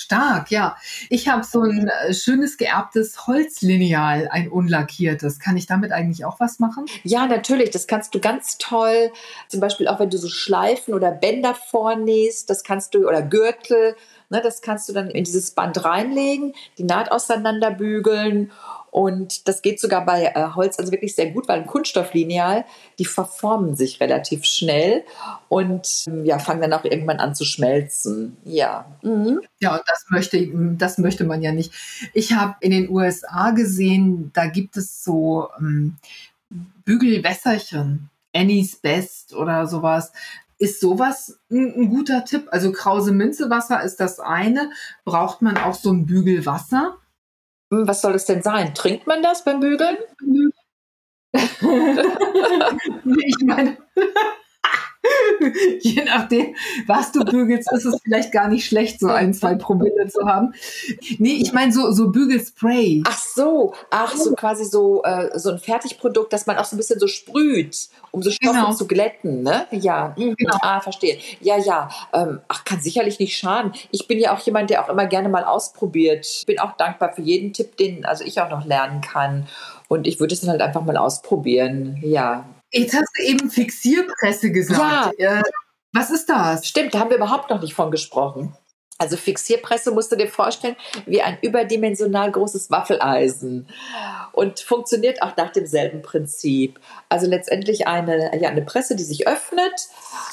Stark, 0.00 0.50
ja. 0.50 0.76
Ich 1.10 1.28
habe 1.28 1.44
so 1.44 1.60
ein 1.60 1.88
äh, 1.88 2.14
schönes 2.14 2.56
geerbtes 2.56 3.26
Holzlineal, 3.26 4.28
ein 4.30 4.48
unlackiertes. 4.48 5.38
Kann 5.38 5.58
ich 5.58 5.66
damit 5.66 5.92
eigentlich 5.92 6.24
auch 6.24 6.40
was 6.40 6.58
machen? 6.58 6.86
Ja, 7.02 7.26
natürlich. 7.26 7.70
Das 7.70 7.86
kannst 7.86 8.14
du 8.14 8.18
ganz 8.18 8.56
toll. 8.56 9.12
Zum 9.48 9.60
Beispiel 9.60 9.88
auch 9.88 10.00
wenn 10.00 10.08
du 10.08 10.16
so 10.16 10.28
Schleifen 10.28 10.94
oder 10.94 11.10
Bänder 11.10 11.54
vornähst, 11.54 12.48
das 12.48 12.64
kannst 12.64 12.94
du 12.94 13.06
oder 13.06 13.20
Gürtel. 13.20 13.94
Ne, 14.30 14.40
das 14.40 14.62
kannst 14.62 14.88
du 14.88 14.92
dann 14.92 15.10
in 15.10 15.24
dieses 15.24 15.50
Band 15.50 15.84
reinlegen, 15.84 16.54
die 16.78 16.84
Naht 16.84 17.10
auseinanderbügeln 17.10 18.52
und 18.90 19.46
das 19.48 19.62
geht 19.62 19.80
sogar 19.80 20.04
bei 20.04 20.32
äh, 20.34 20.48
Holz 20.54 20.78
also 20.78 20.90
wirklich 20.90 21.14
sehr 21.14 21.30
gut, 21.30 21.48
weil 21.48 21.60
ein 21.60 21.66
Kunststofflineal, 21.66 22.64
die 22.98 23.04
verformen 23.04 23.76
sich 23.76 24.00
relativ 24.00 24.44
schnell 24.44 25.04
und 25.48 26.04
ähm, 26.06 26.24
ja, 26.24 26.38
fangen 26.38 26.60
dann 26.60 26.72
auch 26.72 26.84
irgendwann 26.84 27.20
an 27.20 27.34
zu 27.34 27.44
schmelzen. 27.44 28.36
Ja. 28.44 28.86
Mhm. 29.02 29.40
Ja, 29.60 29.74
und 29.74 29.82
das 29.86 30.06
möchte, 30.10 30.48
das 30.76 30.98
möchte 30.98 31.24
man 31.24 31.42
ja 31.42 31.52
nicht. 31.52 31.72
Ich 32.14 32.32
habe 32.32 32.56
in 32.60 32.72
den 32.72 32.90
USA 32.90 33.50
gesehen, 33.50 34.30
da 34.34 34.46
gibt 34.46 34.76
es 34.76 35.04
so 35.04 35.48
ähm, 35.58 35.96
Bügelwässerchen. 36.84 38.10
Annie's 38.32 38.76
Best 38.76 39.34
oder 39.34 39.66
sowas. 39.66 40.12
Ist 40.60 40.78
sowas 40.78 41.40
ein, 41.50 41.74
ein, 41.74 41.88
guter 41.88 42.26
Tipp? 42.26 42.48
Also 42.50 42.70
Krause 42.70 43.12
Minzewasser 43.12 43.82
ist 43.82 43.96
das 43.96 44.20
eine. 44.20 44.70
Braucht 45.06 45.40
man 45.40 45.56
auch 45.56 45.74
so 45.74 45.90
ein 45.90 46.04
Bügelwasser? 46.04 46.98
Hm, 47.72 47.88
was 47.88 48.02
soll 48.02 48.14
es 48.14 48.26
denn 48.26 48.42
sein? 48.42 48.74
Trinkt 48.74 49.06
man 49.06 49.22
das 49.22 49.42
beim 49.42 49.60
Bügeln? 49.60 49.96
ich 51.32 51.62
meine, 53.42 53.78
Je 55.80 56.04
nachdem, 56.04 56.54
was 56.86 57.12
du 57.12 57.24
bügelst, 57.24 57.72
ist 57.72 57.86
es 57.86 58.00
vielleicht 58.02 58.32
gar 58.32 58.48
nicht 58.48 58.66
schlecht, 58.66 59.00
so 59.00 59.08
ein, 59.08 59.32
zwei 59.32 59.54
Promille 59.54 60.08
zu 60.08 60.26
haben. 60.26 60.52
Nee, 61.18 61.38
ich 61.40 61.52
meine 61.52 61.72
so, 61.72 61.90
so 61.92 62.10
Bügelspray. 62.10 63.02
Ach 63.06 63.18
so, 63.18 63.72
ach 63.90 64.14
so 64.14 64.34
quasi 64.34 64.64
so, 64.64 65.02
äh, 65.04 65.38
so 65.38 65.50
ein 65.50 65.58
Fertigprodukt, 65.58 66.32
das 66.32 66.46
man 66.46 66.58
auch 66.58 66.64
so 66.64 66.76
ein 66.76 66.78
bisschen 66.78 67.00
so 67.00 67.06
sprüht, 67.06 67.88
um 68.10 68.22
so 68.22 68.30
Stoffe 68.30 68.54
genau. 68.54 68.72
zu 68.72 68.86
glätten, 68.86 69.42
ne? 69.42 69.66
Ja, 69.70 70.14
mhm. 70.16 70.34
genau. 70.36 70.56
ah, 70.60 70.80
verstehe. 70.80 71.18
Ja, 71.40 71.56
ja, 71.56 71.88
ähm, 72.12 72.40
ach, 72.48 72.64
kann 72.64 72.80
sicherlich 72.80 73.18
nicht 73.18 73.36
schaden. 73.36 73.72
Ich 73.90 74.06
bin 74.06 74.18
ja 74.18 74.34
auch 74.34 74.40
jemand, 74.40 74.70
der 74.70 74.84
auch 74.84 74.88
immer 74.88 75.06
gerne 75.06 75.28
mal 75.28 75.44
ausprobiert. 75.44 76.44
Bin 76.46 76.58
auch 76.58 76.76
dankbar 76.76 77.12
für 77.14 77.22
jeden 77.22 77.52
Tipp, 77.52 77.76
den 77.76 78.04
also 78.04 78.24
ich 78.24 78.40
auch 78.40 78.50
noch 78.50 78.66
lernen 78.66 79.00
kann. 79.00 79.46
Und 79.88 80.06
ich 80.06 80.20
würde 80.20 80.34
es 80.34 80.40
dann 80.40 80.50
halt 80.50 80.62
einfach 80.62 80.84
mal 80.84 80.96
ausprobieren. 80.96 81.98
Ja, 82.02 82.44
Jetzt 82.72 82.94
hast 82.94 83.10
du 83.16 83.22
eben 83.24 83.50
Fixierpresse 83.50 84.52
gesagt. 84.52 85.18
Ja. 85.18 85.42
Was 85.92 86.10
ist 86.10 86.28
das? 86.28 86.66
Stimmt, 86.66 86.94
da 86.94 87.00
haben 87.00 87.10
wir 87.10 87.16
überhaupt 87.16 87.50
noch 87.50 87.60
nicht 87.60 87.74
von 87.74 87.90
gesprochen. 87.90 88.56
Also 89.00 89.16
Fixierpresse 89.16 89.92
musst 89.92 90.12
du 90.12 90.16
dir 90.16 90.28
vorstellen 90.28 90.76
wie 91.06 91.22
ein 91.22 91.38
überdimensional 91.40 92.30
großes 92.30 92.70
Waffeleisen 92.70 93.66
und 94.32 94.60
funktioniert 94.60 95.22
auch 95.22 95.34
nach 95.38 95.50
demselben 95.52 96.02
Prinzip. 96.02 96.78
Also 97.08 97.26
letztendlich 97.26 97.86
eine, 97.86 98.38
ja, 98.38 98.50
eine 98.50 98.60
Presse, 98.60 98.96
die 98.96 99.02
sich 99.02 99.26
öffnet, 99.26 99.72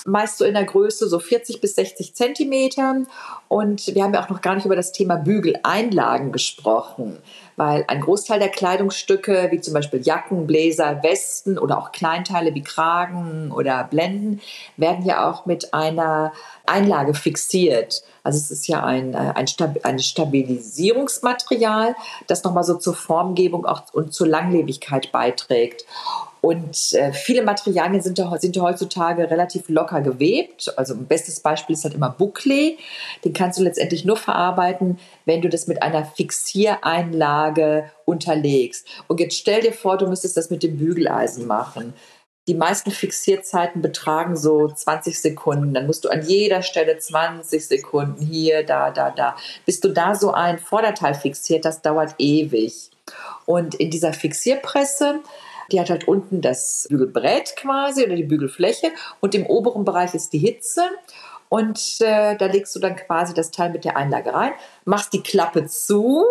meist 0.05 0.37
so 0.37 0.43
in 0.43 0.53
der 0.53 0.65
Größe 0.65 1.07
so 1.07 1.19
40 1.19 1.61
bis 1.61 1.75
60 1.75 2.13
Zentimetern. 2.13 3.07
Und 3.47 3.95
wir 3.95 4.03
haben 4.03 4.13
ja 4.13 4.21
auch 4.21 4.29
noch 4.29 4.41
gar 4.41 4.55
nicht 4.55 4.65
über 4.65 4.75
das 4.75 4.91
Thema 4.91 5.15
Bügeleinlagen 5.15 6.33
gesprochen 6.33 7.19
weil 7.57 7.83
ein 7.87 8.01
Großteil 8.01 8.39
der 8.39 8.49
Kleidungsstücke, 8.49 9.47
wie 9.51 9.59
zum 9.59 9.73
Beispiel 9.73 9.99
Jacken, 10.01 10.47
Bläser, 10.47 11.01
Westen 11.03 11.57
oder 11.57 11.79
auch 11.79 11.91
Kleinteile 11.91 12.53
wie 12.53 12.63
Kragen 12.63 13.51
oder 13.51 13.83
Blenden, 13.83 14.41
werden 14.77 15.03
ja 15.03 15.29
auch 15.29 15.45
mit 15.47 15.73
einer 15.73 16.31
Einlage 16.67 17.15
fixiert. 17.15 18.03
Also 18.23 18.37
es 18.37 18.51
ist 18.51 18.67
ja 18.67 18.83
ein, 18.83 19.13
äh, 19.13 19.33
ein, 19.35 19.47
ein 19.83 19.99
Stabilisierungsmaterial, 19.99 21.95
das 22.27 22.43
nochmal 22.43 22.63
so 22.63 22.75
zur 22.75 22.93
Formgebung 22.93 23.65
auch 23.65 23.83
und 23.91 24.13
zur 24.13 24.27
Langlebigkeit 24.27 25.11
beiträgt. 25.11 25.85
Und 26.41 26.93
äh, 26.93 27.11
viele 27.13 27.43
Materialien 27.43 28.01
sind, 28.01 28.17
sind 28.39 28.57
heutzutage 28.57 29.29
relativ 29.29 29.69
locker 29.69 30.01
gewebt. 30.01 30.71
Also 30.77 30.93
ein 30.93 31.07
bestes 31.07 31.39
Beispiel 31.39 31.75
ist 31.75 31.83
halt 31.83 31.95
immer 31.95 32.15
Bouclé. 32.17 32.77
Den 33.25 33.33
kannst 33.33 33.59
du 33.59 33.63
letztendlich 33.63 34.05
nur 34.05 34.17
verarbeiten, 34.17 34.99
wenn 35.25 35.41
du 35.41 35.49
das 35.49 35.67
mit 35.67 35.81
einer 35.81 36.05
Fixiereinlage 36.05 37.91
unterlegst. 38.05 38.87
Und 39.07 39.19
jetzt 39.19 39.37
stell 39.37 39.61
dir 39.61 39.73
vor, 39.73 39.97
du 39.97 40.07
müsstest 40.07 40.37
das 40.37 40.49
mit 40.49 40.63
dem 40.63 40.77
Bügeleisen 40.77 41.47
machen. 41.47 41.93
Die 42.47 42.53
meisten 42.53 42.91
Fixierzeiten 42.91 43.81
betragen 43.81 44.37
so 44.37 44.69
20 44.69 45.19
Sekunden. 45.19 45.73
Dann 45.73 45.85
musst 45.85 46.05
du 46.05 46.09
an 46.09 46.21
jeder 46.25 46.61
Stelle 46.61 46.97
20 46.97 47.67
Sekunden 47.67 48.25
hier, 48.25 48.63
da, 48.63 48.89
da, 48.89 49.11
da. 49.11 49.35
Bis 49.65 49.81
du 49.81 49.89
da 49.89 50.15
so 50.15 50.31
ein 50.31 50.57
Vorderteil 50.57 51.13
fixiert 51.13 51.65
das 51.65 51.81
dauert 51.81 52.15
ewig. 52.19 52.89
Und 53.45 53.75
in 53.75 53.91
dieser 53.91 54.13
Fixierpresse 54.13 55.19
die 55.71 55.79
hat 55.79 55.89
halt 55.89 56.07
unten 56.07 56.41
das 56.41 56.87
Bügelbrett 56.89 57.55
quasi 57.55 58.03
oder 58.03 58.15
die 58.15 58.23
Bügelfläche 58.23 58.91
und 59.19 59.35
im 59.35 59.45
oberen 59.45 59.85
Bereich 59.85 60.13
ist 60.13 60.33
die 60.33 60.39
Hitze. 60.39 60.81
Und 61.49 61.97
äh, 62.01 62.35
da 62.35 62.45
legst 62.47 62.75
du 62.75 62.79
dann 62.79 62.95
quasi 62.95 63.33
das 63.33 63.51
Teil 63.51 63.71
mit 63.71 63.85
der 63.85 63.95
Einlage 63.95 64.33
rein, 64.33 64.51
machst 64.83 65.13
die 65.13 65.23
Klappe 65.23 65.65
zu, 65.65 66.25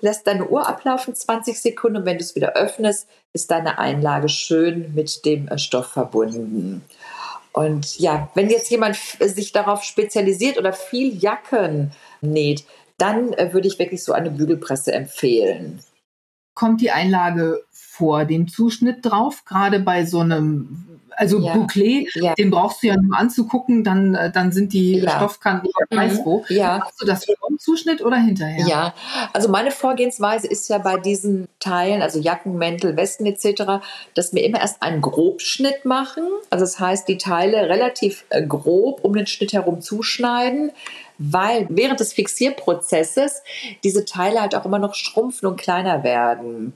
lässt 0.00 0.26
deine 0.26 0.48
Uhr 0.48 0.66
ablaufen, 0.66 1.14
20 1.14 1.60
Sekunden 1.60 1.98
und 1.98 2.04
wenn 2.06 2.16
du 2.16 2.24
es 2.24 2.34
wieder 2.34 2.54
öffnest, 2.54 3.06
ist 3.32 3.50
deine 3.50 3.78
Einlage 3.78 4.28
schön 4.28 4.94
mit 4.94 5.24
dem 5.24 5.48
äh, 5.48 5.58
Stoff 5.58 5.88
verbunden. 5.88 6.82
Und 7.52 7.98
ja, 7.98 8.30
wenn 8.34 8.48
jetzt 8.48 8.70
jemand 8.70 8.96
sich 8.96 9.52
darauf 9.52 9.82
spezialisiert 9.82 10.56
oder 10.56 10.72
viel 10.72 11.16
Jacken 11.16 11.92
näht, 12.20 12.64
dann 12.96 13.32
äh, 13.32 13.52
würde 13.52 13.68
ich 13.68 13.78
wirklich 13.78 14.04
so 14.04 14.12
eine 14.12 14.30
Bügelpresse 14.30 14.92
empfehlen. 14.92 15.80
Kommt 16.60 16.82
die 16.82 16.90
Einlage 16.90 17.64
vor 17.70 18.26
dem 18.26 18.46
Zuschnitt 18.46 18.98
drauf, 19.00 19.46
gerade 19.46 19.80
bei 19.80 20.04
so 20.04 20.20
einem 20.20 20.86
also 21.16 21.38
ja. 21.38 21.54
Bouclé, 21.54 22.06
ja. 22.14 22.34
den 22.34 22.50
brauchst 22.50 22.82
du 22.82 22.88
ja 22.88 22.96
nur 22.96 23.16
anzugucken, 23.16 23.82
dann, 23.82 24.14
äh, 24.14 24.30
dann 24.30 24.52
sind 24.52 24.74
die 24.74 24.98
ja. 24.98 25.16
Stoffkanten 25.16 25.70
mhm. 25.90 25.96
weiß 25.96 26.20
wo. 26.24 26.44
Ja. 26.48 26.78
Machst 26.78 27.00
du 27.00 27.06
das 27.06 27.24
vor 27.24 27.48
dem 27.48 27.58
Zuschnitt 27.58 28.02
oder 28.02 28.16
hinterher? 28.16 28.66
Ja, 28.66 28.94
also 29.32 29.48
meine 29.48 29.70
Vorgehensweise 29.70 30.46
ist 30.46 30.68
ja 30.68 30.76
bei 30.78 30.98
diesen 30.98 31.48
Teilen, 31.60 32.02
also 32.02 32.18
Jacken, 32.18 32.56
Mäntel, 32.56 32.96
Westen 32.96 33.24
etc., 33.24 33.82
dass 34.14 34.34
wir 34.34 34.44
immer 34.44 34.60
erst 34.60 34.82
einen 34.82 35.00
Grobschnitt 35.00 35.86
machen. 35.86 36.24
Also 36.50 36.64
das 36.64 36.78
heißt, 36.78 37.08
die 37.08 37.16
Teile 37.16 37.70
relativ 37.70 38.26
äh, 38.28 38.46
grob 38.46 39.02
um 39.02 39.14
den 39.14 39.26
Schnitt 39.26 39.54
herum 39.54 39.80
zuschneiden 39.80 40.72
weil 41.20 41.66
während 41.68 42.00
des 42.00 42.14
Fixierprozesses 42.14 43.42
diese 43.84 44.06
Teile 44.06 44.40
halt 44.40 44.54
auch 44.54 44.64
immer 44.64 44.78
noch 44.78 44.94
schrumpfen 44.94 45.46
und 45.48 45.60
kleiner 45.60 46.02
werden. 46.02 46.72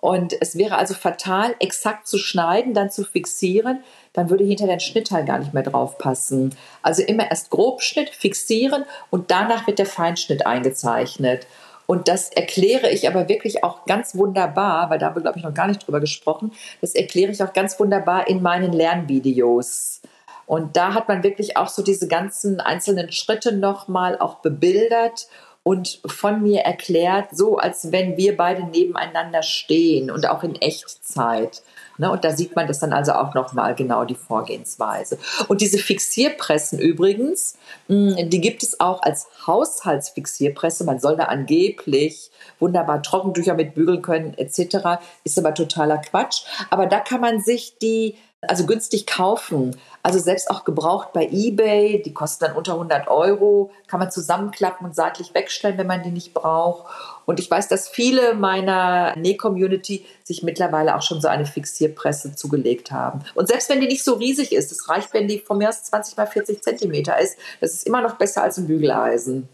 Und 0.00 0.34
es 0.40 0.56
wäre 0.56 0.76
also 0.76 0.94
fatal, 0.94 1.54
exakt 1.58 2.06
zu 2.06 2.18
schneiden, 2.18 2.74
dann 2.74 2.90
zu 2.90 3.04
fixieren, 3.04 3.82
dann 4.12 4.30
würde 4.30 4.44
hinter 4.44 4.66
den 4.66 4.80
Schnittteil 4.80 5.24
gar 5.24 5.38
nicht 5.38 5.52
mehr 5.52 5.62
drauf 5.62 5.98
passen. 5.98 6.54
Also 6.82 7.02
immer 7.02 7.30
erst 7.30 7.50
Grobschnitt, 7.50 8.10
fixieren 8.10 8.84
und 9.10 9.30
danach 9.30 9.66
wird 9.66 9.78
der 9.78 9.86
Feinschnitt 9.86 10.46
eingezeichnet. 10.46 11.46
Und 11.86 12.08
das 12.08 12.30
erkläre 12.30 12.90
ich 12.90 13.08
aber 13.08 13.28
wirklich 13.28 13.62
auch 13.62 13.84
ganz 13.84 14.16
wunderbar, 14.16 14.90
weil 14.90 14.98
da 14.98 15.06
haben 15.06 15.16
wir, 15.16 15.22
glaube 15.22 15.38
ich, 15.38 15.44
noch 15.44 15.54
gar 15.54 15.68
nicht 15.68 15.86
drüber 15.86 16.00
gesprochen. 16.00 16.52
Das 16.80 16.94
erkläre 16.94 17.30
ich 17.30 17.42
auch 17.42 17.52
ganz 17.52 17.78
wunderbar 17.78 18.26
in 18.26 18.42
meinen 18.42 18.72
Lernvideos. 18.72 20.00
Und 20.46 20.76
da 20.76 20.94
hat 20.94 21.08
man 21.08 21.22
wirklich 21.22 21.56
auch 21.56 21.68
so 21.68 21.82
diese 21.82 22.08
ganzen 22.08 22.60
einzelnen 22.60 23.12
Schritte 23.12 23.52
nochmal 23.52 24.18
auch 24.18 24.36
bebildert 24.36 25.28
und 25.66 26.00
von 26.06 26.42
mir 26.42 26.60
erklärt, 26.60 27.30
so 27.32 27.56
als 27.58 27.90
wenn 27.90 28.16
wir 28.16 28.36
beide 28.36 28.62
nebeneinander 28.62 29.42
stehen 29.42 30.12
und 30.12 30.28
auch 30.28 30.44
in 30.44 30.54
Echtzeit. 30.54 31.62
Ne, 31.98 32.08
und 32.08 32.24
da 32.24 32.36
sieht 32.36 32.54
man 32.54 32.68
das 32.68 32.78
dann 32.78 32.92
also 32.92 33.14
auch 33.14 33.34
nochmal 33.34 33.74
genau 33.74 34.04
die 34.04 34.14
Vorgehensweise. 34.14 35.18
Und 35.48 35.62
diese 35.62 35.78
Fixierpressen 35.78 36.78
übrigens, 36.78 37.56
hm, 37.88 38.30
die 38.30 38.40
gibt 38.40 38.62
es 38.62 38.78
auch 38.78 39.02
als 39.02 39.26
Haushaltsfixierpresse. 39.44 40.84
Man 40.84 41.00
soll 41.00 41.16
da 41.16 41.24
angeblich 41.24 42.30
wunderbar 42.60 43.02
Trockentücher 43.02 43.54
mit 43.54 43.74
bügeln 43.74 44.02
können 44.02 44.34
etc. 44.34 45.00
Ist 45.24 45.36
aber 45.36 45.52
totaler 45.52 45.98
Quatsch. 45.98 46.44
Aber 46.70 46.86
da 46.86 47.00
kann 47.00 47.20
man 47.20 47.40
sich 47.40 47.78
die 47.78 48.14
also 48.48 48.66
günstig 48.66 49.06
kaufen. 49.06 49.76
Also 50.02 50.18
selbst 50.18 50.50
auch 50.50 50.64
gebraucht 50.64 51.12
bei 51.12 51.28
eBay, 51.30 52.00
die 52.00 52.14
kosten 52.14 52.44
dann 52.44 52.56
unter 52.56 52.74
100 52.74 53.08
Euro, 53.08 53.72
kann 53.88 53.98
man 53.98 54.10
zusammenklappen 54.10 54.86
und 54.86 54.94
seitlich 54.94 55.34
wegstellen, 55.34 55.78
wenn 55.78 55.88
man 55.88 56.02
die 56.02 56.10
nicht 56.10 56.32
braucht. 56.32 56.86
Und 57.24 57.40
ich 57.40 57.50
weiß, 57.50 57.66
dass 57.66 57.88
viele 57.88 58.34
meiner 58.34 59.16
Näh-Community 59.16 60.06
sich 60.22 60.44
mittlerweile 60.44 60.94
auch 60.94 61.02
schon 61.02 61.20
so 61.20 61.26
eine 61.26 61.44
Fixierpresse 61.44 62.36
zugelegt 62.36 62.92
haben. 62.92 63.20
Und 63.34 63.48
selbst 63.48 63.68
wenn 63.68 63.80
die 63.80 63.88
nicht 63.88 64.04
so 64.04 64.14
riesig 64.14 64.52
ist, 64.52 64.70
es 64.70 64.88
reicht, 64.88 65.12
wenn 65.12 65.26
die 65.26 65.40
von 65.40 65.58
mir 65.58 65.68
aus 65.68 65.82
20 65.82 66.16
mal 66.16 66.26
40 66.26 66.62
Zentimeter 66.62 67.18
ist, 67.18 67.36
das 67.60 67.72
ist 67.72 67.86
immer 67.86 68.00
noch 68.00 68.14
besser 68.14 68.44
als 68.44 68.58
ein 68.58 68.68
Bügeleisen. 68.68 69.48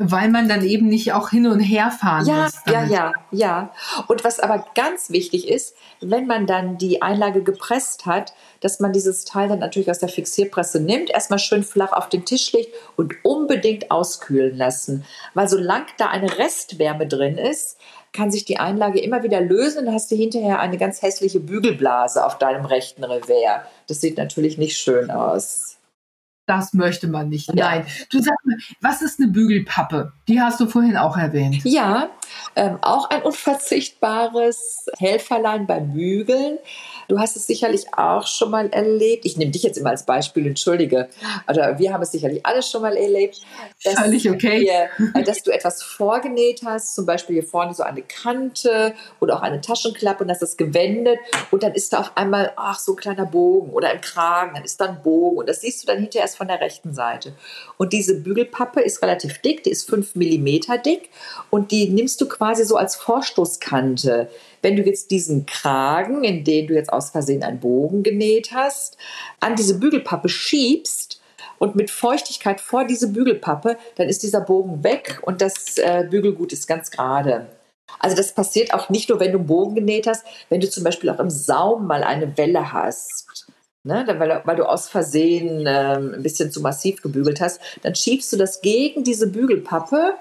Weil 0.00 0.28
man 0.28 0.48
dann 0.48 0.64
eben 0.64 0.86
nicht 0.86 1.12
auch 1.12 1.30
hin 1.30 1.48
und 1.48 1.58
her 1.58 1.90
fahren 1.90 2.24
ja, 2.24 2.44
muss. 2.44 2.52
Ja, 2.66 2.84
ja, 2.84 2.86
ja, 2.86 3.12
ja. 3.32 3.72
Und 4.06 4.22
was 4.22 4.38
aber 4.38 4.64
ganz 4.76 5.10
wichtig 5.10 5.48
ist, 5.48 5.74
wenn 6.00 6.28
man 6.28 6.46
dann 6.46 6.78
die 6.78 7.02
Einlage 7.02 7.42
gepresst 7.42 8.06
hat, 8.06 8.32
dass 8.60 8.78
man 8.78 8.92
dieses 8.92 9.24
Teil 9.24 9.48
dann 9.48 9.58
natürlich 9.58 9.90
aus 9.90 9.98
der 9.98 10.08
Fixierpresse 10.08 10.78
nimmt, 10.78 11.10
erstmal 11.10 11.40
schön 11.40 11.64
flach 11.64 11.92
auf 11.92 12.08
den 12.08 12.24
Tisch 12.24 12.52
legt 12.52 12.72
und 12.94 13.14
unbedingt 13.24 13.90
auskühlen 13.90 14.56
lassen. 14.56 15.04
Weil 15.34 15.48
solange 15.48 15.86
da 15.96 16.06
eine 16.06 16.38
Restwärme 16.38 17.08
drin 17.08 17.36
ist, 17.36 17.76
kann 18.12 18.30
sich 18.30 18.44
die 18.44 18.58
Einlage 18.58 19.00
immer 19.00 19.24
wieder 19.24 19.40
lösen 19.40 19.80
und 19.80 19.86
dann 19.86 19.94
hast 19.94 20.12
du 20.12 20.16
hinterher 20.16 20.60
eine 20.60 20.78
ganz 20.78 21.02
hässliche 21.02 21.40
Bügelblase 21.40 22.24
auf 22.24 22.38
deinem 22.38 22.66
rechten 22.66 23.02
Revers. 23.02 23.62
Das 23.88 24.00
sieht 24.00 24.16
natürlich 24.16 24.58
nicht 24.58 24.78
schön 24.78 25.10
aus 25.10 25.77
das 26.48 26.72
möchte 26.72 27.08
man 27.08 27.28
nicht. 27.28 27.54
Nein. 27.54 27.86
Du 28.10 28.20
sag 28.20 28.34
mal, 28.44 28.56
was 28.80 29.02
ist 29.02 29.20
eine 29.20 29.28
Bügelpappe? 29.28 30.12
Die 30.26 30.40
hast 30.40 30.58
du 30.60 30.66
vorhin 30.66 30.96
auch 30.96 31.16
erwähnt. 31.16 31.60
Ja, 31.64 32.08
ähm, 32.56 32.78
auch 32.80 33.10
ein 33.10 33.22
unverzichtbares 33.22 34.86
Helferlein 34.98 35.66
beim 35.66 35.92
Bügeln. 35.92 36.58
Du 37.08 37.18
hast 37.18 37.36
es 37.36 37.46
sicherlich 37.46 37.94
auch 37.94 38.26
schon 38.26 38.50
mal 38.50 38.68
erlebt. 38.68 39.24
Ich 39.24 39.36
nehme 39.36 39.50
dich 39.50 39.62
jetzt 39.62 39.78
immer 39.78 39.90
als 39.90 40.04
Beispiel, 40.04 40.46
entschuldige. 40.46 41.08
Also 41.46 41.60
wir 41.78 41.92
haben 41.92 42.02
es 42.02 42.12
sicherlich 42.12 42.44
alle 42.44 42.62
schon 42.62 42.82
mal 42.82 42.96
erlebt. 42.96 43.40
Völlig 43.78 44.28
okay. 44.30 44.60
Wir, 44.60 45.20
äh, 45.20 45.24
dass 45.24 45.42
du 45.42 45.50
etwas 45.50 45.82
vorgenäht 45.82 46.62
hast, 46.64 46.94
zum 46.94 47.06
Beispiel 47.06 47.36
hier 47.36 47.46
vorne 47.46 47.74
so 47.74 47.82
eine 47.82 48.02
Kante 48.02 48.94
oder 49.20 49.36
auch 49.36 49.42
eine 49.42 49.60
Taschenklappe 49.60 50.24
und 50.24 50.30
hast 50.30 50.42
das 50.42 50.56
gewendet 50.56 51.18
und 51.50 51.62
dann 51.62 51.72
ist 51.72 51.92
da 51.92 52.00
auf 52.00 52.16
einmal, 52.16 52.52
ach, 52.56 52.78
so 52.78 52.92
ein 52.92 52.96
kleiner 52.96 53.26
Bogen 53.26 53.70
oder 53.72 53.88
ein 53.88 54.00
Kragen, 54.00 54.54
dann 54.54 54.64
ist 54.64 54.80
da 54.80 54.86
ein 54.86 55.02
Bogen 55.02 55.38
und 55.38 55.48
das 55.48 55.60
siehst 55.60 55.82
du 55.82 55.86
dann 55.86 55.98
hinterher 55.98 56.22
erst 56.22 56.37
von 56.38 56.48
der 56.48 56.60
rechten 56.60 56.94
Seite. 56.94 57.34
Und 57.76 57.92
diese 57.92 58.20
Bügelpappe 58.20 58.80
ist 58.80 59.02
relativ 59.02 59.38
dick, 59.38 59.64
die 59.64 59.70
ist 59.70 59.88
5 59.90 60.14
mm 60.14 60.46
dick 60.84 61.10
und 61.50 61.70
die 61.70 61.90
nimmst 61.90 62.20
du 62.20 62.28
quasi 62.28 62.64
so 62.64 62.76
als 62.76 62.96
Vorstoßkante. 62.96 64.30
Wenn 64.62 64.76
du 64.76 64.82
jetzt 64.82 65.10
diesen 65.10 65.44
Kragen, 65.44 66.24
in 66.24 66.44
den 66.44 66.66
du 66.66 66.74
jetzt 66.74 66.92
aus 66.92 67.10
Versehen 67.10 67.42
einen 67.42 67.60
Bogen 67.60 68.02
genäht 68.02 68.52
hast, 68.52 68.96
an 69.40 69.56
diese 69.56 69.78
Bügelpappe 69.78 70.30
schiebst, 70.30 71.20
und 71.60 71.74
mit 71.74 71.90
Feuchtigkeit 71.90 72.60
vor 72.60 72.84
diese 72.84 73.08
Bügelpappe, 73.08 73.78
dann 73.96 74.08
ist 74.08 74.22
dieser 74.22 74.40
Bogen 74.40 74.84
weg 74.84 75.18
und 75.22 75.40
das 75.40 75.76
äh, 75.78 76.06
Bügelgut 76.08 76.52
ist 76.52 76.68
ganz 76.68 76.92
gerade. 76.92 77.48
Also 77.98 78.16
das 78.16 78.32
passiert 78.32 78.74
auch 78.74 78.90
nicht 78.90 79.08
nur, 79.08 79.18
wenn 79.18 79.32
du 79.32 79.38
einen 79.38 79.46
Bogen 79.48 79.74
genäht 79.74 80.06
hast, 80.06 80.24
wenn 80.50 80.60
du 80.60 80.70
zum 80.70 80.84
Beispiel 80.84 81.10
auch 81.10 81.18
im 81.18 81.30
Saum 81.30 81.86
mal 81.86 82.04
eine 82.04 82.36
Welle 82.36 82.72
hast 82.72 83.47
ne, 83.84 84.04
weil, 84.06 84.42
weil, 84.44 84.56
du 84.56 84.68
aus 84.68 84.88
Versehen 84.88 85.64
ähm, 85.66 86.14
ein 86.14 86.22
bisschen 86.22 86.50
zu 86.50 86.60
massiv 86.60 87.02
gebügelt 87.02 87.40
hast, 87.40 87.60
dann 87.82 87.94
schiebst 87.94 88.32
du 88.32 88.36
das 88.36 88.60
gegen 88.60 89.04
diese 89.04 89.28
Bügelpappe, 89.28 90.14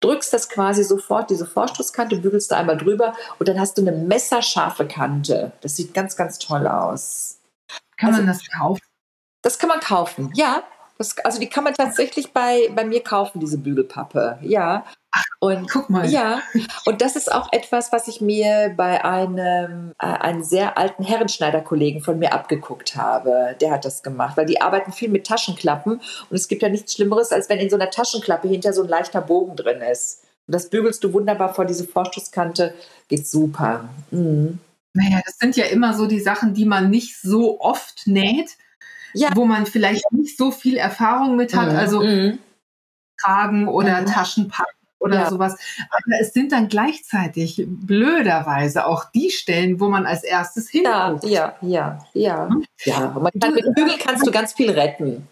drückst 0.00 0.32
das 0.32 0.48
quasi 0.48 0.84
sofort, 0.84 1.30
diese 1.30 1.46
Vorstoßkante, 1.46 2.16
bügelst 2.16 2.50
du 2.50 2.56
einmal 2.56 2.76
drüber 2.76 3.14
und 3.38 3.48
dann 3.48 3.58
hast 3.58 3.78
du 3.78 3.82
eine 3.82 3.92
messerscharfe 3.92 4.86
Kante. 4.86 5.52
Das 5.60 5.76
sieht 5.76 5.94
ganz, 5.94 6.16
ganz 6.16 6.38
toll 6.38 6.66
aus. 6.66 7.40
Kann 7.96 8.10
also, 8.10 8.22
man 8.22 8.28
das 8.28 8.48
kaufen? 8.48 8.82
Das 9.42 9.58
kann 9.58 9.68
man 9.68 9.80
kaufen, 9.80 10.32
ja. 10.34 10.62
Das, 10.98 11.16
also 11.18 11.38
die 11.38 11.48
kann 11.48 11.64
man 11.64 11.74
tatsächlich 11.74 12.32
bei, 12.32 12.68
bei 12.74 12.84
mir 12.84 13.02
kaufen, 13.02 13.38
diese 13.38 13.58
Bügelpappe. 13.58 14.38
Ja. 14.42 14.84
Und 15.40 15.70
guck 15.70 15.88
mal. 15.88 16.08
Ja, 16.08 16.42
und 16.84 17.00
das 17.00 17.16
ist 17.16 17.32
auch 17.32 17.52
etwas, 17.52 17.92
was 17.92 18.08
ich 18.08 18.20
mir 18.20 18.74
bei 18.76 19.04
einem, 19.04 19.92
äh, 20.00 20.06
einem 20.06 20.42
sehr 20.42 20.76
alten 20.76 21.04
Herrenschneiderkollegen 21.04 22.02
von 22.02 22.18
mir 22.18 22.32
abgeguckt 22.32 22.96
habe. 22.96 23.56
Der 23.60 23.70
hat 23.70 23.84
das 23.84 24.02
gemacht, 24.02 24.36
weil 24.36 24.46
die 24.46 24.60
arbeiten 24.60 24.92
viel 24.92 25.08
mit 25.08 25.26
Taschenklappen 25.26 25.94
und 25.94 26.36
es 26.36 26.48
gibt 26.48 26.62
ja 26.62 26.68
nichts 26.68 26.94
Schlimmeres, 26.94 27.32
als 27.32 27.48
wenn 27.48 27.58
in 27.58 27.70
so 27.70 27.76
einer 27.76 27.90
Taschenklappe 27.90 28.48
hinter 28.48 28.72
so 28.72 28.82
ein 28.82 28.88
leichter 28.88 29.20
Bogen 29.20 29.56
drin 29.56 29.80
ist. 29.80 30.24
Und 30.46 30.54
das 30.54 30.70
bügelst 30.70 31.04
du 31.04 31.12
wunderbar 31.12 31.54
vor 31.54 31.64
diese 31.64 31.86
Vorstoßkante, 31.86 32.74
geht 33.08 33.28
super. 33.28 33.88
Mhm. 34.10 34.58
Naja, 34.94 35.20
das 35.24 35.38
sind 35.38 35.56
ja 35.56 35.66
immer 35.66 35.94
so 35.94 36.06
die 36.06 36.20
Sachen, 36.20 36.54
die 36.54 36.64
man 36.64 36.90
nicht 36.90 37.20
so 37.20 37.60
oft 37.60 38.06
näht, 38.06 38.56
ja. 39.14 39.28
wo 39.34 39.44
man 39.44 39.66
vielleicht 39.66 40.10
nicht 40.10 40.36
so 40.36 40.50
viel 40.50 40.76
Erfahrung 40.76 41.36
mit 41.36 41.54
hat. 41.54 41.72
Mhm. 41.72 41.78
Also 41.78 42.02
mhm. 42.02 42.38
Tragen 43.20 43.68
oder 43.68 44.00
mhm. 44.00 44.06
Taschenpacken 44.06 44.77
oder 44.98 45.16
ja. 45.16 45.30
sowas. 45.30 45.56
Aber 45.90 46.20
es 46.20 46.32
sind 46.32 46.52
dann 46.52 46.68
gleichzeitig 46.68 47.64
blöderweise 47.66 48.86
auch 48.86 49.10
die 49.12 49.30
Stellen, 49.30 49.80
wo 49.80 49.88
man 49.88 50.06
als 50.06 50.24
erstes 50.24 50.68
hinguckt. 50.68 51.24
Ja, 51.24 51.56
ja, 51.62 51.98
ja, 52.14 52.48
ja. 52.48 52.48
Ja. 52.84 53.30
Kann, 53.40 53.54
mit 53.54 53.74
Bügel 53.74 53.94
kannst 53.98 54.26
du 54.26 54.30
ganz 54.30 54.52
viel 54.52 54.70
retten. 54.70 55.28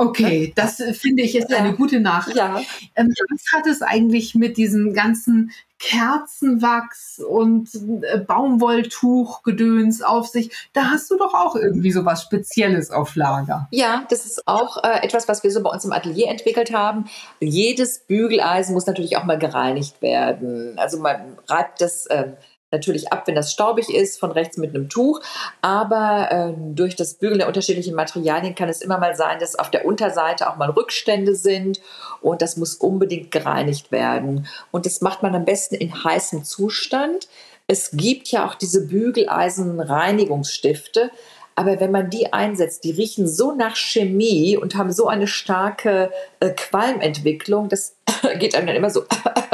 Okay, 0.00 0.52
das 0.54 0.78
äh, 0.78 0.94
finde 0.94 1.24
ich 1.24 1.36
ist 1.36 1.50
ja. 1.50 1.58
eine 1.58 1.74
gute 1.74 1.98
Nachricht. 1.98 2.36
Ja. 2.36 2.62
Ähm, 2.94 3.12
was 3.30 3.52
hat 3.52 3.66
es 3.66 3.82
eigentlich 3.82 4.36
mit 4.36 4.56
diesem 4.56 4.94
ganzen 4.94 5.50
Kerzenwachs 5.78 7.20
und 7.20 7.70
äh, 8.02 8.18
Baumwolltuch-Gedöns 8.18 10.02
auf 10.02 10.26
sich? 10.26 10.50
Da 10.72 10.90
hast 10.90 11.10
du 11.10 11.16
doch 11.16 11.34
auch 11.34 11.56
irgendwie 11.56 11.92
so 11.92 12.04
was 12.04 12.22
Spezielles 12.22 12.90
auf 12.90 13.14
Lager. 13.16 13.68
Ja, 13.70 14.04
das 14.10 14.26
ist 14.26 14.46
auch 14.46 14.82
äh, 14.82 15.04
etwas, 15.04 15.28
was 15.28 15.42
wir 15.42 15.50
so 15.50 15.62
bei 15.62 15.70
uns 15.70 15.84
im 15.84 15.92
Atelier 15.92 16.28
entwickelt 16.28 16.72
haben. 16.72 17.04
Jedes 17.40 18.00
Bügeleisen 18.00 18.74
muss 18.74 18.86
natürlich 18.86 19.16
auch 19.16 19.24
mal 19.24 19.38
gereinigt 19.38 20.02
werden. 20.02 20.78
Also 20.78 20.98
man 20.98 21.38
reibt 21.46 21.80
das 21.80 22.06
äh, 22.06 22.32
natürlich 22.70 23.12
ab, 23.12 23.26
wenn 23.26 23.34
das 23.34 23.52
staubig 23.52 23.88
ist, 23.88 24.20
von 24.20 24.30
rechts 24.30 24.56
mit 24.56 24.72
einem 24.74 24.88
Tuch. 24.88 25.20
Aber 25.62 26.30
äh, 26.30 26.52
durch 26.74 26.94
das 26.96 27.14
Bügeln 27.14 27.38
der 27.38 27.48
unterschiedlichen 27.48 27.94
Materialien 27.94 28.54
kann 28.54 28.68
es 28.68 28.82
immer 28.82 28.98
mal 28.98 29.16
sein, 29.16 29.38
dass 29.38 29.54
auf 29.54 29.70
der 29.70 29.86
Unterseite 29.86 30.50
auch 30.50 30.56
mal 30.56 30.70
Rückstände 30.70 31.34
sind 31.34 31.80
und 32.20 32.42
das 32.42 32.56
muss 32.56 32.74
unbedingt 32.74 33.30
gereinigt 33.30 33.92
werden. 33.92 34.46
Und 34.70 34.86
das 34.86 35.00
macht 35.00 35.22
man 35.22 35.34
am 35.34 35.44
besten 35.44 35.74
in 35.76 36.04
heißem 36.04 36.44
Zustand. 36.44 37.28
Es 37.66 37.90
gibt 37.92 38.28
ja 38.28 38.46
auch 38.46 38.54
diese 38.54 38.86
Bügeleisenreinigungsstifte, 38.86 41.10
Aber 41.58 41.80
wenn 41.80 41.90
man 41.90 42.08
die 42.08 42.32
einsetzt, 42.32 42.84
die 42.84 42.92
riechen 42.92 43.26
so 43.26 43.50
nach 43.50 43.74
Chemie 43.74 44.56
und 44.56 44.76
haben 44.76 44.92
so 44.92 45.08
eine 45.08 45.26
starke 45.26 46.12
äh, 46.38 46.50
Qualmentwicklung, 46.50 47.68
das 47.68 47.96
geht 48.38 48.54
einem 48.54 48.68
dann 48.68 48.76
immer 48.76 48.90
so 48.90 49.02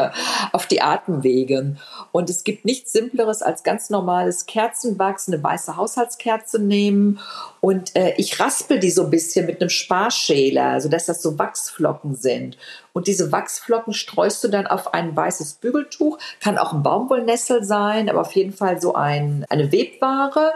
auf 0.52 0.66
die 0.66 0.82
Atemwege. 0.82 1.76
Und 2.12 2.28
es 2.28 2.44
gibt 2.44 2.66
nichts 2.66 2.92
Simpleres 2.92 3.40
als 3.40 3.62
ganz 3.62 3.88
normales 3.88 4.44
Kerzenwachs, 4.44 5.28
eine 5.28 5.42
weiße 5.42 5.78
Haushaltskerze 5.78 6.58
nehmen. 6.58 7.20
Und 7.62 7.96
äh, 7.96 8.12
ich 8.18 8.38
raspel 8.38 8.80
die 8.80 8.90
so 8.90 9.04
ein 9.04 9.10
bisschen 9.10 9.46
mit 9.46 9.62
einem 9.62 9.70
Sparschäler, 9.70 10.82
sodass 10.82 11.06
das 11.06 11.22
so 11.22 11.38
Wachsflocken 11.38 12.16
sind. 12.16 12.58
Und 12.92 13.06
diese 13.06 13.32
Wachsflocken 13.32 13.94
streust 13.94 14.44
du 14.44 14.48
dann 14.48 14.66
auf 14.66 14.92
ein 14.92 15.16
weißes 15.16 15.54
Bügeltuch. 15.54 16.18
Kann 16.40 16.58
auch 16.58 16.74
ein 16.74 16.82
Baumwollnessel 16.82 17.64
sein, 17.64 18.10
aber 18.10 18.20
auf 18.20 18.32
jeden 18.32 18.52
Fall 18.52 18.78
so 18.78 18.94
ein, 18.94 19.46
eine 19.48 19.72
Webware 19.72 20.52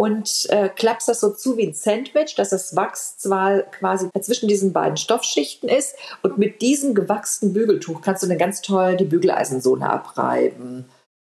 und 0.00 0.46
äh, 0.48 0.70
klappst 0.70 1.10
das 1.10 1.20
so 1.20 1.28
zu 1.28 1.58
wie 1.58 1.66
ein 1.66 1.74
Sandwich, 1.74 2.34
dass 2.34 2.48
das 2.48 2.74
Wachs 2.74 3.18
zwar 3.18 3.60
quasi 3.60 4.08
zwischen 4.22 4.48
diesen 4.48 4.72
beiden 4.72 4.96
Stoffschichten 4.96 5.68
ist 5.68 5.94
und 6.22 6.38
mit 6.38 6.62
diesem 6.62 6.94
gewachsenen 6.94 7.52
Bügeltuch 7.52 8.00
kannst 8.00 8.22
du 8.22 8.26
dann 8.26 8.38
ganz 8.38 8.62
toll 8.62 8.96
die 8.96 9.04
Bügeleisensohle 9.04 9.84
abreiben. 9.84 10.86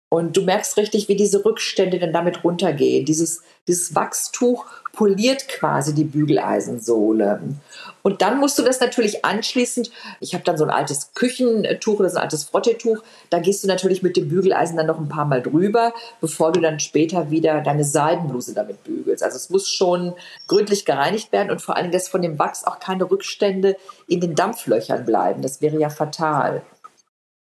Und 0.08 0.36
du 0.36 0.42
merkst 0.42 0.76
richtig, 0.76 1.08
wie 1.08 1.16
diese 1.16 1.44
Rückstände 1.44 1.98
dann 1.98 2.12
damit 2.12 2.44
runtergehen. 2.44 3.04
Dieses, 3.04 3.42
dieses 3.66 3.94
Wachstuch 3.96 4.64
poliert 4.92 5.48
quasi 5.48 5.94
die 5.94 6.04
Bügeleisensohle. 6.04 7.40
Und 8.02 8.22
dann 8.22 8.38
musst 8.38 8.56
du 8.56 8.62
das 8.62 8.80
natürlich 8.80 9.24
anschließend, 9.24 9.90
ich 10.20 10.32
habe 10.32 10.44
dann 10.44 10.56
so 10.56 10.64
ein 10.64 10.70
altes 10.70 11.12
Küchentuch 11.14 11.98
oder 11.98 12.08
so 12.08 12.18
ein 12.18 12.22
altes 12.22 12.44
Frottetuch, 12.44 13.02
da 13.30 13.40
gehst 13.40 13.64
du 13.64 13.68
natürlich 13.68 14.04
mit 14.04 14.16
dem 14.16 14.28
Bügeleisen 14.28 14.76
dann 14.76 14.86
noch 14.86 14.98
ein 14.98 15.08
paar 15.08 15.24
Mal 15.24 15.42
drüber, 15.42 15.92
bevor 16.20 16.52
du 16.52 16.60
dann 16.60 16.78
später 16.78 17.30
wieder 17.30 17.60
deine 17.60 17.84
Seidenbluse 17.84 18.54
damit 18.54 18.84
bügelst. 18.84 19.24
Also 19.24 19.36
es 19.36 19.50
muss 19.50 19.68
schon 19.68 20.14
gründlich 20.46 20.84
gereinigt 20.84 21.32
werden 21.32 21.50
und 21.50 21.60
vor 21.60 21.76
allem, 21.76 21.90
dass 21.90 22.08
von 22.08 22.22
dem 22.22 22.38
Wachs 22.38 22.64
auch 22.64 22.78
keine 22.78 23.10
Rückstände 23.10 23.76
in 24.06 24.20
den 24.20 24.36
Dampflöchern 24.36 25.04
bleiben. 25.04 25.42
Das 25.42 25.60
wäre 25.60 25.78
ja 25.78 25.90
fatal. 25.90 26.62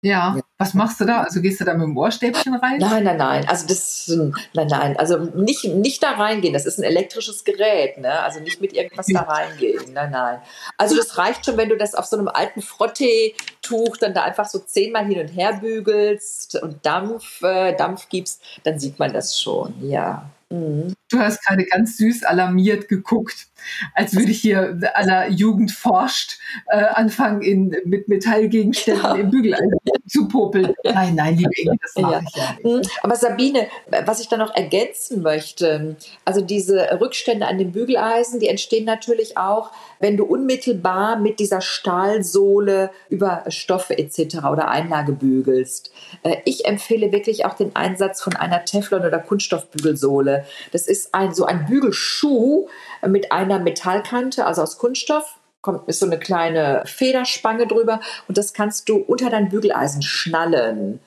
Ja. 0.03 0.35
ja. 0.37 0.43
Was 0.61 0.75
machst 0.75 1.01
du 1.01 1.07
da? 1.07 1.23
Also 1.23 1.41
gehst 1.41 1.59
du 1.59 1.65
da 1.65 1.73
mit 1.73 1.85
dem 1.85 1.97
Ohrstäbchen 1.97 2.55
rein? 2.55 2.77
Nein, 2.81 3.03
nein, 3.03 3.17
nein. 3.17 3.49
Also 3.49 3.67
das, 3.67 4.13
nein, 4.53 4.67
nein. 4.67 4.95
Also 4.99 5.17
nicht, 5.17 5.65
nicht 5.65 6.03
da 6.03 6.11
reingehen. 6.11 6.53
Das 6.53 6.67
ist 6.67 6.77
ein 6.79 6.83
elektrisches 6.83 7.45
Gerät, 7.45 7.97
ne? 7.97 8.21
Also 8.21 8.41
nicht 8.41 8.61
mit 8.61 8.75
irgendwas 8.75 9.07
da 9.07 9.23
reingehen. 9.23 9.95
Nein, 9.95 10.11
nein. 10.11 10.39
Also 10.77 10.99
das 10.99 11.17
reicht 11.17 11.47
schon, 11.47 11.57
wenn 11.57 11.71
du 11.71 11.79
das 11.79 11.95
auf 11.95 12.05
so 12.05 12.19
einem 12.19 12.29
alten 12.29 12.61
Frottee-Tuch 12.61 13.97
dann 13.97 14.13
da 14.13 14.25
einfach 14.25 14.45
so 14.45 14.59
zehnmal 14.59 15.07
hin 15.07 15.19
und 15.21 15.29
her 15.29 15.55
bügelst 15.63 16.63
und 16.63 16.85
Dampf, 16.85 17.41
äh, 17.41 17.75
Dampf 17.75 18.11
gibst, 18.11 18.43
dann 18.63 18.79
sieht 18.79 18.99
man 18.99 19.15
das 19.15 19.41
schon, 19.41 19.73
ja. 19.81 20.29
Mhm. 20.51 20.95
Du 21.09 21.19
hast 21.19 21.43
gerade 21.47 21.65
ganz 21.65 21.97
süß 21.97 22.25
alarmiert 22.25 22.89
geguckt, 22.89 23.47
als 23.95 24.15
würde 24.15 24.33
ich 24.33 24.41
hier 24.41 24.79
aller 24.95 25.29
Jugend 25.31 25.71
forscht 25.71 26.39
äh, 26.67 26.85
anfangen, 26.85 27.41
in, 27.41 27.77
mit 27.85 28.09
Metallgegenständen 28.09 29.05
ja. 29.05 29.15
im 29.15 29.31
Bügeleisen 29.31 29.71
zu 30.11 30.29
popeln. 30.29 30.75
Nein, 30.85 31.15
nein, 31.15 31.37
liebe 31.37 31.51
Inge, 31.57 31.77
das 31.83 31.95
mache 32.01 32.13
ja. 32.13 32.21
ich 32.27 32.37
ja. 32.37 32.71
Mhm. 32.71 32.83
Aber 33.03 33.17
Sabine, 33.17 33.67
was 34.07 34.21
ich 34.21 34.29
da 34.29 34.37
noch 34.37 34.55
ergänzen 34.55 35.23
möchte, 35.23 35.97
also 36.25 36.41
diese 36.41 37.01
Rückstände 37.01 37.47
an 37.47 37.59
den 37.59 37.73
Bügeleisen, 37.73 38.41
die 38.41 38.49
entstehen 38.49 38.85
natürlich 38.85 39.37
auch, 39.37 39.71
wenn 39.99 40.17
du 40.17 40.25
unmittelbar 40.25 41.19
mit 41.19 41.41
dieser 41.41 41.61
Stahlsohle 41.61 42.91
über 43.09 43.45
Stoffe 43.49 43.99
etc. 43.99 44.45
oder 44.51 44.69
Einlage 44.69 45.13
bügelst. 45.13 45.93
Äh, 46.23 46.37
ich 46.45 46.65
empfehle 46.67 47.13
wirklich 47.13 47.45
auch 47.45 47.55
den 47.55 47.75
Einsatz 47.77 48.23
von 48.23 48.37
einer 48.37 48.65
Teflon- 48.65 49.07
oder 49.07 49.19
Kunststoffbügelsohle. 49.19 50.45
Das 50.73 50.87
ist 50.87 51.01
ist 51.01 51.15
ein, 51.15 51.35
so 51.35 51.45
ein 51.45 51.67
Bügelschuh 51.67 52.69
mit 53.07 53.33
einer 53.33 53.59
Metallkante, 53.59 54.47
also 54.47 54.63
aus 54.63 54.79
Kunststoff. 54.79 55.37
Kommt 55.63 55.89
ist 55.89 56.01
so 56.01 56.07
eine 56.07 56.19
kleine 56.19 56.83
Federspange 56.87 57.67
drüber 57.67 58.01
und 58.29 58.39
das 58.39 58.55
kannst 58.55 58.89
du 58.89 58.97
unter 58.97 59.29
dein 59.29 59.51
Bügeleisen 59.51 60.03
schnallen. 60.03 61.01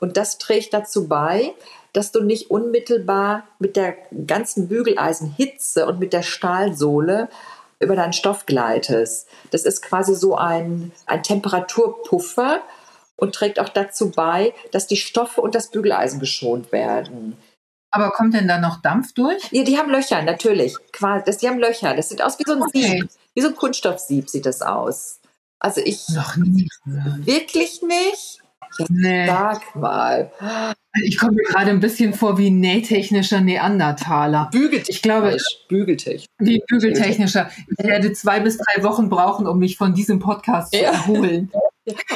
Und 0.00 0.16
das 0.16 0.38
trägt 0.38 0.72
dazu 0.72 1.08
bei, 1.08 1.52
dass 1.92 2.12
du 2.12 2.22
nicht 2.22 2.50
unmittelbar 2.50 3.44
mit 3.58 3.76
der 3.76 3.96
ganzen 4.26 4.68
Bügeleisenhitze 4.68 5.86
und 5.86 5.98
mit 5.98 6.12
der 6.12 6.22
Stahlsohle 6.22 7.28
über 7.80 7.96
deinen 7.96 8.12
Stoff 8.12 8.46
gleitest. 8.46 9.28
Das 9.50 9.64
ist 9.64 9.82
quasi 9.82 10.14
so 10.14 10.36
ein, 10.36 10.92
ein 11.06 11.22
Temperaturpuffer 11.22 12.60
und 13.16 13.34
trägt 13.34 13.60
auch 13.60 13.68
dazu 13.68 14.10
bei, 14.10 14.54
dass 14.72 14.86
die 14.86 14.96
Stoffe 14.96 15.40
und 15.40 15.54
das 15.54 15.70
Bügeleisen 15.70 16.20
geschont 16.20 16.72
werden. 16.72 17.36
Aber 17.90 18.10
kommt 18.12 18.34
denn 18.34 18.48
da 18.48 18.58
noch 18.58 18.82
Dampf 18.82 19.14
durch? 19.14 19.42
Ja, 19.50 19.64
die 19.64 19.78
haben 19.78 19.90
Löcher, 19.90 20.22
natürlich. 20.22 20.76
Quasi, 20.92 21.24
das, 21.24 21.38
die 21.38 21.48
haben 21.48 21.58
Löcher. 21.58 21.94
Das 21.94 22.10
sieht 22.10 22.22
aus 22.22 22.38
wie 22.38 22.44
so 22.46 22.52
ein 22.52 22.62
okay. 22.62 23.00
Sieb. 23.00 23.08
Wie 23.38 23.42
so 23.42 23.50
ein 23.50 23.54
Kunststoffsieb 23.54 24.28
sieht 24.28 24.46
das 24.46 24.62
aus. 24.62 25.20
Also 25.60 25.80
ich. 25.84 26.08
Noch 26.08 26.34
nie. 26.34 26.66
Wirklich 26.84 27.82
nicht? 27.82 28.40
Nee. 28.88 29.28
Sag 29.28 29.76
mal. 29.76 30.32
Ich 31.04 31.18
komme 31.18 31.34
mir 31.34 31.44
gerade 31.44 31.70
ein 31.70 31.78
bisschen 31.78 32.14
vor 32.14 32.36
wie 32.36 32.50
nähtechnischer 32.50 33.40
Neandertaler. 33.40 34.48
Bügeltechnisch. 34.50 34.88
Ich 34.88 35.02
glaube, 35.02 35.36
bügeltechnisch. 35.68 36.26
Wie 36.40 36.60
bügeltechnischer. 36.66 37.48
Ich 37.68 37.86
werde 37.86 38.12
zwei 38.12 38.40
bis 38.40 38.58
drei 38.58 38.82
Wochen 38.82 39.08
brauchen, 39.08 39.46
um 39.46 39.60
mich 39.60 39.76
von 39.76 39.94
diesem 39.94 40.18
Podcast 40.18 40.74
ja. 40.74 40.80
zu 40.80 40.84
erholen. 40.86 41.52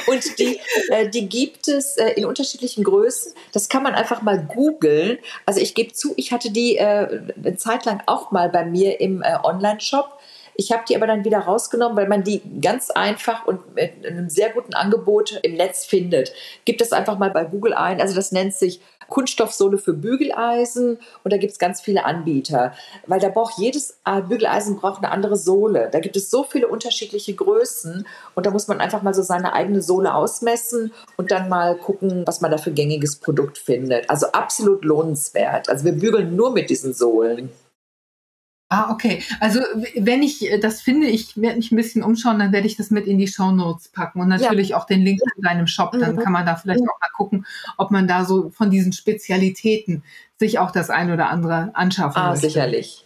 Und 0.09 0.39
die, 0.41 0.59
äh, 0.89 1.09
die 1.09 1.29
gibt 1.29 1.69
es 1.69 1.99
äh, 1.99 2.15
in 2.15 2.25
unterschiedlichen 2.25 2.83
Größen. 2.83 3.33
Das 3.53 3.69
kann 3.69 3.85
man 3.85 3.95
einfach 3.95 4.23
mal 4.23 4.45
googeln. 4.45 5.19
Also 5.47 5.61
ich 5.61 5.77
gebe 5.77 5.93
zu, 5.93 6.15
ich 6.17 6.33
hatte 6.33 6.51
die 6.51 6.79
äh, 6.79 7.23
eine 7.37 7.57
Zeit 7.57 7.85
lang 7.85 8.03
auch 8.07 8.33
mal 8.33 8.49
bei 8.49 8.65
mir 8.65 9.01
im 9.01 9.23
Online-Shop. 9.45 10.19
Ich 10.55 10.73
habe 10.73 10.85
die 10.89 10.97
aber 10.97 11.07
dann 11.07 11.25
wieder 11.25 11.41
rausgenommen, 11.41 11.97
weil 11.97 12.09
man 12.09 12.25
die 12.25 12.43
ganz 12.61 12.91
einfach 12.91 13.47
und 13.47 13.75
mit 13.75 14.07
einem 14.07 14.29
sehr 14.29 14.51
guten 14.51 14.75
Angebot 14.75 15.41
im 15.43 15.55
Netz 15.55 15.85
findet. 15.85 16.33
Gibt 16.65 16.81
es 16.81 16.93
einfach 16.93 17.19
mal 17.19 17.31
bei 17.31 17.45
Google 17.45 17.75
ein. 17.75 18.01
Also 18.01 18.15
das 18.15 18.33
nennt 18.33 18.55
sich 18.55 18.81
Kunststoffsohle 19.13 19.77
für 19.77 19.93
Bügeleisen 19.93 20.99
und 21.23 21.33
da 21.33 21.37
gibt 21.37 21.53
es 21.53 21.59
ganz 21.59 21.83
viele 21.83 22.07
Anbieter, 22.07 22.73
weil 23.07 23.21
da 23.21 23.29
braucht 23.29 23.59
jedes 23.59 23.99
äh, 24.07 24.23
Bügeleisen 24.23 24.77
braucht 24.77 25.03
eine 25.03 25.13
andere 25.13 25.37
Sohle. 25.37 25.91
Da 25.93 26.01
gibt 26.01 26.17
es 26.17 26.31
so 26.31 26.45
viele 26.45 26.67
unterschiedliche 26.67 27.35
Größen 27.35 28.07
und 28.35 28.47
da 28.47 28.51
muss 28.51 28.69
man 28.69 28.81
einfach 28.81 29.03
mal 29.03 29.13
so 29.13 29.23
seine 29.23 29.53
eigene 29.53 29.83
Sohle 29.83 30.15
ausmessen 30.15 30.93
und 31.19 31.31
dann 31.31 31.51
mal 31.51 31.77
gucken, 31.77 32.27
was 32.27 32.41
man 32.41 32.51
da 32.51 32.57
für 32.57 32.73
gängiges 32.73 33.17
Produkt 33.17 33.59
findet. 33.59 34.09
Also 34.09 34.29
absolut 34.29 34.83
lohnenswert. 34.83 35.69
Also 35.69 35.85
wir 35.85 35.93
bügeln 35.93 36.35
nur 36.35 36.51
mit 36.51 36.71
diesen 36.71 36.95
Sohlen. 36.95 37.51
Ah, 38.73 38.91
okay. 38.91 39.23
Also 39.39 39.61
wenn 39.97 40.23
ich 40.23 40.51
äh, 40.51 40.59
das 40.59 40.81
finde, 40.81 41.07
ich 41.07 41.37
werde 41.37 41.57
mich 41.57 41.71
ein 41.73 41.77
bisschen 41.77 42.03
umschauen, 42.03 42.39
dann 42.39 42.53
werde 42.53 42.67
ich 42.67 42.79
das 42.79 42.91
mit 42.91 43.07
in 43.07 43.19
die 43.19 43.29
Show 43.29 43.51
Notes 43.51 43.89
packen 43.89 44.19
und 44.19 44.29
natürlich 44.29 44.71
ja. 44.71 44.79
auch 44.79 44.87
den 44.87 45.03
Link 45.03 45.21
zu 45.21 45.43
deinem 45.43 45.67
Shop. 45.67 45.93
Dann 45.93 46.17
mhm. 46.17 46.21
kann 46.21 46.33
man 46.33 46.47
da 46.47 46.57
vielleicht 46.57 46.81
auch 46.81 46.99
mal 46.99 47.11
gucken, 47.15 47.45
ob 47.77 47.91
man 47.91 48.09
da 48.09 48.25
so 48.25 48.49
von 48.49 48.71
diesen 48.71 48.95
Spezialitäten 48.95 50.03
sich 50.39 50.59
auch 50.59 50.71
das 50.71 50.89
ein 50.89 51.13
oder 51.13 51.29
andere 51.29 51.73
anschaffen 51.75 52.23
ah, 52.23 52.31
möchte. 52.31 52.47
sicherlich. 52.47 53.05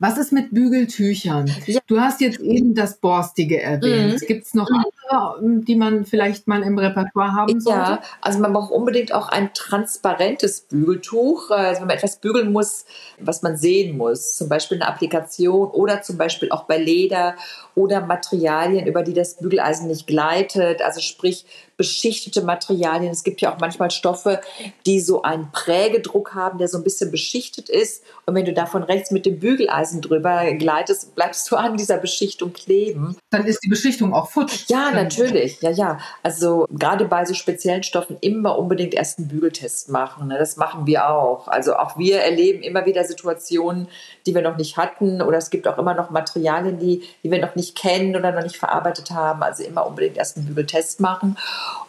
Was 0.00 0.16
ist 0.16 0.30
mit 0.30 0.54
Bügeltüchern? 0.54 1.50
Ja. 1.66 1.80
Du 1.88 2.00
hast 2.00 2.20
jetzt 2.20 2.38
eben 2.38 2.72
das 2.76 2.98
Borstige 2.98 3.60
erwähnt. 3.60 4.22
Mhm. 4.22 4.26
Gibt 4.26 4.46
es 4.46 4.54
noch 4.54 4.68
andere, 4.70 5.44
ähm, 5.44 5.64
die 5.64 5.74
man 5.74 6.04
vielleicht 6.04 6.46
mal 6.46 6.62
im 6.62 6.78
Repertoire 6.78 7.32
haben 7.32 7.60
sollte? 7.60 7.80
Ja, 7.80 8.02
also 8.20 8.38
man 8.38 8.52
braucht 8.52 8.70
unbedingt 8.70 9.12
auch 9.12 9.28
ein 9.28 9.52
transparentes 9.54 10.60
Bügeltuch. 10.60 11.50
Also 11.50 11.80
wenn 11.80 11.88
man 11.88 11.96
etwas 11.96 12.20
bügeln 12.20 12.52
muss, 12.52 12.84
was 13.18 13.42
man 13.42 13.56
sehen 13.56 13.96
muss, 13.96 14.36
zum 14.36 14.48
Beispiel 14.48 14.80
eine 14.80 14.86
Applikation 14.86 15.68
oder 15.70 16.00
zum 16.02 16.16
Beispiel 16.16 16.52
auch 16.52 16.64
bei 16.64 16.78
Leder 16.78 17.34
oder 17.74 18.00
Materialien, 18.00 18.86
über 18.86 19.02
die 19.02 19.14
das 19.14 19.38
Bügeleisen 19.38 19.88
nicht 19.88 20.06
gleitet, 20.06 20.80
also 20.80 21.00
sprich 21.00 21.44
beschichtete 21.78 22.42
Materialien. 22.42 23.12
Es 23.12 23.22
gibt 23.22 23.40
ja 23.40 23.54
auch 23.54 23.60
manchmal 23.60 23.90
Stoffe, 23.90 24.40
die 24.84 25.00
so 25.00 25.22
einen 25.22 25.50
Prägedruck 25.52 26.34
haben, 26.34 26.58
der 26.58 26.68
so 26.68 26.76
ein 26.76 26.84
bisschen 26.84 27.10
beschichtet 27.10 27.70
ist. 27.70 28.02
Und 28.26 28.34
wenn 28.34 28.44
du 28.44 28.52
davon 28.52 28.82
rechts 28.82 29.12
mit 29.12 29.24
dem 29.24 29.38
Bügeleisen 29.38 30.02
drüber 30.02 30.52
gleitest, 30.54 31.14
bleibst 31.14 31.50
du 31.50 31.56
an 31.56 31.76
dieser 31.76 31.96
Beschichtung 31.96 32.52
kleben. 32.52 33.16
Dann 33.30 33.46
ist 33.46 33.62
die 33.62 33.68
Beschichtung 33.68 34.12
auch 34.12 34.28
futsch. 34.28 34.64
Ja, 34.68 34.90
natürlich. 34.90 35.62
Ja, 35.62 35.70
ja. 35.70 35.98
Also 36.24 36.66
gerade 36.68 37.04
bei 37.04 37.24
so 37.24 37.32
speziellen 37.32 37.84
Stoffen 37.84 38.18
immer 38.20 38.58
unbedingt 38.58 38.94
erst 38.94 39.18
einen 39.18 39.28
Bügeltest 39.28 39.88
machen. 39.88 40.28
Ne? 40.28 40.36
Das 40.36 40.56
machen 40.56 40.86
wir 40.86 41.08
auch. 41.08 41.46
Also 41.46 41.76
auch 41.76 41.96
wir 41.96 42.18
erleben 42.18 42.62
immer 42.62 42.86
wieder 42.86 43.04
Situationen, 43.04 43.88
die 44.28 44.34
wir 44.34 44.42
noch 44.42 44.58
nicht 44.58 44.76
hatten. 44.76 45.22
Oder 45.22 45.38
es 45.38 45.48
gibt 45.48 45.66
auch 45.66 45.78
immer 45.78 45.94
noch 45.94 46.10
Materialien, 46.10 46.78
die, 46.78 47.02
die 47.24 47.30
wir 47.30 47.40
noch 47.40 47.56
nicht 47.56 47.76
kennen 47.76 48.14
oder 48.14 48.30
noch 48.30 48.42
nicht 48.42 48.58
verarbeitet 48.58 49.10
haben. 49.10 49.42
Also 49.42 49.64
immer 49.64 49.86
unbedingt 49.86 50.18
erst 50.18 50.36
einen 50.36 50.46
Bügeltest 50.46 51.00
machen. 51.00 51.38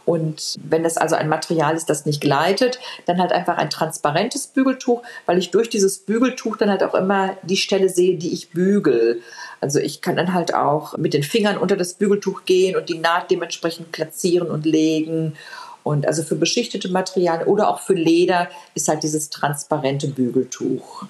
Und 0.05 0.55
wenn 0.63 0.83
das 0.83 0.97
also 0.97 1.15
ein 1.15 1.27
Material 1.27 1.75
ist, 1.75 1.89
das 1.89 2.05
nicht 2.05 2.21
gleitet, 2.21 2.79
dann 3.05 3.19
halt 3.19 3.33
einfach 3.33 3.57
ein 3.57 3.69
transparentes 3.69 4.47
Bügeltuch, 4.47 5.03
weil 5.25 5.37
ich 5.37 5.51
durch 5.51 5.69
dieses 5.69 5.99
Bügeltuch 5.99 6.55
dann 6.55 6.69
halt 6.69 6.81
auch 6.81 6.95
immer 6.95 7.35
die 7.43 7.57
Stelle 7.57 7.89
sehe, 7.89 8.17
die 8.17 8.33
ich 8.33 8.51
bügel. 8.51 9.21
Also 9.59 9.79
ich 9.79 10.01
kann 10.01 10.15
dann 10.15 10.33
halt 10.33 10.53
auch 10.53 10.97
mit 10.97 11.13
den 11.13 11.23
Fingern 11.23 11.57
unter 11.57 11.75
das 11.75 11.95
Bügeltuch 11.95 12.45
gehen 12.45 12.77
und 12.77 12.87
die 12.87 12.99
Naht 12.99 13.29
dementsprechend 13.29 13.91
platzieren 13.91 14.49
und 14.49 14.65
legen. 14.65 15.35
Und 15.83 16.07
also 16.07 16.23
für 16.23 16.35
beschichtete 16.35 16.89
Materialien 16.89 17.47
oder 17.47 17.67
auch 17.69 17.81
für 17.81 17.93
Leder 17.93 18.47
ist 18.75 18.87
halt 18.87 19.03
dieses 19.03 19.29
transparente 19.29 20.07
Bügeltuch. 20.07 21.05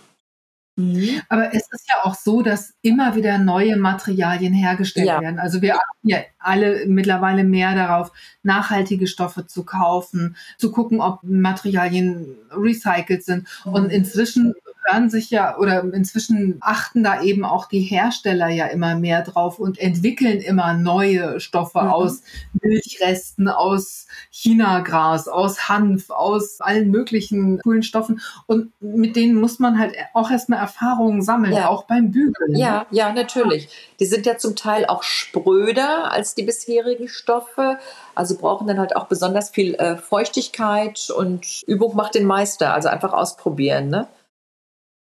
Mhm. 0.79 1.21
Aber 1.27 1.53
es 1.53 1.67
ist 1.71 1.89
ja 1.89 1.97
auch 2.03 2.15
so, 2.15 2.41
dass 2.41 2.73
immer 2.81 3.15
wieder 3.15 3.37
neue 3.37 3.75
Materialien 3.75 4.53
hergestellt 4.53 5.07
ja. 5.07 5.21
werden. 5.21 5.37
Also 5.37 5.61
wir 5.61 5.75
achten 5.75 6.07
ja 6.07 6.19
alle 6.39 6.85
mittlerweile 6.87 7.43
mehr 7.43 7.75
darauf, 7.75 8.11
nachhaltige 8.43 9.07
Stoffe 9.07 9.45
zu 9.45 9.65
kaufen, 9.65 10.37
zu 10.57 10.71
gucken, 10.71 11.01
ob 11.01 11.19
Materialien 11.23 12.37
recycelt 12.51 13.25
sind. 13.25 13.47
Mhm. 13.65 13.73
Und 13.73 13.89
inzwischen 13.91 14.53
hören 14.89 15.09
sich 15.09 15.29
ja 15.29 15.57
oder 15.57 15.83
inzwischen 15.93 16.57
achten 16.61 17.03
da 17.03 17.21
eben 17.21 17.45
auch 17.45 17.67
die 17.67 17.81
Hersteller 17.81 18.49
ja 18.49 18.67
immer 18.67 18.95
mehr 18.95 19.23
drauf 19.23 19.59
und 19.59 19.79
entwickeln 19.79 20.39
immer 20.39 20.73
neue 20.73 21.39
Stoffe 21.39 21.81
mhm. 21.81 21.89
aus 21.89 22.23
Milchresten, 22.61 23.47
aus 23.47 24.07
Chinagras, 24.31 25.27
aus 25.27 25.69
Hanf, 25.69 26.09
aus 26.09 26.61
allen 26.61 26.89
möglichen 26.91 27.59
coolen 27.59 27.83
Stoffen. 27.83 28.21
Und 28.47 28.71
mit 28.81 29.15
denen 29.15 29.35
muss 29.35 29.59
man 29.59 29.79
halt 29.79 29.95
auch 30.13 30.31
erstmal 30.31 30.59
Erfahrungen 30.59 31.21
sammeln, 31.21 31.53
ja. 31.53 31.67
auch 31.67 31.83
beim 31.83 32.11
Bügeln. 32.11 32.55
Ja, 32.55 32.85
ja, 32.91 33.13
natürlich. 33.13 33.69
Die 33.99 34.05
sind 34.05 34.25
ja 34.25 34.37
zum 34.37 34.55
Teil 34.55 34.85
auch 34.85 35.03
spröder 35.03 36.11
als 36.11 36.35
die 36.35 36.43
bisherigen 36.43 37.07
Stoffe. 37.07 37.77
Also 38.15 38.37
brauchen 38.37 38.67
dann 38.67 38.79
halt 38.79 38.95
auch 38.95 39.07
besonders 39.07 39.49
viel 39.49 39.75
äh, 39.75 39.95
Feuchtigkeit 39.95 41.09
und 41.15 41.63
Übung 41.67 41.95
macht 41.95 42.15
den 42.15 42.25
Meister. 42.25 42.73
Also 42.73 42.89
einfach 42.89 43.13
ausprobieren. 43.13 43.89
Ne? 43.89 44.07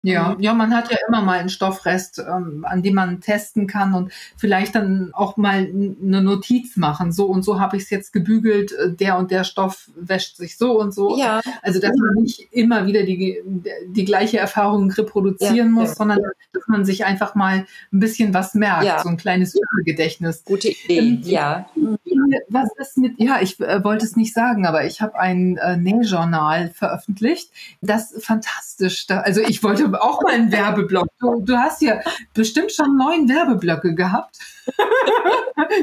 Ja, 0.08 0.30
mhm. 0.30 0.40
ja, 0.40 0.54
man 0.54 0.74
hat 0.74 0.90
ja 0.90 0.98
immer 1.08 1.22
mal 1.22 1.40
einen 1.40 1.50
Stoffrest, 1.50 2.20
ähm, 2.20 2.66
an 2.68 2.82
dem 2.82 2.96
man 2.96 3.20
testen 3.20 3.68
kann 3.68 3.94
und 3.94 4.12
vielleicht 4.38 4.76
dann 4.76 5.12
auch 5.14 5.36
mal 5.36 5.68
eine 5.68 6.22
Notiz 6.22 6.78
machen. 6.78 7.12
So 7.12 7.26
und 7.26 7.44
so 7.44 7.60
habe 7.60 7.76
ich 7.76 7.84
es 7.84 7.90
jetzt 7.90 8.14
gebügelt, 8.14 8.72
äh, 8.72 8.94
der 8.94 9.18
und 9.18 9.32
der 9.32 9.44
Stoff 9.44 9.90
wäscht 9.96 10.38
sich 10.38 10.58
so 10.58 10.80
und 10.80 10.94
so. 10.94 11.18
Ja. 11.18 11.42
Also 11.62 11.82
dass 11.82 11.96
man 11.98 12.24
nicht 12.24 12.48
immer 12.52 12.86
wieder 12.86 13.04
die, 13.04 13.42
die 13.88 14.06
gleiche 14.06 14.38
Erfahrung 14.38 14.90
reproduzieren 14.92 15.56
ja, 15.58 15.66
muss, 15.66 15.96
sondern 15.96 16.20
dass 16.54 16.64
man 16.68 16.86
sich 16.86 17.04
einfach 17.04 17.36
mal 17.36 17.66
ein 17.92 18.00
bisschen 18.00 18.34
was 18.34 18.54
merkt, 18.54 18.86
ja. 18.86 19.00
so 19.00 19.10
ein 19.10 19.18
kleines 19.18 19.58
Gedächtnis. 19.84 20.44
Gute 20.46 20.70
Idee, 20.70 21.00
ähm, 21.00 21.22
ja. 21.24 21.70
Was 22.50 22.70
ist 22.78 22.98
mit, 22.98 23.20
ja, 23.20 23.40
ich 23.42 23.60
äh, 23.60 23.84
wollte 23.84 24.06
es 24.06 24.16
nicht 24.16 24.34
sagen, 24.34 24.66
aber 24.66 24.86
ich 24.86 25.02
habe 25.02 25.20
ein 25.20 25.58
äh, 25.58 25.76
Nähjournal 25.78 26.70
veröffentlicht, 26.70 27.52
das 27.82 28.14
fantastisch, 28.20 29.08
da, 29.08 29.20
also 29.20 29.42
ich 29.42 29.64
wollte 29.64 29.97
auch 30.02 30.22
mal 30.22 30.34
einen 30.34 30.52
Werbeblock. 30.52 31.08
Du, 31.20 31.42
du 31.42 31.58
hast 31.58 31.82
ja 31.82 32.00
bestimmt 32.34 32.72
schon 32.72 32.98
neun 32.98 33.28
Werbeblöcke 33.28 33.96
gehabt. 33.96 34.38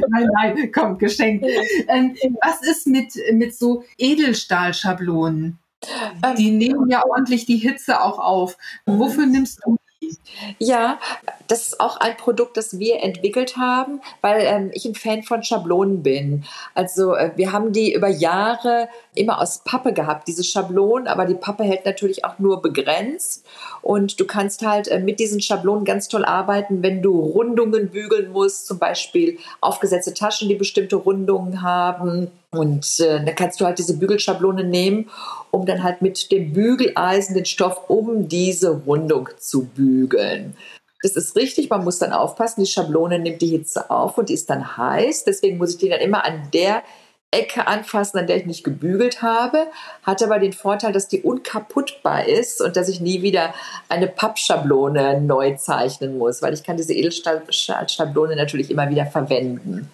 nein, 0.08 0.28
nein, 0.34 0.72
komm, 0.72 0.98
geschenkt. 0.98 1.46
Ähm, 1.88 2.16
was 2.42 2.62
ist 2.62 2.86
mit, 2.86 3.14
mit 3.32 3.54
so 3.54 3.84
Edelstahlschablonen? 3.96 5.58
Ähm, 6.22 6.36
die 6.36 6.50
nehmen 6.50 6.88
ja 6.88 7.04
ordentlich 7.06 7.46
die 7.46 7.56
Hitze 7.56 8.00
auch 8.00 8.18
auf. 8.18 8.56
Wofür 8.86 9.26
nimmst 9.26 9.60
du 9.64 9.76
ja, 10.58 10.98
das 11.48 11.68
ist 11.68 11.80
auch 11.80 11.98
ein 11.98 12.16
Produkt, 12.16 12.56
das 12.56 12.78
wir 12.78 13.02
entwickelt 13.02 13.56
haben, 13.56 14.00
weil 14.20 14.42
ähm, 14.42 14.70
ich 14.72 14.84
ein 14.84 14.94
Fan 14.94 15.22
von 15.22 15.42
Schablonen 15.42 16.02
bin. 16.02 16.44
Also 16.74 17.14
äh, 17.14 17.32
wir 17.36 17.52
haben 17.52 17.72
die 17.72 17.92
über 17.92 18.08
Jahre 18.08 18.88
immer 19.14 19.40
aus 19.40 19.62
Pappe 19.64 19.92
gehabt, 19.92 20.28
diese 20.28 20.44
Schablonen, 20.44 21.06
aber 21.06 21.24
die 21.26 21.34
Pappe 21.34 21.64
hält 21.64 21.84
natürlich 21.84 22.24
auch 22.24 22.38
nur 22.38 22.62
begrenzt. 22.62 23.46
Und 23.82 24.18
du 24.18 24.26
kannst 24.26 24.64
halt 24.66 24.88
äh, 24.88 24.98
mit 24.98 25.20
diesen 25.20 25.40
Schablonen 25.40 25.84
ganz 25.84 26.08
toll 26.08 26.24
arbeiten, 26.24 26.82
wenn 26.82 27.02
du 27.02 27.20
Rundungen 27.20 27.90
bügeln 27.90 28.32
musst, 28.32 28.66
zum 28.66 28.78
Beispiel 28.78 29.38
aufgesetzte 29.60 30.14
Taschen, 30.14 30.48
die 30.48 30.54
bestimmte 30.54 30.96
Rundungen 30.96 31.62
haben. 31.62 32.30
Und 32.56 33.00
äh, 33.00 33.24
dann 33.24 33.34
kannst 33.34 33.60
du 33.60 33.64
halt 33.64 33.78
diese 33.78 33.96
Bügelschablone 33.98 34.64
nehmen, 34.64 35.10
um 35.50 35.66
dann 35.66 35.82
halt 35.82 36.02
mit 36.02 36.30
dem 36.32 36.52
Bügeleisen 36.52 37.34
den 37.34 37.44
Stoff 37.44 37.88
um 37.88 38.28
diese 38.28 38.70
Rundung 38.70 39.28
zu 39.38 39.64
bügeln. 39.64 40.56
Das 41.02 41.16
ist 41.16 41.36
richtig, 41.36 41.68
man 41.68 41.84
muss 41.84 41.98
dann 41.98 42.12
aufpassen, 42.12 42.62
die 42.62 42.70
Schablone 42.70 43.18
nimmt 43.18 43.42
die 43.42 43.48
Hitze 43.48 43.90
auf 43.90 44.16
und 44.16 44.30
die 44.30 44.34
ist 44.34 44.48
dann 44.48 44.78
heiß. 44.78 45.24
Deswegen 45.24 45.58
muss 45.58 45.72
ich 45.72 45.76
die 45.76 45.90
dann 45.90 46.00
immer 46.00 46.24
an 46.24 46.48
der 46.54 46.82
Ecke 47.30 47.66
anfassen, 47.66 48.18
an 48.18 48.26
der 48.26 48.36
ich 48.36 48.46
nicht 48.46 48.64
gebügelt 48.64 49.20
habe. 49.20 49.66
Hat 50.02 50.22
aber 50.22 50.38
den 50.38 50.54
Vorteil, 50.54 50.92
dass 50.92 51.08
die 51.08 51.20
unkaputtbar 51.20 52.26
ist 52.26 52.62
und 52.62 52.76
dass 52.76 52.88
ich 52.88 53.00
nie 53.00 53.20
wieder 53.20 53.52
eine 53.90 54.06
Pappschablone 54.06 55.20
neu 55.20 55.56
zeichnen 55.56 56.16
muss, 56.16 56.40
weil 56.40 56.54
ich 56.54 56.62
kann 56.62 56.78
diese 56.78 56.94
Edelstahlschablone 56.94 58.34
natürlich 58.36 58.70
immer 58.70 58.88
wieder 58.88 59.04
verwenden. 59.04 59.90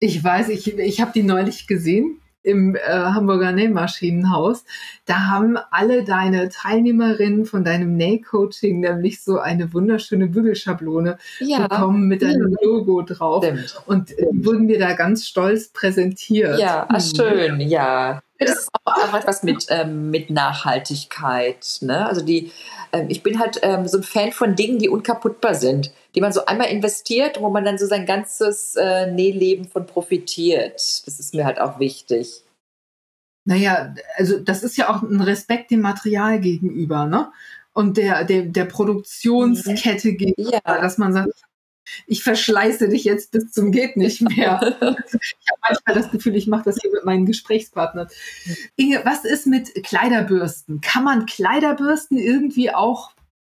Ich 0.00 0.22
weiß, 0.22 0.48
ich, 0.50 0.78
ich 0.78 1.00
habe 1.00 1.12
die 1.14 1.22
neulich 1.22 1.66
gesehen 1.66 2.20
im 2.42 2.76
äh, 2.76 2.80
Hamburger 2.88 3.52
Nähmaschinenhaus. 3.52 4.64
Da 5.04 5.26
haben 5.26 5.58
alle 5.70 6.04
deine 6.04 6.48
Teilnehmerinnen 6.48 7.44
von 7.46 7.64
deinem 7.64 7.96
Nähcoaching 7.96 8.80
nämlich 8.80 9.22
so 9.22 9.38
eine 9.38 9.72
wunderschöne 9.74 10.28
Bügelschablone 10.28 11.18
ja. 11.40 11.66
bekommen 11.66 12.08
mit 12.08 12.22
deinem 12.22 12.56
Logo 12.62 13.02
drauf. 13.02 13.44
Stimmt. 13.44 13.82
Und 13.86 14.18
äh, 14.18 14.26
wurden 14.32 14.68
wir 14.68 14.78
da 14.78 14.94
ganz 14.94 15.26
stolz 15.26 15.68
präsentiert. 15.68 16.58
Ja, 16.58 16.88
hm. 16.88 17.00
schön, 17.00 17.60
ja. 17.60 18.22
Das 18.38 18.50
ist 18.50 18.70
auch 18.84 19.14
etwas 19.14 19.42
mit, 19.42 19.66
ähm, 19.68 20.10
mit 20.10 20.30
Nachhaltigkeit. 20.30 21.78
Ne? 21.80 22.06
Also 22.06 22.24
die, 22.24 22.52
ähm, 22.92 23.06
ich 23.08 23.22
bin 23.22 23.40
halt 23.40 23.58
ähm, 23.62 23.88
so 23.88 23.98
ein 23.98 24.04
Fan 24.04 24.32
von 24.32 24.54
Dingen, 24.54 24.78
die 24.78 24.88
unkaputtbar 24.88 25.54
sind, 25.54 25.92
die 26.14 26.20
man 26.20 26.32
so 26.32 26.46
einmal 26.46 26.68
investiert, 26.68 27.40
wo 27.40 27.50
man 27.50 27.64
dann 27.64 27.78
so 27.78 27.86
sein 27.86 28.06
ganzes 28.06 28.76
äh, 28.76 29.10
Nähleben 29.10 29.68
von 29.68 29.86
profitiert. 29.86 30.74
Das 31.06 31.18
ist 31.18 31.34
mir 31.34 31.44
halt 31.44 31.60
auch 31.60 31.80
wichtig. 31.80 32.44
Naja, 33.44 33.94
also 34.16 34.38
das 34.38 34.62
ist 34.62 34.76
ja 34.76 34.88
auch 34.88 35.02
ein 35.02 35.20
Respekt 35.20 35.70
dem 35.70 35.80
Material 35.80 36.38
gegenüber, 36.38 37.06
ne? 37.06 37.32
Und 37.72 37.96
der, 37.96 38.24
der, 38.24 38.42
der 38.42 38.64
Produktionskette 38.64 40.08
mhm. 40.08 40.16
gegenüber, 40.16 40.60
ja. 40.66 40.80
dass 40.80 40.98
man 40.98 41.12
sagt, 41.12 41.30
ich 42.06 42.22
verschleiße 42.22 42.88
dich 42.88 43.04
jetzt 43.04 43.32
bis 43.32 43.50
zum 43.52 43.72
geht 43.72 43.96
nicht 43.96 44.22
mehr. 44.22 44.60
ich 44.80 45.50
habe 45.50 45.60
manchmal 45.68 45.94
das 45.94 46.10
Gefühl, 46.10 46.36
ich 46.36 46.46
mache 46.46 46.64
das 46.64 46.78
hier 46.80 46.90
mit 46.92 47.04
meinen 47.04 47.26
Gesprächspartnern. 47.26 48.08
Inge, 48.76 49.02
was 49.04 49.24
ist 49.24 49.46
mit 49.46 49.82
Kleiderbürsten? 49.84 50.80
Kann 50.80 51.04
man 51.04 51.26
Kleiderbürsten 51.26 52.18
irgendwie 52.18 52.72
auch 52.72 53.12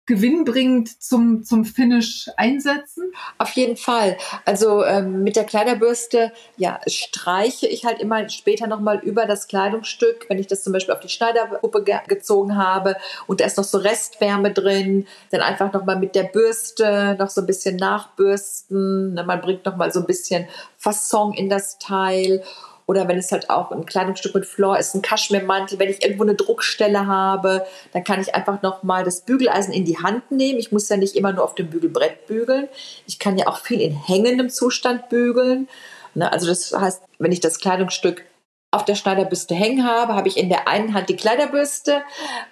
gewinnbringend 0.08 1.02
zum, 1.02 1.44
zum 1.44 1.66
Finish 1.66 2.30
einsetzen? 2.38 3.12
Auf 3.36 3.50
jeden 3.50 3.76
Fall. 3.76 4.16
Also 4.46 4.82
ähm, 4.84 5.22
mit 5.22 5.36
der 5.36 5.44
Kleiderbürste, 5.44 6.32
ja, 6.56 6.80
streiche 6.86 7.66
ich 7.66 7.84
halt 7.84 8.00
immer 8.00 8.28
später 8.30 8.66
nochmal 8.66 8.98
über 9.00 9.26
das 9.26 9.48
Kleidungsstück, 9.48 10.24
wenn 10.28 10.38
ich 10.38 10.46
das 10.46 10.64
zum 10.64 10.72
Beispiel 10.72 10.94
auf 10.94 11.00
die 11.00 11.10
Schneiderpuppe 11.10 11.84
ge 11.84 11.98
gezogen 12.08 12.56
habe 12.56 12.96
und 13.26 13.40
da 13.40 13.44
ist 13.44 13.58
noch 13.58 13.64
so 13.64 13.78
Restwärme 13.78 14.52
drin, 14.52 15.06
dann 15.30 15.42
einfach 15.42 15.72
nochmal 15.72 15.98
mit 15.98 16.14
der 16.14 16.22
Bürste 16.22 17.14
noch 17.18 17.28
so 17.28 17.42
ein 17.42 17.46
bisschen 17.46 17.76
nachbürsten. 17.76 19.12
Ne, 19.12 19.24
man 19.24 19.42
bringt 19.42 19.66
nochmal 19.66 19.92
so 19.92 20.00
ein 20.00 20.06
bisschen 20.06 20.48
Fasson 20.78 21.34
in 21.34 21.50
das 21.50 21.78
Teil 21.78 22.42
oder 22.88 23.06
wenn 23.06 23.18
es 23.18 23.30
halt 23.30 23.50
auch 23.50 23.70
ein 23.70 23.84
Kleidungsstück 23.84 24.34
mit 24.34 24.46
Flor 24.46 24.78
ist, 24.78 24.94
ein 24.94 25.02
Kaschmirmantel, 25.02 25.78
wenn 25.78 25.90
ich 25.90 26.02
irgendwo 26.02 26.22
eine 26.22 26.34
Druckstelle 26.34 27.06
habe, 27.06 27.66
dann 27.92 28.02
kann 28.02 28.18
ich 28.18 28.34
einfach 28.34 28.62
nochmal 28.62 29.04
das 29.04 29.20
Bügeleisen 29.20 29.74
in 29.74 29.84
die 29.84 29.98
Hand 29.98 30.30
nehmen. 30.30 30.58
Ich 30.58 30.72
muss 30.72 30.88
ja 30.88 30.96
nicht 30.96 31.14
immer 31.14 31.34
nur 31.34 31.44
auf 31.44 31.54
dem 31.54 31.68
Bügelbrett 31.68 32.26
bügeln. 32.26 32.66
Ich 33.06 33.18
kann 33.18 33.36
ja 33.36 33.46
auch 33.46 33.58
viel 33.58 33.82
in 33.82 33.92
hängendem 33.92 34.48
Zustand 34.48 35.10
bügeln. 35.10 35.68
Ne, 36.14 36.32
also 36.32 36.46
das 36.46 36.72
heißt, 36.72 37.02
wenn 37.18 37.30
ich 37.30 37.40
das 37.40 37.60
Kleidungsstück 37.60 38.24
auf 38.70 38.86
der 38.86 38.94
Schneiderbürste 38.94 39.54
hängen 39.54 39.84
habe, 39.84 40.14
habe 40.14 40.28
ich 40.28 40.38
in 40.38 40.48
der 40.48 40.66
einen 40.66 40.94
Hand 40.94 41.10
die 41.10 41.16
Kleiderbürste, 41.16 42.02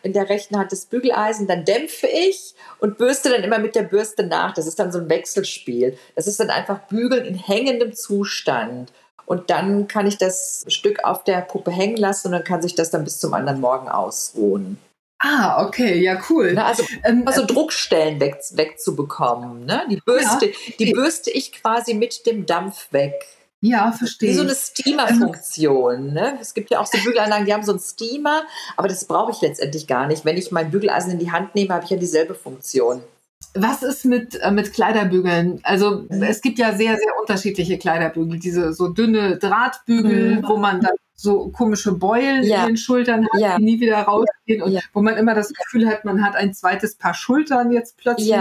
in 0.03 0.13
der 0.13 0.29
rechten 0.29 0.59
Hand 0.59 0.71
das 0.71 0.85
Bügeleisen, 0.85 1.47
dann 1.47 1.65
dämpfe 1.65 2.09
ich 2.09 2.55
und 2.79 2.99
bürste 2.99 3.31
dann 3.31 3.43
immer 3.43 3.59
mit 3.59 3.75
der 3.75 3.83
Bürste 3.85 4.23
nach. 4.27 4.53
Das 4.53 4.67
ist 4.67 4.79
dann 4.79 4.93
so 4.93 4.99
ein 4.99 5.09
Wechselspiel. 5.09 5.97
Das 6.15 6.27
ist 6.27 6.41
dann 6.41 6.51
einfach 6.51 6.81
Bügeln 6.89 7.25
in 7.25 7.37
hängendem 7.37 7.95
Zustand. 7.95 8.93
Und 9.27 9.51
dann 9.51 9.89
kann 9.89 10.07
ich 10.07 10.19
das 10.19 10.65
Stück 10.69 11.05
auf 11.05 11.25
der 11.25 11.43
Puppe 11.43 11.71
hängen 11.71 11.97
lassen 11.97 12.29
und 12.29 12.33
dann 12.33 12.45
kann 12.45 12.63
sich 12.63 12.75
das 12.75 12.91
dann 12.91 13.05
bis 13.05 13.19
zum 13.19 13.35
anderen 13.35 13.61
Morgen 13.61 13.89
ausruhen. 13.89 14.79
Ah, 15.19 15.65
okay, 15.67 15.99
ja, 16.01 16.21
cool. 16.29 16.53
Ne, 16.53 16.65
also, 16.65 16.85
ähm, 17.05 17.23
also 17.27 17.43
äh, 17.43 17.47
Druckstellen 17.47 18.21
weg, 18.21 18.39
wegzubekommen. 18.53 19.65
Ne? 19.65 19.83
Die, 19.91 19.97
Bürste, 19.97 20.47
ja, 20.47 20.53
die 20.79 20.93
bürste 20.93 21.31
ich 21.31 21.53
quasi 21.53 21.95
mit 21.95 22.27
dem 22.27 22.47
Dampf 22.47 22.93
weg. 22.93 23.15
Ja, 23.63 23.91
verstehe. 23.93 24.31
Wie 24.31 24.35
so 24.35 24.43
eine 24.43 24.55
Steamer-Funktion. 24.55 26.13
Ne? 26.13 26.39
Es 26.41 26.53
gibt 26.53 26.71
ja 26.71 26.81
auch 26.81 26.87
so 26.87 26.99
Bügelanlagen, 26.99 27.47
die 27.47 27.55
haben 27.55 27.65
so 27.65 27.73
einen 27.73 27.81
Steamer, 27.81 28.43
aber 28.77 28.89
das 28.89 29.07
brauche 29.07 29.33
ich 29.33 29.41
letztendlich 29.41 29.87
gar 29.87 30.07
nicht. 30.07 30.25
Wenn 30.27 30.37
ich 30.37 30.53
mein 30.53 30.71
Bügeleisen 30.71 31.13
in 31.13 31.19
die 31.19 31.33
Hand 31.33 31.55
nehme, 31.55 31.73
habe 31.73 31.85
ich 31.85 31.91
ja 31.91 31.97
dieselbe 31.97 32.35
Funktion. 32.35 33.03
Was 33.55 33.83
ist 33.83 34.05
mit, 34.05 34.39
äh, 34.41 34.51
mit 34.51 34.73
Kleiderbügeln? 34.73 35.61
Also 35.63 36.07
mhm. 36.09 36.23
es 36.23 36.41
gibt 36.43 36.59
ja 36.59 36.75
sehr, 36.75 36.97
sehr 36.97 37.13
unterschiedliche 37.21 37.79
Kleiderbügel. 37.79 38.39
Diese 38.39 38.73
so 38.73 38.89
dünne 38.89 39.39
Drahtbügel, 39.39 40.37
mhm. 40.37 40.49
wo 40.49 40.57
man 40.59 40.81
dann 40.81 40.95
so 41.15 41.49
komische 41.49 41.93
Beulen 41.93 42.45
ja. 42.45 42.63
in 42.63 42.67
den 42.69 42.77
Schultern 42.77 43.27
hat, 43.33 43.41
ja. 43.41 43.57
die 43.57 43.65
nie 43.65 43.81
wieder 43.81 44.03
rausgehen 44.03 44.63
und 44.63 44.73
ja. 44.73 44.81
wo 44.93 45.01
man 45.01 45.17
immer 45.17 45.35
das 45.35 45.53
Gefühl 45.53 45.89
hat, 45.89 46.05
man 46.05 46.23
hat 46.23 46.37
ein 46.37 46.53
zweites 46.53 46.97
Paar 46.97 47.15
Schultern 47.15 47.73
jetzt 47.73 47.97
plötzlich. 47.97 48.37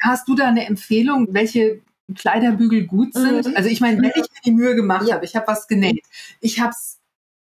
Hast 0.00 0.26
du 0.28 0.34
da 0.34 0.48
eine 0.48 0.66
Empfehlung, 0.66 1.28
welche 1.30 1.80
Kleiderbügel 2.14 2.86
gut 2.86 3.14
sind? 3.14 3.46
Mhm. 3.46 3.56
Also 3.56 3.68
ich 3.68 3.80
meine, 3.80 4.02
wenn 4.02 4.10
ich 4.10 4.22
mir 4.22 4.40
die 4.44 4.52
Mühe 4.52 4.74
gemacht 4.74 5.10
habe, 5.12 5.24
ich 5.24 5.36
habe 5.36 5.46
was 5.46 5.68
genäht, 5.68 6.04
ich 6.40 6.60
habe 6.60 6.70
es 6.70 6.97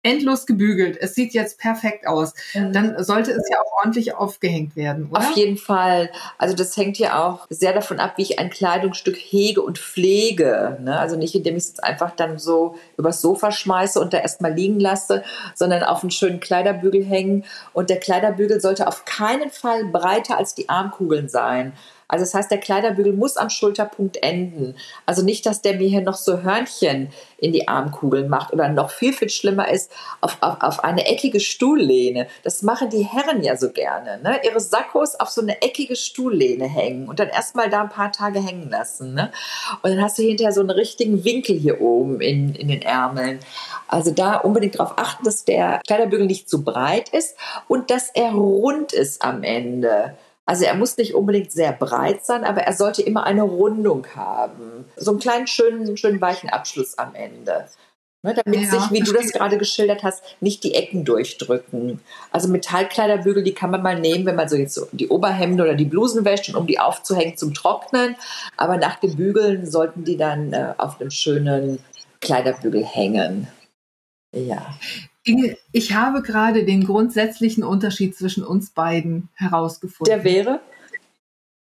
endlos 0.03 0.45
gebügelt. 0.45 0.97
Es 0.99 1.13
sieht 1.13 1.33
jetzt 1.33 1.59
perfekt 1.59 2.07
aus. 2.07 2.33
Mhm. 2.53 2.73
Dann 2.73 3.03
sollte 3.03 3.31
es 3.31 3.47
ja 3.49 3.57
auch 3.59 3.79
ordentlich 3.79 4.15
aufgehängt 4.15 4.75
werden, 4.75 5.07
oder? 5.09 5.19
Auf 5.19 5.31
jeden 5.35 5.57
Fall. 5.57 6.09
Also 6.37 6.55
das 6.55 6.75
hängt 6.75 6.97
ja 6.97 7.23
auch 7.23 7.45
sehr 7.49 7.73
davon 7.73 7.99
ab, 7.99 8.13
wie 8.17 8.23
ich 8.23 8.39
ein 8.39 8.49
Kleidungsstück 8.49 9.15
hege 9.15 9.61
und 9.61 9.77
pflege. 9.77 10.77
Ne? 10.81 10.97
Also 10.97 11.17
nicht, 11.17 11.35
indem 11.35 11.55
ich 11.55 11.63
es 11.63 11.79
einfach 11.79 12.11
dann 12.15 12.39
so 12.39 12.75
übers 12.97 13.21
Sofa 13.21 13.51
schmeiße 13.51 13.99
und 13.99 14.13
da 14.13 14.17
erstmal 14.17 14.53
liegen 14.53 14.79
lasse, 14.79 15.23
sondern 15.55 15.83
auf 15.83 16.01
einen 16.01 16.11
schönen 16.11 16.39
Kleiderbügel 16.39 17.03
hängen. 17.03 17.45
Und 17.73 17.89
der 17.89 17.99
Kleiderbügel 17.99 18.59
sollte 18.59 18.87
auf 18.87 19.05
keinen 19.05 19.51
Fall 19.51 19.85
breiter 19.85 20.37
als 20.37 20.55
die 20.55 20.69
Armkugeln 20.69 21.29
sein. 21.29 21.73
Also 22.11 22.25
das 22.25 22.33
heißt, 22.33 22.51
der 22.51 22.59
Kleiderbügel 22.59 23.13
muss 23.13 23.37
am 23.37 23.49
Schulterpunkt 23.49 24.21
enden. 24.21 24.75
Also 25.05 25.23
nicht, 25.23 25.45
dass 25.45 25.61
der 25.61 25.77
mir 25.77 25.87
hier 25.87 26.01
noch 26.01 26.17
so 26.17 26.41
Hörnchen 26.41 27.07
in 27.37 27.53
die 27.53 27.69
Armkugeln 27.69 28.27
macht 28.27 28.51
oder 28.51 28.67
noch 28.67 28.91
viel, 28.91 29.13
viel 29.13 29.29
schlimmer 29.29 29.71
ist, 29.71 29.89
auf, 30.19 30.37
auf, 30.41 30.57
auf 30.59 30.83
eine 30.83 31.07
eckige 31.07 31.39
Stuhllehne. 31.39 32.27
Das 32.43 32.63
machen 32.63 32.89
die 32.89 33.03
Herren 33.03 33.41
ja 33.41 33.55
so 33.55 33.71
gerne. 33.71 34.19
Ne? 34.21 34.41
Ihre 34.43 34.59
Sakkos 34.59 35.15
auf 35.15 35.29
so 35.29 35.41
eine 35.41 35.61
eckige 35.61 35.95
Stuhllehne 35.95 36.65
hängen 36.65 37.07
und 37.07 37.19
dann 37.19 37.29
erstmal 37.29 37.69
da 37.69 37.81
ein 37.81 37.89
paar 37.89 38.11
Tage 38.11 38.39
hängen 38.39 38.69
lassen. 38.69 39.13
Ne? 39.13 39.31
Und 39.81 39.91
dann 39.91 40.01
hast 40.01 40.19
du 40.19 40.23
hinterher 40.23 40.51
so 40.51 40.59
einen 40.59 40.69
richtigen 40.69 41.23
Winkel 41.23 41.55
hier 41.55 41.79
oben 41.79 42.19
in, 42.19 42.55
in 42.55 42.67
den 42.67 42.81
Ärmeln. 42.81 43.39
Also 43.87 44.11
da 44.11 44.35
unbedingt 44.35 44.77
darauf 44.77 44.97
achten, 44.97 45.23
dass 45.23 45.45
der 45.45 45.79
Kleiderbügel 45.87 46.25
nicht 46.25 46.49
zu 46.49 46.65
breit 46.65 47.07
ist 47.09 47.37
und 47.69 47.89
dass 47.89 48.09
er 48.09 48.31
rund 48.31 48.91
ist 48.91 49.21
am 49.21 49.43
Ende. 49.43 50.17
Also 50.45 50.65
er 50.65 50.75
muss 50.75 50.97
nicht 50.97 51.13
unbedingt 51.13 51.51
sehr 51.51 51.71
breit 51.71 52.25
sein, 52.25 52.43
aber 52.43 52.61
er 52.61 52.73
sollte 52.73 53.01
immer 53.01 53.23
eine 53.25 53.43
Rundung 53.43 54.07
haben. 54.15 54.85
So 54.95 55.11
einen 55.11 55.19
kleinen, 55.19 55.47
schönen, 55.47 55.95
schönen 55.97 56.19
weichen 56.19 56.49
Abschluss 56.49 56.97
am 56.97 57.15
Ende. 57.15 57.67
Ne, 58.23 58.35
damit 58.35 58.61
ja, 58.61 58.69
sich, 58.69 58.91
wie 58.91 58.99
du 58.99 59.13
das 59.13 59.31
gerade 59.31 59.57
geschildert 59.57 60.03
hast, 60.03 60.23
nicht 60.41 60.63
die 60.63 60.75
Ecken 60.75 61.05
durchdrücken. 61.05 62.01
Also 62.31 62.49
Metallkleiderbügel, 62.49 63.41
die 63.41 63.55
kann 63.55 63.71
man 63.71 63.81
mal 63.81 63.99
nehmen, 63.99 64.27
wenn 64.27 64.35
man 64.35 64.47
so 64.47 64.55
jetzt 64.55 64.75
so 64.75 64.87
die 64.91 65.07
Oberhemden 65.07 65.59
oder 65.59 65.73
die 65.73 65.85
Blusen 65.85 66.23
wäscht, 66.23 66.47
und 66.49 66.55
um 66.55 66.67
die 66.67 66.79
aufzuhängen 66.79 67.35
zum 67.35 67.55
Trocknen. 67.55 68.15
Aber 68.57 68.77
nach 68.77 68.97
dem 68.99 69.15
Bügeln 69.15 69.65
sollten 69.65 70.03
die 70.03 70.17
dann 70.17 70.53
äh, 70.53 70.75
auf 70.77 71.01
einem 71.01 71.09
schönen 71.09 71.79
Kleiderbügel 72.19 72.85
hängen. 72.85 73.47
Ja. 74.35 74.75
Inge, 75.23 75.57
ich 75.71 75.93
habe 75.93 76.21
gerade 76.21 76.65
den 76.65 76.85
grundsätzlichen 76.85 77.63
Unterschied 77.63 78.15
zwischen 78.15 78.43
uns 78.43 78.71
beiden 78.71 79.29
herausgefunden. 79.35 80.13
Der 80.13 80.23
wäre? 80.23 80.61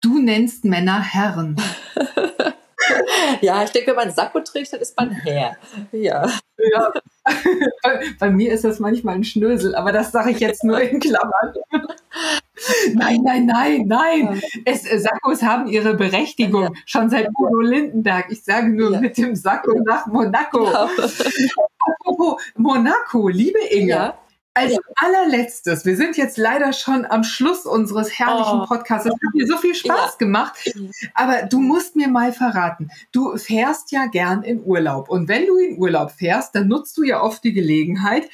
Du 0.02 0.20
nennst 0.20 0.66
Männer 0.66 1.02
Herren. 1.02 1.56
ja, 3.42 3.64
ich 3.64 3.72
denke, 3.72 3.92
wenn 3.92 3.96
man 3.96 4.12
Sakko 4.12 4.42
trägt, 4.42 4.74
dann 4.74 4.82
ist 4.82 4.98
man 4.98 5.12
Herr. 5.12 5.56
Ja. 5.92 6.30
ja. 6.58 6.94
Bei, 7.84 8.06
bei, 8.20 8.30
mir 8.30 8.52
ist 8.52 8.66
das 8.66 8.80
manchmal 8.80 9.16
ein 9.16 9.24
Schnösel, 9.24 9.76
aber 9.76 9.94
das 9.94 10.12
sage 10.12 10.32
ich 10.32 10.40
jetzt 10.40 10.66
nur 10.66 10.82
in 10.82 11.00
Klammern. 11.00 11.54
nein, 12.94 13.22
nein, 13.24 13.46
nein, 13.46 13.86
nein. 13.88 14.42
Es, 14.66 14.86
äh, 14.86 15.00
Sakkos 15.00 15.42
haben 15.42 15.68
ihre 15.68 15.96
Berechtigung 15.96 16.64
ja. 16.64 16.72
schon 16.86 17.10
seit 17.10 17.30
Udo 17.38 17.62
Lindenberg. 17.62 18.28
Ich 18.30 18.44
sage 18.44 18.70
nur 18.70 18.92
ja. 18.92 19.00
mit 19.00 19.18
dem 19.18 19.36
Sakko 19.36 19.80
nach 19.86 20.06
Monaco. 20.08 20.66
Ja. 20.66 20.90
Apropos 21.80 22.42
Monaco, 22.56 23.28
liebe 23.28 23.60
Inge. 23.72 24.14
Als 24.56 24.78
allerletztes, 24.98 25.84
wir 25.84 25.98
sind 25.98 26.16
jetzt 26.16 26.38
leider 26.38 26.74
schon 26.74 27.08
am 27.08 27.24
Schluss 27.24 27.66
unseres 27.66 28.20
herrlichen 28.20 28.62
oh. 28.62 28.66
Podcasts. 28.68 29.08
Es 29.08 29.12
hat 29.12 29.34
mir 29.34 29.48
so 29.48 29.58
viel 29.58 29.74
Spaß 29.74 30.20
gemacht. 30.20 30.72
Aber 31.16 31.48
du 31.48 31.60
musst 31.60 31.96
mir 31.96 32.08
mal 32.08 32.32
verraten, 32.34 32.92
du 33.12 33.36
fährst 33.38 33.92
ja 33.92 34.06
gern 34.06 34.44
in 34.44 34.64
Urlaub. 34.64 35.10
Und 35.10 35.28
wenn 35.28 35.48
du 35.48 35.58
in 35.58 35.80
Urlaub 35.80 36.12
fährst, 36.12 36.54
dann 36.54 36.68
nutzt 36.68 36.96
du 36.98 37.04
ja 37.04 37.24
oft 37.24 37.44
die 37.44 37.54
Gelegenheit, 37.54 38.30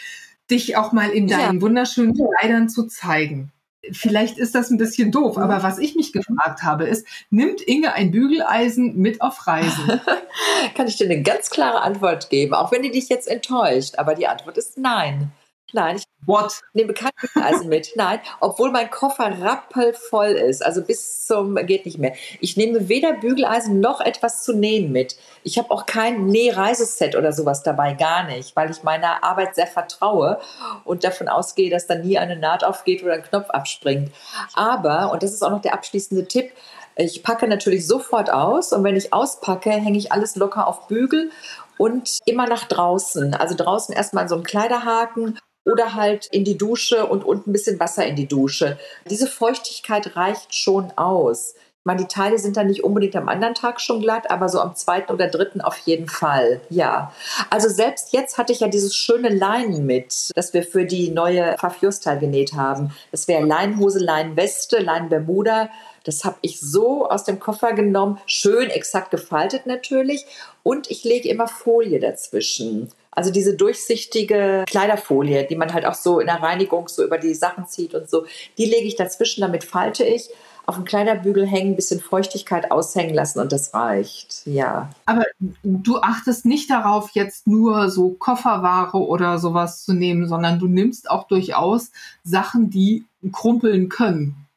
dich 0.51 0.75
auch 0.75 0.91
mal 0.91 1.09
in 1.09 1.27
deinen 1.27 1.61
wunderschönen 1.61 2.13
Kleidern 2.13 2.67
zu 2.67 2.87
zeigen. 2.87 3.53
Vielleicht 3.91 4.37
ist 4.37 4.55
das 4.55 4.69
ein 4.69 4.77
bisschen 4.77 5.11
doof, 5.11 5.37
aber 5.37 5.63
was 5.63 5.77
ich 5.77 5.95
mich 5.95 6.11
gefragt 6.11 6.63
habe, 6.63 6.85
ist, 6.85 7.07
nimmt 7.29 7.61
Inge 7.61 7.93
ein 7.93 8.11
Bügeleisen 8.11 8.97
mit 8.97 9.21
auf 9.21 9.47
Reisen? 9.47 10.01
Kann 10.75 10.87
ich 10.87 10.97
dir 10.97 11.05
eine 11.05 11.21
ganz 11.21 11.49
klare 11.49 11.81
Antwort 11.81 12.29
geben, 12.29 12.53
auch 12.53 12.71
wenn 12.71 12.83
die 12.83 12.91
dich 12.91 13.09
jetzt 13.09 13.27
enttäuscht. 13.27 13.95
Aber 13.97 14.15
die 14.15 14.27
Antwort 14.27 14.57
ist 14.57 14.77
nein. 14.77 15.31
Nein, 15.73 15.97
ich 15.97 16.03
What? 16.25 16.61
nehme 16.73 16.93
kein 16.93 17.11
Bügeleisen 17.19 17.69
mit. 17.69 17.91
Nein, 17.95 18.19
obwohl 18.39 18.71
mein 18.71 18.89
Koffer 18.89 19.41
rappelvoll 19.41 20.29
ist, 20.29 20.63
also 20.63 20.81
bis 20.81 21.25
zum 21.25 21.55
geht 21.55 21.85
nicht 21.85 21.97
mehr. 21.97 22.13
Ich 22.39 22.57
nehme 22.57 22.87
weder 22.89 23.13
Bügeleisen 23.13 23.79
noch 23.79 24.01
etwas 24.01 24.43
zu 24.43 24.53
nähen 24.53 24.91
mit. 24.91 25.15
Ich 25.43 25.57
habe 25.57 25.71
auch 25.71 25.85
kein 25.85 26.27
Nähreiseset 26.27 27.15
oder 27.15 27.33
sowas 27.33 27.63
dabei, 27.63 27.93
gar 27.93 28.25
nicht, 28.25 28.55
weil 28.55 28.69
ich 28.69 28.83
meiner 28.83 29.23
Arbeit 29.23 29.55
sehr 29.55 29.67
vertraue 29.67 30.39
und 30.83 31.03
davon 31.03 31.27
ausgehe, 31.27 31.69
dass 31.69 31.87
da 31.87 31.95
nie 31.95 32.17
eine 32.17 32.35
Naht 32.35 32.63
aufgeht 32.63 33.03
oder 33.03 33.13
ein 33.13 33.23
Knopf 33.23 33.49
abspringt. 33.49 34.11
Aber, 34.53 35.11
und 35.11 35.23
das 35.23 35.33
ist 35.33 35.41
auch 35.41 35.51
noch 35.51 35.61
der 35.61 35.73
abschließende 35.73 36.27
Tipp, 36.27 36.51
ich 36.95 37.23
packe 37.23 37.47
natürlich 37.47 37.87
sofort 37.87 38.29
aus 38.29 38.73
und 38.73 38.83
wenn 38.83 38.97
ich 38.97 39.13
auspacke, 39.13 39.69
hänge 39.69 39.97
ich 39.97 40.11
alles 40.11 40.35
locker 40.35 40.67
auf 40.67 40.87
Bügel 40.87 41.31
und 41.77 42.19
immer 42.25 42.45
nach 42.45 42.65
draußen. 42.65 43.33
Also 43.33 43.55
draußen 43.55 43.95
erstmal 43.95 44.27
so 44.27 44.35
einen 44.35 44.43
Kleiderhaken 44.43 45.39
oder 45.69 45.95
halt 45.95 46.27
in 46.31 46.43
die 46.43 46.57
Dusche 46.57 47.05
und 47.05 47.23
unten 47.23 47.49
ein 47.49 47.53
bisschen 47.53 47.79
Wasser 47.79 48.05
in 48.05 48.15
die 48.15 48.27
Dusche. 48.27 48.77
Diese 49.09 49.27
Feuchtigkeit 49.27 50.15
reicht 50.15 50.55
schon 50.55 50.91
aus. 50.95 51.55
Ich 51.55 51.85
meine, 51.85 52.01
die 52.01 52.07
Teile 52.07 52.37
sind 52.37 52.57
dann 52.57 52.67
nicht 52.67 52.83
unbedingt 52.83 53.15
am 53.15 53.29
anderen 53.29 53.55
Tag 53.55 53.79
schon 53.79 54.01
glatt, 54.01 54.29
aber 54.29 54.49
so 54.49 54.59
am 54.59 54.75
zweiten 54.75 55.13
oder 55.13 55.27
dritten 55.27 55.61
auf 55.61 55.77
jeden 55.79 56.09
Fall. 56.09 56.59
Ja. 56.69 57.13
Also 57.49 57.69
selbst 57.69 58.11
jetzt 58.11 58.37
hatte 58.37 58.51
ich 58.51 58.59
ja 58.59 58.67
dieses 58.67 58.95
schöne 58.95 59.29
Leinen 59.29 59.85
mit, 59.85 60.29
das 60.35 60.53
wir 60.53 60.63
für 60.63 60.83
die 60.83 61.09
neue 61.09 61.55
Fafjustal 61.57 62.19
genäht 62.19 62.53
haben. 62.53 62.91
Das 63.11 63.29
wäre 63.29 63.45
Leinenhose, 63.45 63.99
Leinenweste, 63.99 64.79
Leinenbermuda. 64.79 65.69
Das 66.03 66.25
habe 66.25 66.37
ich 66.41 66.59
so 66.59 67.09
aus 67.09 67.23
dem 67.23 67.39
Koffer 67.39 67.71
genommen, 67.71 68.19
schön 68.25 68.69
exakt 68.69 69.09
gefaltet 69.09 69.65
natürlich. 69.65 70.25
Und 70.63 70.91
ich 70.91 71.05
lege 71.05 71.29
immer 71.29 71.47
Folie 71.47 71.99
dazwischen. 71.99 72.91
Also 73.19 73.31
diese 73.31 73.53
durchsichtige 73.53 74.63
Kleiderfolie, 74.65 75.45
die 75.45 75.57
man 75.57 75.73
halt 75.73 75.85
auch 75.85 75.93
so 75.93 76.21
in 76.21 76.27
der 76.27 76.41
Reinigung 76.41 76.87
so 76.87 77.03
über 77.03 77.17
die 77.17 77.33
Sachen 77.33 77.67
zieht 77.67 77.93
und 77.93 78.09
so, 78.09 78.25
die 78.57 78.63
lege 78.63 78.87
ich 78.87 78.95
dazwischen, 78.95 79.41
damit 79.41 79.65
falte 79.65 80.05
ich 80.05 80.29
auf 80.65 80.75
dem 80.75 80.85
Kleiderbügel 80.85 81.45
hängen, 81.45 81.73
ein 81.73 81.75
bisschen 81.75 81.99
Feuchtigkeit 81.99 82.71
aushängen 82.71 83.13
lassen 83.13 83.41
und 83.41 83.51
das 83.51 83.73
reicht. 83.73 84.43
Ja. 84.45 84.89
Aber 85.05 85.25
du 85.63 85.97
achtest 85.97 86.45
nicht 86.45 86.69
darauf, 86.69 87.09
jetzt 87.11 87.45
nur 87.45 87.89
so 87.89 88.11
Kofferware 88.11 88.95
oder 88.95 89.37
sowas 89.37 89.83
zu 89.83 89.91
nehmen, 89.91 90.25
sondern 90.29 90.57
du 90.57 90.67
nimmst 90.67 91.09
auch 91.09 91.27
durchaus 91.27 91.91
Sachen, 92.23 92.69
die 92.69 93.03
krumpeln 93.33 93.89
können. 93.89 94.47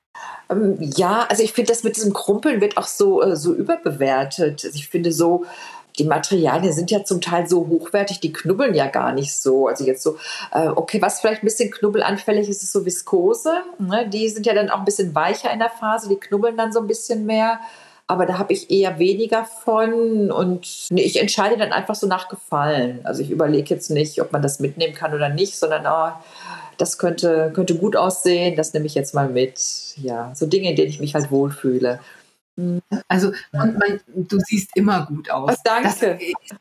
Ähm, 0.48 0.76
ja, 0.78 1.26
also 1.28 1.42
ich 1.42 1.52
finde, 1.52 1.72
das 1.72 1.82
mit 1.82 1.96
diesem 1.96 2.12
Krumpeln 2.12 2.60
wird 2.60 2.76
auch 2.76 2.86
so, 2.86 3.22
äh, 3.22 3.34
so 3.34 3.54
überbewertet. 3.54 4.64
Also 4.64 4.76
ich 4.76 4.88
finde 4.88 5.10
so, 5.10 5.46
die 5.98 6.04
Materialien 6.04 6.72
sind 6.72 6.90
ja 6.90 7.04
zum 7.04 7.20
Teil 7.20 7.48
so 7.48 7.66
hochwertig, 7.68 8.20
die 8.20 8.32
knubbeln 8.32 8.74
ja 8.74 8.86
gar 8.86 9.12
nicht 9.12 9.34
so. 9.34 9.68
Also 9.68 9.84
jetzt 9.84 10.02
so, 10.02 10.16
äh, 10.52 10.68
okay, 10.68 11.02
was 11.02 11.20
vielleicht 11.20 11.42
ein 11.42 11.46
bisschen 11.46 11.70
knubbelanfällig 11.70 12.48
ist, 12.48 12.62
ist 12.62 12.72
so 12.72 12.84
Viskose. 12.84 13.52
Ne? 13.78 14.08
Die 14.08 14.28
sind 14.28 14.46
ja 14.46 14.54
dann 14.54 14.70
auch 14.70 14.78
ein 14.78 14.84
bisschen 14.84 15.14
weicher 15.14 15.52
in 15.52 15.58
der 15.58 15.70
Phase, 15.70 16.08
die 16.08 16.16
knubbeln 16.16 16.56
dann 16.56 16.72
so 16.72 16.80
ein 16.80 16.86
bisschen 16.86 17.26
mehr. 17.26 17.60
Aber 18.06 18.26
da 18.26 18.38
habe 18.38 18.52
ich 18.52 18.70
eher 18.70 18.98
weniger 18.98 19.44
von 19.44 20.30
und 20.30 20.88
nee, 20.90 21.02
ich 21.02 21.20
entscheide 21.20 21.56
dann 21.56 21.72
einfach 21.72 21.94
so 21.94 22.06
nach 22.06 22.28
Gefallen. 22.28 23.00
Also 23.04 23.22
ich 23.22 23.30
überlege 23.30 23.72
jetzt 23.72 23.90
nicht, 23.90 24.20
ob 24.20 24.32
man 24.32 24.42
das 24.42 24.60
mitnehmen 24.60 24.92
kann 24.92 25.14
oder 25.14 25.28
nicht, 25.28 25.56
sondern 25.56 25.86
oh, 25.86 26.12
das 26.78 26.98
könnte, 26.98 27.52
könnte 27.54 27.76
gut 27.76 27.96
aussehen, 27.96 28.56
das 28.56 28.74
nehme 28.74 28.86
ich 28.86 28.94
jetzt 28.94 29.14
mal 29.14 29.28
mit. 29.28 29.60
Ja, 29.96 30.32
so 30.34 30.46
Dinge, 30.46 30.70
in 30.70 30.76
denen 30.76 30.90
ich 30.90 31.00
mich 31.00 31.14
halt 31.14 31.30
wohlfühle. 31.30 32.00
Also 33.08 33.32
man, 33.52 33.80
du 34.14 34.38
siehst 34.40 34.76
immer 34.76 35.06
gut 35.06 35.30
aus. 35.30 35.54
Oh, 35.56 35.60
danke. 35.64 36.18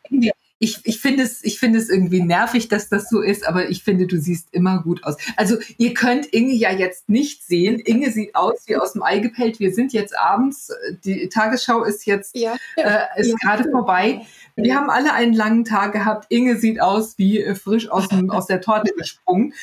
Das, 0.09 0.33
ich, 0.63 0.79
ich 0.83 1.01
finde 1.01 1.23
es, 1.23 1.43
ich 1.43 1.59
finde 1.59 1.79
es 1.79 1.89
irgendwie 1.89 2.21
nervig, 2.21 2.67
dass 2.67 2.87
das 2.87 3.09
so 3.09 3.19
ist, 3.19 3.47
aber 3.47 3.69
ich 3.69 3.83
finde, 3.83 4.05
du 4.05 4.19
siehst 4.19 4.49
immer 4.53 4.83
gut 4.83 5.03
aus. 5.03 5.17
Also 5.35 5.57
ihr 5.79 5.95
könnt 5.95 6.27
Inge 6.27 6.53
ja 6.53 6.71
jetzt 6.71 7.09
nicht 7.09 7.43
sehen. 7.43 7.79
Inge 7.79 8.11
sieht 8.11 8.35
aus 8.35 8.67
wie 8.67 8.77
aus 8.77 8.93
dem 8.93 9.01
Ei 9.01 9.17
gepellt. 9.17 9.59
Wir 9.59 9.73
sind 9.73 9.91
jetzt 9.91 10.15
abends. 10.15 10.71
Die 11.03 11.29
Tagesschau 11.29 11.83
ist 11.83 12.05
jetzt 12.05 12.35
ja, 12.35 12.55
Äh, 12.75 13.05
ist 13.17 13.29
ja. 13.29 13.35
gerade 13.41 13.71
vorbei. 13.71 14.21
Wir 14.55 14.75
haben 14.75 14.91
alle 14.91 15.13
einen 15.13 15.33
langen 15.33 15.65
Tag 15.65 15.93
gehabt. 15.93 16.27
Inge 16.29 16.55
sieht 16.57 16.79
aus 16.79 17.17
wie 17.17 17.41
äh, 17.41 17.55
frisch 17.55 17.89
aus, 17.89 18.07
dem, 18.09 18.29
aus 18.29 18.45
der 18.45 18.61
Torte 18.61 18.93
gesprungen 18.95 19.55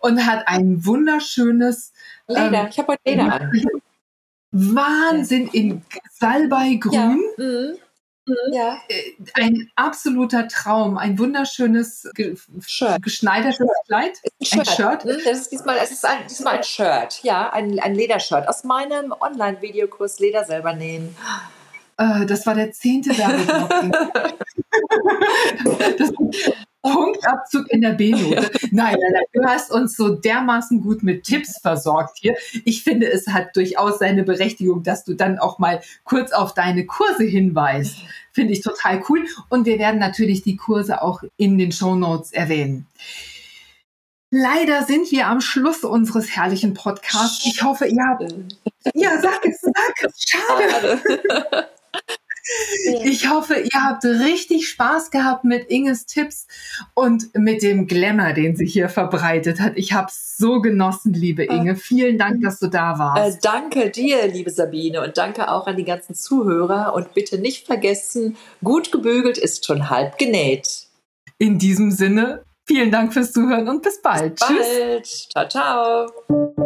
und 0.00 0.24
hat 0.24 0.48
ein 0.48 0.86
wunderschönes 0.86 1.92
Leder. 2.28 2.62
Ähm, 2.62 2.68
ich 2.70 2.78
habe 2.78 2.92
heute 2.92 3.02
Leder 3.04 3.30
an. 3.30 3.50
Wahnsinn 4.52 5.48
in 5.48 5.82
Salbeigrün. 6.18 6.92
Ja. 6.92 7.08
Mhm. 7.36 7.78
Mhm. 8.26 8.52
Ja. 8.52 8.78
Äh, 8.88 9.12
ein 9.34 9.70
absoluter 9.76 10.48
Traum, 10.48 10.98
ein 10.98 11.18
wunderschönes 11.18 12.10
ge 12.14 12.36
Shirt. 12.66 13.02
geschneidertes 13.02 13.68
Kleid. 13.86 14.18
Ein 14.40 14.46
Shirt. 14.46 14.58
Ein 14.58 14.66
Shirt. 14.66 15.04
Mhm, 15.04 15.20
das 15.24 15.38
ist 15.38 15.52
diesmal, 15.52 15.76
es 15.80 15.92
ist 15.92 16.04
ein, 16.04 16.26
diesmal 16.28 16.56
ein 16.56 16.64
Shirt, 16.64 17.20
ja, 17.22 17.50
ein, 17.50 17.78
ein 17.78 17.94
Ledershirt 17.94 18.48
aus 18.48 18.64
meinem 18.64 19.12
Online-Videokurs 19.12 20.18
Leder 20.18 20.44
selber 20.44 20.72
nähen. 20.72 21.14
Äh, 21.98 22.26
das 22.26 22.46
war 22.46 22.54
der 22.54 22.72
zehnte 22.72 23.10
Werbeblock. 23.16 24.38
das, 25.98 26.12
Punktabzug 26.92 27.68
in 27.70 27.80
der 27.80 27.92
B-Note. 27.92 28.50
Nein, 28.70 28.96
nein, 29.00 29.12
nein, 29.12 29.24
du 29.32 29.44
hast 29.44 29.72
uns 29.72 29.96
so 29.96 30.10
dermaßen 30.10 30.80
gut 30.80 31.02
mit 31.02 31.24
Tipps 31.24 31.58
versorgt 31.60 32.18
hier. 32.20 32.36
Ich 32.64 32.84
finde, 32.84 33.10
es 33.10 33.26
hat 33.28 33.56
durchaus 33.56 33.98
seine 33.98 34.22
Berechtigung, 34.22 34.82
dass 34.82 35.04
du 35.04 35.14
dann 35.14 35.38
auch 35.38 35.58
mal 35.58 35.80
kurz 36.04 36.32
auf 36.32 36.54
deine 36.54 36.86
Kurse 36.86 37.24
hinweist. 37.24 37.96
Finde 38.32 38.52
ich 38.52 38.60
total 38.60 39.02
cool. 39.08 39.24
Und 39.48 39.66
wir 39.66 39.78
werden 39.78 39.98
natürlich 39.98 40.42
die 40.42 40.56
Kurse 40.56 41.02
auch 41.02 41.22
in 41.36 41.58
den 41.58 41.72
Show 41.72 41.96
Notes 41.96 42.32
erwähnen. 42.32 42.86
Leider 44.30 44.82
sind 44.84 45.10
wir 45.12 45.28
am 45.28 45.40
Schluss 45.40 45.84
unseres 45.84 46.36
herrlichen 46.36 46.74
Podcasts. 46.74 47.46
Ich 47.46 47.62
hoffe, 47.62 47.86
ihr 47.86 48.04
habt. 48.06 48.34
Ja, 48.94 49.20
sag 49.20 49.44
es, 49.44 49.60
sag 49.60 49.94
es. 50.02 50.24
Schade. 50.28 51.68
Ich 53.04 53.28
hoffe, 53.28 53.54
ihr 53.54 53.82
habt 53.82 54.04
richtig 54.04 54.68
Spaß 54.68 55.10
gehabt 55.10 55.44
mit 55.44 55.68
Inges 55.68 56.06
Tipps 56.06 56.46
und 56.94 57.34
mit 57.34 57.62
dem 57.62 57.86
Glamour, 57.86 58.32
den 58.34 58.56
sie 58.56 58.66
hier 58.66 58.88
verbreitet 58.88 59.60
hat. 59.60 59.72
Ich 59.76 59.92
habe 59.92 60.08
es 60.08 60.36
so 60.36 60.60
genossen, 60.60 61.12
liebe 61.12 61.46
ah. 61.48 61.54
Inge. 61.54 61.76
Vielen 61.76 62.18
Dank, 62.18 62.42
dass 62.42 62.60
du 62.60 62.68
da 62.68 62.98
warst. 62.98 63.38
Äh, 63.38 63.40
danke 63.42 63.90
dir, 63.90 64.28
liebe 64.28 64.50
Sabine, 64.50 65.02
und 65.02 65.18
danke 65.18 65.50
auch 65.50 65.66
an 65.66 65.76
die 65.76 65.84
ganzen 65.84 66.14
Zuhörer. 66.14 66.94
Und 66.94 67.14
bitte 67.14 67.38
nicht 67.38 67.66
vergessen, 67.66 68.36
gut 68.62 68.92
gebügelt 68.92 69.38
ist 69.38 69.66
schon 69.66 69.90
halb 69.90 70.18
genäht. 70.18 70.86
In 71.38 71.58
diesem 71.58 71.90
Sinne, 71.90 72.44
vielen 72.64 72.90
Dank 72.90 73.12
fürs 73.12 73.32
Zuhören 73.32 73.68
und 73.68 73.82
bis 73.82 74.00
bald. 74.00 74.36
Bis 74.36 74.48
bald. 74.48 75.02
Tschüss. 75.02 75.28
Ciao, 75.30 75.48
ciao. 75.48 76.65